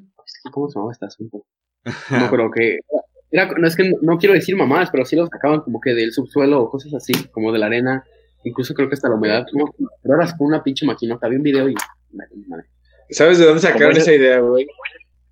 ¿Cómo 0.52 0.68
se 0.68 0.76
llamaba 0.76 0.92
este 0.92 1.06
asunto? 1.06 1.46
No 1.84 2.30
creo 2.32 2.50
que. 2.50 2.80
Era, 3.30 3.52
no 3.52 3.68
es 3.68 3.76
que 3.76 3.90
no, 3.90 3.98
no 4.02 4.18
quiero 4.18 4.34
decir 4.34 4.56
mamadas, 4.56 4.90
pero 4.92 5.06
sí 5.06 5.16
los 5.16 5.30
sacaban 5.30 5.62
como 5.62 5.80
que 5.80 5.94
del 5.94 6.12
subsuelo 6.12 6.62
o 6.62 6.70
cosas 6.72 6.94
así, 6.96 7.14
como 7.32 7.52
de 7.52 7.60
la 7.60 7.68
arena. 7.68 8.04
Incluso 8.44 8.74
creo 8.74 8.88
que 8.90 8.96
hasta 8.96 9.10
la 9.10 9.16
humedad. 9.16 9.46
Pero 9.52 10.14
ahora 10.14 10.26
es 10.26 10.34
con 10.34 10.48
una 10.48 10.64
pinche 10.64 10.86
maquinota. 10.86 11.28
Vi 11.28 11.36
un 11.36 11.44
video 11.44 11.70
y. 11.70 11.76
madre, 12.14 12.66
¿Sabes 13.10 13.38
de 13.40 13.46
dónde 13.46 13.62
sacaron 13.62 13.96
esa 13.98 14.14
idea, 14.14 14.40
güey? 14.40 14.66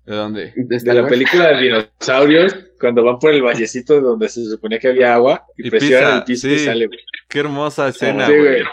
¿De 0.04 0.14
dónde? 0.14 0.52
De 0.56 0.78
De 0.78 0.94
la 0.94 1.06
película 1.08 1.48
de 1.48 1.62
dinosaurios, 1.62 2.54
cuando 2.78 3.02
van 3.04 3.18
por 3.18 3.32
el 3.32 3.42
vallecito 3.42 4.00
donde 4.00 4.28
se 4.28 4.44
suponía 4.44 4.78
que 4.78 4.88
había 4.88 5.14
agua 5.14 5.44
y, 5.56 5.66
Y 5.66 5.70
presionan 5.70 6.18
el 6.18 6.24
piso 6.24 6.48
y 6.48 6.58
sale, 6.58 6.86
güey. 6.86 6.98
Qué 7.28 7.38
hermosa 7.40 7.88
escena, 7.88 8.26
Sí, 8.26 8.32
güey. 8.36 8.42
güey. 8.44 8.64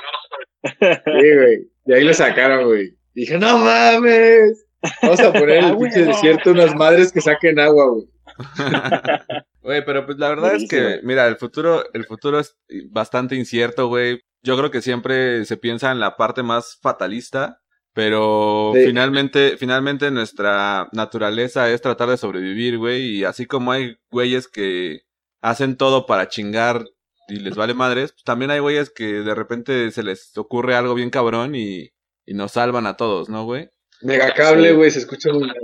Sí, 1.06 1.36
güey. 1.36 1.72
De 1.86 1.95
ahí 1.95 2.03
lo 2.03 2.14
sacaron, 2.14 2.65
güey. 2.65 2.95
Dije, 3.14 3.38
no 3.38 3.57
mames. 3.57 4.65
Vamos 5.02 5.19
a 5.19 5.32
poner 5.32 5.57
en 5.60 5.64
Ah, 5.65 5.69
el 5.69 5.78
pinche 5.78 6.06
desierto 6.06 6.52
unas 6.52 6.76
madres 6.76 7.11
que 7.11 7.22
saquen 7.22 7.60
agua, 7.60 7.86
güey. 7.91 8.06
Güey, 9.61 9.86
pero 9.86 10.07
pues 10.07 10.18
la 10.18 10.30
verdad 10.30 10.56
es 10.56 10.68
que, 10.68 11.02
mira, 11.03 11.28
el 11.28 11.36
futuro, 11.38 11.84
el 11.94 12.06
futuro 12.06 12.40
es 12.40 12.57
bastante 12.90 13.36
incierto, 13.36 13.88
güey. 13.90 14.19
Yo 14.41 14.57
creo 14.57 14.72
que 14.72 14.82
siempre 14.82 15.45
se 15.45 15.56
piensa 15.56 15.91
en 15.91 15.99
la 15.99 16.18
parte 16.18 16.41
más 16.41 16.80
fatalista, 16.82 17.60
pero 17.93 18.72
Sí. 18.76 18.85
finalmente, 18.85 19.57
finalmente 19.57 20.11
nuestra 20.11 20.88
naturaleza 20.93 21.69
es 21.69 21.81
tratar 21.81 22.09
de 22.09 22.18
sobrevivir, 22.18 22.77
güey. 22.77 23.18
Y 23.18 23.23
así 23.26 23.45
como 23.45 23.72
hay 23.72 23.97
güeyes 24.11 24.47
que 24.47 25.01
hacen 25.41 25.76
todo 25.77 26.05
para 26.05 26.27
chingar 26.30 26.85
y 27.27 27.35
les 27.39 27.55
vale 27.55 27.73
madres, 27.73 28.11
pues 28.11 28.23
también 28.23 28.51
hay 28.51 28.59
güeyes 28.59 28.89
que 28.89 29.05
de 29.05 29.35
repente 29.35 29.91
se 29.91 30.03
les 30.03 30.35
ocurre 30.38 30.76
algo 30.76 30.93
bien 30.95 31.09
cabrón 31.09 31.55
y, 31.55 31.91
y 32.26 32.34
nos 32.34 32.53
salvan 32.53 32.88
a 32.88 32.97
todos, 32.97 33.30
¿no, 33.30 33.45
güey? 33.45 33.69
Megacable, 34.01 34.69
Sí. 34.69 34.76
güey, 34.76 34.91
se 34.91 34.99
escucha 34.99 35.31
muy 35.31 35.47
mal. 35.47 35.55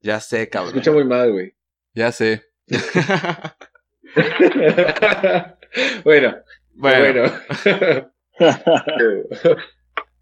Ya 0.00 0.20
sé, 0.20 0.38
Se 0.40 0.48
cabrón. 0.48 0.70
escucha 0.74 0.92
muy 0.92 1.04
mal, 1.04 1.32
güey. 1.32 1.54
Ya 1.94 2.12
sé. 2.12 2.44
bueno, 6.04 6.36
bueno, 6.74 7.30
bueno. 7.64 8.12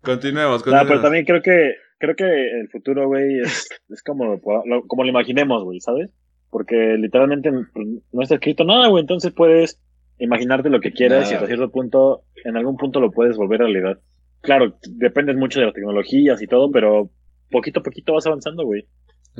continuemos, 0.06 0.58
No, 0.60 0.64
continuemos. 0.64 0.88
pero 0.88 1.02
también 1.02 1.24
creo 1.26 1.42
que 1.42 1.74
creo 1.98 2.14
que 2.16 2.24
el 2.60 2.68
futuro, 2.70 3.06
güey, 3.08 3.40
es, 3.40 3.68
es 3.90 4.02
como, 4.02 4.40
lo- 4.64 4.82
como 4.86 5.02
lo 5.04 5.08
imaginemos, 5.10 5.64
güey, 5.64 5.80
¿sabes? 5.80 6.10
Porque 6.50 6.96
literalmente 6.98 7.50
no 7.50 8.22
está 8.22 8.34
escrito 8.36 8.64
nada, 8.64 8.88
güey, 8.88 9.02
entonces 9.02 9.32
puedes 9.34 9.82
imaginarte 10.18 10.70
lo 10.70 10.80
que 10.80 10.92
quieras 10.92 11.20
Nada, 11.24 11.30
y 11.32 11.34
hasta 11.34 11.46
cierto 11.46 11.70
punto, 11.70 12.22
en 12.44 12.56
algún 12.56 12.76
punto 12.76 13.00
lo 13.00 13.10
puedes 13.10 13.36
volver 13.36 13.60
realidad. 13.60 13.98
Claro, 14.40 14.78
dependes 14.88 15.36
mucho 15.36 15.58
de 15.60 15.66
las 15.66 15.74
tecnologías 15.74 16.40
y 16.40 16.46
todo, 16.46 16.70
pero 16.70 17.10
poquito 17.50 17.80
a 17.80 17.82
poquito 17.82 18.14
vas 18.14 18.26
avanzando, 18.26 18.64
güey. 18.64 18.86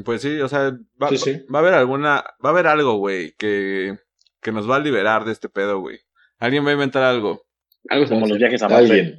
Pues 0.05 0.20
sí, 0.20 0.40
o 0.40 0.48
sea, 0.48 0.72
va, 1.02 1.09
Sí, 1.09 1.16
sí. 1.16 1.43
va 1.55 1.60
a 1.60 1.62
haber 1.62 1.74
alguna, 1.74 2.24
va 2.44 2.48
a 2.51 2.52
haber 2.52 2.66
algo, 2.66 2.97
güey, 2.98 3.32
que, 3.38 3.97
que 4.43 4.52
nos 4.52 4.68
va 4.68 4.76
a 4.76 4.80
liberar 4.80 5.24
de 5.24 5.32
este 5.32 5.48
pedo, 5.48 5.80
güey. 5.80 5.98
Alguien 6.38 6.66
va 6.66 6.70
a 6.70 6.74
inventar 6.74 7.02
algo. 7.02 7.43
Algo 7.88 8.05
a 8.05 8.09
Como 8.09 8.26
los 8.26 8.36
viajes 8.36 8.62
a 8.62 8.68
Marte. 8.68 9.16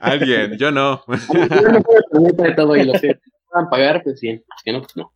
Alguien. 0.00 0.56
Yo 0.58 0.70
no. 0.70 1.02
Yo 1.06 1.70
no 1.70 1.82
puedo 1.82 2.00
planeta 2.10 2.42
de 2.44 2.52
todo 2.54 2.76
y. 2.76 2.86
Van 3.52 3.66
a 3.66 3.70
pagar, 3.70 4.02
pues 4.02 4.20
bien. 4.20 4.44
Si 4.62 4.72
no, 4.72 4.80
pues 4.80 4.96
no. 4.96 5.12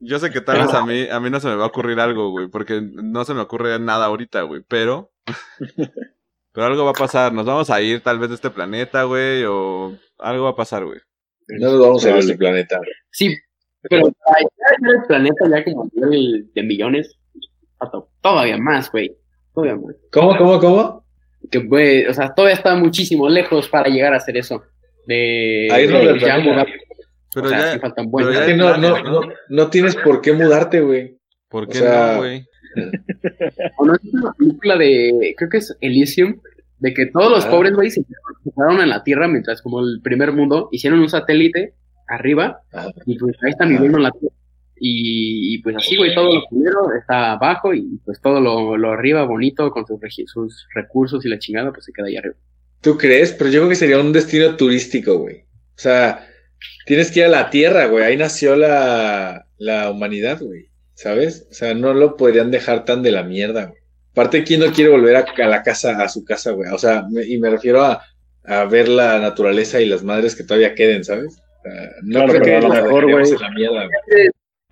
Yo 0.00 0.18
sé 0.18 0.30
que 0.30 0.40
tal 0.40 0.58
vez 0.60 0.74
a 0.74 0.84
mí, 0.84 1.08
a 1.08 1.18
mí 1.18 1.30
no 1.30 1.40
se 1.40 1.48
me 1.48 1.54
va 1.54 1.64
a 1.64 1.68
ocurrir 1.68 1.98
algo, 1.98 2.30
güey, 2.30 2.48
porque 2.48 2.82
no 2.82 3.24
se 3.24 3.32
me 3.32 3.40
ocurre 3.40 3.78
nada 3.78 4.06
ahorita, 4.06 4.42
güey, 4.42 4.62
pero, 4.68 5.12
pero 6.52 6.66
algo 6.66 6.84
va 6.84 6.90
a 6.90 6.94
pasar. 6.94 7.32
Nos 7.32 7.46
vamos 7.46 7.70
a 7.70 7.80
ir 7.80 8.02
tal 8.02 8.18
vez 8.18 8.28
de 8.28 8.34
este 8.34 8.50
planeta, 8.50 9.04
güey, 9.04 9.44
o 9.44 9.96
algo 10.18 10.44
va 10.44 10.50
a 10.50 10.56
pasar, 10.56 10.84
güey. 10.84 11.00
No 11.48 11.70
nos 11.70 11.80
vamos 11.80 12.04
a 12.04 12.08
ir 12.08 12.14
de 12.16 12.20
este 12.20 12.36
planeta. 12.36 12.80
Sí, 13.12 13.34
pero 13.82 14.08
el 14.08 15.02
planeta 15.06 15.48
ya 15.48 15.64
como 15.64 15.88
de 15.92 16.62
millones, 16.62 17.18
falta 17.78 17.98
todavía 18.20 18.58
más, 18.58 18.90
güey. 18.90 19.16
Todavía 19.54 19.76
más. 19.76 19.96
¿Cómo, 20.12 20.36
cómo, 20.36 20.60
cómo? 20.60 21.03
Que 21.50 21.58
güey, 21.58 22.06
o 22.06 22.14
sea, 22.14 22.32
todavía 22.34 22.56
está 22.56 22.74
muchísimo 22.76 23.28
lejos 23.28 23.68
para 23.68 23.88
llegar 23.88 24.14
a 24.14 24.18
hacer 24.18 24.36
eso. 24.36 24.62
De, 25.06 25.68
Ahí 25.70 25.84
es 25.84 25.90
de 25.90 26.04
donde 26.06 26.20
ya 26.26 26.38
mudar. 26.38 26.66
Pero 27.34 27.46
o 27.46 27.48
sea, 27.50 27.58
ya, 27.58 27.72
sí 27.74 27.78
faltan 27.80 28.04
pero 28.06 28.10
buenos. 28.10 28.34
ya 28.34 28.40
Es 28.40 28.46
que 28.46 28.52
hay 28.52 28.58
no, 28.58 28.76
no, 28.76 29.02
no, 29.02 29.20
no 29.48 29.70
tienes 29.70 29.96
por 29.96 30.20
qué 30.20 30.32
mudarte, 30.32 30.80
güey. 30.80 31.18
¿Por 31.48 31.64
o 31.64 31.66
qué 31.68 31.78
sea, 31.78 32.12
no, 32.14 32.18
güey? 32.18 32.46
¿O 33.78 33.86
no 33.86 33.94
es 33.94 34.00
una 34.12 34.32
película 34.32 34.76
de, 34.76 35.34
creo 35.36 35.50
que 35.50 35.58
es 35.58 35.76
Elysium, 35.80 36.40
de 36.78 36.94
que 36.94 37.06
todos 37.06 37.30
los 37.30 37.44
Ah. 37.46 37.50
pobres, 37.50 37.72
güey, 37.74 37.90
se 37.90 38.02
quedaron 38.54 38.80
en 38.80 38.88
la 38.88 39.02
Tierra 39.04 39.28
mientras 39.28 39.62
como 39.62 39.80
el 39.80 40.00
primer 40.02 40.32
mundo 40.32 40.68
hicieron 40.72 41.00
un 41.00 41.08
satélite 41.08 41.74
arriba 42.08 42.60
Ajá. 42.72 42.90
y 43.06 43.18
pues 43.18 43.36
ahí 43.42 43.50
están 43.50 43.68
viviendo 43.70 43.98
en 43.98 44.04
la 44.04 44.10
Tierra. 44.10 44.34
Y, 44.76 45.54
y, 45.54 45.58
pues 45.62 45.76
así, 45.76 45.96
güey, 45.96 46.14
todo 46.14 46.34
lo 46.34 46.42
primero 46.48 46.92
está 46.98 47.32
abajo 47.32 47.72
y 47.72 48.00
pues 48.04 48.20
todo 48.20 48.40
lo, 48.40 48.76
lo 48.76 48.90
arriba 48.92 49.24
bonito 49.24 49.70
con 49.70 49.86
sus, 49.86 50.00
sus 50.26 50.66
recursos 50.74 51.24
y 51.24 51.28
la 51.28 51.38
chingada 51.38 51.72
pues 51.72 51.84
se 51.84 51.92
queda 51.92 52.06
ahí 52.06 52.16
arriba. 52.16 52.34
¿Tú 52.80 52.98
crees? 52.98 53.32
Pero 53.32 53.50
yo 53.50 53.60
creo 53.60 53.68
que 53.70 53.76
sería 53.76 53.98
un 53.98 54.12
destino 54.12 54.56
turístico, 54.56 55.18
güey. 55.18 55.42
O 55.42 55.78
sea, 55.78 56.26
tienes 56.86 57.10
que 57.10 57.20
ir 57.20 57.26
a 57.26 57.30
la 57.30 57.50
Tierra, 57.50 57.86
güey. 57.86 58.04
Ahí 58.04 58.16
nació 58.16 58.56
la, 58.56 59.46
la 59.58 59.90
humanidad, 59.90 60.40
güey. 60.40 60.66
¿Sabes? 60.94 61.46
O 61.50 61.54
sea, 61.54 61.74
no 61.74 61.92
lo 61.94 62.16
podrían 62.16 62.50
dejar 62.50 62.84
tan 62.84 63.02
de 63.02 63.10
la 63.12 63.22
mierda, 63.22 63.66
güey. 63.66 63.80
Aparte, 64.12 64.44
¿quién 64.44 64.60
no 64.60 64.72
quiere 64.72 64.90
volver 64.90 65.16
a, 65.16 65.20
a 65.36 65.48
la 65.48 65.62
casa, 65.62 66.00
a 66.02 66.08
su 66.08 66.24
casa, 66.24 66.52
güey? 66.52 66.70
O 66.72 66.78
sea, 66.78 67.04
me- 67.10 67.24
y 67.24 67.38
me 67.38 67.50
refiero 67.50 67.82
a, 67.82 68.00
a 68.44 68.64
ver 68.66 68.88
la 68.88 69.18
naturaleza 69.18 69.80
y 69.80 69.86
las 69.86 70.04
madres 70.04 70.36
que 70.36 70.44
todavía 70.44 70.74
queden, 70.74 71.02
¿sabes? 71.04 71.40
O 71.60 71.62
sea, 71.62 71.88
no 72.02 72.24
Claro, 72.24 72.32
creo 72.32 72.42
que 72.44 72.54
a 72.56 72.60
lo 72.60 72.68
la 72.68 72.82
mejor, 72.82 73.10
güey. 73.10 73.24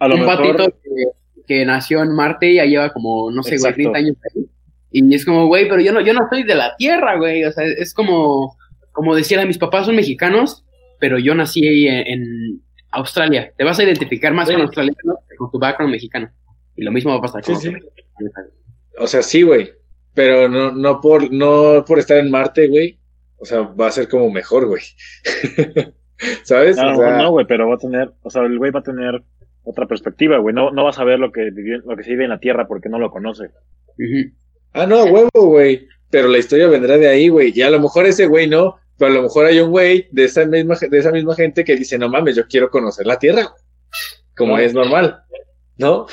A 0.02 0.08
lo 0.08 0.14
un 0.16 0.20
mejor, 0.22 0.36
patito 0.56 0.78
que, 0.82 1.44
que 1.46 1.64
nació 1.66 2.02
en 2.02 2.14
Marte 2.14 2.50
y 2.50 2.56
ya 2.56 2.64
lleva 2.64 2.92
como, 2.92 3.30
no 3.30 3.42
sé, 3.42 3.50
güey, 3.50 3.56
Exacto. 3.72 3.74
30 3.92 3.98
años 3.98 4.16
ahí. 4.34 4.46
Y 4.90 5.14
es 5.14 5.24
como, 5.24 5.46
güey, 5.46 5.68
pero 5.68 5.80
yo 5.80 5.92
no, 5.92 6.00
yo 6.00 6.12
no 6.12 6.26
soy 6.30 6.42
de 6.42 6.54
la 6.54 6.76
Tierra, 6.76 7.16
güey. 7.16 7.44
O 7.44 7.52
sea, 7.52 7.64
es 7.64 7.94
como, 7.94 8.56
como 8.92 9.14
decir, 9.14 9.38
mis 9.46 9.58
papás 9.58 9.86
son 9.86 9.96
mexicanos, 9.96 10.64
pero 11.00 11.18
yo 11.18 11.34
nací 11.34 11.66
ahí 11.66 11.88
en, 11.88 12.06
en 12.06 12.62
Australia. 12.90 13.52
Te 13.56 13.64
vas 13.64 13.78
a 13.78 13.84
identificar 13.84 14.34
más 14.34 14.48
Sí. 14.48 14.54
con 14.54 14.62
australiano 14.62 15.18
que 15.30 15.36
con 15.36 15.50
tu 15.50 15.58
background 15.58 15.92
mexicano. 15.92 16.30
Y 16.76 16.82
lo 16.84 16.92
mismo 16.92 17.10
va 17.10 17.18
a 17.18 17.22
pasar 17.22 17.42
Sí, 17.44 17.52
con 17.52 17.60
sí. 17.62 17.70
los- 17.70 17.82
O 18.98 19.06
sea, 19.06 19.22
sí, 19.22 19.42
güey. 19.42 19.72
Pero 20.14 20.46
no, 20.48 20.72
no 20.72 21.00
por, 21.00 21.32
no 21.32 21.84
por 21.86 21.98
estar 21.98 22.18
en 22.18 22.30
Marte, 22.30 22.68
güey. 22.68 22.98
O 23.38 23.46
sea, 23.46 23.60
va 23.62 23.86
a 23.86 23.90
ser 23.92 24.08
como 24.08 24.30
mejor, 24.30 24.66
güey. 24.66 24.82
¿Sabes? 26.44 26.78
a 26.78 26.84
lo 26.86 26.92
O 26.92 26.96
sea, 26.96 27.06
mejor 27.06 27.22
no, 27.22 27.30
güey, 27.32 27.46
pero 27.46 27.68
va 27.68 27.74
a 27.74 27.78
tener, 27.78 28.10
o 28.22 28.30
sea, 28.30 28.42
el 28.42 28.58
güey 28.58 28.70
va 28.70 28.80
a 28.80 28.84
tener 28.84 29.22
otra 29.64 29.86
perspectiva, 29.86 30.38
güey. 30.38 30.54
No, 30.54 30.70
no 30.70 30.84
vas 30.84 30.98
a 30.98 31.04
ver 31.04 31.18
lo 31.18 31.30
que, 31.32 31.50
vivi- 31.52 31.82
lo 31.84 31.96
que 31.96 32.02
se 32.04 32.10
vive 32.10 32.24
en 32.24 32.30
la 32.30 32.40
Tierra 32.40 32.66
porque 32.66 32.88
no 32.88 32.98
lo 32.98 33.10
conoce. 33.10 33.50
Ah, 34.72 34.86
no, 34.86 35.04
huevo, 35.04 35.28
güey. 35.34 35.86
Pero 36.10 36.28
la 36.28 36.38
historia 36.38 36.66
vendrá 36.68 36.98
de 36.98 37.08
ahí, 37.08 37.28
güey. 37.28 37.52
Y 37.54 37.62
a 37.62 37.70
lo 37.70 37.80
mejor 37.80 38.06
ese 38.06 38.26
güey 38.26 38.48
no, 38.48 38.76
pero 38.98 39.10
a 39.12 39.14
lo 39.14 39.22
mejor 39.22 39.46
hay 39.46 39.60
un 39.60 39.70
güey 39.70 40.08
de 40.10 40.24
esa 40.24 40.44
misma, 40.44 40.76
de 40.80 40.98
esa 40.98 41.10
misma 41.12 41.34
gente 41.34 41.64
que 41.64 41.76
dice, 41.76 41.98
no 41.98 42.08
mames, 42.08 42.36
yo 42.36 42.46
quiero 42.46 42.70
conocer 42.70 43.06
la 43.06 43.18
Tierra. 43.18 43.42
güey". 43.42 43.54
Como 44.36 44.58
es 44.58 44.72
normal, 44.74 45.22
¿no? 45.76 46.06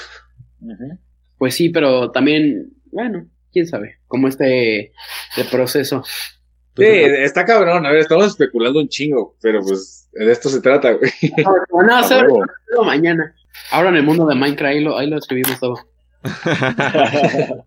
Pues 1.38 1.56
sí, 1.56 1.70
pero 1.70 2.12
también, 2.12 2.72
bueno, 2.92 3.26
quién 3.52 3.66
sabe, 3.66 4.00
como 4.08 4.28
este, 4.28 4.92
este 5.38 5.50
proceso. 5.50 6.04
Sí, 6.76 6.86
está 6.86 7.44
cabrón. 7.46 7.86
A 7.86 7.90
ver, 7.92 8.00
estamos 8.00 8.28
especulando 8.28 8.80
un 8.80 8.88
chingo, 8.90 9.36
pero 9.42 9.62
pues 9.62 10.10
de 10.14 10.32
esto 10.32 10.50
se 10.50 10.62
trata, 10.62 10.94
güey. 10.94 11.12
No, 11.74 11.82
no, 11.84 11.96
A 11.98 12.04
se 12.04 12.16
va 12.16 12.22
a 12.22 12.24
huevo. 12.26 12.44
hacerlo 12.44 12.84
mañana. 12.86 13.36
Ahora 13.72 13.90
en 13.90 13.96
el 13.96 14.04
mundo 14.04 14.26
de 14.26 14.36
Minecraft, 14.36 14.74
ahí 14.74 14.84
lo, 14.84 14.98
ahí 14.98 15.10
lo 15.10 15.18
escribimos 15.18 15.60
todo. 15.60 15.80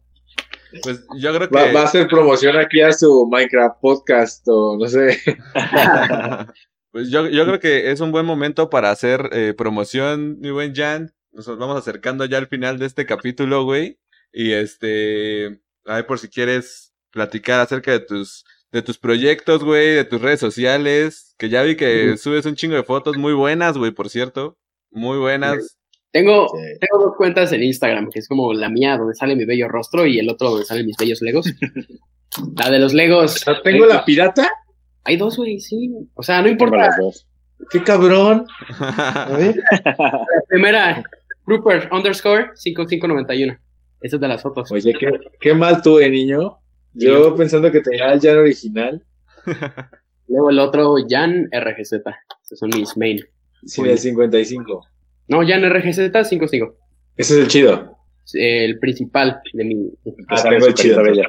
Pues 0.83 1.05
yo 1.19 1.35
creo 1.35 1.51
que... 1.51 1.55
Va, 1.55 1.71
va 1.71 1.81
a 1.83 1.85
hacer 1.85 2.09
promoción 2.09 2.57
aquí 2.57 2.81
a 2.81 2.93
su 2.93 3.29
Minecraft 3.31 3.79
podcast 3.81 4.43
o 4.49 4.79
no 4.79 4.89
sé. 4.89 5.21
Pues 6.93 7.11
yo, 7.11 7.27
yo 7.27 7.47
creo 7.47 7.59
que 7.59 7.91
es 7.91 8.01
un 8.01 8.13
buen 8.13 8.27
momento 8.27 8.69
para 8.69 8.91
hacer 8.91 9.31
eh, 9.33 9.55
promoción, 9.57 10.39
mi 10.41 10.51
buen 10.51 10.75
Jan. 10.75 11.15
Nos 11.33 11.47
vamos 11.47 11.79
acercando 11.79 12.27
ya 12.27 12.37
al 12.37 12.49
final 12.49 12.79
de 12.79 12.85
este 12.85 13.07
capítulo, 13.07 13.65
güey. 13.65 13.99
Y 14.31 14.53
este, 14.53 15.63
a 15.87 15.95
ver 15.95 16.07
por 16.07 16.19
si 16.19 16.29
quieres 16.29 16.93
platicar 17.11 17.61
acerca 17.61 17.93
de 17.93 18.01
tus, 18.01 18.45
de 18.73 18.83
tus 18.83 18.99
proyectos, 18.99 19.65
güey, 19.65 19.95
de 19.95 20.05
tus 20.05 20.21
redes 20.21 20.41
sociales. 20.41 21.35
Que 21.39 21.49
ya 21.49 21.63
vi 21.63 21.77
que 21.77 22.19
subes 22.19 22.45
un 22.45 22.57
chingo 22.57 22.77
de 22.77 22.85
fotos 22.85 23.17
muy 23.17 23.33
buenas, 23.33 23.79
güey, 23.79 23.93
por 23.93 24.11
cierto. 24.11 24.59
Muy 24.93 25.19
buenas. 25.19 25.79
Tengo, 26.11 26.49
Sí. 26.49 26.79
tengo 26.81 27.05
dos 27.07 27.17
cuentas 27.17 27.53
en 27.53 27.63
Instagram, 27.63 28.11
que 28.11 28.19
es 28.19 28.29
como 28.29 28.53
la 28.53 28.69
mía, 28.69 28.97
donde 28.99 29.15
sale 29.15 29.35
mi 29.35 29.45
bello 29.47 29.69
rostro, 29.69 30.07
y 30.07 30.19
el 30.19 30.29
otro 30.29 30.51
donde 30.51 30.65
salen 30.67 30.87
mis 30.87 30.97
bellos 30.99 31.23
legos. 31.23 31.47
la 32.57 32.71
de 32.71 32.79
los 32.79 32.93
legos. 32.95 33.43
¿Tengo 33.65 33.87
la 33.87 34.05
pirata? 34.05 34.49
Hay 35.05 35.17
dos, 35.17 35.37
güey, 35.37 35.59
sí. 35.61 35.91
O 36.15 36.23
sea, 36.23 36.43
no 36.43 36.49
importa. 36.49 36.77
las 36.77 36.97
dos. 36.99 37.27
¡Qué 37.71 37.83
cabrón! 37.83 38.45
A 38.79 39.29
ver. 39.39 39.57
La 39.99 40.27
primera, 40.49 41.03
Rupert 41.47 41.93
underscore 41.93 42.51
5591. 42.57 43.57
Esa 44.01 44.17
es 44.17 44.21
de 44.21 44.29
las 44.29 44.43
fotos. 44.43 44.71
Oye, 44.73 44.93
qué, 44.99 45.11
qué 45.41 45.55
mal 45.55 45.81
tuve, 45.81 46.11
niño. 46.11 46.59
Yo 46.93 47.35
pensando 47.37 47.71
que 47.73 47.81
tenía 47.81 48.13
el 48.13 48.21
Jan 48.21 48.37
original, 48.39 49.03
Luego 50.29 50.51
el 50.51 50.59
otro, 50.59 50.95
Jan 51.09 51.49
RGZ. 51.53 51.93
Esos 52.45 52.59
son 52.59 52.71
mis 52.75 52.97
main. 52.97 53.21
Sin 53.65 53.87
el 53.87 53.99
55. 53.99 54.87
No, 55.29 55.47
Jan 55.47 55.63
RGZ 55.69 56.29
55. 56.29 56.75
Ese 57.17 57.35
es 57.35 57.41
el 57.41 57.49
chido. 57.49 57.97
El 58.35 58.79
principal 58.79 59.41
de 59.53 59.65
mi. 59.65 59.91
Ah, 60.29 60.43
tengo 60.43 60.67
el 60.67 60.75
chido. 60.75 61.03
bella. 61.03 61.27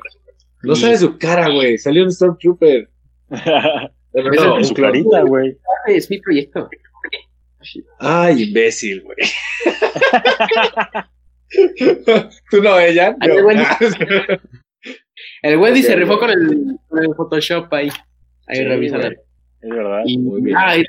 No 0.64 0.76
sabe 0.76 0.98
su 0.98 1.18
cara, 1.18 1.50
güey. 1.50 1.78
Salió 1.78 2.04
un 2.04 2.12
Stormtrooper. 2.12 2.90
No, 4.16 4.60
es 4.60 4.68
su 4.68 4.76
clarita, 4.76 5.24
güey. 5.24 5.58
Es 5.88 6.08
mi 6.08 6.20
proyecto. 6.20 6.70
Ay, 7.98 8.44
imbécil, 8.44 9.02
güey. 9.02 9.18
¿Tú 12.52 12.62
no, 12.62 12.72
Jan? 12.76 13.18
Ay, 13.20 13.30
No. 13.30 13.44
bueno. 13.44 13.64
El 15.42 15.58
Wendy 15.58 15.80
Ok, 15.82 15.86
se 15.88 15.96
rifó 15.96 16.20
con 16.20 16.30
el, 16.30 16.78
con 16.88 17.04
el 17.04 17.16
Photoshop 17.16 17.74
ahí. 17.74 17.90
Ahí 18.48 18.58
Sí, 18.58 18.64
revísala. 18.66 19.08
Es 19.08 19.70
verdad. 19.70 20.02
Y 20.06 20.18
Muy 20.20 20.42
bien. 20.42 20.58
ah, 20.60 20.78
y 20.78 20.84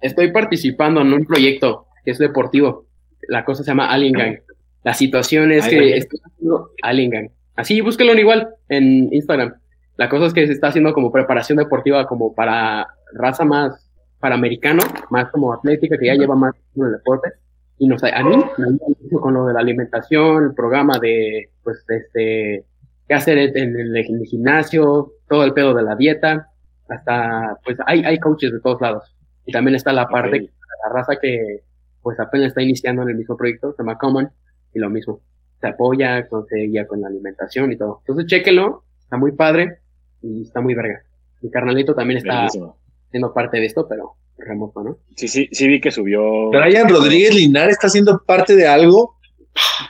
estoy, 0.00 0.32
participando 0.32 1.00
en 1.00 1.12
un 1.12 1.24
proyecto 1.24 1.86
que 2.04 2.12
es 2.12 2.18
deportivo. 2.18 2.86
La 3.28 3.44
cosa 3.44 3.62
se 3.62 3.70
llama 3.70 3.90
Alien 3.90 4.12
Gang. 4.12 4.38
La 4.84 4.94
situación 4.94 5.52
es 5.52 5.66
que 5.68 5.96
estoy 5.96 6.20
haciendo 6.24 6.70
Alien 6.82 7.10
Gang. 7.10 7.28
Así, 7.56 7.80
búsquelo 7.80 8.14
igual 8.14 8.48
en 8.68 9.12
Instagram. 9.12 9.54
La 9.96 10.08
cosa 10.08 10.26
es 10.26 10.32
que 10.32 10.46
se 10.46 10.52
está 10.52 10.68
haciendo 10.68 10.92
como 10.92 11.10
preparación 11.10 11.58
deportiva 11.58 12.06
como 12.06 12.34
para 12.34 12.86
raza 13.12 13.44
más 13.44 13.88
para 14.20 14.34
americano, 14.34 14.82
más 15.10 15.30
como 15.30 15.52
atlética, 15.52 15.96
que 15.98 16.06
ya 16.06 16.14
lleva 16.14 16.34
más 16.34 16.54
en 16.76 16.84
el 16.84 16.92
deporte. 16.92 17.30
Y 17.78 17.86
nos, 17.86 18.02
a 18.02 18.22
mí 18.22 18.36
me 18.36 18.64
ayuda 18.64 18.86
mucho 18.88 19.20
con 19.20 19.34
lo 19.34 19.46
de 19.46 19.54
la 19.54 19.60
alimentación, 19.60 20.44
el 20.44 20.54
programa 20.54 20.98
de, 20.98 21.50
pues, 21.62 21.84
este, 21.88 22.64
qué 23.06 23.14
hacer 23.14 23.38
en 23.38 23.76
el, 23.76 23.96
en 23.96 24.16
el 24.16 24.26
gimnasio, 24.26 25.12
todo 25.28 25.44
el 25.44 25.52
pedo 25.52 25.74
de 25.74 25.82
la 25.82 25.94
dieta, 25.94 26.48
hasta, 26.88 27.56
pues, 27.64 27.76
hay, 27.86 28.02
hay 28.04 28.18
coaches 28.18 28.52
de 28.52 28.60
todos 28.60 28.80
lados. 28.80 29.14
Y 29.48 29.52
también 29.52 29.74
está 29.76 29.92
la 29.92 30.08
parte, 30.08 30.40
la 30.84 30.92
raza 30.92 31.16
que, 31.20 31.62
pues, 32.02 32.20
apenas 32.20 32.48
está 32.48 32.62
iniciando 32.62 33.02
en 33.02 33.08
el 33.08 33.16
mismo 33.16 33.36
proyecto, 33.36 33.72
se 33.72 33.82
llama 33.82 33.96
Common, 33.98 34.30
y 34.74 34.78
lo 34.78 34.90
mismo. 34.90 35.20
Se 35.60 35.68
apoya, 35.68 36.28
con- 36.28 36.46
se 36.46 36.56
guía 36.58 36.86
con 36.86 37.00
la 37.00 37.08
alimentación 37.08 37.72
y 37.72 37.76
todo. 37.78 38.00
Entonces, 38.00 38.26
chéquenlo, 38.26 38.84
está 39.00 39.16
muy 39.16 39.32
padre 39.32 39.78
y 40.22 40.42
está 40.42 40.60
muy 40.60 40.74
verga. 40.74 41.00
Mi 41.40 41.50
carnalito 41.50 41.94
también 41.94 42.18
está 42.18 42.36
Bellísimo. 42.40 42.78
siendo 43.10 43.32
parte 43.32 43.58
de 43.58 43.66
esto, 43.66 43.86
pero 43.88 44.16
remoto, 44.36 44.82
¿no? 44.84 44.98
Sí, 45.16 45.26
sí, 45.28 45.48
sí 45.50 45.66
vi 45.66 45.80
que 45.80 45.90
subió. 45.90 46.50
Brian 46.50 46.88
Rodríguez 46.88 47.34
Linares 47.34 47.72
está 47.72 47.88
siendo 47.88 48.22
parte 48.24 48.54
de 48.54 48.68
algo. 48.68 49.16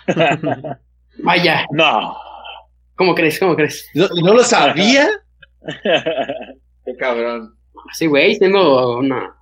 Vaya, 1.23 1.67
No. 1.73 2.17
¿cómo 2.95 3.15
crees? 3.15 3.39
¿Cómo 3.41 3.57
crees? 3.57 3.89
¿No, 3.95 4.07
no 4.23 4.35
lo 4.35 4.43
sabía? 4.45 5.09
Qué 6.85 6.97
cabrón. 6.97 7.58
Sí, 7.93 8.07
güey, 8.07 8.39
tengo 8.39 8.99
una... 8.99 9.35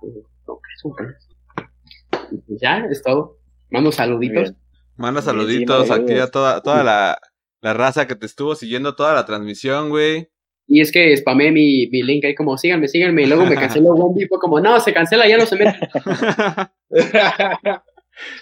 Y 2.31 2.57
Ya, 2.61 2.85
es 2.89 3.01
todo. 3.03 3.37
Mando 3.69 3.91
saluditos. 3.91 4.53
Manda 4.95 5.21
saluditos 5.21 5.91
aquí 5.91 6.13
a 6.13 6.27
toda, 6.27 6.61
toda 6.61 6.83
la, 6.83 7.19
la 7.61 7.73
raza 7.73 8.07
que 8.07 8.15
te 8.15 8.25
estuvo 8.25 8.55
siguiendo 8.55 8.95
toda 8.95 9.13
la 9.13 9.25
transmisión, 9.25 9.89
güey. 9.89 10.29
Y 10.67 10.81
es 10.81 10.91
que 10.91 11.15
spamé 11.15 11.51
mi, 11.51 11.87
mi 11.87 12.03
link 12.03 12.25
ahí 12.25 12.35
como, 12.35 12.57
síganme, 12.57 12.87
síganme. 12.87 13.23
Y 13.23 13.25
luego 13.27 13.45
me 13.45 13.55
canceló 13.55 13.89
Wendy. 13.95 14.27
Fue 14.27 14.39
como, 14.39 14.59
no, 14.59 14.79
se 14.79 14.93
cancela, 14.93 15.27
ya 15.27 15.37
no 15.37 15.45
se 15.45 15.55
mete. 15.55 15.79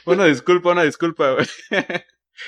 una 0.05 0.26
disculpa, 0.26 0.72
una 0.72 0.84
disculpa, 0.84 1.34
güey. 1.34 1.45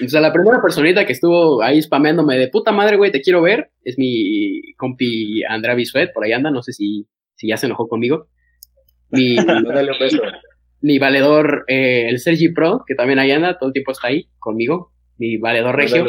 O 0.04 0.10
sea, 0.10 0.20
la 0.20 0.34
primera 0.34 0.62
personita 0.62 1.06
que 1.06 1.14
estuvo 1.14 1.62
ahí 1.62 1.82
spameándome 1.82 2.38
de 2.38 2.50
puta 2.50 2.72
madre, 2.72 2.98
güey, 2.98 3.12
te 3.12 3.22
quiero 3.22 3.42
ver, 3.42 3.72
es 3.84 3.98
mi 3.98 4.62
compi 4.76 5.44
Andrea 5.46 5.76
Bisuet, 5.76 6.12
por 6.14 6.26
ahí 6.26 6.34
anda, 6.34 6.52
no 6.52 6.62
sé 6.62 6.74
si, 6.74 7.08
si 7.38 7.48
ya 7.48 7.58
se 7.58 7.68
enojó 7.68 7.88
conmigo. 7.88 8.28
Mi, 10.80 11.00
valedor, 11.00 11.66
eh, 11.68 12.10
el 12.10 12.20
Sergi 12.20 12.50
Pro, 12.50 12.84
que 12.86 12.94
también 12.94 13.18
ahí 13.20 13.32
anda, 13.32 13.58
todo 13.58 13.70
el 13.70 13.74
tiempo 13.74 13.94
está 13.94 14.10
ahí 14.10 14.30
conmigo. 14.38 14.92
Mi 15.18 15.38
valedor 15.38 15.76
regio. 15.76 16.06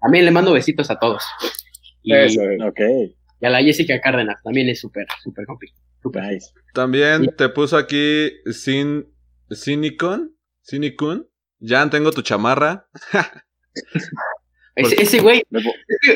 También 0.00 0.24
le 0.24 0.30
mando 0.30 0.52
besitos 0.52 0.90
a 0.90 0.98
todos. 0.98 1.24
Y, 2.02 2.12
Eso, 2.14 2.42
güey. 2.42 2.60
Ok. 2.60 2.80
y 3.40 3.46
a 3.46 3.50
la 3.50 3.62
Jessica 3.62 4.00
Cárdenas 4.00 4.42
también 4.42 4.68
es 4.68 4.80
súper, 4.80 5.06
súper 5.22 5.46
compi. 5.46 5.68
Súper. 6.02 6.22
Nice. 6.24 6.50
También 6.74 7.34
te 7.36 7.48
puso 7.48 7.76
aquí 7.76 8.30
Sin 8.50 9.06
Cinicon, 9.50 10.36
Cinicun. 10.62 11.28
Jan, 11.60 11.90
tengo 11.90 12.10
tu 12.12 12.22
chamarra. 12.22 12.88
Ese, 14.74 15.02
ese 15.02 15.20
güey, 15.20 15.42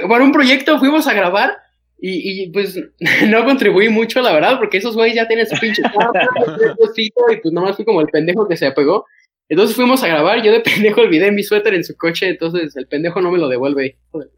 para 0.09 0.23
un 0.23 0.31
proyecto 0.31 0.79
fuimos 0.79 1.09
a 1.09 1.15
grabar 1.15 1.57
y, 2.05 2.43
y, 2.43 2.51
pues 2.51 2.77
no 3.29 3.45
contribuí 3.45 3.89
mucho, 3.89 4.21
la 4.21 4.33
verdad, 4.33 4.59
porque 4.59 4.79
esos 4.79 4.97
güeyes 4.97 5.15
ya 5.15 5.29
tienen 5.29 5.47
su 5.47 5.57
pinche 5.61 5.83
cosito, 6.79 7.21
y 7.31 7.37
pues 7.37 7.55
nomás 7.55 7.77
fui 7.77 7.85
como 7.85 8.01
el 8.01 8.09
pendejo 8.09 8.49
que 8.49 8.57
se 8.57 8.67
apegó. 8.67 9.07
Entonces 9.49 9.77
fuimos 9.77 10.03
a 10.03 10.09
grabar, 10.09 10.43
yo 10.43 10.51
de 10.51 10.61
pendejo 10.61 11.03
olvidé 11.03 11.31
mi 11.31 11.45
suéter 11.45 11.75
en 11.75 11.85
su 11.85 11.97
coche, 11.97 12.29
entonces 12.29 12.75
el 12.77 12.89
pendejo 12.89 13.21
no 13.21 13.31
me 13.31 13.39
lo 13.39 13.49
devuelve. 13.49 13.99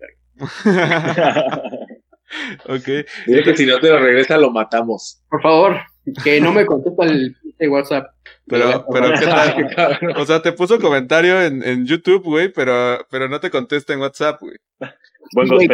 Ok. 2.67 3.07
Dile 3.27 3.45
que 3.45 3.57
si 3.57 3.65
no 3.65 3.79
te 3.79 3.91
lo 3.91 4.01
regresa, 4.01 4.37
lo 4.39 4.51
matamos. 4.51 5.23
Por 5.31 5.41
favor, 5.41 5.77
que 6.25 6.41
no 6.41 6.53
me 6.53 6.67
contesta 6.67 7.05
el 7.05 7.37
pinche 7.41 7.69
WhatsApp. 7.69 8.07
Pero, 8.47 8.85
pero, 8.93 9.13
¿qué 9.13 9.27
tal? 9.27 10.17
O 10.17 10.27
sea, 10.27 10.43
te 10.43 10.53
puso 10.53 10.81
comentario 10.81 11.41
en, 11.41 11.63
en 11.63 11.87
YouTube, 11.87 12.25
güey, 12.25 12.53
pero, 12.53 13.07
pero 13.09 13.29
no 13.29 13.39
te 13.39 13.51
contesta 13.51 13.93
en 13.93 14.01
WhatsApp, 14.01 14.41
güey. 14.41 14.57
Buen 15.33 15.49
Güey, 15.49 15.69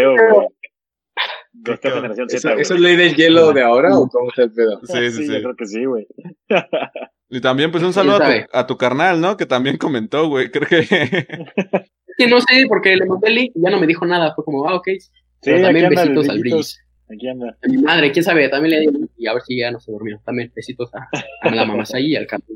generación 1.82 2.26
¿Eso, 2.28 2.38
Z, 2.38 2.52
güey. 2.52 2.62
¿Eso 2.62 2.74
es 2.74 2.80
ley 2.80 2.96
del 2.96 3.14
hielo 3.16 3.52
de 3.52 3.62
ahora 3.62 3.96
o 3.96 4.08
cómo 4.08 4.28
está 4.28 4.42
el 4.42 4.52
pedo? 4.52 4.80
Sí, 4.84 5.10
sí, 5.10 5.26
yo 5.26 5.34
sí. 5.34 5.42
creo 5.42 5.56
que 5.56 5.66
sí, 5.66 5.84
güey. 5.84 6.06
Y 7.32 7.40
también, 7.40 7.70
pues, 7.70 7.84
un 7.84 7.92
saludo 7.92 8.16
a 8.16 8.18
tu, 8.18 8.48
a 8.52 8.66
tu 8.66 8.76
carnal, 8.76 9.20
¿no? 9.20 9.36
Que 9.36 9.46
también 9.46 9.76
comentó, 9.76 10.28
güey. 10.28 10.50
Creo 10.50 10.66
que. 10.66 10.78
Es 10.80 10.88
que 12.18 12.26
no 12.26 12.40
sé, 12.40 12.64
porque 12.68 12.96
le 12.96 13.06
mandé 13.06 13.28
el 13.28 13.34
link 13.36 13.52
y 13.54 13.62
ya 13.62 13.70
no 13.70 13.78
me 13.78 13.86
dijo 13.86 14.04
nada. 14.04 14.34
Fue 14.34 14.44
como, 14.44 14.68
ah, 14.68 14.74
ok. 14.74 14.88
Sí, 14.98 15.08
Pero 15.42 15.56
aquí 15.58 15.64
también 15.64 15.86
anda, 15.86 16.02
besitos 16.02 16.28
al. 16.28 16.40
Brillis. 16.40 16.84
Aquí 17.08 17.28
anda. 17.28 17.56
A 17.62 17.68
mi 17.68 17.78
madre, 17.78 18.10
quién 18.10 18.24
sabe, 18.24 18.48
también 18.48 18.80
le 18.80 18.80
di 18.80 19.06
y 19.16 19.28
a 19.28 19.34
ver 19.34 19.42
si 19.42 19.58
ya 19.58 19.70
no 19.70 19.78
se 19.78 19.92
durmió. 19.92 20.20
También 20.24 20.50
besitos 20.54 20.90
a, 20.92 21.08
a 21.42 21.54
la 21.54 21.64
mamacay 21.64 22.04
y 22.04 22.16
al 22.16 22.26
campo. 22.26 22.46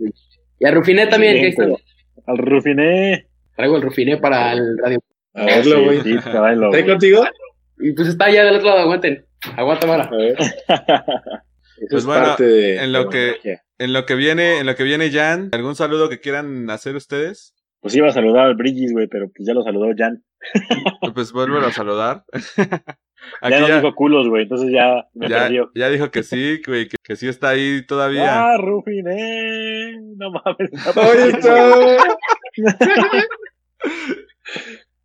Y 0.58 0.66
a 0.66 0.72
Rufiné 0.72 1.06
también, 1.06 1.34
que 1.34 1.42
ahí 1.42 1.48
está. 1.50 1.66
Al 2.26 2.38
Rufiné. 2.38 3.28
Traigo 3.54 3.76
el 3.76 3.82
Rufiné 3.82 4.16
para 4.16 4.54
el 4.54 4.76
radio. 4.78 4.98
A 5.34 5.44
verlo, 5.44 5.84
güey. 5.84 6.00
Sí, 6.00 6.14
sí, 6.14 6.18
tráelo, 6.18 6.66
¿Está 6.66 6.78
ahí 6.78 6.84
contigo? 6.84 7.24
Y 7.78 7.92
pues 7.92 8.08
está 8.08 8.26
allá 8.26 8.44
del 8.44 8.56
otro 8.56 8.68
lado, 8.68 8.80
aguanten. 8.80 9.24
Aguanta, 9.56 9.86
Mara. 9.86 10.04
A 10.04 10.16
ver. 10.16 10.36
Eso 10.38 11.88
Pues 11.90 12.02
es 12.02 12.06
bueno, 12.06 12.22
parte 12.24 12.44
de. 12.44 12.82
en 12.84 12.92
lo 12.92 13.08
que- 13.08 13.32
magia. 13.36 13.60
En 13.78 13.92
lo 13.92 14.06
que 14.06 14.14
viene, 14.14 14.60
en 14.60 14.66
lo 14.66 14.76
que 14.76 14.84
viene 14.84 15.10
Jan, 15.10 15.48
¿algún 15.52 15.74
saludo 15.74 16.08
que 16.08 16.20
quieran 16.20 16.70
hacer 16.70 16.94
ustedes? 16.94 17.52
Pues 17.80 17.94
iba 17.96 18.06
a 18.08 18.12
saludar 18.12 18.46
al 18.46 18.54
Brigis, 18.54 18.92
güey, 18.92 19.08
pero 19.08 19.26
pues 19.34 19.46
ya 19.46 19.52
lo 19.54 19.62
saludó 19.64 19.88
Jan. 19.96 20.22
Pues 21.14 21.32
vuelvo 21.32 21.58
a 21.58 21.72
saludar. 21.72 22.24
Aquí 23.40 23.50
Ya 23.54 23.60
no 23.60 23.68
ya, 23.68 23.76
dijo 23.80 23.94
culos, 23.94 24.28
güey, 24.28 24.42
entonces 24.44 24.70
ya 24.70 25.06
me 25.14 25.28
ya, 25.28 25.40
perdió. 25.44 25.70
ya 25.74 25.88
dijo 25.88 26.10
que 26.10 26.22
sí, 26.22 26.60
güey, 26.66 26.86
que, 26.88 26.96
que 27.02 27.16
sí 27.16 27.26
está 27.26 27.48
ahí 27.50 27.84
todavía. 27.86 28.52
Ah, 28.52 28.56
Rufiné. 28.58 29.98
No 30.16 30.30
mames. 30.30 30.70
¡Ahí 30.96 31.28
está! 31.30 31.96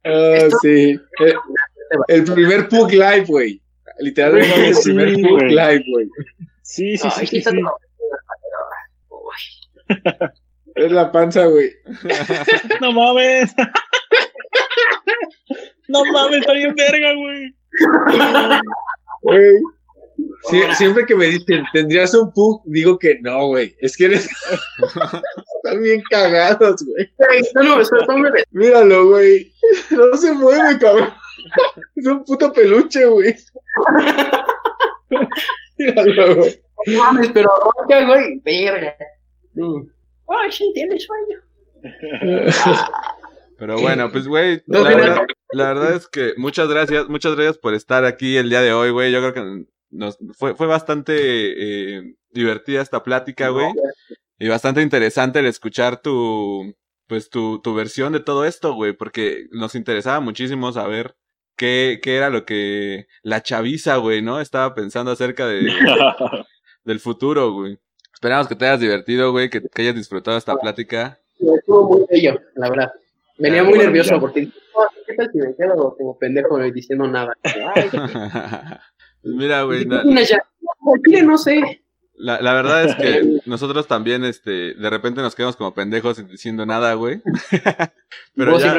Ah, 0.04 0.48
sí. 0.62 1.00
El, 1.20 1.34
el 2.08 2.24
primer 2.24 2.68
Pug 2.70 2.92
Live, 2.92 3.26
güey. 3.28 3.62
Literalmente 4.00 4.68
el 4.70 4.76
Sí, 4.76 4.94
primer 4.94 5.14
Pug. 5.14 5.42
Live, 5.44 5.84
güey. 5.92 6.08
Sí, 6.64 6.98
sí, 6.98 7.08
Ay, 7.16 7.28
sí, 7.28 7.44
Es 10.76 10.92
la 10.92 11.12
panza, 11.12 11.46
güey. 11.46 11.72
No 12.82 12.92
mames. 12.92 13.54
No 15.88 16.06
mames, 16.06 16.42
está 16.42 16.54
bien 16.54 16.76
verga, 16.76 17.14
güey. 17.16 17.56
Güey. 19.24 19.56
Sie- 20.52 20.76
siempre 20.76 21.06
que 21.08 21.16
me 21.16 21.26
dicen, 21.26 21.64
¿tendrías 21.74 22.14
un 22.14 22.32
Pug? 22.32 22.62
Digo 22.66 23.00
que 23.00 23.18
no, 23.22 23.48
güey. 23.48 23.76
Es 23.80 23.98
que 23.98 24.06
eres. 24.06 24.30
Están 25.64 25.82
bien 25.82 26.02
cagados, 26.12 26.86
güey. 26.86 27.10
Míralo, 28.52 29.08
güey. 29.10 29.52
No 29.90 30.16
se 30.16 30.32
mueve, 30.34 30.78
cabrón. 30.80 31.12
Es 31.96 32.06
un 32.06 32.24
puto 32.24 32.52
peluche, 32.54 33.06
güey. 33.06 33.36
Míralo, 35.78 36.36
güey. 36.36 36.62
No 36.88 36.98
mames, 37.00 37.30
pero 37.34 37.50
ronca, 37.50 38.06
güey, 38.06 38.40
verga. 38.44 38.96
Mm. 39.54 39.82
Ay, 40.28 40.52
sí, 40.52 40.72
tiene 40.74 40.98
sueño. 41.00 41.40
Pero 43.58 43.78
bueno, 43.82 44.10
pues, 44.10 44.26
güey, 44.26 44.64
No, 44.68 44.84
la, 44.84 44.90
mira. 44.90 45.02
verdad, 45.02 45.28
la 45.52 45.68
verdad 45.74 45.96
es 45.96 46.08
que 46.08 46.34
muchas 46.38 46.70
gracias, 46.70 47.10
muchas 47.10 47.36
gracias 47.36 47.58
por 47.58 47.74
estar 47.74 48.06
aquí 48.06 48.38
el 48.38 48.50
día 48.50 48.62
de 48.62 48.72
hoy, 48.72 48.92
güey. 48.92 49.12
Yo 49.12 49.20
creo 49.20 49.34
que 49.34 49.66
nos 49.90 50.18
fue, 50.38 50.56
fue 50.56 50.66
bastante 50.66 51.14
eh, 51.98 52.16
divertida 52.30 52.82
esta 52.82 53.04
plática, 53.04 53.50
güey. 53.50 53.68
Y 54.38 54.48
bastante 54.48 54.82
interesante 54.82 55.40
el 55.40 55.46
escuchar 55.46 56.02
tu, 56.02 56.74
pues, 57.08 57.30
tu, 57.30 57.60
tu 57.62 57.74
versión 57.74 58.14
de 58.14 58.22
todo 58.22 58.46
esto, 58.46 58.74
güey, 58.76 58.94
porque 58.94 59.48
nos 59.52 59.76
interesaba 59.76 60.22
muchísimo 60.22 60.72
saber 60.72 61.18
qué, 61.60 62.00
qué 62.02 62.16
era 62.16 62.30
lo 62.30 62.46
que 62.46 63.08
la 63.22 63.44
chaviza, 63.44 63.98
güey, 63.98 64.22
¿no? 64.22 64.40
Estaba 64.40 64.74
pensando 64.74 65.12
acerca 65.12 65.46
de, 65.46 65.60
del 66.86 67.00
futuro, 67.02 67.52
güey. 67.52 67.78
Esperamos 68.14 68.48
que 68.48 68.56
te 68.56 68.66
hayas 68.66 68.80
divertido, 68.80 69.32
güey, 69.32 69.50
que, 69.50 69.62
que 69.62 69.82
hayas 69.82 69.96
disfrutado 69.96 70.38
esta 70.38 70.56
plática. 70.56 71.20
Estuvo 71.38 71.88
muy 71.90 72.06
bello, 72.10 72.40
la 72.56 72.70
verdad. 72.70 72.92
Venía 73.38 73.62
Ah, 73.62 73.66
muy 73.66 73.78
nervioso 73.78 74.20
porque 74.20 74.50
"Ah, 74.78 74.88
¿qué 75.06 75.14
tal 75.16 75.30
si 75.32 75.38
me 75.38 75.56
quedo 75.56 75.96
como 75.98 76.18
pendejo 76.18 76.58
diciendo 76.72 77.08
nada? 77.08 77.34
Ay, 77.76 77.90
Pues 77.92 79.36
Mira, 79.36 79.64
güey. 79.64 79.86
Al 79.92 81.02
chile 81.06 81.24
no 81.24 81.38
sé. 81.38 81.82
la, 82.16 82.42
la 82.42 82.54
verdad 82.54 82.86
es 82.86 82.96
que 82.96 83.40
nosotros 83.46 83.86
también, 83.88 84.24
este, 84.24 84.74
de 84.76 84.90
repente 84.90 85.22
nos 85.22 85.36
quedamos 85.36 85.56
como 85.58 85.74
pendejos 85.74 86.18
sin 86.18 86.28
diciendo 86.30 86.66
nada, 86.66 86.94
güey. 86.94 87.22
Pero 88.36 88.58
ya. 88.60 88.78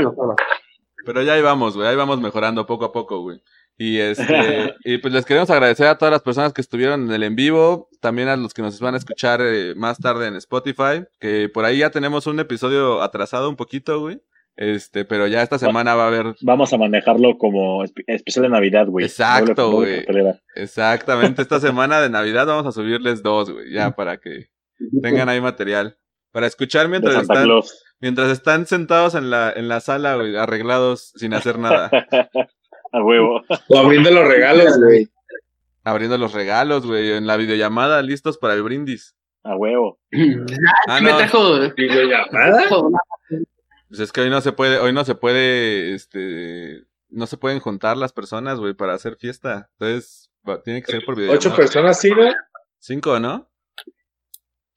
Pero 1.05 1.23
ya 1.23 1.35
ahí 1.35 1.43
vamos, 1.43 1.77
güey, 1.77 1.89
ahí 1.89 1.97
vamos 1.97 2.21
mejorando 2.21 2.67
poco 2.67 2.85
a 2.87 2.93
poco, 2.93 3.21
güey. 3.21 3.41
Y 3.79 3.99
este, 3.99 4.75
y 4.85 4.99
pues 4.99 5.15
les 5.15 5.25
queremos 5.25 5.49
agradecer 5.51 5.87
a 5.87 5.97
todas 5.97 6.13
las 6.13 6.23
personas 6.23 6.53
que 6.53 6.61
estuvieron 6.61 7.05
en 7.07 7.13
el 7.13 7.23
en 7.23 7.35
vivo, 7.37 7.89
también 8.01 8.29
a 8.29 8.37
los 8.37 8.53
que 8.53 8.63
nos 8.63 8.79
van 8.81 8.95
a 8.95 8.99
escuchar 8.99 9.41
eh, 9.43 9.75
más 9.77 9.99
tarde 9.99 10.27
en 10.29 10.37
Spotify, 10.37 11.05
que 11.19 11.49
por 11.49 11.65
ahí 11.65 11.79
ya 11.79 11.91
tenemos 11.91 12.27
un 12.27 12.41
episodio 12.41 13.03
atrasado 13.03 13.49
un 13.49 13.57
poquito, 13.57 14.01
güey. 14.01 14.21
Este, 14.57 15.07
pero 15.07 15.27
ya 15.27 15.41
esta 15.43 15.59
semana 15.59 15.95
va 15.95 16.05
a 16.05 16.07
haber 16.09 16.35
Vamos 16.43 16.71
a 16.75 16.77
manejarlo 16.77 17.39
como 17.39 17.83
espe- 17.83 18.05
especial 18.09 18.43
de 18.43 18.49
Navidad, 18.51 18.87
güey. 18.89 19.07
Exacto, 19.07 19.71
güey. 19.71 20.05
Exactamente, 20.55 21.41
esta 21.41 21.61
semana 21.61 22.01
de 22.03 22.11
Navidad 22.11 22.47
vamos 22.47 22.67
a 22.67 22.73
subirles 22.73 23.23
dos, 23.23 23.51
güey, 23.51 23.73
ya 23.73 23.93
para 23.93 24.19
que 24.19 24.51
tengan 25.03 25.29
ahí 25.31 25.41
material. 25.41 25.97
Para 26.33 26.47
escuchar 26.47 26.89
mientras 26.89 27.15
Santa 27.15 27.33
están, 27.35 27.45
Claus. 27.47 27.83
Mientras 28.01 28.31
están 28.31 28.67
sentados 28.67 29.15
en 29.15 29.31
la, 29.31 29.53
en 29.53 29.69
la 29.69 29.81
sala, 29.81 30.17
güey, 30.17 30.37
arreglados 30.37 31.13
sin 31.17 31.35
hacer 31.35 31.59
nada. 31.59 31.91
A 32.93 33.03
huevo. 33.03 33.43
O 33.69 33.79
abriendo 33.79 34.11
los 34.11 34.27
regalos, 34.27 34.79
güey. 34.83 35.09
Abriendo 35.85 36.19
los 36.19 36.33
regalos, 36.33 36.85
güey, 36.87 37.13
en 37.13 37.27
la 37.27 37.37
videollamada, 37.37 38.03
listos 38.03 38.37
para 38.37 38.55
el 38.55 38.63
brindis. 38.63 39.15
A 39.45 39.57
huevo. 39.57 39.99
Ah, 40.89 40.99
Sí 40.99 41.05
me 41.05 41.11
no, 41.11 41.17
trajo. 41.19 41.61
¿Videollamada? 41.77 42.65
pues 43.89 44.01
es 44.01 44.13
que 44.13 44.23
hoy 44.23 44.31
no 44.31 44.41
se 44.41 44.53
puede, 44.53 44.79
hoy 44.79 44.93
no 44.93 45.05
se 45.05 45.15
puede, 45.15 45.95
este, 45.95 46.85
no 47.09 47.27
se 47.27 47.37
pueden 47.37 47.61
juntar 47.61 47.97
las 47.97 48.13
personas, 48.13 48.59
güey, 48.59 48.75
para 48.75 48.95
hacer 48.95 49.17
fiesta. 49.17 49.69
Entonces, 49.79 50.31
tiene 50.65 50.83
que 50.83 50.93
ser 50.93 51.05
por 51.05 51.15
videollamada. 51.15 51.49
¿Ocho 51.49 51.57
personas, 51.57 52.01
sí, 52.01 52.11
no? 52.11 52.33
Cinco, 52.79 53.21
¿no? 53.21 53.50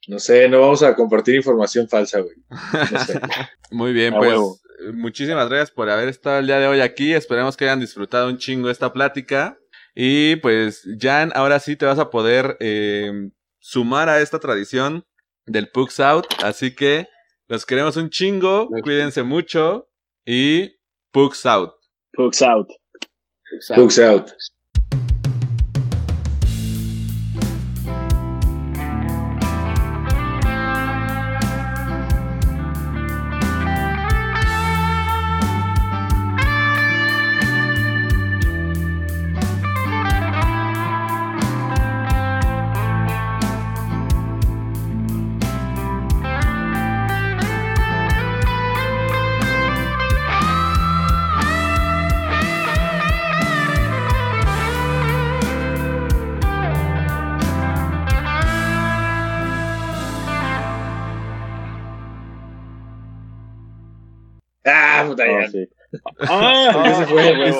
No 0.08 0.18
sé, 0.18 0.48
no 0.48 0.60
vamos 0.60 0.82
a 0.82 0.94
compartir 0.94 1.34
información 1.34 1.88
falsa, 1.88 2.20
güey. 2.20 2.36
No 2.50 2.98
sé. 3.04 3.20
Muy 3.70 3.92
bien, 3.92 4.14
A 4.14 4.18
pues 4.18 4.30
huevo. 4.30 4.58
muchísimas 4.92 5.48
gracias 5.48 5.70
por 5.70 5.88
haber 5.88 6.08
estado 6.08 6.38
el 6.40 6.46
día 6.46 6.58
de 6.58 6.66
hoy 6.66 6.80
aquí. 6.80 7.14
Esperemos 7.14 7.56
que 7.56 7.64
hayan 7.64 7.80
disfrutado 7.80 8.28
un 8.28 8.38
chingo 8.38 8.68
esta 8.70 8.92
plática. 8.92 9.58
Y 9.94 10.36
pues, 10.36 10.82
Jan, 11.00 11.32
ahora 11.34 11.58
sí 11.60 11.76
te 11.76 11.86
vas 11.86 11.98
a 11.98 12.10
poder 12.10 12.56
eh, 12.60 13.30
sumar 13.60 14.08
a 14.08 14.20
esta 14.20 14.38
tradición 14.40 15.04
del 15.46 15.68
Pugs 15.68 16.00
Out. 16.00 16.26
Así 16.42 16.74
que 16.74 17.08
los 17.48 17.64
queremos 17.64 17.96
un 17.96 18.10
chingo. 18.10 18.68
Cuídense 18.82 19.22
mucho. 19.22 19.88
Y 20.26 20.76
Pugs 21.12 21.46
Out. 21.46 21.74
Hooks 22.16 22.42
out. 22.42 22.68
Books 23.76 23.98
out. 23.98 24.30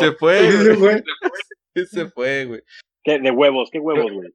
Se 0.05 0.13
fue, 0.13 0.47
Y 0.47 0.51
se 0.53 0.75
fue, 0.77 1.05
se 1.91 2.07
fue, 2.07 2.45
güey. 2.47 2.63
¿Qué? 3.03 3.19
De 3.19 3.31
huevos, 3.31 3.69
¿qué 3.71 3.79
huevos, 3.79 4.11
güey? 4.13 4.23